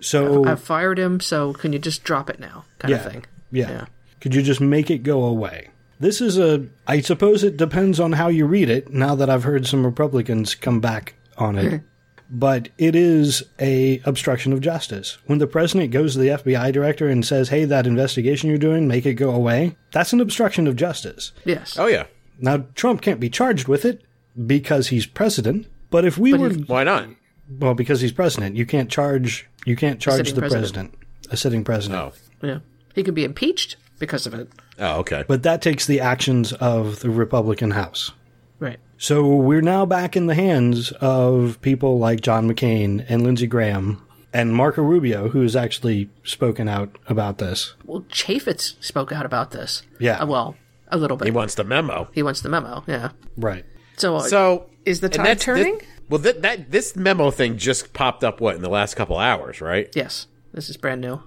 So, 0.02 0.46
I've 0.46 0.62
fired 0.62 0.98
him, 0.98 1.20
so 1.20 1.54
can 1.54 1.74
you 1.74 1.80
just 1.80 2.04
drop 2.04 2.30
it 2.30 2.40
now? 2.40 2.66
Kind 2.80 2.92
yeah, 2.92 2.98
of 2.98 3.12
thing. 3.12 3.26
yeah. 3.52 3.70
Yeah. 3.70 3.86
Could 4.22 4.34
you 4.34 4.42
just 4.42 4.62
make 4.62 4.90
it 4.90 5.04
go 5.04 5.24
away? 5.24 5.70
This 6.00 6.22
is 6.22 6.38
a, 6.38 6.66
I 6.88 7.02
suppose 7.02 7.44
it 7.44 7.58
depends 7.58 8.00
on 8.00 8.14
how 8.14 8.30
you 8.30 8.46
read 8.46 8.70
it, 8.70 8.94
now 8.94 9.16
that 9.16 9.30
I've 9.30 9.44
heard 9.44 9.68
some 9.68 9.86
Republicans 9.86 10.56
come 10.56 10.80
back 10.80 11.16
on 11.38 11.58
it. 11.58 11.82
but 12.30 12.70
it 12.78 12.96
is 12.96 13.44
a 13.60 14.00
obstruction 14.06 14.54
of 14.54 14.62
justice. 14.62 15.18
When 15.26 15.40
the 15.40 15.48
president 15.48 15.92
goes 15.92 16.14
to 16.14 16.20
the 16.20 16.28
FBI 16.30 16.72
director 16.72 17.10
and 17.10 17.26
says, 17.26 17.50
hey, 17.50 17.66
that 17.66 17.88
investigation 17.88 18.50
you're 18.50 18.58
doing, 18.60 18.88
make 18.88 19.06
it 19.06 19.16
go 19.16 19.32
away, 19.32 19.76
that's 19.92 20.14
an 20.14 20.22
obstruction 20.22 20.68
of 20.68 20.76
justice. 20.76 21.32
Yes. 21.44 21.78
Oh 21.78 21.88
yeah. 21.88 22.06
Now, 22.40 22.66
Trump 22.76 23.02
can't 23.02 23.20
be 23.20 23.30
charged 23.30 23.68
with 23.68 23.84
it 23.84 24.02
because 24.46 24.88
he's 24.88 25.06
president. 25.06 25.68
But 25.90 26.06
if 26.06 26.18
we 26.18 26.34
were, 26.34 26.52
Why 26.52 26.84
not? 26.86 27.10
well, 27.50 27.74
because 27.74 28.00
he's 28.00 28.12
president, 28.14 28.56
you 28.56 28.66
can't 28.66 28.90
charge, 28.90 29.50
you 29.66 29.76
can't 29.76 30.00
charge 30.00 30.32
the 30.32 30.40
president. 30.40 30.92
president, 30.92 30.94
a 31.32 31.36
sitting 31.36 31.64
president. 31.66 32.14
Oh. 32.42 32.48
Yeah. 32.48 32.60
He 32.96 33.04
could 33.04 33.16
be 33.16 33.26
impeached 33.26 33.76
because 34.00 34.26
of 34.26 34.34
it. 34.34 34.50
Oh, 34.80 35.00
okay. 35.00 35.24
But 35.28 35.44
that 35.44 35.62
takes 35.62 35.86
the 35.86 36.00
actions 36.00 36.54
of 36.54 37.02
the 37.02 37.10
Republican 37.10 37.72
House. 37.72 38.12
Right. 38.60 38.80
So 38.98 39.26
we're 39.28 39.62
now 39.62 39.86
back 39.86 40.18
in 40.18 40.28
the 40.28 40.36
hands 40.36 40.92
of 40.94 41.62
people 41.62 42.00
like 42.00 42.22
John 42.22 42.50
McCain 42.50 43.06
and 43.08 43.24
Lindsey 43.24 43.48
Graham 43.48 44.06
and 44.34 44.54
Marco 44.54 44.82
Rubio, 44.82 45.30
who 45.30 45.42
has 45.42 45.56
actually 45.56 46.10
spoken 46.24 46.68
out 46.68 46.98
about 47.08 47.38
this. 47.38 47.76
Well, 47.86 48.02
Chaffetz 48.10 48.76
spoke 48.84 49.12
out 49.12 49.26
about 49.26 49.52
this. 49.52 49.84
Yeah. 50.00 50.20
Uh, 50.20 50.26
well, 50.28 50.56
a 50.90 50.98
little 50.98 51.16
bit. 51.18 51.26
he 51.26 51.32
wants 51.32 51.56
the 51.56 51.64
memo. 51.64 52.10
He 52.14 52.24
wants 52.24 52.42
the 52.42 52.50
memo. 52.50 52.84
Yeah. 52.88 53.12
Right. 53.38 53.66
So, 53.98 54.18
uh, 54.18 54.22
So 54.22 54.70
is 54.86 55.00
the 55.00 55.08
and 55.08 55.14
tide 55.16 55.40
turning? 55.40 55.78
This, 55.78 55.88
well, 56.10 56.20
that, 56.20 56.42
that 56.42 56.72
this 56.72 56.96
memo 56.96 57.32
thing 57.32 57.58
just 57.58 57.94
popped 57.94 58.24
up 58.24 58.42
what 58.42 58.56
in 58.56 58.62
the 58.62 58.70
last 58.70 58.96
couple 58.96 59.18
hours, 59.18 59.62
right? 59.62 59.88
yes. 59.96 60.28
This 60.52 60.70
is 60.70 60.78
brand 60.78 61.00
new. 61.02 61.22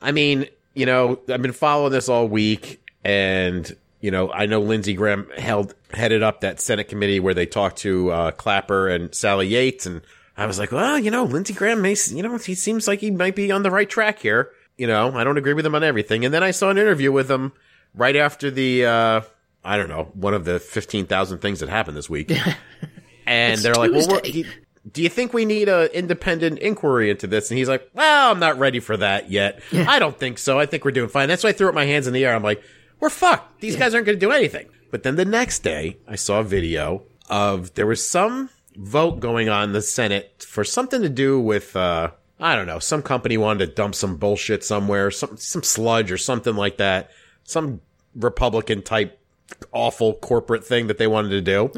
I 0.00 0.12
mean, 0.12 0.46
you 0.74 0.86
know, 0.86 1.20
I've 1.28 1.42
been 1.42 1.52
following 1.52 1.92
this 1.92 2.08
all 2.08 2.28
week, 2.28 2.82
and 3.04 3.70
you 4.00 4.10
know, 4.10 4.30
I 4.32 4.46
know 4.46 4.60
Lindsey 4.60 4.94
Graham 4.94 5.28
held 5.36 5.74
headed 5.92 6.22
up 6.22 6.40
that 6.40 6.60
Senate 6.60 6.88
committee 6.88 7.20
where 7.20 7.34
they 7.34 7.46
talked 7.46 7.78
to 7.78 8.10
uh, 8.10 8.30
Clapper 8.32 8.88
and 8.88 9.14
Sally 9.14 9.48
Yates, 9.48 9.86
and 9.86 10.02
I 10.36 10.46
was 10.46 10.58
like, 10.58 10.72
well, 10.72 10.98
you 10.98 11.10
know, 11.10 11.24
Lindsey 11.24 11.54
Graham, 11.54 11.82
may, 11.82 11.96
you 12.10 12.22
know, 12.22 12.36
he 12.38 12.54
seems 12.54 12.88
like 12.88 13.00
he 13.00 13.10
might 13.10 13.36
be 13.36 13.52
on 13.52 13.62
the 13.62 13.70
right 13.70 13.88
track 13.88 14.18
here. 14.18 14.50
You 14.76 14.86
know, 14.86 15.14
I 15.14 15.24
don't 15.24 15.36
agree 15.36 15.52
with 15.52 15.66
him 15.66 15.74
on 15.74 15.84
everything, 15.84 16.24
and 16.24 16.32
then 16.32 16.42
I 16.42 16.50
saw 16.50 16.70
an 16.70 16.78
interview 16.78 17.12
with 17.12 17.30
him 17.30 17.52
right 17.94 18.16
after 18.16 18.50
the, 18.50 18.86
uh, 18.86 19.20
I 19.62 19.76
don't 19.76 19.88
know, 19.88 20.10
one 20.14 20.34
of 20.34 20.44
the 20.44 20.58
fifteen 20.58 21.06
thousand 21.06 21.38
things 21.38 21.60
that 21.60 21.68
happened 21.68 21.96
this 21.96 22.10
week, 22.10 22.32
and 23.26 23.60
they're 23.60 23.74
like, 23.74 23.92
well, 23.92 24.20
he, 24.24 24.46
do 24.90 25.02
you 25.02 25.08
think 25.08 25.32
we 25.32 25.44
need 25.44 25.68
a 25.68 25.96
independent 25.96 26.58
inquiry 26.58 27.10
into 27.10 27.26
this? 27.26 27.50
And 27.50 27.58
he's 27.58 27.68
like, 27.68 27.88
well, 27.94 28.32
I'm 28.32 28.40
not 28.40 28.58
ready 28.58 28.80
for 28.80 28.96
that 28.96 29.30
yet. 29.30 29.60
I 29.72 29.98
don't 29.98 30.18
think 30.18 30.38
so. 30.38 30.58
I 30.58 30.66
think 30.66 30.84
we're 30.84 30.90
doing 30.90 31.08
fine. 31.08 31.28
That's 31.28 31.44
why 31.44 31.50
I 31.50 31.52
threw 31.52 31.68
up 31.68 31.74
my 31.74 31.84
hands 31.84 32.06
in 32.06 32.12
the 32.12 32.24
air. 32.24 32.34
I'm 32.34 32.42
like, 32.42 32.62
we're 32.98 33.10
fucked. 33.10 33.60
These 33.60 33.76
guys 33.76 33.94
aren't 33.94 34.06
going 34.06 34.18
to 34.18 34.26
do 34.26 34.32
anything. 34.32 34.68
But 34.90 35.04
then 35.04 35.16
the 35.16 35.24
next 35.24 35.60
day, 35.60 35.98
I 36.06 36.16
saw 36.16 36.40
a 36.40 36.44
video 36.44 37.04
of 37.30 37.74
there 37.74 37.86
was 37.86 38.04
some 38.04 38.50
vote 38.76 39.20
going 39.20 39.48
on 39.48 39.64
in 39.64 39.72
the 39.72 39.82
Senate 39.82 40.44
for 40.48 40.64
something 40.64 41.02
to 41.02 41.08
do 41.08 41.40
with, 41.40 41.76
uh, 41.76 42.10
I 42.40 42.56
don't 42.56 42.66
know, 42.66 42.78
some 42.78 43.02
company 43.02 43.36
wanted 43.36 43.66
to 43.66 43.72
dump 43.74 43.94
some 43.94 44.16
bullshit 44.16 44.64
somewhere, 44.64 45.10
some, 45.10 45.36
some 45.36 45.62
sludge 45.62 46.10
or 46.10 46.18
something 46.18 46.56
like 46.56 46.78
that. 46.78 47.10
Some 47.44 47.80
Republican 48.14 48.82
type 48.82 49.18
awful 49.72 50.14
corporate 50.14 50.64
thing 50.64 50.88
that 50.88 50.98
they 50.98 51.06
wanted 51.06 51.30
to 51.30 51.40
do. 51.40 51.70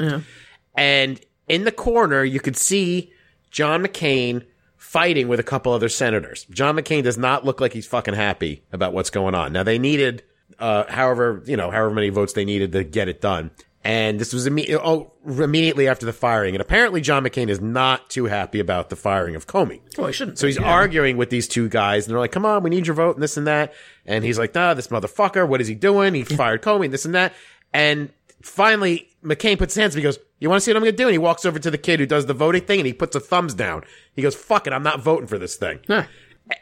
And 0.75 1.19
in 1.47 1.63
the 1.63 1.71
corner, 1.71 2.23
you 2.23 2.39
could 2.39 2.57
see 2.57 3.11
John 3.51 3.83
McCain 3.83 4.45
fighting 4.77 5.27
with 5.27 5.39
a 5.39 5.43
couple 5.43 5.73
other 5.73 5.89
senators. 5.89 6.45
John 6.49 6.75
McCain 6.75 7.03
does 7.03 7.17
not 7.17 7.45
look 7.45 7.59
like 7.59 7.73
he's 7.73 7.87
fucking 7.87 8.13
happy 8.13 8.63
about 8.71 8.93
what's 8.93 9.09
going 9.09 9.35
on. 9.35 9.53
Now 9.53 9.63
they 9.63 9.79
needed, 9.79 10.23
uh, 10.59 10.85
however, 10.87 11.43
you 11.45 11.57
know, 11.57 11.71
however 11.71 11.91
many 11.91 12.09
votes 12.09 12.33
they 12.33 12.45
needed 12.45 12.71
to 12.73 12.83
get 12.83 13.07
it 13.07 13.21
done. 13.21 13.51
And 13.83 14.19
this 14.19 14.33
was 14.33 14.47
imme- 14.47 14.79
oh, 14.83 15.11
immediately 15.25 15.87
after 15.87 16.07
the 16.07 16.13
firing. 16.13 16.55
And 16.55 16.61
apparently 16.61 17.01
John 17.01 17.23
McCain 17.23 17.49
is 17.49 17.61
not 17.61 18.09
too 18.09 18.25
happy 18.25 18.59
about 18.59 18.89
the 18.89 18.95
firing 18.95 19.35
of 19.35 19.45
Comey. 19.45 19.81
Oh, 19.99 20.05
I 20.05 20.11
shouldn't. 20.11 20.39
So 20.39 20.47
he's 20.47 20.57
arguing 20.57 21.17
with 21.17 21.29
these 21.29 21.47
two 21.47 21.69
guys, 21.69 22.05
and 22.05 22.11
they're 22.11 22.19
like, 22.19 22.31
"Come 22.31 22.45
on, 22.45 22.63
we 22.63 22.71
need 22.71 22.87
your 22.87 22.95
vote 22.95 23.15
and 23.15 23.21
this 23.21 23.37
and 23.37 23.45
that." 23.45 23.75
And 24.07 24.25
he's 24.25 24.39
like, 24.39 24.55
"Nah, 24.55 24.73
this 24.73 24.87
motherfucker. 24.87 25.47
What 25.47 25.61
is 25.61 25.67
he 25.67 25.75
doing? 25.75 26.15
He 26.15 26.23
fired 26.23 26.63
Comey, 26.63 26.85
and 26.85 26.93
this 26.93 27.05
and 27.05 27.13
that." 27.13 27.33
And 27.73 28.09
finally, 28.45 29.09
McCain 29.23 29.57
puts 29.57 29.73
his 29.73 29.81
hands 29.81 29.95
up. 29.95 29.97
He 29.97 30.03
goes, 30.03 30.19
"You 30.39 30.49
want 30.49 30.61
to 30.61 30.65
see 30.65 30.71
what 30.71 30.77
I'm 30.77 30.83
going 30.83 30.93
to 30.93 30.97
do?" 30.97 31.07
And 31.07 31.13
he 31.13 31.17
walks 31.17 31.45
over 31.45 31.59
to 31.59 31.71
the 31.71 31.77
kid 31.77 31.99
who 31.99 32.05
does 32.05 32.25
the 32.25 32.33
voting 32.33 32.63
thing, 32.63 32.79
and 32.79 32.87
he 32.87 32.93
puts 32.93 33.15
a 33.15 33.19
thumbs 33.19 33.53
down. 33.53 33.83
He 34.13 34.21
goes, 34.21 34.35
"Fuck 34.35 34.67
it, 34.67 34.73
I'm 34.73 34.83
not 34.83 35.01
voting 35.01 35.27
for 35.27 35.37
this 35.37 35.55
thing." 35.55 35.79
Huh. 35.87 36.03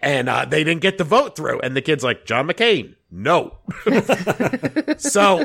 And 0.02 0.30
uh, 0.30 0.46
they 0.46 0.64
didn't 0.64 0.82
get 0.82 0.98
the 0.98 1.04
vote 1.04 1.36
through. 1.36 1.60
And 1.60 1.76
the 1.76 1.82
kid's 1.82 2.04
like, 2.04 2.26
"John 2.26 2.48
McCain, 2.48 2.96
no." 3.12 3.58
so, 4.98 5.44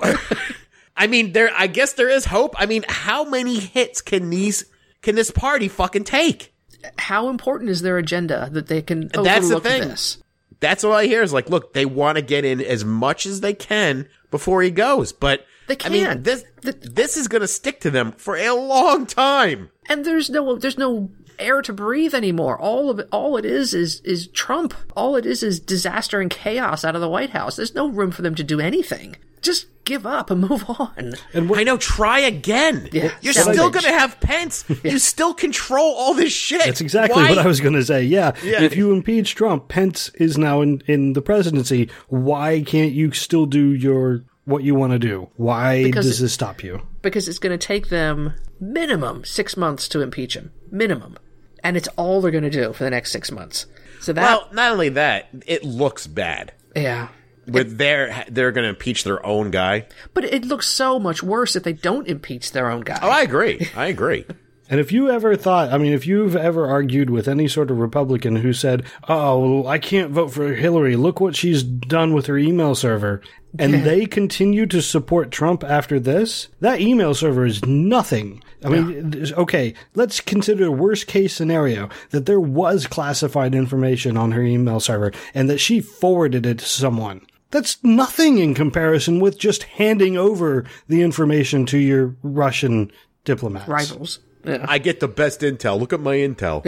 I 0.97 1.07
mean, 1.09 1.33
there. 1.33 1.51
I 1.57 1.67
guess 1.67 1.95
there 1.95 2.09
is 2.09 2.27
hope. 2.27 2.55
I 2.57 2.67
mean, 2.67 2.85
how 2.89 3.25
many 3.25 3.59
hits 3.59 4.01
can 4.01 4.31
these 4.31 4.65
can 5.03 5.15
this 5.15 5.31
party 5.31 5.69
fucking 5.69 6.05
take? 6.05 6.55
How 6.99 7.29
important 7.29 7.71
is 7.71 7.83
their 7.83 7.99
agenda 7.99 8.49
that 8.53 8.69
they 8.69 8.83
can 8.83 9.09
That's 9.09 9.49
the 9.49 9.57
overlook 9.57 9.63
thing. 9.65 9.83
this? 9.83 10.19
that's 10.61 10.85
all 10.85 10.93
I 10.93 11.07
hear 11.07 11.23
is 11.23 11.33
like, 11.33 11.49
look, 11.49 11.73
they 11.73 11.87
want 11.87 12.17
to 12.17 12.23
get 12.23 12.45
in 12.45 12.61
as 12.61 12.85
much 12.85 13.27
as 13.27 13.41
they 13.41 13.55
can 13.55 14.09
before 14.31 14.63
he 14.63 14.71
goes. 14.71 15.13
But 15.13 15.47
They 15.69 15.77
I 15.85 15.89
mean, 15.89 16.05
can't. 16.07 16.25
this 16.25 16.45
this 16.63 17.17
is 17.17 17.29
going 17.29 17.43
to 17.43 17.49
stick 17.49 17.81
to 17.83 17.91
them 17.91 18.13
for 18.13 18.37
a 18.37 18.51
long 18.53 19.07
time. 19.07 19.71
And 19.89 20.05
there's 20.05 20.29
no 20.29 20.57
there's 20.57 20.79
no 20.79 21.11
air 21.39 21.63
to 21.63 21.73
breathe 21.73 22.15
anymore. 22.15 22.59
All 22.61 22.91
of 22.91 22.99
it 22.99 23.09
all 23.13 23.37
it 23.37 23.45
is 23.45 23.75
is 23.75 24.01
is 24.01 24.27
Trump. 24.29 24.75
All 24.97 25.15
it 25.17 25.25
is 25.27 25.43
is 25.43 25.61
disaster 25.61 26.21
and 26.21 26.31
chaos 26.31 26.85
out 26.85 26.95
of 26.95 27.01
the 27.01 27.09
White 27.09 27.31
House. 27.31 27.57
There's 27.57 27.75
no 27.75 27.89
room 27.89 28.11
for 28.11 28.23
them 28.23 28.35
to 28.35 28.43
do 28.43 28.59
anything. 28.61 29.17
Just 29.41 29.67
give 29.85 30.05
up 30.05 30.31
and 30.33 30.41
move 30.41 30.65
on. 30.69 31.15
And 31.33 31.51
I 31.55 31.63
know. 31.63 31.77
Try 31.77 32.19
again. 32.19 32.89
Yeah, 32.93 33.13
You're 33.21 33.33
salvage. 33.33 33.55
still 33.55 33.71
going 33.71 33.85
to 33.85 33.93
have 33.93 34.19
Pence. 34.21 34.65
You 34.85 34.99
still 34.99 35.33
control 35.33 35.95
all 35.95 36.13
this 36.13 36.33
shit. 36.33 36.65
That's 36.65 36.81
exactly 36.81 37.23
Why- 37.23 37.29
what 37.31 37.39
I 37.39 37.47
was 37.47 37.61
going 37.61 37.75
to 37.75 37.85
say. 37.85 38.03
Yeah. 38.03 38.33
Yeah. 38.43 38.63
If 38.63 38.77
you 38.77 38.91
impeach 38.93 39.37
Trump, 39.37 39.69
Pence 39.69 40.09
is 40.17 40.37
now 40.37 40.61
in, 40.61 40.83
in 40.87 41.13
the 41.13 41.23
presidency. 41.23 41.89
Why 42.09 42.63
can't 42.67 42.93
you 42.93 43.13
still 43.13 43.47
do 43.47 43.73
your 43.73 44.25
what 44.49 44.65
you 44.65 44.75
want 44.75 44.93
to 44.93 44.99
do? 44.99 45.29
Why 45.37 45.83
Because 45.85 46.05
does 46.07 46.19
this 46.21 46.33
stop 46.33 46.65
you? 46.65 46.83
because 47.03 47.29
it's 47.29 47.39
going 47.39 47.57
to 47.57 47.67
take 47.67 47.89
them 47.89 48.35
minimum 48.61 49.25
six 49.25 49.57
months 49.57 49.89
to 49.91 50.01
impeach 50.01 50.35
him. 50.35 50.51
Minimum. 50.71 51.17
And 51.63 51.77
it's 51.77 51.89
all 51.97 52.21
they're 52.21 52.31
going 52.31 52.45
to 52.45 52.51
do 52.51 52.73
for 52.73 52.85
the 52.85 52.91
next 52.91 53.13
six 53.13 53.31
months. 53.31 53.67
So 54.01 54.13
that, 54.13 54.23
Well, 54.23 54.49
not 54.53 54.73
only 54.73 54.89
that, 54.91 55.29
it 55.47 55.65
looks 55.65 56.07
bad. 56.07 56.53
yeah. 56.75 57.09
With 57.47 57.79
their, 57.79 58.27
they're 58.29 58.53
going 58.53 58.65
to 58.65 58.69
impeach 58.69 59.05
their 59.05 59.25
own 59.25 59.51
guy. 59.51 59.87
But 60.13 60.25
it 60.25 60.45
looks 60.45 60.69
so 60.69 60.99
much 60.99 61.23
worse 61.23 61.57
if 61.57 61.63
they 61.63 61.73
don't 61.73 62.07
impeach 62.07 62.53
their 62.53 62.71
own 62.71 62.83
guy. 62.83 62.99
Oh, 63.01 63.09
I 63.09 63.23
agree. 63.23 63.67
I 63.75 63.87
agree. 63.87 64.27
And 64.71 64.81
if 64.81 64.93
you 64.93 65.11
ever 65.11 65.35
thought, 65.37 65.73
I 65.73 65.79
mean, 65.79 65.93
if 65.93 66.07
you've 66.07 66.37
ever 66.37 66.67
argued 66.67 67.09
with 67.11 67.27
any 67.27 67.49
sort 67.49 67.71
of 67.71 67.79
Republican 67.79 68.37
who 68.37 68.53
said, 68.53 68.85
oh, 69.09 69.67
I 69.67 69.79
can't 69.79 70.11
vote 70.11 70.29
for 70.33 70.55
Hillary, 70.55 70.95
look 70.97 71.21
what 71.21 71.35
she's 71.37 71.63
done 71.63 72.13
with 72.13 72.27
her 72.27 72.37
email 72.37 72.75
server, 72.75 73.23
and 73.59 73.73
they 73.83 74.05
continue 74.05 74.67
to 74.67 74.83
support 74.83 75.31
Trump 75.31 75.65
after 75.65 75.99
this, 75.99 76.49
that 76.61 76.81
email 76.83 77.15
server 77.15 77.47
is 77.47 77.65
nothing. 77.65 78.43
I 78.63 78.69
mean, 78.69 79.11
there's- 79.11 79.33
okay, 79.33 79.73
let's 79.95 80.21
consider 80.21 80.67
a 80.67 80.71
worst 80.71 81.07
case 81.07 81.33
scenario 81.35 81.89
that 82.11 82.27
there 82.27 82.41
was 82.41 82.87
classified 82.87 83.55
information 83.55 84.17
on 84.19 84.33
her 84.33 84.43
email 84.43 84.81
server 84.81 85.13
and 85.35 85.49
that 85.49 85.61
she 85.61 85.81
forwarded 85.81 86.45
it 86.45 86.59
to 86.59 86.65
someone. 86.67 87.23
That's 87.51 87.79
nothing 87.83 88.37
in 88.39 88.53
comparison 88.55 89.21
with 89.21 89.39
just 89.39 89.63
handing 89.63 90.19
over 90.19 90.67
the 90.89 91.01
information 91.01 91.65
to 91.67 91.79
your 91.79 92.15
Russian 92.23 92.93
diplomats. 93.25 93.69
Rivals. 93.69 94.19
Yeah. 94.49 94.67
I 94.69 94.79
get 94.79 95.01
the 95.01 95.09
best 95.09 95.41
intel. 95.41 95.79
Look 95.79 95.93
at 95.93 96.01
my 96.01 96.17
intel. 96.17 96.65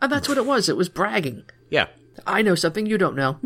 And 0.00 0.12
that's 0.12 0.28
what 0.28 0.38
it 0.38 0.46
was. 0.46 0.68
It 0.68 0.76
was 0.76 0.88
bragging. 0.88 1.44
Yeah. 1.70 1.86
I 2.26 2.42
know 2.42 2.54
something 2.54 2.86
you 2.86 2.98
don't 2.98 3.16
know. 3.16 3.38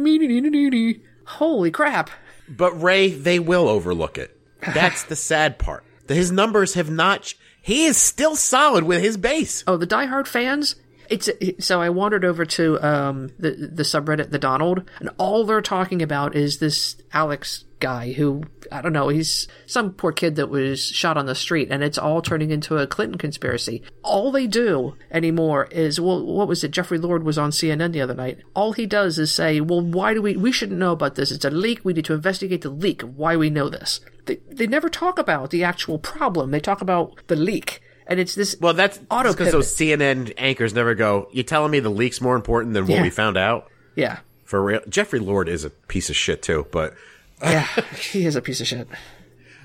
Holy 1.26 1.70
crap. 1.70 2.10
But 2.48 2.72
Ray, 2.82 3.10
they 3.10 3.38
will 3.38 3.68
overlook 3.68 4.18
it. 4.18 4.36
That's 4.74 5.04
the 5.04 5.16
sad 5.16 5.58
part. 5.58 5.84
His 6.08 6.30
numbers 6.30 6.74
have 6.74 6.90
not. 6.90 7.34
He 7.62 7.84
is 7.86 7.96
still 7.96 8.36
solid 8.36 8.84
with 8.84 9.02
his 9.02 9.16
base. 9.16 9.64
Oh, 9.66 9.76
the 9.76 9.86
diehard 9.86 10.26
fans, 10.26 10.76
It's 11.08 11.28
so 11.58 11.80
I 11.80 11.90
wandered 11.90 12.24
over 12.24 12.44
to 12.44 12.80
um, 12.84 13.30
the 13.38 13.50
the 13.72 13.82
subreddit, 13.82 14.30
the 14.30 14.38
Donald, 14.38 14.88
and 14.98 15.10
all 15.18 15.44
they're 15.44 15.62
talking 15.62 16.02
about 16.02 16.34
is 16.36 16.58
this 16.58 16.96
Alex 17.12 17.64
guy 17.82 18.12
who 18.12 18.44
I 18.70 18.80
don't 18.80 18.94
know. 18.94 19.08
He's 19.08 19.48
some 19.66 19.92
poor 19.92 20.12
kid 20.12 20.36
that 20.36 20.48
was 20.48 20.82
shot 20.82 21.18
on 21.18 21.26
the 21.26 21.34
street, 21.34 21.68
and 21.70 21.82
it's 21.82 21.98
all 21.98 22.22
turning 22.22 22.50
into 22.50 22.78
a 22.78 22.86
Clinton 22.86 23.18
conspiracy. 23.18 23.82
All 24.02 24.32
they 24.32 24.46
do 24.46 24.94
anymore 25.10 25.66
is 25.70 26.00
well, 26.00 26.24
what 26.24 26.48
was 26.48 26.64
it? 26.64 26.70
Jeffrey 26.70 26.96
Lord 26.98 27.22
was 27.24 27.36
on 27.36 27.50
CNN 27.50 27.92
the 27.92 28.00
other 28.00 28.14
night. 28.14 28.38
All 28.54 28.72
he 28.72 28.86
does 28.86 29.18
is 29.18 29.30
say, 29.34 29.60
"Well, 29.60 29.82
why 29.82 30.14
do 30.14 30.22
we? 30.22 30.36
We 30.36 30.52
shouldn't 30.52 30.78
know 30.78 30.92
about 30.92 31.16
this. 31.16 31.30
It's 31.30 31.44
a 31.44 31.50
leak. 31.50 31.80
We 31.84 31.92
need 31.92 32.06
to 32.06 32.14
investigate 32.14 32.62
the 32.62 32.70
leak. 32.70 33.02
Why 33.02 33.36
we 33.36 33.50
know 33.50 33.68
this." 33.68 34.00
They 34.26 34.38
they 34.50 34.66
never 34.66 34.88
talk 34.88 35.18
about 35.18 35.50
the 35.50 35.64
actual 35.64 35.98
problem. 35.98 36.50
They 36.52 36.60
talk 36.60 36.80
about 36.80 37.18
the 37.26 37.36
leak. 37.36 37.82
And 38.06 38.18
it's 38.18 38.34
this 38.34 38.56
Well, 38.60 38.74
that's 38.74 39.00
auto 39.10 39.32
because 39.32 39.52
those 39.52 39.74
CNN 39.74 40.32
anchors 40.38 40.74
never 40.74 40.94
go. 40.94 41.28
You 41.32 41.42
telling 41.42 41.70
me 41.70 41.80
the 41.80 41.90
leak's 41.90 42.20
more 42.20 42.36
important 42.36 42.74
than 42.74 42.84
what 42.86 42.96
Yeah. 42.96 43.02
we 43.02 43.10
found 43.10 43.36
out? 43.36 43.68
yeah 43.96 44.20
For 44.44 44.62
real, 44.62 44.80
Jeffrey 44.88 45.18
Lord 45.20 45.48
is 45.48 45.64
a 45.64 45.70
piece 45.70 46.10
of 46.10 46.16
shit 46.16 46.42
too. 46.42 46.66
But 46.72 46.94
yeah 47.42 47.66
he 47.96 48.26
is 48.26 48.36
a 48.36 48.42
piece 48.42 48.60
of 48.60 48.66
shit. 48.66 48.88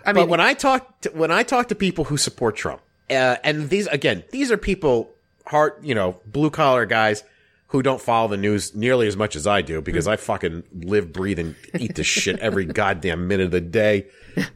I 0.06 0.14
but 0.14 0.22
mean, 0.22 0.30
when 0.30 0.40
I 0.40 0.54
talk 0.54 1.02
to, 1.02 1.10
when 1.10 1.32
I 1.32 1.44
talk 1.44 1.68
to 1.68 1.76
people 1.76 2.06
who 2.06 2.18
support 2.18 2.56
Trump, 2.56 2.82
uh, 3.10 3.38
and 3.44 3.70
these 3.70 3.88
again, 3.88 4.24
these 4.32 4.52
are 4.52 4.58
people 4.58 5.10
hard, 5.46 5.74
you 5.82 5.96
know, 5.96 6.20
blue 6.26 6.50
collar 6.50 6.86
guys 6.86 7.24
who 7.68 7.84
don't 7.84 8.02
follow 8.02 8.30
the 8.30 8.38
news 8.38 8.74
nearly 8.74 9.08
as 9.08 9.18
much 9.18 9.36
as 9.36 9.46
I 9.46 9.62
do 9.62 9.82
because 9.82 10.08
I 10.08 10.16
fucking 10.16 10.64
live, 10.74 11.12
breathe, 11.12 11.40
and 11.40 11.56
eat 11.78 11.96
this 11.96 12.08
shit 12.08 12.40
every 12.40 12.66
goddamn 12.82 13.28
minute 13.28 13.46
of 13.46 13.52
the 13.52 13.62
day. 13.62 14.08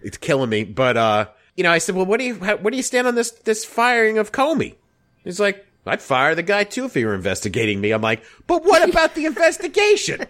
It's 0.01 0.17
killing 0.17 0.49
me. 0.49 0.63
But 0.63 0.95
uh, 0.97 1.27
you 1.55 1.63
know, 1.63 1.71
I 1.71 1.79
said, 1.79 1.95
well, 1.95 2.05
what 2.05 2.19
do 2.19 2.25
you 2.25 2.39
how, 2.39 2.57
what 2.57 2.71
do 2.71 2.77
you 2.77 2.83
stand 2.83 3.07
on 3.07 3.15
this 3.15 3.31
this 3.31 3.65
firing 3.65 4.17
of 4.17 4.31
Comey? 4.31 4.75
He's 5.23 5.39
like, 5.39 5.65
I'd 5.85 6.01
fire 6.01 6.35
the 6.35 6.43
guy 6.43 6.63
too 6.63 6.85
if 6.85 6.93
he 6.93 7.05
were 7.05 7.13
investigating 7.13 7.81
me. 7.81 7.91
I'm 7.91 8.01
like, 8.01 8.23
but 8.47 8.63
what 8.63 8.87
about 8.87 9.15
the 9.15 9.25
investigation? 9.31 10.25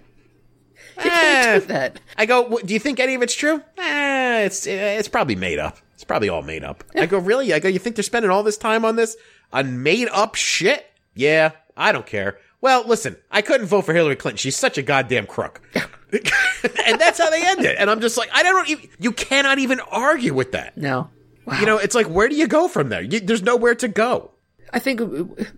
Eh. 1.03 1.59
that 1.59 1.99
I 2.17 2.25
go, 2.25 2.41
"What- 2.41 2.65
do 2.65 2.73
you 2.73 2.79
think 2.79 2.99
any 2.99 3.15
of 3.15 3.21
it's 3.21 3.35
true? 3.35 3.61
Eh, 3.77 4.43
it's 4.45 4.65
it's 4.67 5.07
probably 5.07 5.35
made 5.35 5.59
up. 5.59 5.77
It's 5.95 6.03
probably 6.03 6.29
all 6.29 6.41
made 6.41 6.63
up. 6.63 6.83
I 6.95 7.05
go, 7.05 7.17
really? 7.19 7.53
I 7.53 7.59
go, 7.59 7.67
you 7.69 7.79
think 7.79 7.95
they're 7.95 8.03
spending 8.03 8.31
all 8.31 8.43
this 8.43 8.57
time 8.57 8.85
on 8.85 8.95
this 8.95 9.15
on 9.53 9.83
made 9.83 10.07
up 10.11 10.35
shit? 10.35 10.85
Yeah, 11.13 11.51
I 11.77 11.91
don't 11.91 12.05
care. 12.07 12.37
Well, 12.59 12.83
listen, 12.87 13.17
I 13.29 13.41
couldn't 13.41 13.67
vote 13.67 13.81
for 13.85 13.93
Hillary 13.93 14.15
Clinton. 14.15 14.37
She's 14.37 14.55
such 14.55 14.77
a 14.77 14.81
goddamn 14.81 15.25
crook. 15.27 15.61
and 15.75 16.99
that's 16.99 17.17
how 17.19 17.29
they 17.29 17.45
end 17.45 17.61
it. 17.65 17.75
And 17.79 17.89
I'm 17.89 18.01
just 18.01 18.17
like, 18.17 18.29
I 18.33 18.43
don't 18.43 18.69
even, 18.69 18.89
you 18.99 19.11
cannot 19.11 19.59
even 19.59 19.79
argue 19.79 20.33
with 20.33 20.51
that. 20.53 20.77
no. 20.77 21.09
You 21.59 21.65
know, 21.65 21.77
it's 21.79 21.95
like, 21.95 22.05
where 22.07 22.29
do 22.29 22.35
you 22.35 22.47
go 22.47 22.67
from 22.67 22.89
there? 22.89 23.01
You, 23.01 23.19
there's 23.19 23.41
nowhere 23.41 23.75
to 23.75 23.87
go. 23.87 24.31
I 24.73 24.79
think 24.79 25.01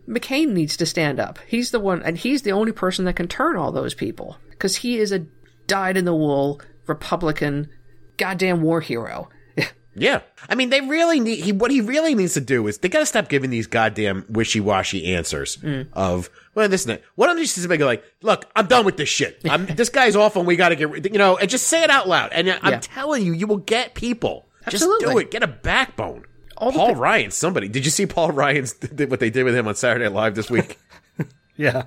McCain 0.07 0.49
needs 0.49 0.77
to 0.77 0.85
stand 0.85 1.19
up. 1.19 1.40
He's 1.48 1.72
the 1.72 1.80
one, 1.80 2.02
and 2.03 2.18
he's 2.18 2.41
the 2.41 2.52
only 2.52 2.72
person 2.72 3.06
that 3.06 3.15
can 3.15 3.27
turn 3.27 3.56
all 3.56 3.72
those 3.72 3.94
people 3.94 4.38
because 4.49 4.77
he 4.77 4.98
is 4.98 5.11
a 5.11 5.26
dyed 5.68 5.98
in 5.98 6.06
the 6.06 6.15
wool 6.15 6.61
Republican, 6.88 7.69
goddamn 8.18 8.61
war 8.61 8.81
hero. 8.81 9.30
Yeah. 9.95 10.22
I 10.49 10.56
mean, 10.56 10.72
they 10.72 10.81
really 10.81 11.19
need, 11.19 11.44
he, 11.44 11.52
what 11.52 11.69
he 11.69 11.80
really 11.80 12.15
needs 12.15 12.34
to 12.34 12.41
do 12.41 12.65
is 12.65 12.80
they 12.80 12.90
gotta 12.90 13.06
stop 13.06 13.30
giving 13.30 13.52
these 13.52 13.68
goddamn 13.68 14.26
wishy-washy 14.27 15.14
answers 15.14 15.57
mm. 15.57 15.88
of, 15.94 16.31
well, 16.56 16.68
this 16.68 16.85
and 16.85 16.98
that. 16.98 17.03
Why 17.14 17.27
don't 17.27 17.38
you 17.38 17.44
just 17.44 17.69
be 17.69 17.77
like, 17.77 18.03
look, 18.23 18.49
I'm 18.56 18.65
done 18.65 18.85
with 18.85 18.98
this 18.98 19.10
shit. 19.10 19.41
I'm, 19.48 19.65
this 19.76 19.90
guy's 19.90 20.15
awful 20.15 20.40
and 20.40 20.48
we 20.48 20.56
gotta 20.56 20.76
get, 20.76 20.90
rid- 20.90 21.06
you 21.11 21.19
know, 21.19 21.38
and 21.38 21.48
just 21.48 21.68
say 21.68 21.84
it 21.84 21.91
out 21.91 22.07
loud. 22.07 22.31
And 22.34 22.49
I'm 22.64 22.72
Yeah. 22.73 22.80
telling 22.80 23.23
you, 23.23 23.34
you 23.34 23.45
will 23.45 23.57
get 23.57 23.94
people. 23.94 24.48
Just 24.68 24.84
do 24.99 25.18
it. 25.19 25.30
Get 25.30 25.44
a 25.44 25.48
backbone. 25.48 26.26
All 26.57 26.71
Paul 26.71 26.89
thi- 26.93 26.99
Ryan, 26.99 27.31
somebody. 27.31 27.67
Did 27.67 27.85
you 27.85 27.91
see 27.91 28.05
Paul 28.05 28.31
Ryan's, 28.31 28.73
did 28.73 29.09
what 29.11 29.19
they 29.19 29.30
did 29.30 29.43
with 29.43 29.55
him 29.55 29.67
on 29.67 29.75
Saturday 29.75 30.05
Night 30.05 30.13
Live 30.13 30.35
this 30.35 30.49
week? 30.49 30.77
Yeah. 31.55 31.84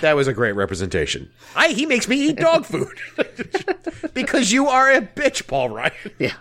that 0.00 0.14
was 0.14 0.28
a 0.28 0.32
great 0.32 0.52
representation. 0.52 1.28
I, 1.56 1.70
he 1.70 1.86
makes 1.86 2.06
me 2.06 2.28
eat 2.28 2.36
dog 2.36 2.64
food. 2.66 2.96
because 4.14 4.52
you 4.52 4.68
are 4.68 4.92
a 4.92 5.00
bitch, 5.02 5.46
Paul 5.48 5.70
Ryan. 5.70 5.92
Yeah. 6.18 6.34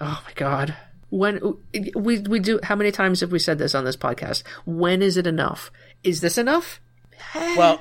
Oh 0.00 0.20
my 0.26 0.32
god. 0.34 0.74
When 1.10 1.54
we 1.94 2.18
we 2.20 2.40
do 2.40 2.58
how 2.64 2.74
many 2.74 2.90
times 2.90 3.20
have 3.20 3.30
we 3.30 3.38
said 3.38 3.58
this 3.58 3.74
on 3.74 3.84
this 3.84 3.96
podcast? 3.96 4.42
When 4.66 5.00
is 5.02 5.16
it 5.16 5.26
enough? 5.28 5.70
Is 6.02 6.20
this 6.22 6.38
enough? 6.38 6.80
Eh. 7.34 7.54
Well, 7.56 7.80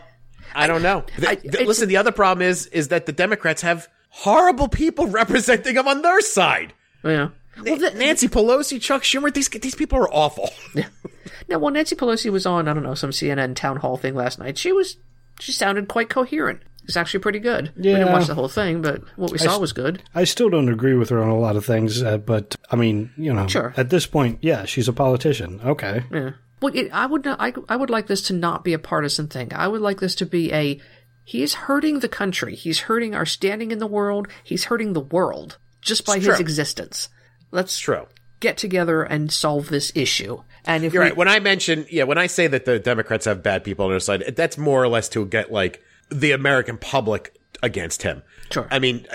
I 0.54 0.68
don't 0.68 0.84
know. 0.84 1.02
Th- 1.18 1.28
I- 1.28 1.36
th- 1.36 1.46
it's- 1.54 1.68
listen, 1.68 1.90
the 1.90 1.98
other 1.98 2.12
problem 2.12 2.48
is 2.48 2.68
is 2.68 2.90
that 2.90 3.08
the 3.08 3.12
Democrats 3.12 3.64
have 3.64 3.88
horrible 4.10 4.68
people 4.68 5.08
representing 5.08 5.74
them 5.74 5.88
on 5.88 6.04
their 6.04 6.22
side. 6.22 6.74
Oh, 7.04 7.10
yeah. 7.10 7.30
Well, 7.62 7.78
the, 7.78 7.92
Nancy 7.92 8.28
Pelosi, 8.28 8.82
Chuck 8.82 9.04
Schumer, 9.04 9.34
these 9.34 9.50
these 9.50 9.76
people 9.76 10.00
are 10.00 10.12
awful. 10.14 10.50
now, 11.48 11.60
when 11.60 11.74
Nancy 11.74 11.96
Pelosi 11.96 12.32
was 12.32 12.46
on, 12.46 12.68
I 12.68 12.74
don't 12.74 12.84
know, 12.84 12.96
some 12.96 13.12
CNN 13.12 13.56
town 13.56 13.78
hall 13.78 13.98
thing 13.98 14.16
last 14.16 14.40
night, 14.40 14.58
she 14.58 14.72
was 14.72 14.98
she 15.40 15.52
sounded 15.52 15.88
quite 15.88 16.10
coherent. 16.10 16.62
It's 16.86 16.98
actually 16.98 17.22
pretty 17.22 17.40
good. 17.40 17.72
We 17.78 17.84
didn't 17.84 18.12
watch 18.12 18.28
the 18.28 18.36
whole 18.36 18.50
thing, 18.50 18.82
but 18.82 19.02
what 19.18 19.32
we 19.32 19.38
saw 19.38 19.58
was 19.58 19.72
good. 19.72 20.04
I 20.14 20.26
still 20.26 20.50
don't 20.50 20.68
agree 20.68 20.96
with 20.96 21.10
her 21.10 21.24
on 21.24 21.30
a 21.30 21.40
lot 21.40 21.56
of 21.56 21.64
things, 21.66 22.04
uh, 22.04 22.18
but 22.18 22.58
I 22.72 22.76
mean, 22.76 23.12
you 23.16 23.34
know, 23.34 23.48
Sure. 23.48 23.74
at 23.78 23.90
this 23.90 24.06
point, 24.06 24.40
yeah, 24.42 24.66
she's 24.66 24.90
a 24.90 24.94
politician. 24.94 25.62
Okay. 25.64 26.04
Yeah. 26.12 26.32
Well, 26.62 26.76
it, 26.76 26.90
I 26.92 27.06
would 27.06 27.24
not, 27.24 27.40
I, 27.40 27.54
I 27.70 27.78
would 27.78 27.90
like 27.90 28.08
this 28.08 28.22
to 28.24 28.34
not 28.34 28.66
be 28.66 28.74
a 28.74 28.80
partisan 28.80 29.28
thing. 29.30 29.54
I 29.54 29.66
would 29.70 29.80
like 29.80 30.02
this 30.02 30.14
to 30.16 30.26
be 30.26 30.52
a 30.52 30.78
he 31.24 31.42
is 31.42 31.54
hurting 31.54 32.00
the 32.00 32.10
country. 32.10 32.54
He's 32.54 32.80
hurting 32.82 33.16
our 33.16 33.26
standing 33.26 33.72
in 33.72 33.80
the 33.80 33.88
world. 33.88 34.28
He's 34.44 34.66
hurting 34.66 34.92
the 34.92 35.00
world 35.00 35.58
just 35.82 36.06
by 36.06 36.18
It's 36.18 36.26
his 36.26 36.36
true. 36.36 36.42
existence. 36.42 37.08
Let's 37.54 37.78
True. 37.78 38.08
get 38.40 38.58
together 38.58 39.04
and 39.04 39.32
solve 39.32 39.70
this 39.70 39.92
issue. 39.94 40.42
And 40.66 40.84
if 40.84 40.92
You're 40.92 41.04
we, 41.04 41.10
right. 41.10 41.18
When 41.18 41.28
I 41.28 41.40
mention, 41.40 41.86
yeah, 41.90 42.04
when 42.04 42.18
I 42.18 42.26
say 42.26 42.48
that 42.48 42.66
the 42.66 42.80
Democrats 42.80 43.26
have 43.26 43.44
bad 43.44 43.64
people 43.64 43.86
on 43.86 43.92
their 43.92 44.00
side, 44.00 44.34
that's 44.36 44.58
more 44.58 44.84
or 44.84 44.88
less 44.88 45.08
to 45.10 45.26
get 45.26 45.52
like 45.52 45.84
the 46.10 46.32
American 46.32 46.78
public 46.80 47.38
against 47.62 48.02
him. 48.02 48.24
Sure. 48.52 48.68
I 48.72 48.80
mean, 48.80 49.06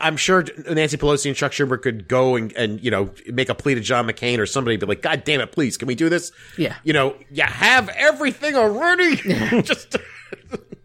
I'm 0.00 0.16
sure 0.16 0.44
Nancy 0.70 0.96
Pelosi 0.96 1.26
and 1.26 1.36
Chuck 1.36 1.52
Schumer 1.52 1.80
could 1.80 2.08
go 2.08 2.36
and, 2.36 2.52
and 2.52 2.82
you 2.82 2.90
know 2.90 3.10
make 3.26 3.48
a 3.48 3.54
plea 3.54 3.74
to 3.74 3.80
John 3.80 4.06
McCain 4.06 4.38
or 4.38 4.46
somebody, 4.46 4.76
be 4.76 4.86
like, 4.86 5.02
God 5.02 5.24
damn 5.24 5.40
it, 5.40 5.50
please, 5.50 5.76
can 5.76 5.88
we 5.88 5.96
do 5.96 6.08
this? 6.08 6.30
Yeah. 6.56 6.76
You 6.84 6.92
know, 6.92 7.16
you 7.30 7.42
have 7.42 7.88
everything 7.90 8.54
already. 8.54 9.16
just, 9.62 9.96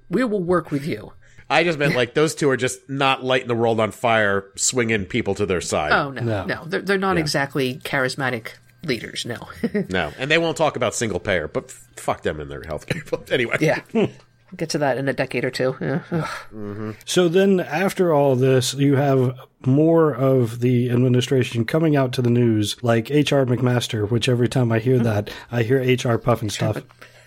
we 0.10 0.24
will 0.24 0.44
work 0.44 0.72
with 0.72 0.86
you. 0.86 1.14
I 1.50 1.64
just 1.64 1.78
meant 1.78 1.96
like 1.96 2.14
those 2.14 2.36
two 2.36 2.50
are 2.50 2.58
just 2.58 2.90
not 2.90 3.24
lighting 3.24 3.48
the 3.48 3.56
world 3.56 3.80
on 3.80 3.92
fire, 3.92 4.46
swinging 4.56 5.06
people 5.06 5.36
to 5.36 5.46
their 5.46 5.62
side. 5.62 5.92
Oh 5.92 6.12
no, 6.12 6.22
no, 6.22 6.46
No. 6.46 6.66
they're, 6.66 6.82
they're 6.82 6.98
not 6.98 7.18
exactly 7.18 7.76
charismatic 7.76 8.54
leaders. 8.84 9.26
No. 9.26 9.48
No, 9.90 10.12
and 10.18 10.30
they 10.30 10.38
won't 10.38 10.58
talk 10.58 10.76
about 10.76 10.96
single 10.96 11.20
payer, 11.20 11.48
but 11.48 11.66
f- 11.66 11.88
fuck 11.98 12.22
them 12.22 12.40
and 12.40 12.50
their 12.50 12.62
healthcare. 12.62 13.08
But 13.10 13.32
anyway, 13.32 13.58
yeah. 13.60 13.82
Get 14.56 14.70
to 14.70 14.78
that 14.80 15.00
in 15.00 15.10
a 15.10 15.14
decade 15.14 15.46
or 15.46 15.50
two. 15.50 15.76
Yeah. 15.82 16.04
Ugh. 16.12 16.24
Mm-hmm. 16.54 16.92
So 17.06 17.28
then, 17.28 17.60
after 17.60 18.14
all 18.14 18.36
this, 18.36 18.76
you 18.76 18.96
have 18.98 19.36
more 19.66 20.14
of 20.14 20.60
the 20.60 20.92
administration 20.92 21.66
coming 21.66 21.96
out 21.96 22.14
to 22.14 22.22
the 22.22 22.30
news, 22.30 22.82
like 22.84 23.10
H.R. 23.10 23.46
McMaster, 23.46 24.08
which 24.10 24.30
every 24.30 24.48
time 24.48 24.72
I 24.72 24.78
hear 24.78 24.96
mm-hmm. 24.96 25.06
that, 25.06 25.32
I 25.52 25.64
hear 25.64 25.80
H.R. 25.80 26.20
Pufnstuf. 26.20 26.84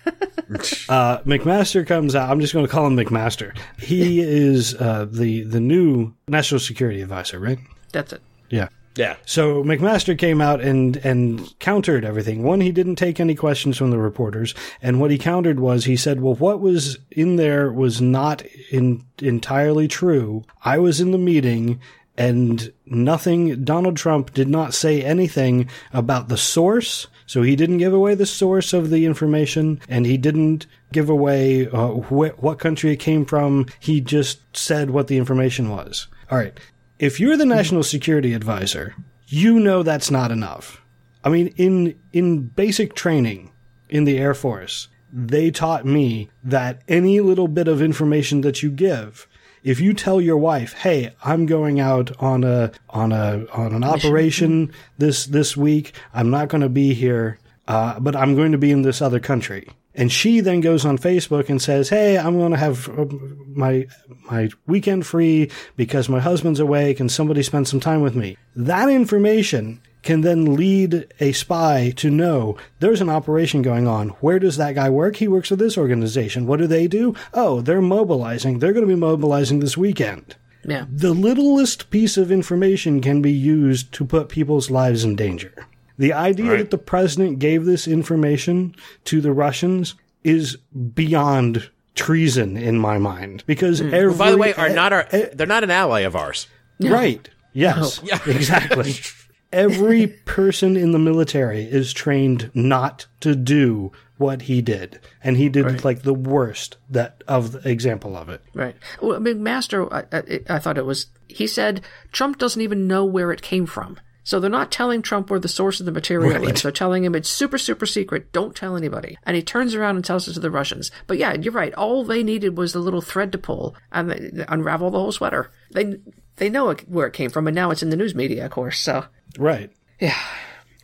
uh, 0.89 1.19
McMaster 1.19 1.85
comes 1.85 2.15
out. 2.15 2.29
I'm 2.29 2.39
just 2.39 2.53
going 2.53 2.65
to 2.65 2.71
call 2.71 2.87
him 2.87 2.95
McMaster. 2.95 3.57
He 3.79 4.21
is 4.21 4.75
uh, 4.75 5.05
the 5.09 5.43
the 5.43 5.59
new 5.59 6.13
national 6.27 6.59
security 6.59 7.01
advisor, 7.01 7.39
right? 7.39 7.59
That's 7.91 8.13
it. 8.13 8.21
Yeah. 8.49 8.69
yeah. 8.95 9.17
So 9.25 9.63
McMaster 9.63 10.17
came 10.17 10.41
out 10.41 10.61
and 10.61 10.97
and 10.97 11.57
countered 11.59 12.05
everything. 12.05 12.43
One, 12.43 12.61
he 12.61 12.71
didn't 12.71 12.95
take 12.95 13.19
any 13.19 13.35
questions 13.35 13.77
from 13.77 13.91
the 13.91 13.97
reporters, 13.97 14.55
and 14.81 14.99
what 14.99 15.11
he 15.11 15.17
countered 15.17 15.59
was 15.59 15.85
he 15.85 15.97
said, 15.97 16.21
"Well, 16.21 16.35
what 16.35 16.61
was 16.61 16.97
in 17.11 17.35
there 17.35 17.71
was 17.71 18.01
not 18.01 18.43
in, 18.71 19.03
entirely 19.19 19.87
true. 19.87 20.43
I 20.63 20.77
was 20.77 21.01
in 21.01 21.11
the 21.11 21.17
meeting." 21.17 21.79
And 22.17 22.73
nothing, 22.85 23.63
Donald 23.63 23.95
Trump 23.95 24.33
did 24.33 24.47
not 24.47 24.73
say 24.73 25.03
anything 25.03 25.69
about 25.93 26.29
the 26.29 26.37
source. 26.37 27.07
So 27.27 27.43
he 27.43 27.55
didn't 27.55 27.77
give 27.77 27.93
away 27.93 28.15
the 28.15 28.25
source 28.25 28.73
of 28.73 28.89
the 28.89 29.05
information 29.05 29.81
and 29.89 30.05
he 30.05 30.17
didn't 30.17 30.65
give 30.91 31.09
away 31.09 31.67
uh, 31.67 31.89
wh- 31.89 32.41
what 32.41 32.59
country 32.59 32.91
it 32.91 32.97
came 32.97 33.25
from. 33.25 33.67
He 33.79 34.01
just 34.01 34.39
said 34.55 34.89
what 34.89 35.07
the 35.07 35.17
information 35.17 35.69
was. 35.69 36.07
All 36.31 36.37
right. 36.37 36.57
If 36.99 37.19
you're 37.19 37.37
the 37.37 37.45
national 37.45 37.83
security 37.83 38.33
advisor, 38.33 38.95
you 39.27 39.59
know 39.59 39.83
that's 39.83 40.09
not 40.09 40.31
enough. 40.31 40.81
I 41.23 41.29
mean, 41.29 41.47
in 41.57 41.99
in 42.13 42.47
basic 42.47 42.95
training 42.95 43.51
in 43.89 44.05
the 44.05 44.17
Air 44.17 44.33
Force, 44.33 44.87
they 45.11 45.51
taught 45.51 45.85
me 45.85 46.29
that 46.43 46.81
any 46.87 47.19
little 47.19 47.47
bit 47.47 47.67
of 47.67 47.81
information 47.81 48.41
that 48.41 48.63
you 48.63 48.71
give, 48.71 49.27
if 49.63 49.79
you 49.79 49.93
tell 49.93 50.21
your 50.21 50.37
wife, 50.37 50.73
"Hey, 50.73 51.11
I'm 51.23 51.45
going 51.45 51.79
out 51.79 52.11
on 52.21 52.43
a 52.43 52.71
on 52.89 53.11
a 53.11 53.45
on 53.53 53.73
an 53.73 53.83
operation 53.83 54.71
this 54.97 55.25
this 55.25 55.57
week. 55.57 55.93
I'm 56.13 56.29
not 56.29 56.49
going 56.49 56.61
to 56.61 56.69
be 56.69 56.93
here, 56.93 57.39
uh, 57.67 57.99
but 57.99 58.15
I'm 58.15 58.35
going 58.35 58.51
to 58.51 58.57
be 58.57 58.71
in 58.71 58.81
this 58.81 59.01
other 59.01 59.19
country." 59.19 59.67
And 59.95 60.11
she 60.11 60.41
then 60.41 60.61
goes 60.61 60.85
on 60.85 60.99
Facebook 60.99 61.49
and 61.49 61.59
says, 61.59 61.89
"Hey, 61.89 62.17
I'm 62.17 62.37
going 62.37 62.51
to 62.51 62.57
have 62.57 62.87
uh, 62.89 63.05
my 63.47 63.87
my 64.29 64.49
weekend 64.67 65.07
free 65.07 65.49
because 65.75 66.07
my 66.07 66.19
husband's 66.19 66.59
away. 66.59 66.93
Can 66.93 67.09
somebody 67.09 67.41
spend 67.41 67.67
some 67.67 67.79
time 67.79 68.01
with 68.01 68.15
me?" 68.15 68.37
That 68.55 68.89
information 68.89 69.81
can 70.07 70.21
then 70.21 70.55
lead 70.55 71.05
a 71.19 71.33
spy 71.33 71.91
to 71.97 72.09
know 72.09 72.55
there's 72.79 73.01
an 73.01 73.09
operation 73.09 73.61
going 73.61 73.89
on. 73.89 74.07
Where 74.21 74.39
does 74.39 74.55
that 74.55 74.73
guy 74.75 74.89
work? 74.89 75.17
He 75.17 75.27
works 75.27 75.49
for 75.49 75.57
this 75.57 75.77
organization. 75.77 76.47
What 76.47 76.59
do 76.59 76.65
they 76.65 76.87
do? 76.87 77.13
Oh, 77.33 77.59
they're 77.59 77.81
mobilizing. 77.81 78.59
They're 78.59 78.71
going 78.71 78.87
to 78.87 78.95
be 78.95 78.97
mobilizing 78.97 79.59
this 79.59 79.75
weekend. 79.75 80.37
Yeah. 80.63 80.85
The 80.89 81.13
littlest 81.13 81.89
piece 81.89 82.15
of 82.15 82.31
information 82.31 83.01
can 83.01 83.21
be 83.21 83.33
used 83.33 83.91
to 83.95 84.05
put 84.05 84.29
people's 84.29 84.71
lives 84.71 85.03
in 85.03 85.17
danger. 85.17 85.53
The 85.97 86.13
idea 86.13 86.51
Right. 86.51 86.59
that 86.59 86.71
the 86.71 86.77
president 86.77 87.39
gave 87.39 87.65
this 87.65 87.85
information 87.85 88.75
to 89.05 89.19
the 89.19 89.33
Russians 89.33 89.95
is 90.23 90.55
beyond 90.93 91.69
treason 91.95 92.55
in 92.55 92.77
my 92.77 92.97
mind 92.97 93.43
because 93.45 93.81
mm. 93.81 93.91
every 93.91 94.15
By 94.15 94.31
the 94.31 94.37
way, 94.37 94.53
are 94.53 94.69
not 94.69 94.93
our 94.93 95.05
they're 95.33 95.47
not 95.47 95.65
an 95.65 95.71
ally 95.71 96.01
of 96.01 96.15
ours. 96.15 96.47
Right. 96.79 97.29
Yes. 97.51 98.01
Exactly. 98.25 98.93
Every 99.51 100.07
person 100.07 100.75
in 100.75 100.91
the 100.91 100.99
military 100.99 101.63
is 101.63 101.93
trained 101.93 102.51
not 102.53 103.07
to 103.21 103.35
do 103.35 103.91
what 104.17 104.43
he 104.43 104.61
did, 104.61 104.99
and 105.23 105.37
he 105.37 105.47
did 105.47 105.83
like 105.85 106.01
the 106.01 106.13
worst 106.13 106.77
that 106.89 107.23
of 107.27 107.51
the 107.51 107.69
example 107.69 108.17
of 108.17 108.29
it. 108.29 108.41
Right. 108.53 108.75
Well, 109.01 109.15
I 109.15 109.19
mean, 109.19 109.43
Master, 109.43 109.91
I, 109.93 110.03
I, 110.11 110.39
I 110.49 110.59
thought 110.59 110.77
it 110.77 110.85
was, 110.85 111.05
he 111.27 111.47
said 111.47 111.81
Trump 112.11 112.39
doesn't 112.39 112.61
even 112.61 112.87
know 112.87 113.05
where 113.05 113.31
it 113.31 113.41
came 113.41 113.65
from. 113.65 113.99
So 114.23 114.41
they're 114.41 114.49
not 114.49 114.73
telling 114.73 115.01
Trump 115.01 115.29
where 115.29 115.39
the 115.39 115.47
source 115.47 115.79
of 115.79 115.85
the 115.85 115.91
material 115.93 116.45
is. 116.45 116.61
They're 116.61 116.71
telling 116.73 117.05
him 117.05 117.15
it's 117.15 117.29
super, 117.29 117.57
super 117.57 117.85
secret. 117.85 118.33
Don't 118.33 118.53
tell 118.53 118.75
anybody. 118.75 119.17
And 119.23 119.37
he 119.37 119.41
turns 119.41 119.73
around 119.73 119.95
and 119.95 120.03
tells 120.03 120.27
it 120.27 120.33
to 120.33 120.41
the 120.41 120.51
Russians. 120.51 120.91
But 121.05 121.17
yeah, 121.17 121.35
you're 121.35 121.53
right. 121.53 121.73
All 121.75 122.03
they 122.03 122.23
needed 122.23 122.57
was 122.57 122.75
a 122.75 122.81
little 122.81 122.99
thread 122.99 123.31
to 123.31 123.37
pull 123.37 123.77
and 123.89 124.11
they, 124.11 124.29
they 124.33 124.45
unravel 124.49 124.91
the 124.91 124.99
whole 124.99 125.13
sweater. 125.13 125.49
They 125.71 125.99
they 126.35 126.49
know 126.49 126.69
it, 126.69 126.87
where 126.89 127.07
it 127.07 127.13
came 127.13 127.29
from, 127.29 127.47
and 127.47 127.55
now 127.55 127.71
it's 127.71 127.81
in 127.81 127.89
the 127.89 127.95
news 127.95 128.15
media, 128.15 128.45
of 128.45 128.51
course. 128.51 128.79
So 128.79 129.05
Right. 129.37 129.71
yeah, 129.99 130.17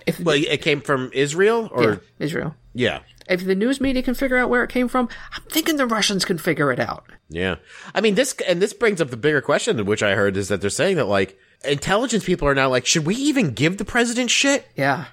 if 0.05 0.19
Well, 0.19 0.35
it 0.35 0.61
came 0.61 0.81
from 0.81 1.09
Israel 1.13 1.69
or 1.71 1.84
yeah, 1.84 1.97
Israel. 2.19 2.55
yeah. 2.73 2.99
If 3.30 3.45
the 3.45 3.55
news 3.55 3.80
media 3.80 4.03
can 4.03 4.15
figure 4.15 4.35
out 4.38 4.49
where 4.49 4.65
it 4.65 4.69
came 4.69 4.89
from, 4.89 5.07
I'm 5.34 5.43
thinking 5.43 5.77
the 5.77 5.85
Russians 5.85 6.25
can 6.25 6.38
figure 6.38 6.73
it 6.73 6.80
out. 6.80 7.05
Yeah. 7.30 7.55
I 7.95 8.01
mean, 8.01 8.15
this, 8.15 8.35
and 8.45 8.61
this 8.61 8.73
brings 8.73 8.99
up 8.99 9.11
the 9.11 9.17
bigger 9.17 9.39
question, 9.39 9.84
which 9.85 10.03
I 10.03 10.13
heard 10.15 10.35
is 10.35 10.49
that 10.49 10.59
they're 10.59 10.69
saying 10.69 10.97
that, 10.97 11.05
like, 11.05 11.39
intelligence 11.63 12.25
people 12.25 12.49
are 12.49 12.53
now 12.55 12.67
like, 12.67 12.85
should 12.85 13.05
we 13.05 13.15
even 13.15 13.51
give 13.53 13.77
the 13.77 13.85
president 13.85 14.30
shit? 14.30 14.67
Yeah. 14.75 15.05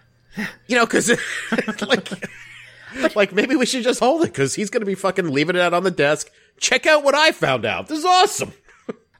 You 0.66 0.76
know, 0.76 0.86
cause, 0.86 1.08
like, 1.86 3.14
like 3.14 3.32
maybe 3.32 3.54
we 3.54 3.64
should 3.64 3.84
just 3.84 4.00
hold 4.00 4.24
it, 4.24 4.34
cause 4.34 4.54
he's 4.56 4.70
gonna 4.70 4.84
be 4.86 4.96
fucking 4.96 5.28
leaving 5.30 5.54
it 5.54 5.62
out 5.62 5.72
on 5.74 5.84
the 5.84 5.90
desk. 5.92 6.30
Check 6.58 6.86
out 6.86 7.04
what 7.04 7.14
I 7.14 7.30
found 7.32 7.64
out. 7.64 7.86
This 7.86 8.00
is 8.00 8.04
awesome. 8.04 8.52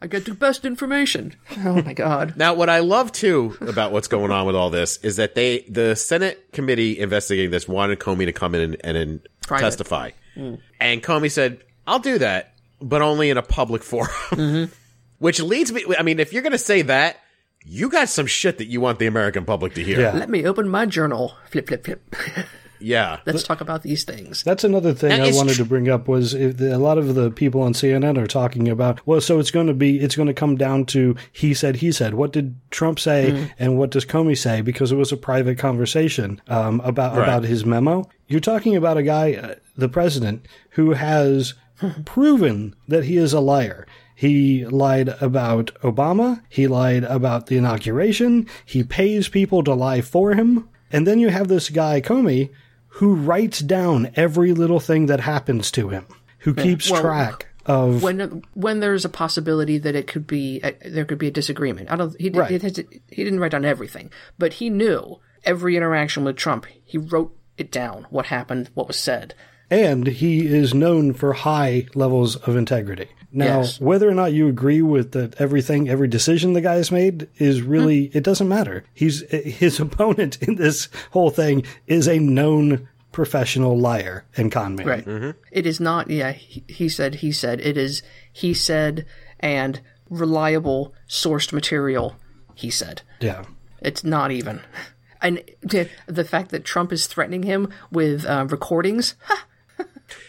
I 0.02 0.06
get 0.06 0.24
the 0.24 0.35
best 0.35 0.64
information. 0.64 1.35
Oh 1.59 1.82
my 1.82 1.93
god. 1.93 2.35
Now, 2.40 2.55
what 2.55 2.70
I 2.70 2.78
love 2.78 3.12
too 3.12 3.56
about 3.60 3.93
what's 3.93 4.09
going 4.09 4.31
on 4.31 4.47
with 4.47 4.56
all 4.56 4.70
this 4.70 4.97
is 4.98 5.16
that 5.16 5.35
they, 5.35 5.60
the 5.68 5.94
Senate 5.94 6.52
committee 6.52 6.98
investigating 6.98 7.51
this 7.51 7.68
wanted 7.68 7.98
Comey 7.98 8.24
to 8.24 8.32
come 8.32 8.55
in 8.55 8.60
and, 8.62 8.77
and, 8.82 8.97
and 8.97 9.28
Private. 9.43 9.62
testify. 9.64 10.10
Mm. 10.36 10.59
And 10.81 11.02
Comey 11.02 11.31
said, 11.31 11.62
I'll 11.86 11.98
do 11.98 12.18
that, 12.18 12.55
but 12.81 13.02
only 13.02 13.31
in 13.31 13.36
a 13.36 13.43
public 13.43 13.82
forum. 13.82 14.10
Mm-hmm. 14.31 14.72
Which 15.18 15.39
leads 15.39 15.70
me, 15.70 15.85
I 15.98 16.02
mean, 16.02 16.18
if 16.18 16.32
you're 16.32 16.40
going 16.40 16.52
to 16.52 16.59
say 16.59 16.81
that, 16.81 17.18
you 17.66 17.90
got 17.90 18.09
some 18.09 18.24
shit 18.27 18.56
that 18.56 18.68
you 18.68 18.81
want 18.81 18.98
the 18.98 19.06
American 19.06 19.44
public 19.44 19.74
to 19.74 19.85
hear. 19.85 20.01
Yeah. 20.01 20.12
Let 20.12 20.31
me 20.31 20.47
open 20.47 20.66
my 20.66 20.86
journal. 20.86 21.35
Flip, 21.51 21.68
flip, 21.68 21.85
flip. 21.85 22.02
Yeah. 22.81 23.20
Let's 23.27 23.43
talk 23.43 23.61
about 23.61 23.82
these 23.82 24.05
things. 24.05 24.43
That's 24.43 24.65
another 24.65 24.94
thing 24.94 25.12
And 25.12 25.23
I 25.23 25.32
wanted 25.32 25.55
tr- 25.55 25.62
to 25.62 25.65
bring 25.69 25.89
up 25.89 26.09
was 26.09 26.35
if 26.35 26.57
the, 26.57 26.74
a 26.74 26.78
lot 26.78 26.98
of 26.98 27.15
the 27.15 27.31
people 27.31 27.62
on 27.62 27.73
CNN 27.74 28.16
are 28.19 28.27
talking 28.27 28.69
about 28.69 29.07
well, 29.07 29.20
so 29.20 29.39
it's 29.39 29.51
going 29.51 29.66
to 29.66 29.74
be 29.74 30.01
it's 30.01 30.16
going 30.16 30.28
to 30.28 30.35
come 30.35 30.57
down 30.57 30.86
to 30.86 31.15
he 31.32 31.55
said 31.55 31.77
he 31.77 31.93
said. 31.93 32.15
What 32.15 32.32
did 32.32 32.57
Trump 32.70 32.98
say 32.98 33.51
and 33.59 33.78
what 33.78 33.90
does 33.90 34.05
Comey 34.05 34.36
say? 34.36 34.61
Because 34.62 34.93
it 34.93 34.97
was 34.97 35.12
a 35.12 35.16
private 35.16 35.59
conversation 35.59 36.40
um, 36.48 36.81
about 36.81 37.16
Right. 37.16 37.23
about 37.24 37.44
his 37.44 37.65
memo. 37.65 38.09
You're 38.28 38.40
talking 38.40 38.77
about 38.77 38.97
a 38.97 39.02
guy, 39.02 39.35
uh, 39.35 39.55
the 39.77 39.89
president, 39.89 40.47
who 40.70 40.93
has 40.93 41.55
proven 42.05 42.74
that 42.89 43.05
he 43.05 43.16
is 43.16 43.32
a 43.32 43.40
liar. 43.40 43.86
He 44.15 44.66
lied 44.66 45.09
about 45.20 45.73
Obama. 45.82 46.43
He 46.48 46.66
lied 46.66 47.05
about 47.05 47.47
the 47.47 47.57
inauguration. 47.57 48.47
He 48.66 48.82
pays 48.85 49.28
people 49.28 49.65
to 49.65 49.73
lie 49.74 50.02
for 50.02 50.35
him. 50.35 50.69
And 50.93 51.07
then 51.07 51.19
you 51.19 51.28
have 51.31 51.48
this 51.48 51.70
guy, 51.70 52.01
Comey, 52.01 52.51
who 52.95 53.15
writes 53.15 53.61
down 53.61 54.11
every 54.17 54.53
little 54.53 54.81
thing 54.81 55.07
that 55.07 55.21
happens 55.21 55.71
to 55.73 55.89
him, 55.89 56.07
who 56.41 56.55
keeps 56.55 56.91
well, 56.91 57.03
track 57.03 57.49
of. 57.67 58.03
When 58.03 58.43
when 58.55 58.81
there's 58.81 59.05
a 59.05 59.09
possibility 59.11 59.79
that 59.79 59.95
it 59.95 60.07
could 60.07 60.27
be 60.27 60.61
uh, 60.62 60.73
there 60.85 61.05
could 61.05 61.19
be 61.19 61.29
a 61.29 61.33
disagreement. 61.33 61.91
I 61.91 61.97
don't. 61.97 62.19
He 62.21 62.31
Right. 62.31 62.51
he 62.51 63.25
didn't 63.25 63.41
write 63.41 63.53
down 63.53 63.65
everything, 63.65 64.11
but 64.39 64.55
he 64.55 64.71
knew 64.71 65.21
every 65.45 65.77
interaction 65.77 66.25
with 66.25 66.37
Trump. 66.37 66.67
He 66.85 66.99
wrote 66.99 67.37
it 67.57 67.71
down. 67.71 68.07
What 68.11 68.27
happened? 68.27 68.71
What 68.75 68.89
was 68.89 68.97
said. 68.97 69.35
and 69.73 70.09
he 70.09 70.49
is 70.49 70.75
known 70.75 71.12
for 71.12 71.33
high 71.33 71.87
levels 71.95 72.35
of 72.35 72.57
integrity. 72.57 73.09
Now, 73.32 73.59
Yes. 73.61 73.81
whether 73.81 74.09
or 74.09 74.15
not 74.15 74.32
you 74.32 74.48
agree 74.48 74.82
with 74.82 75.12
the, 75.12 75.32
everything, 75.39 75.89
every 75.89 76.09
decision 76.09 76.52
the 76.52 76.61
guy 76.61 76.74
has 76.74 76.90
made 76.90 77.28
is 77.36 77.62
really, 77.62 78.07
it 78.12 78.24
doesn't 78.24 78.48
matter. 78.48 78.85
He's, 78.93 79.20
his 79.31 79.78
opponent 79.86 80.39
in 80.43 80.57
this 80.57 80.89
whole 81.12 81.31
thing 81.31 81.65
is 81.86 82.09
a 82.09 82.19
known 82.19 82.89
professional 83.12 83.78
liar 83.78 84.24
and 84.36 84.51
con 84.52 84.74
man. 84.77 84.86
Right. 84.86 85.35
It 85.51 85.66
is 85.66 85.81
not. 85.81 86.11
Yeah. 86.11 86.32
He, 86.32 86.65
he 86.69 86.89
said. 86.89 87.16
He 87.16 87.32
said. 87.32 87.61
It 87.61 87.77
is. 87.77 88.02
He 88.32 88.55
said 88.55 89.05
and 89.40 89.81
reliable 90.09 90.94
sourced 91.09 91.52
material. 91.52 92.16
He 92.55 92.70
said. 92.70 93.02
Yeah. 93.20 93.44
It's 93.81 94.05
not 94.05 94.31
even. 94.31 94.61
And 95.23 95.43
the 95.61 95.89
the 96.07 96.24
fact 96.24 96.51
that 96.51 96.65
Trump 96.65 96.93
is 96.93 97.07
threatening 97.07 97.43
him 97.43 97.69
with 97.90 98.24
uh, 98.24 98.47
recordings, 98.48 99.15
ha, 99.24 99.44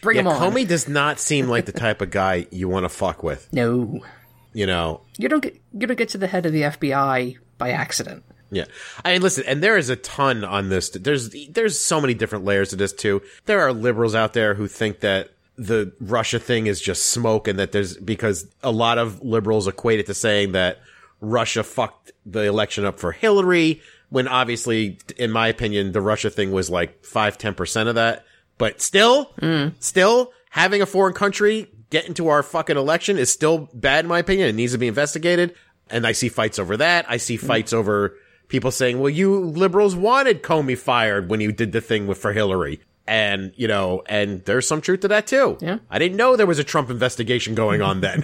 bring 0.02 0.16
Yeah, 0.18 0.22
him 0.22 0.28
on. 0.28 0.54
Comey 0.54 0.68
does 0.68 0.88
not 0.88 1.20
seem 1.20 1.48
like 1.48 1.66
the 1.66 1.72
type 1.72 2.02
of 2.02 2.12
guy 2.12 2.48
you 2.52 2.68
want 2.70 2.86
to 2.86 2.90
fuck 2.90 3.24
with. 3.24 3.52
No, 3.54 4.02
You 4.54 4.66
know, 4.66 5.02
you 5.18 5.30
don't 5.30 5.42
get 5.42 5.62
you 5.74 5.88
don't 5.88 5.98
get 5.98 6.10
to 6.10 6.18
the 6.18 6.28
head 6.28 6.46
of 6.46 6.54
the 6.54 6.64
FBI 6.64 7.38
by 7.58 7.72
accident. 7.72 8.24
Yeah. 8.52 8.66
I 9.06 9.14
mean, 9.14 9.22
listen, 9.22 9.46
and 9.48 9.64
there 9.64 9.78
is 9.78 9.90
a 9.90 9.96
ton 9.96 10.44
on 10.44 10.68
this. 10.68 10.90
There's, 10.90 11.34
there's 11.50 11.80
so 11.80 12.02
many 12.02 12.14
different 12.14 12.44
layers 12.44 12.72
to 12.72 12.76
this 12.76 12.92
too. 12.92 13.22
There 13.46 13.62
are 13.62 13.72
liberals 13.72 14.14
out 14.14 14.34
there 14.34 14.56
who 14.56 14.68
think 14.68 15.00
that 15.00 15.30
the 15.56 15.94
Russia 16.02 16.38
thing 16.38 16.68
is 16.68 16.82
just 16.82 17.06
smoke 17.06 17.48
and 17.48 17.58
that 17.60 17.72
there's, 17.72 17.96
because 17.96 18.46
a 18.62 18.72
lot 18.72 18.98
of 18.98 19.22
liberals 19.22 19.70
equate 19.70 20.02
it 20.02 20.08
to 20.08 20.14
saying 20.14 20.52
that 20.52 20.80
Russia 21.22 21.64
fucked 21.64 22.12
the 22.26 22.42
election 22.42 22.84
up 22.84 23.00
for 23.00 23.14
Hillary, 23.14 23.82
when 24.10 24.28
obviously, 24.28 25.00
in 25.18 25.32
my 25.32 25.48
opinion, 25.48 25.94
the 25.94 26.02
Russia 26.02 26.30
thing 26.30 26.52
was 26.52 26.70
like 26.70 27.06
5, 27.06 27.38
10% 27.38 27.88
of 27.88 27.96
that. 27.96 28.26
But 28.62 28.80
still, 28.80 29.34
still 29.80 30.34
having 30.52 30.84
a 30.84 30.86
foreign 30.86 31.16
country 31.16 31.68
get 31.90 32.08
into 32.08 32.28
our 32.28 32.44
fucking 32.44 32.78
election 32.78 33.18
is 33.18 33.32
still 33.32 33.68
bad 33.74 34.06
in 34.06 34.10
my 34.10 34.20
opinion. 34.20 34.50
It 34.50 34.54
needs 34.54 34.74
to 34.74 34.78
be 34.78 34.88
investigated. 34.88 35.56
And 35.90 36.06
I 36.06 36.12
see 36.12 36.30
fights 36.30 36.60
over 36.60 36.78
that. 36.78 37.08
I 37.10 37.18
see 37.18 37.38
fights 37.38 37.74
over 37.74 38.16
people 38.50 38.70
saying, 38.70 39.00
well, 39.00 39.10
you 39.10 39.40
liberals 39.40 39.96
wanted 39.96 40.44
Comey 40.44 40.78
fired 40.78 41.28
when 41.28 41.42
you 41.42 41.52
did 41.52 41.72
the 41.72 41.82
thing 41.82 42.06
with 42.06 42.20
for 42.20 42.34
Hillary. 42.34 42.82
And, 43.08 43.52
you 43.56 43.68
know, 43.68 44.04
and 44.06 44.46
there's 44.46 44.68
some 44.68 44.80
truth 44.80 45.00
to 45.00 45.08
that 45.08 45.26
too. 45.26 45.58
Yeah. 45.60 45.80
I 45.90 45.98
didn't 45.98 46.18
know 46.18 46.36
there 46.36 46.46
was 46.46 46.60
a 46.60 46.64
Trump 46.64 46.92
investigation 46.92 47.56
going 47.56 47.82
on 47.82 48.02
then. 48.02 48.22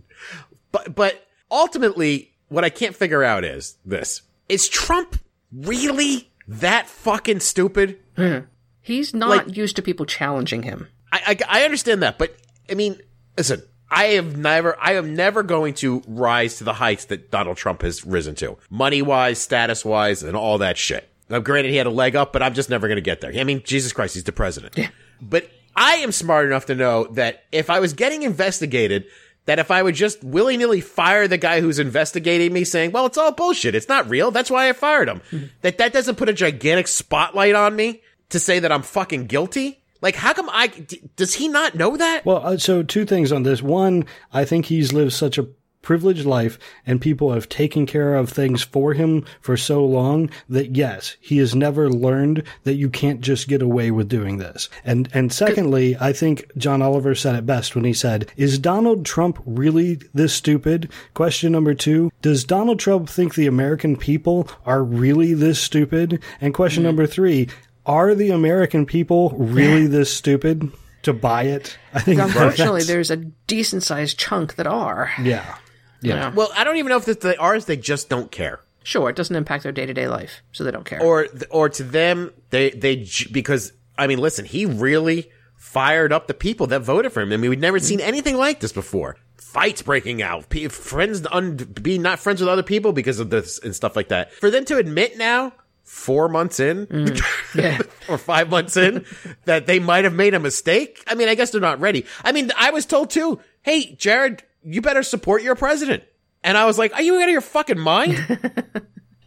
but, 0.72 0.94
but 0.94 1.26
ultimately, 1.50 2.34
what 2.48 2.64
I 2.64 2.68
can't 2.68 2.94
figure 2.94 3.24
out 3.24 3.46
is 3.46 3.78
this. 3.86 4.20
Is 4.46 4.68
Trump 4.68 5.18
really 5.50 6.30
that 6.46 6.86
fucking 6.86 7.40
stupid? 7.40 7.98
Mm-hmm. 8.18 8.46
He's 8.82 9.14
not 9.14 9.28
Like- 9.46 9.56
used 9.56 9.76
to 9.76 9.82
people 9.82 10.06
challenging 10.06 10.62
him. 10.62 10.88
I, 11.12 11.36
I, 11.48 11.60
I 11.60 11.64
understand 11.64 12.02
that, 12.02 12.18
but 12.18 12.36
I 12.70 12.74
mean, 12.74 13.00
listen, 13.36 13.62
I 13.90 14.04
have 14.04 14.36
never, 14.36 14.76
I 14.80 14.94
am 14.94 15.14
never 15.14 15.42
going 15.42 15.74
to 15.74 16.02
rise 16.06 16.58
to 16.58 16.64
the 16.64 16.74
heights 16.74 17.06
that 17.06 17.30
Donald 17.30 17.56
Trump 17.56 17.82
has 17.82 18.06
risen 18.06 18.36
to, 18.36 18.56
money 18.70 19.02
wise, 19.02 19.38
status 19.38 19.84
wise, 19.84 20.22
and 20.22 20.36
all 20.36 20.58
that 20.58 20.78
shit. 20.78 21.08
Now, 21.28 21.40
granted, 21.40 21.70
he 21.70 21.76
had 21.76 21.86
a 21.86 21.90
leg 21.90 22.16
up, 22.16 22.32
but 22.32 22.42
I'm 22.42 22.54
just 22.54 22.70
never 22.70 22.88
going 22.88 22.96
to 22.96 23.02
get 23.02 23.20
there. 23.20 23.32
I 23.34 23.44
mean, 23.44 23.62
Jesus 23.64 23.92
Christ, 23.92 24.14
he's 24.14 24.24
the 24.24 24.32
president. 24.32 24.76
Yeah. 24.76 24.90
But 25.20 25.50
I 25.74 25.96
am 25.96 26.12
smart 26.12 26.46
enough 26.46 26.66
to 26.66 26.74
know 26.74 27.04
that 27.12 27.44
if 27.52 27.70
I 27.70 27.80
was 27.80 27.92
getting 27.92 28.22
investigated, 28.22 29.06
that 29.46 29.58
if 29.58 29.70
I 29.70 29.82
would 29.82 29.94
just 29.94 30.22
willy 30.22 30.56
nilly 30.56 30.80
fire 30.80 31.26
the 31.26 31.38
guy 31.38 31.60
who's 31.60 31.78
investigating 31.78 32.52
me, 32.52 32.64
saying, 32.64 32.92
"Well, 32.92 33.06
it's 33.06 33.18
all 33.18 33.32
bullshit. 33.32 33.74
It's 33.74 33.88
not 33.88 34.08
real. 34.08 34.30
That's 34.30 34.50
why 34.50 34.68
I 34.68 34.72
fired 34.72 35.08
him," 35.08 35.22
mm-hmm. 35.30 35.46
that 35.62 35.78
that 35.78 35.92
doesn't 35.92 36.16
put 36.16 36.28
a 36.28 36.32
gigantic 36.32 36.88
spotlight 36.88 37.54
on 37.54 37.74
me 37.74 38.02
to 38.30 38.38
say 38.38 38.58
that 38.58 38.72
I'm 38.72 38.82
fucking 38.82 39.26
guilty. 39.26 39.82
Like, 40.00 40.16
how 40.16 40.32
come 40.32 40.48
I? 40.50 40.68
d- 40.68 41.02
Does 41.16 41.34
he 41.34 41.48
not 41.48 41.74
know 41.74 41.96
that? 41.96 42.24
Well, 42.24 42.38
uh, 42.44 42.56
so 42.56 42.82
two 42.82 43.04
things 43.04 43.32
on 43.32 43.42
this. 43.42 43.62
One, 43.62 44.06
I 44.32 44.44
think 44.44 44.66
he's 44.66 44.92
lived 44.92 45.12
such 45.12 45.36
a 45.36 45.46
privileged 45.82 46.26
life 46.26 46.58
and 46.86 47.00
people 47.00 47.32
have 47.32 47.48
taken 47.48 47.86
care 47.86 48.14
of 48.14 48.28
things 48.28 48.62
for 48.62 48.92
him 48.92 49.24
for 49.40 49.56
so 49.56 49.82
long 49.84 50.28
that 50.46 50.76
yes, 50.76 51.16
he 51.20 51.38
has 51.38 51.54
never 51.54 51.88
learned 51.90 52.42
that 52.64 52.74
you 52.74 52.90
can't 52.90 53.22
just 53.22 53.48
get 53.48 53.62
away 53.62 53.90
with 53.90 54.06
doing 54.08 54.36
this. 54.36 54.68
And 54.84 55.08
and 55.14 55.32
secondly, 55.32 55.96
I 55.98 56.12
think 56.12 56.50
John 56.58 56.82
Oliver 56.82 57.14
said 57.14 57.34
it 57.34 57.46
best 57.46 57.74
when 57.74 57.84
he 57.84 57.94
said, 57.94 58.30
"Is 58.36 58.58
Donald 58.58 59.06
Trump 59.06 59.42
really 59.46 59.98
this 60.12 60.34
stupid?" 60.34 60.90
Question 61.14 61.52
number 61.52 61.72
2, 61.74 62.12
does 62.20 62.44
Donald 62.44 62.78
Trump 62.78 63.08
think 63.08 63.34
the 63.34 63.46
American 63.46 63.96
people 63.96 64.48
are 64.66 64.84
really 64.84 65.32
this 65.34 65.58
stupid? 65.58 66.22
And 66.42 66.52
question 66.52 66.82
number 66.82 67.06
3, 67.06 67.48
are 67.86 68.14
the 68.14 68.30
American 68.30 68.86
people 68.86 69.30
really 69.30 69.86
this 69.86 70.12
stupid 70.12 70.70
to 71.02 71.12
buy 71.12 71.44
it? 71.44 71.78
I 71.94 72.00
think 72.00 72.20
Unfortunately, 72.20 72.82
there's 72.82 73.10
a 73.10 73.16
decent 73.16 73.82
sized 73.82 74.18
chunk 74.18 74.56
that 74.56 74.66
are. 74.66 75.10
yeah. 75.22 75.56
Yeah. 76.02 76.32
Well, 76.34 76.50
I 76.56 76.64
don't 76.64 76.78
even 76.78 76.88
know 76.88 76.96
if 76.96 77.04
they 77.04 77.36
are. 77.36 77.60
They 77.60 77.76
just 77.76 78.08
don't 78.08 78.30
care. 78.30 78.60
Sure, 78.82 79.10
it 79.10 79.16
doesn't 79.16 79.36
impact 79.36 79.62
their 79.62 79.72
day 79.72 79.86
to 79.86 79.92
day 79.92 80.08
life, 80.08 80.42
so 80.52 80.64
they 80.64 80.70
don't 80.70 80.86
care. 80.86 81.02
or 81.02 81.28
or 81.50 81.68
to 81.68 81.82
them 81.82 82.32
they 82.50 82.70
they 82.70 83.06
because 83.30 83.72
I 83.98 84.06
mean 84.06 84.18
listen 84.18 84.44
he 84.44 84.64
really 84.64 85.30
fired 85.56 86.12
up 86.12 86.26
the 86.26 86.34
people 86.34 86.68
that 86.68 86.80
voted 86.80 87.12
for 87.12 87.20
him 87.20 87.32
I 87.32 87.36
mean 87.36 87.50
we'd 87.50 87.60
never 87.60 87.78
mm-hmm. 87.78 87.84
seen 87.84 88.00
anything 88.00 88.36
like 88.36 88.60
this 88.60 88.72
before 88.72 89.16
fights 89.36 89.82
breaking 89.82 90.22
out 90.22 90.46
friends 90.70 91.26
un- 91.30 91.56
being 91.56 92.00
not 92.00 92.18
friends 92.18 92.40
with 92.40 92.48
other 92.48 92.62
people 92.62 92.92
because 92.92 93.20
of 93.20 93.28
this 93.30 93.58
and 93.58 93.74
stuff 93.74 93.94
like 93.96 94.08
that 94.08 94.32
for 94.32 94.50
them 94.50 94.64
to 94.64 94.78
admit 94.78 95.18
now 95.18 95.52
four 95.90 96.28
months 96.28 96.60
in? 96.60 96.86
Yeah. 97.54 97.80
or 98.08 98.16
five 98.16 98.48
months 98.48 98.76
in? 98.76 99.04
That 99.44 99.66
they 99.66 99.80
might 99.80 100.04
have 100.04 100.14
made 100.14 100.34
a 100.34 100.38
mistake? 100.38 101.02
I 101.08 101.14
mean 101.16 101.28
I 101.28 101.34
guess 101.34 101.50
they're 101.50 101.60
not 101.60 101.80
ready. 101.80 102.06
I 102.24 102.30
mean 102.32 102.52
I 102.56 102.70
was 102.70 102.86
told 102.86 103.10
too 103.10 103.40
hey 103.62 103.94
Jared 103.96 104.42
you 104.62 104.80
better 104.80 105.02
support 105.02 105.42
your 105.42 105.56
president. 105.56 106.04
And 106.44 106.56
I 106.56 106.64
was 106.66 106.78
like 106.78 106.92
are 106.94 107.02
you 107.02 107.16
out 107.16 107.24
of 107.24 107.30
your 107.30 107.40
fucking 107.40 107.78
mind? 107.78 108.16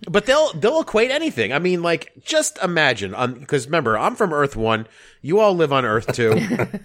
But 0.09 0.25
they'll 0.25 0.51
they'll 0.53 0.81
equate 0.81 1.11
anything. 1.11 1.53
I 1.53 1.59
mean, 1.59 1.81
like 1.81 2.11
just 2.21 2.57
imagine 2.61 3.15
because 3.39 3.67
remember, 3.67 3.97
I'm 3.97 4.15
from 4.17 4.33
Earth 4.33 4.55
One. 4.55 4.85
You 5.21 5.39
all 5.39 5.55
live 5.55 5.71
on 5.71 5.85
Earth 5.85 6.13
Two. 6.13 6.37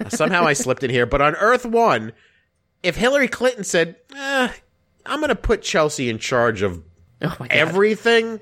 Somehow 0.08 0.44
I 0.44 0.52
slipped 0.52 0.84
in 0.84 0.90
here, 0.90 1.04
but 1.04 1.20
on 1.20 1.34
Earth 1.34 1.66
One, 1.66 2.12
if 2.84 2.94
Hillary 2.94 3.26
Clinton 3.26 3.64
said, 3.64 3.96
eh, 4.14 4.48
"I'm 5.04 5.18
going 5.18 5.30
to 5.30 5.34
put 5.34 5.62
Chelsea 5.62 6.08
in 6.08 6.18
charge 6.18 6.62
of 6.62 6.80
Oh 7.20 7.36
everything," 7.50 8.38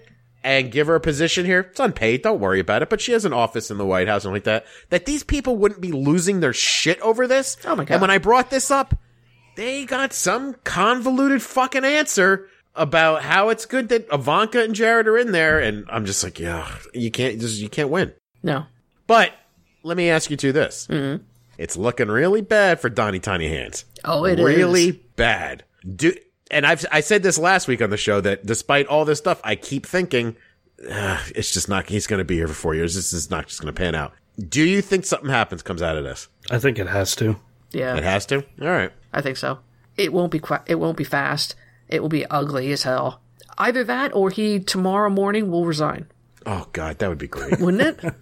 and 0.47 0.70
give 0.70 0.86
her 0.86 0.94
a 0.94 1.01
position 1.01 1.44
here, 1.44 1.60
it's 1.70 1.81
unpaid. 1.81 2.23
Don't 2.23 2.39
worry 2.39 2.60
about 2.60 2.81
it. 2.81 2.89
But 2.89 3.01
she 3.01 3.10
has 3.10 3.24
an 3.24 3.32
office 3.32 3.68
in 3.68 3.78
the 3.78 3.85
White 3.85 4.06
House 4.06 4.24
and 4.24 4.32
like 4.32 4.44
that. 4.44 4.64
That 4.90 5.05
these 5.05 5.24
people 5.24 5.56
wouldn't 5.56 5.81
be 5.81 5.90
losing 5.90 6.39
their 6.39 6.52
shit 6.52 7.01
over 7.01 7.27
this. 7.27 7.56
Oh 7.64 7.74
my 7.74 7.85
God. 7.85 7.94
And 7.94 8.01
when 8.01 8.12
I 8.12 8.18
brought 8.18 8.48
this 8.48 8.70
up, 8.70 8.94
they 9.56 9.85
got 9.85 10.12
some 10.12 10.55
convoluted 10.62 11.43
fucking 11.43 11.85
answer 11.85 12.48
about 12.77 13.23
how 13.23 13.48
it's 13.48 13.66
good 13.66 13.89
that 13.89 14.06
Ivanka 14.12 14.62
and 14.62 14.73
Jared 14.73 15.09
are 15.09 15.18
in 15.18 15.32
there, 15.32 15.59
and 15.59 15.85
I'm 15.90 16.06
just 16.06 16.23
like, 16.23 16.39
yeah, 16.39 16.70
you 16.94 17.10
can't 17.10 17.40
just 17.40 17.60
you 17.60 17.68
can't 17.68 17.90
win. 17.90 18.14
no. 18.43 18.66
But 19.09 19.32
let 19.82 19.97
me 19.97 20.10
ask 20.10 20.31
you 20.31 20.36
two 20.36 20.52
this: 20.52 20.86
mm-hmm. 20.89 21.24
it's 21.59 21.77
looking 21.77 22.09
really 22.09 22.43
bad 22.43 22.81
for 22.81 22.89
Donnie 22.89 23.18
Tiny 23.18 23.48
Hands. 23.48 23.85
Oh, 24.05 24.24
it 24.24 24.39
is. 24.39 24.44
really 24.44 24.93
bad. 25.16 25.64
Do 25.97 26.12
and 26.51 26.66
I've 26.66 26.85
I 26.90 27.01
said 27.01 27.23
this 27.23 27.39
last 27.39 27.68
week 27.68 27.82
on 27.82 27.90
the 27.90 27.97
show 27.97 28.20
that 28.20 28.47
despite 28.47 28.86
all 28.86 29.05
this 29.05 29.18
stuff, 29.18 29.40
I 29.44 29.56
keep 29.56 29.86
thinking 29.86 30.36
"Ah, 30.90 31.24
it's 31.35 31.52
just 31.52 31.68
not. 31.68 31.89
He's 31.89 32.06
going 32.06 32.18
to 32.18 32.24
be 32.24 32.36
here 32.36 32.48
for 32.48 32.55
four 32.55 32.74
years. 32.74 32.94
This 32.94 33.12
is 33.12 33.31
not 33.31 33.47
just 33.47 33.60
going 33.60 33.73
to 33.73 33.78
pan 33.78 33.94
out. 33.94 34.12
Do 34.48 34.62
you 34.62 34.82
think 34.82 35.05
something 35.05 35.31
happens 35.31 35.62
comes 35.62 35.82
out 35.82 35.97
of 35.97 36.05
this? 36.05 36.28
I 36.51 36.59
think 36.59 36.78
it 36.78 36.86
has 36.89 37.16
to. 37.16 37.36
Yeah. 37.73 37.97
It 37.97 38.05
has 38.05 38.27
to. 38.27 38.44
All 38.60 38.68
right. 38.68 38.93
I 39.12 39.23
think 39.23 39.36
so. 39.36 39.59
It 39.97 40.12
won't 40.12 40.31
be 40.31 40.39
qu- 40.39 40.59
it 40.66 40.77
won't 40.77 40.97
be 40.97 41.05
fast. 41.05 41.55
It 41.89 42.01
will 42.02 42.09
be 42.09 42.27
ugly 42.27 42.70
as 42.73 42.82
hell. 42.82 43.23
Either 43.59 43.82
that 43.85 44.14
or 44.14 44.28
he 44.31 44.60
tomorrow 44.60 45.09
morning 45.09 45.51
will 45.51 45.64
resign. 45.64 46.06
Oh 46.44 46.68
God, 46.73 46.98
that 46.98 47.09
would 47.09 47.18
be 47.18 47.27
great. 47.28 47.59
Wouldn't 47.59 48.02
it? 48.05 48.14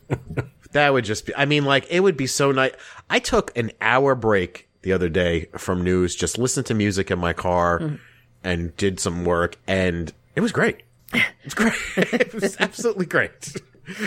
That 0.73 0.93
would 0.93 1.05
just 1.05 1.27
be, 1.27 1.37
I 1.37 1.45
mean, 1.45 1.65
like, 1.65 1.87
it 1.89 2.01
would 2.01 2.17
be 2.17 2.27
so 2.27 2.51
nice. 2.51 2.73
I 3.09 3.21
took 3.21 3.57
an 3.57 3.71
hour 3.81 4.17
break 4.17 4.69
the 4.83 4.93
other 4.93 5.09
day 5.09 5.47
from 5.57 5.85
news, 5.85 6.17
just 6.17 6.37
listened 6.37 6.67
to 6.67 6.75
music 6.75 7.13
in 7.13 7.19
my 7.21 7.33
car 7.33 7.99
and 8.45 8.77
did 8.77 9.01
some 9.01 9.25
work, 9.25 9.57
and 9.67 10.13
it 10.37 10.41
was 10.41 10.53
great. 10.53 10.83
It 11.13 11.25
was 11.45 11.55
great. 11.55 11.75
it 11.97 12.35
was 12.35 12.57
absolutely 12.61 13.07
great. 13.07 13.57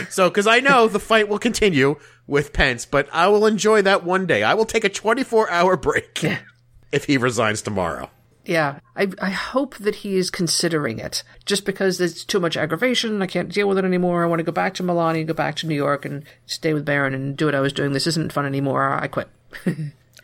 So, 0.10 0.30
cause 0.32 0.48
I 0.48 0.60
know 0.60 0.88
the 0.88 1.00
fight 1.00 1.28
will 1.30 1.38
continue 1.40 1.98
with 2.26 2.54
Pence, 2.54 2.86
but 2.86 3.08
I 3.14 3.28
will 3.28 3.46
enjoy 3.46 3.82
that 3.84 4.04
one 4.04 4.26
day. 4.26 4.44
I 4.44 4.54
will 4.56 4.66
take 4.66 4.84
a 4.84 4.90
24 4.90 5.50
hour 5.52 5.78
break 5.78 6.24
if 6.92 7.06
he 7.06 7.18
resigns 7.18 7.62
tomorrow. 7.62 8.10
yeah. 8.46 8.80
I 8.96 9.08
I 9.22 9.30
hope 9.30 9.76
that 9.78 9.96
he 9.96 10.16
is 10.16 10.30
considering 10.32 10.98
it. 11.00 11.22
Just 11.46 11.64
because 11.66 11.98
there's 12.00 12.26
too 12.26 12.40
much 12.40 12.58
aggravation, 12.58 13.22
I 13.22 13.28
can't 13.28 13.54
deal 13.54 13.68
with 13.68 13.78
it 13.78 13.86
anymore. 13.86 14.24
I 14.24 14.28
want 14.28 14.40
to 14.40 14.44
go 14.44 14.52
back 14.52 14.74
to 14.76 14.84
Melania, 14.84 15.24
go 15.26 15.34
back 15.34 15.56
to 15.58 15.68
New 15.68 15.76
York 15.76 16.06
and 16.06 16.24
stay 16.48 16.74
with 16.74 16.84
Barron 16.86 17.14
and 17.14 17.38
do 17.38 17.46
what 17.46 17.56
I 17.56 17.60
was 17.60 17.74
doing. 17.74 17.92
This 17.94 18.08
isn't 18.08 18.34
fun 18.34 18.46
anymore. 18.48 18.94
I 18.94 19.08
quit. 19.08 19.30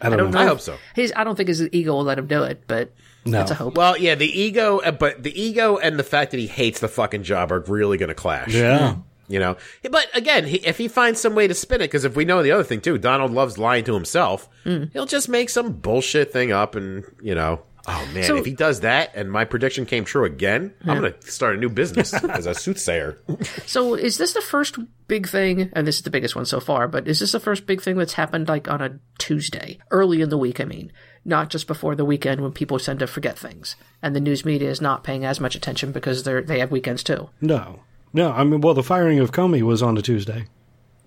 I 0.02 0.10
don't, 0.10 0.18
don't 0.18 0.31
know. 0.31 0.40
I 0.40 0.45
hope 0.48 0.61
so. 0.61 0.77
He's 0.95 1.14
I 1.15 1.23
don't 1.23 1.35
think 1.35 1.49
his 1.49 1.61
ego 1.72 1.94
will 1.94 2.03
let 2.03 2.18
him 2.18 2.27
do 2.27 2.44
it, 2.44 2.64
but 2.68 2.91
No. 3.26 3.40
that's 3.40 3.52
a 3.52 3.56
hope. 3.56 3.78
Well, 3.78 3.98
yeah, 3.98 4.16
the 4.16 4.28
ego, 4.28 4.80
uh, 4.80 4.91
but 4.91 5.24
the 5.24 5.40
ego 5.40 5.78
and 5.78 5.98
the 5.98 6.04
fact 6.04 6.32
that 6.32 6.40
he 6.40 6.48
hates 6.48 6.80
the 6.80 6.88
fucking 6.88 7.24
job 7.24 7.52
are 7.52 7.60
really 7.62 7.98
going 7.98 8.10
to 8.10 8.16
clash. 8.16 8.54
Yeah. 8.54 8.95
Hmm. 8.95 9.02
You 9.30 9.40
know, 9.40 9.56
but 9.90 10.06
again, 10.14 10.45
he, 10.45 10.58
if 10.58 10.78
he 10.78 10.90
finds 10.90 11.22
some 11.22 11.34
way 11.34 11.48
to 11.48 11.54
spin 11.54 11.80
it, 11.80 11.86
because 11.86 12.04
if 12.04 12.16
we 12.16 12.26
know 12.26 12.44
the 12.44 12.52
other 12.52 12.64
thing 12.64 12.82
too, 12.82 12.98
Donald 12.98 13.32
loves 13.32 13.58
lying 13.58 13.86
to 13.86 13.94
himself. 13.94 14.50
Hmm. 14.64 14.86
He'll 14.91 15.06
just 15.06 15.30
make 15.30 15.50
some 15.50 15.72
bullshit 15.72 16.34
thing 16.34 16.52
up, 16.52 16.76
and 16.76 17.06
you 17.22 17.34
know, 17.34 17.62
oh 17.88 18.10
man, 18.14 18.26
So- 18.26 18.36
if 18.36 18.45
he 18.45 18.52
does 18.52 18.82
that, 18.82 19.12
and 19.16 19.32
my 19.32 19.45
prediction 19.45 19.86
came 19.86 20.04
true 20.04 20.26
again, 20.26 20.74
I'm 20.82 20.98
hmm. 20.98 21.04
gonna 21.04 21.22
start 21.22 21.56
a 21.56 21.58
new 21.58 21.70
business 21.70 22.14
as 22.24 22.45
a 22.45 22.54
soothsayer. 22.54 23.18
So 23.66 23.95
is 23.95 24.18
this 24.18 24.34
the 24.34 24.41
first 24.41 24.78
big 25.08 25.28
thing, 25.28 25.70
and 25.72 25.88
this 25.88 25.95
is 25.98 26.02
the 26.02 26.12
biggest 26.12 26.36
one 26.36 26.45
so 26.45 26.60
far, 26.60 26.90
but 26.90 27.08
is 27.08 27.22
this 27.22 27.32
the 27.32 27.40
first 27.40 27.66
big 27.66 27.82
thing 27.82 27.95
that's 27.95 28.14
happened 28.14 28.50
like 28.50 28.68
on 28.68 28.82
a 28.82 29.00
Tuesday, 29.20 29.80
early 29.90 30.22
in 30.22 30.30
the 30.30 30.38
week, 30.38 30.60
I 30.60 30.66
mean, 30.66 30.91
not 31.26 31.50
just 31.50 31.68
before 31.68 31.95
the 31.95 32.06
weekend 32.06 32.41
when 32.41 32.52
people 32.52 32.80
tend 32.80 33.00
to 33.00 33.08
forget 33.08 33.38
things, 33.38 33.76
and 34.02 34.16
the 34.16 34.20
news 34.20 34.44
media 34.45 34.70
is 34.70 34.82
not 34.82 35.04
paying 35.04 35.24
as 35.26 35.40
much 35.40 35.56
attention 35.56 35.91
because 35.91 36.24
they're 36.24 36.41
they 36.41 36.60
have 36.60 36.72
weekends 36.72 37.04
too. 37.04 37.30
No. 37.41 37.82
No, 38.14 38.32
I 38.32 38.44
mean, 38.44 38.62
well, 38.62 38.74
the 38.76 38.84
firing 38.84 39.20
of 39.20 39.32
Comey 39.32 39.62
was 39.64 39.82
on 39.82 39.98
a 39.98 40.02
Tuesday. 40.02 40.45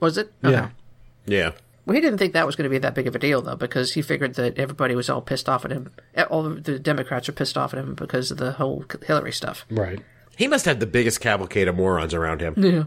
Was 0.01 0.19
it? 0.19 0.33
Yeah. 0.43 0.71
yeah, 1.25 1.53
Well, 1.85 1.95
he 1.95 2.01
didn't 2.01 2.19
think 2.19 2.33
that 2.33 2.47
was 2.47 2.57
going 2.57 2.65
to 2.65 2.69
be 2.75 2.79
that 2.79 2.95
big 2.97 3.07
of 3.07 3.15
a 3.15 3.19
deal, 3.21 3.41
though, 3.43 3.55
because 3.55 3.93
he 3.95 4.03
figured 4.03 4.35
that 4.35 4.59
everybody 4.59 4.97
was 4.97 5.09
all 5.09 5.21
pissed 5.23 5.49
off 5.49 5.65
at 5.65 5.71
him. 5.71 5.93
Eh, 6.17 6.25
all 6.25 6.43
the 6.43 6.79
Democrats 6.81 7.29
are 7.29 7.33
pissed 7.33 7.57
off 7.57 7.73
at 7.73 7.79
him 7.79 7.95
because 7.95 8.33
of 8.33 8.39
the 8.39 8.53
whole 8.53 8.85
Hillary 9.07 9.31
stuff. 9.33 9.65
Right. 9.71 10.01
he 10.37 10.49
must 10.49 10.65
have 10.65 10.81
the 10.81 10.87
biggest 10.87 11.21
cavalcade 11.21 11.69
of 11.69 11.77
morons 11.77 12.13
around 12.13 12.41
him. 12.41 12.55
Yeah. 12.57 12.85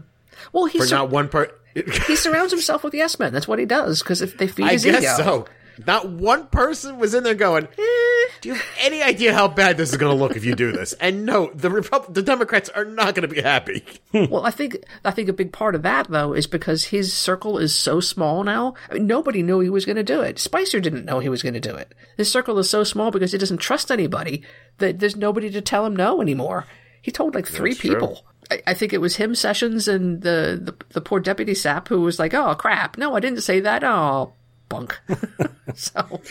Well, 0.52 0.66
he's 0.66 0.82
For 0.82 0.88
sur- 0.88 0.96
not 0.96 1.10
one 1.10 1.28
part, 1.30 1.58
he 1.74 2.14
surrounds 2.16 2.52
himself 2.52 2.84
with 2.84 2.92
yes 2.94 3.18
men. 3.18 3.32
That's 3.32 3.48
what 3.48 3.58
he 3.58 3.64
does 3.64 4.00
because 4.02 4.20
if 4.20 4.36
they 4.36 4.46
feed 4.56 4.66
I 4.66 4.72
his 4.72 4.84
guess 4.84 5.02
ego. 5.02 5.16
so. 5.16 5.46
Not 5.86 6.08
one 6.08 6.46
person 6.48 6.98
was 6.98 7.14
in 7.14 7.24
there 7.24 7.34
going, 7.34 7.64
eh, 7.64 8.30
"Do 8.40 8.48
you 8.48 8.54
have 8.54 8.64
any 8.78 9.02
idea 9.02 9.34
how 9.34 9.48
bad 9.48 9.76
this 9.76 9.90
is 9.90 9.96
going 9.96 10.16
to 10.16 10.22
look 10.22 10.36
if 10.36 10.44
you 10.44 10.54
do 10.54 10.72
this?" 10.72 10.92
And 10.94 11.24
no, 11.24 11.50
the 11.54 11.70
Repub- 11.70 12.12
the 12.12 12.22
Democrats 12.22 12.68
are 12.70 12.84
not 12.84 13.14
going 13.14 13.28
to 13.28 13.34
be 13.34 13.42
happy. 13.42 13.84
Well, 14.30 14.44
I 14.44 14.50
think 14.50 14.76
I 15.04 15.12
think 15.12 15.28
a 15.28 15.32
big 15.32 15.52
part 15.52 15.74
of 15.74 15.82
that 15.82 16.08
though 16.08 16.32
is 16.32 16.46
because 16.46 16.86
his 16.86 17.12
circle 17.12 17.58
is 17.58 17.74
so 17.74 18.00
small 18.00 18.42
now. 18.44 18.74
I 18.90 18.94
mean, 18.94 19.06
nobody 19.06 19.42
knew 19.42 19.60
he 19.60 19.70
was 19.70 19.84
going 19.84 19.96
to 19.96 20.02
do 20.02 20.20
it. 20.20 20.38
Spicer 20.38 20.80
didn't 20.80 21.04
know 21.04 21.20
he 21.20 21.28
was 21.28 21.42
going 21.42 21.54
to 21.54 21.60
do 21.60 21.74
it. 21.74 21.94
His 22.16 22.30
circle 22.30 22.58
is 22.58 22.68
so 22.68 22.84
small 22.84 23.10
because 23.10 23.32
he 23.32 23.38
doesn't 23.38 23.58
trust 23.58 23.90
anybody 23.90 24.42
that 24.78 24.98
there's 24.98 25.16
nobody 25.16 25.48
to 25.50 25.60
tell 25.60 25.86
him 25.86 25.94
no 25.96 26.20
anymore. 26.20 26.66
He 27.00 27.10
told 27.10 27.34
like 27.34 27.46
three 27.46 27.70
That's 27.70 27.80
people. 27.80 28.24
I, 28.50 28.62
I 28.68 28.74
think 28.74 28.92
it 28.92 29.00
was 29.00 29.16
him, 29.16 29.34
Sessions, 29.34 29.88
and 29.88 30.22
the, 30.22 30.60
the 30.62 30.74
the 30.94 31.00
poor 31.00 31.20
deputy 31.20 31.54
sap 31.54 31.88
who 31.88 32.00
was 32.00 32.18
like, 32.18 32.34
"Oh 32.34 32.54
crap! 32.54 32.98
No, 32.98 33.14
I 33.14 33.20
didn't 33.20 33.42
say 33.42 33.60
that. 33.60 33.84
Oh, 33.84 34.34
bunk." 34.70 34.98
so 35.74 36.22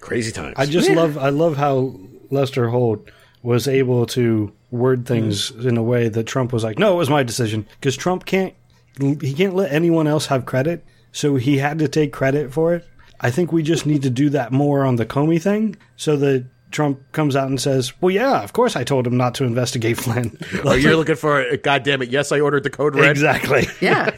Crazy 0.00 0.30
times. 0.30 0.54
I 0.56 0.66
just 0.66 0.88
love 0.90 1.18
I 1.18 1.30
love 1.30 1.56
how 1.56 1.98
Lester 2.30 2.68
Holt 2.68 3.10
was 3.42 3.66
able 3.66 4.06
to 4.06 4.52
word 4.70 5.06
things 5.06 5.50
in 5.50 5.76
a 5.76 5.82
way 5.82 6.08
that 6.08 6.24
Trump 6.24 6.52
was 6.52 6.62
like, 6.62 6.78
"No, 6.78 6.92
it 6.94 6.96
was 6.96 7.10
my 7.10 7.24
decision." 7.24 7.66
Because 7.80 7.96
Trump 7.96 8.24
can't 8.24 8.54
he 9.00 9.34
can't 9.34 9.54
let 9.54 9.72
anyone 9.72 10.06
else 10.06 10.26
have 10.26 10.46
credit, 10.46 10.84
so 11.12 11.36
he 11.36 11.58
had 11.58 11.78
to 11.80 11.88
take 11.88 12.12
credit 12.12 12.52
for 12.52 12.74
it. 12.74 12.86
I 13.20 13.30
think 13.30 13.50
we 13.50 13.62
just 13.62 13.86
need 13.86 14.02
to 14.02 14.10
do 14.10 14.30
that 14.30 14.52
more 14.52 14.84
on 14.84 14.96
the 14.96 15.06
Comey 15.06 15.40
thing, 15.40 15.76
so 15.96 16.16
that 16.16 16.46
Trump 16.70 17.00
comes 17.12 17.36
out 17.36 17.48
and 17.48 17.60
says, 17.60 17.92
"Well, 18.00 18.10
yeah, 18.10 18.42
of 18.42 18.52
course 18.52 18.76
I 18.76 18.84
told 18.84 19.06
him 19.06 19.16
not 19.16 19.34
to 19.36 19.44
investigate 19.44 19.96
Flynn." 20.00 20.36
oh, 20.64 20.74
you're 20.74 20.96
looking 20.96 21.14
for 21.16 21.40
a 21.40 21.56
goddamn 21.56 22.02
it? 22.02 22.08
Yes, 22.10 22.32
I 22.32 22.40
ordered 22.40 22.64
the 22.64 22.70
code 22.70 22.94
red. 22.94 23.10
exactly. 23.10 23.66
Yeah. 23.80 24.16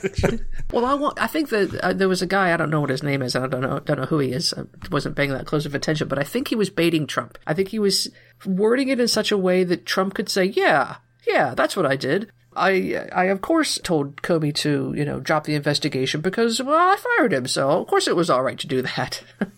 well, 0.72 0.84
I 0.86 0.94
want. 0.94 1.20
I 1.20 1.26
think 1.26 1.50
that 1.50 1.74
uh, 1.82 1.92
there 1.92 2.08
was 2.08 2.22
a 2.22 2.26
guy. 2.26 2.52
I 2.52 2.56
don't 2.56 2.70
know 2.70 2.80
what 2.80 2.90
his 2.90 3.02
name 3.02 3.22
is. 3.22 3.36
I 3.36 3.46
don't 3.46 3.60
know. 3.60 3.80
Don't 3.80 3.98
know 3.98 4.06
who 4.06 4.18
he 4.18 4.32
is. 4.32 4.54
I 4.54 4.62
wasn't 4.90 5.16
paying 5.16 5.30
that 5.30 5.46
close 5.46 5.66
of 5.66 5.74
attention. 5.74 6.08
But 6.08 6.18
I 6.18 6.24
think 6.24 6.48
he 6.48 6.54
was 6.56 6.70
baiting 6.70 7.06
Trump. 7.06 7.38
I 7.46 7.54
think 7.54 7.68
he 7.68 7.78
was 7.78 8.08
wording 8.46 8.88
it 8.88 9.00
in 9.00 9.08
such 9.08 9.30
a 9.30 9.38
way 9.38 9.64
that 9.64 9.86
Trump 9.86 10.14
could 10.14 10.28
say, 10.28 10.44
"Yeah, 10.44 10.96
yeah, 11.26 11.54
that's 11.54 11.76
what 11.76 11.86
I 11.86 11.96
did." 11.96 12.30
I, 12.56 13.06
I 13.12 13.24
of 13.26 13.40
course 13.40 13.78
told 13.84 14.20
Comey 14.22 14.52
to, 14.56 14.92
you 14.96 15.04
know, 15.04 15.20
drop 15.20 15.44
the 15.44 15.54
investigation 15.54 16.20
because, 16.20 16.60
well, 16.60 16.74
I 16.76 16.96
fired 16.96 17.32
him, 17.32 17.46
so 17.46 17.70
of 17.70 17.86
course 17.86 18.08
it 18.08 18.16
was 18.16 18.30
all 18.30 18.42
right 18.42 18.58
to 18.58 18.66
do 18.66 18.82
that. 18.82 19.22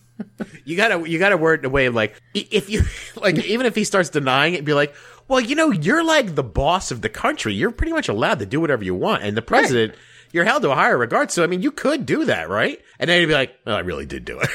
you 0.64 0.76
gotta 0.76 1.08
you 1.08 1.18
gotta 1.18 1.36
word 1.36 1.60
it 1.60 1.62
in 1.62 1.66
a 1.66 1.68
way 1.70 1.86
of 1.86 1.94
like 1.94 2.20
if 2.34 2.68
you 2.68 2.82
like 3.20 3.38
even 3.44 3.66
if 3.66 3.74
he 3.74 3.84
starts 3.84 4.10
denying 4.10 4.54
it, 4.54 4.64
be 4.64 4.74
like, 4.74 4.94
well, 5.28 5.40
you 5.40 5.54
know, 5.54 5.70
you're 5.70 6.04
like 6.04 6.34
the 6.34 6.42
boss 6.42 6.90
of 6.90 7.02
the 7.02 7.08
country. 7.08 7.54
You're 7.54 7.70
pretty 7.70 7.92
much 7.92 8.08
allowed 8.08 8.40
to 8.40 8.46
do 8.46 8.60
whatever 8.60 8.84
you 8.84 8.94
want, 8.94 9.22
and 9.22 9.36
the 9.36 9.42
president. 9.42 9.94
You're 10.32 10.44
held 10.44 10.62
to 10.62 10.70
a 10.70 10.76
higher 10.76 10.96
regard, 10.96 11.32
so 11.32 11.42
I 11.42 11.48
mean, 11.48 11.60
you 11.60 11.72
could 11.72 12.06
do 12.06 12.26
that, 12.26 12.48
right? 12.48 12.80
And 13.00 13.10
then 13.10 13.18
he'd 13.18 13.26
be 13.26 13.32
like, 13.34 13.52
"Well, 13.66 13.74
I 13.74 13.80
really 13.80 14.06
did 14.06 14.24
do 14.24 14.38
it." 14.40 14.48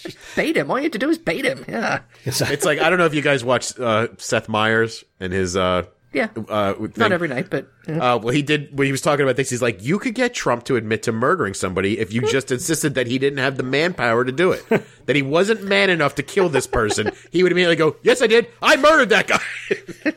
Just 0.00 0.18
bait 0.36 0.56
him. 0.56 0.68
All 0.68 0.78
you 0.78 0.82
have 0.84 0.92
to 0.92 0.98
do 0.98 1.08
is 1.10 1.16
bait 1.16 1.44
him. 1.44 1.64
Yeah. 1.68 2.00
it's 2.24 2.64
like 2.64 2.80
I 2.80 2.90
don't 2.90 2.98
know 2.98 3.04
if 3.06 3.14
you 3.14 3.22
guys 3.22 3.44
watched 3.44 3.78
uh, 3.78 4.08
Seth 4.18 4.48
Meyers 4.48 5.04
and 5.20 5.32
his 5.32 5.56
uh, 5.56 5.84
Yeah. 6.14 6.28
uh. 6.48 6.74
Not 6.96 7.12
every 7.12 7.28
night, 7.28 7.48
but 7.50 7.66
Uh, 7.88 8.18
well, 8.22 8.28
he 8.28 8.40
did 8.42 8.76
when 8.78 8.86
he 8.86 8.92
was 8.92 9.00
talking 9.00 9.24
about 9.24 9.36
this. 9.36 9.50
He's 9.50 9.60
like, 9.60 9.82
you 9.82 9.98
could 9.98 10.14
get 10.14 10.32
Trump 10.32 10.64
to 10.64 10.76
admit 10.76 11.02
to 11.02 11.12
murdering 11.12 11.52
somebody 11.54 11.98
if 11.98 12.12
you 12.12 12.22
just 12.22 12.50
insisted 12.52 12.94
that 12.94 13.06
he 13.08 13.18
didn't 13.18 13.40
have 13.40 13.56
the 13.56 13.62
manpower 13.64 14.24
to 14.24 14.32
do 14.32 14.52
it, 14.52 14.64
that 15.06 15.16
he 15.16 15.22
wasn't 15.22 15.64
man 15.64 15.90
enough 15.90 16.14
to 16.14 16.22
kill 16.22 16.48
this 16.48 16.66
person. 16.66 17.10
He 17.30 17.42
would 17.42 17.52
immediately 17.52 17.76
go, 17.76 17.96
"Yes, 18.02 18.22
I 18.22 18.26
did. 18.28 18.46
I 18.62 18.76
murdered 18.76 19.08
that 19.10 19.26
guy." 19.26 20.12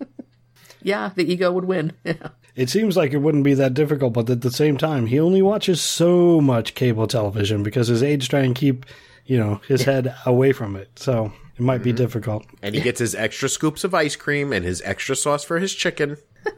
yeah, 0.82 1.10
the 1.14 1.30
ego 1.30 1.52
would 1.52 1.64
win. 1.64 1.92
Yeah. 2.04 2.28
It 2.54 2.68
seems 2.68 2.98
like 2.98 3.12
it 3.14 3.18
wouldn't 3.18 3.44
be 3.44 3.54
that 3.54 3.72
difficult, 3.72 4.12
but 4.12 4.28
at 4.28 4.42
the 4.42 4.50
same 4.50 4.76
time, 4.76 5.06
he 5.06 5.18
only 5.18 5.40
watches 5.40 5.80
so 5.80 6.38
much 6.38 6.74
cable 6.74 7.06
television 7.06 7.62
because 7.62 7.88
his 7.88 8.02
aides 8.02 8.28
try 8.28 8.40
and 8.40 8.54
keep, 8.54 8.84
you 9.24 9.38
know, 9.38 9.62
his 9.68 9.84
head 9.84 10.14
away 10.26 10.52
from 10.52 10.76
it. 10.76 10.90
So 10.96 11.32
it 11.56 11.60
might 11.60 11.82
be 11.82 11.90
mm-hmm. 11.90 11.98
difficult. 11.98 12.46
and 12.62 12.74
he 12.74 12.80
gets 12.80 13.00
his 13.00 13.14
extra 13.14 13.48
scoops 13.48 13.84
of 13.84 13.94
ice 13.94 14.16
cream 14.16 14.52
and 14.52 14.64
his 14.64 14.82
extra 14.82 15.16
sauce 15.16 15.44
for 15.44 15.58
his 15.58 15.74
chicken. 15.74 16.16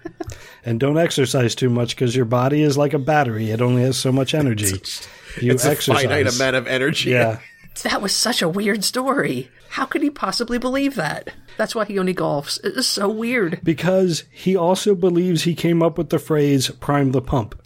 And 0.66 0.80
don't 0.80 0.98
exercise 0.98 1.54
too 1.54 1.68
much 1.68 1.94
because 1.94 2.16
your 2.16 2.24
body 2.24 2.62
is 2.62 2.78
like 2.78 2.94
a 2.94 2.98
battery; 2.98 3.50
it 3.50 3.60
only 3.60 3.82
has 3.82 3.96
so 3.96 4.10
much 4.12 4.34
energy. 4.34 4.80
You 5.40 5.50
It's 5.50 5.64
a 5.64 5.74
finite 5.74 6.32
amount 6.32 6.54
of 6.54 6.68
energy. 6.68 7.10
Yeah. 7.10 7.40
That 7.82 8.00
was 8.00 8.14
such 8.14 8.40
a 8.40 8.48
weird 8.48 8.84
story. 8.84 9.50
How 9.70 9.84
could 9.84 10.00
he 10.00 10.08
possibly 10.08 10.58
believe 10.58 10.94
that? 10.94 11.30
That's 11.56 11.74
why 11.74 11.86
he 11.86 11.98
only 11.98 12.14
golfs. 12.14 12.64
It 12.64 12.76
is 12.76 12.86
so 12.86 13.08
weird. 13.08 13.58
Because 13.64 14.22
he 14.30 14.54
also 14.54 14.94
believes 14.94 15.42
he 15.42 15.56
came 15.56 15.82
up 15.82 15.98
with 15.98 16.10
the 16.10 16.20
phrase 16.20 16.70
prime 16.70 17.10
the 17.10 17.20
pump. 17.20 17.60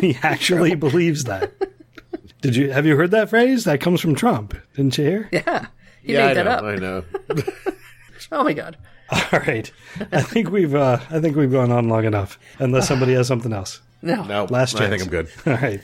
he 0.00 0.16
actually 0.22 0.76
believes 0.76 1.24
that. 1.24 1.52
Did 2.44 2.56
you 2.56 2.70
have 2.72 2.84
you 2.84 2.94
heard 2.96 3.10
that 3.12 3.30
phrase? 3.30 3.64
That 3.64 3.80
comes 3.80 4.00
from 4.02 4.14
Trump, 4.14 4.54
didn't 4.76 4.98
you 4.98 5.04
hear? 5.04 5.28
Yeah. 5.32 5.66
He 6.02 6.12
yeah, 6.12 6.24
I 6.24 6.26
made 6.28 6.36
that 6.36 6.44
know. 6.44 6.50
up. 6.50 6.64
I 6.64 6.74
know. 6.76 7.04
Oh 8.32 8.42
my 8.42 8.52
god. 8.52 8.76
All 9.10 9.40
right. 9.40 9.70
I 10.10 10.22
think 10.22 10.50
we've 10.50 10.74
uh 10.74 10.98
I 11.10 11.20
think 11.20 11.36
we've 11.36 11.52
gone 11.52 11.70
on 11.70 11.88
long 11.88 12.04
enough. 12.04 12.38
Unless 12.58 12.88
somebody 12.88 13.12
has 13.14 13.26
something 13.26 13.52
else. 13.52 13.80
No. 14.02 14.24
No, 14.24 14.44
Last 14.46 14.76
chance. 14.76 14.82
I 14.84 14.88
think. 14.90 15.02
I'm 15.02 15.08
good. 15.08 15.28
All 15.46 15.54
right. 15.54 15.80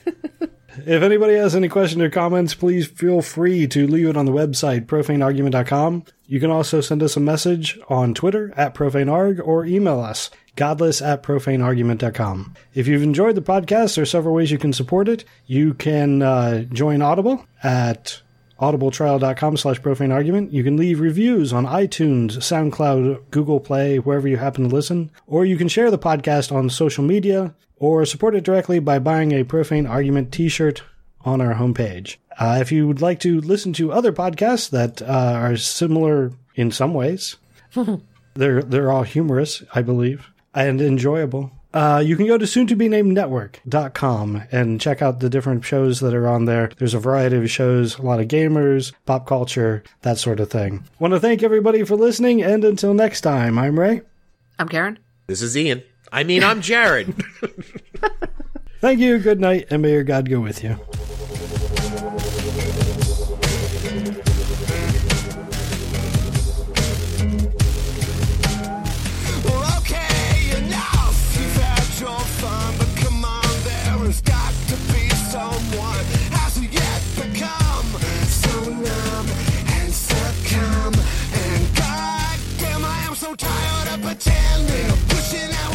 If 0.87 1.03
anybody 1.03 1.35
has 1.35 1.55
any 1.55 1.69
questions 1.69 2.03
or 2.03 2.11
comments, 2.11 2.55
please 2.55 2.87
feel 2.87 3.23
free 3.23 3.67
to 3.69 3.87
leave 3.87 4.09
it 4.09 4.17
on 4.17 4.25
the 4.25 4.33
website, 4.33 4.87
profaneargument.com. 4.87 6.05
You 6.31 6.39
can 6.39 6.53
also 6.53 6.81
send 6.81 7.03
us 7.03 7.17
a 7.17 7.21
message 7.21 7.77
on 7.89 8.15
Twitter 8.15 8.55
at 8.57 8.73
profanearg 8.73 9.45
or 9.45 9.67
email 9.67 9.99
us, 9.99 10.31
godless 10.55 11.03
at 11.03 11.25
profaneargument.com. 11.25 12.55
If 12.73 12.87
you've 12.87 13.03
enjoyed 13.03 13.35
the 13.35 13.43
podcast, 13.43 13.97
there 13.97 14.05
are 14.05 14.07
several 14.07 14.37
ways 14.37 14.53
you 14.53 14.57
can 14.57 14.73
support 14.73 15.09
it. 15.09 15.25
You 15.49 15.75
can 15.75 16.23
uh, 16.23 16.61
join 16.73 17.03
Audible 17.03 17.45
at 17.65 18.23
audibletrial.com 18.61 19.57
slash 19.57 19.83
profane 19.83 20.13
argument. 20.13 20.53
You 20.53 20.63
can 20.63 20.77
leave 20.77 21.01
reviews 21.01 21.53
on 21.53 21.67
iTunes, 21.67 22.37
SoundCloud, 22.37 23.23
Google 23.33 23.59
Play, 23.59 23.99
wherever 23.99 24.29
you 24.29 24.37
happen 24.37 24.69
to 24.69 24.73
listen. 24.73 25.11
Or 25.27 25.45
you 25.45 25.57
can 25.57 25.67
share 25.67 25.91
the 25.91 25.99
podcast 25.99 26.53
on 26.53 26.71
social 26.71 27.03
media 27.03 27.57
or 27.75 28.07
support 28.07 28.37
it 28.37 28.45
directly 28.45 28.79
by 28.79 29.01
buying 29.01 29.33
a 29.33 29.43
Profane 29.43 29.89
Argument 29.89 30.31
t-shirt 30.31 30.85
on 31.23 31.41
our 31.41 31.55
homepage. 31.55 32.19
Uh, 32.41 32.59
if 32.59 32.73
you 32.73 32.89
would 32.89 33.03
like 33.03 33.21
to 33.21 33.41
listen 33.43 33.75
to 33.75 33.93
other 33.93 34.13
podcasts 34.13 34.71
that 34.71 35.03
uh, 35.03 35.05
are 35.37 35.57
similar 35.59 36.33
in 36.55 36.71
some 36.71 36.95
ways, 36.95 37.37
they're 38.35 38.63
they're 38.63 38.91
all 38.91 39.03
humorous, 39.03 39.63
I 39.75 39.83
believe, 39.83 40.27
and 40.55 40.81
enjoyable. 40.81 41.53
Uh, 41.73 42.03
you 42.05 42.17
can 42.17 42.27
go 42.27 42.37
to 42.37 42.47
soon 42.47 42.67
to 42.67 42.75
be 42.75 42.89
named 42.89 43.13
network.com 43.13 44.43
and 44.51 44.81
check 44.81 45.03
out 45.03 45.21
the 45.21 45.31
different 45.31 45.65
shows 45.65 46.01
that 46.01 46.15
are 46.15 46.27
on 46.27 46.47
there. 46.47 46.71
There's 46.79 46.95
a 46.95 46.99
variety 46.99 47.37
of 47.37 47.49
shows, 47.49 47.97
a 47.97 48.03
lot 48.03 48.19
of 48.19 48.27
gamers, 48.27 48.93
pop 49.07 49.27
culture, 49.27 49.85
that 50.03 50.19
sort 50.19 50.41
of 50.41 50.51
thing. 50.51 50.83
Want 50.99 51.15
to 51.15 51.21
thank 51.21 51.43
everybody 51.43 51.85
for 51.85 51.95
listening, 51.95 52.43
and 52.43 52.65
until 52.65 52.95
next 52.95 53.21
time, 53.21 53.59
I'm 53.59 53.79
Ray. 53.79 54.01
I'm 54.59 54.69
Karen. 54.69 54.99
This 55.27 55.43
is 55.43 55.57
Ian. 55.57 55.83
I 56.11 56.25
mean, 56.25 56.43
I'm 56.43 56.61
Jared. 56.61 57.15
Thank 58.81 58.99
you, 58.99 59.19
good 59.19 59.41
night, 59.41 59.67
and 59.71 59.83
may 59.83 59.93
your 59.93 60.03
God 60.05 60.29
go 60.29 60.41
with 60.41 60.65
you. 60.65 60.81
Pretending, 84.21 84.91
of 84.91 85.09
wishing 85.09 85.70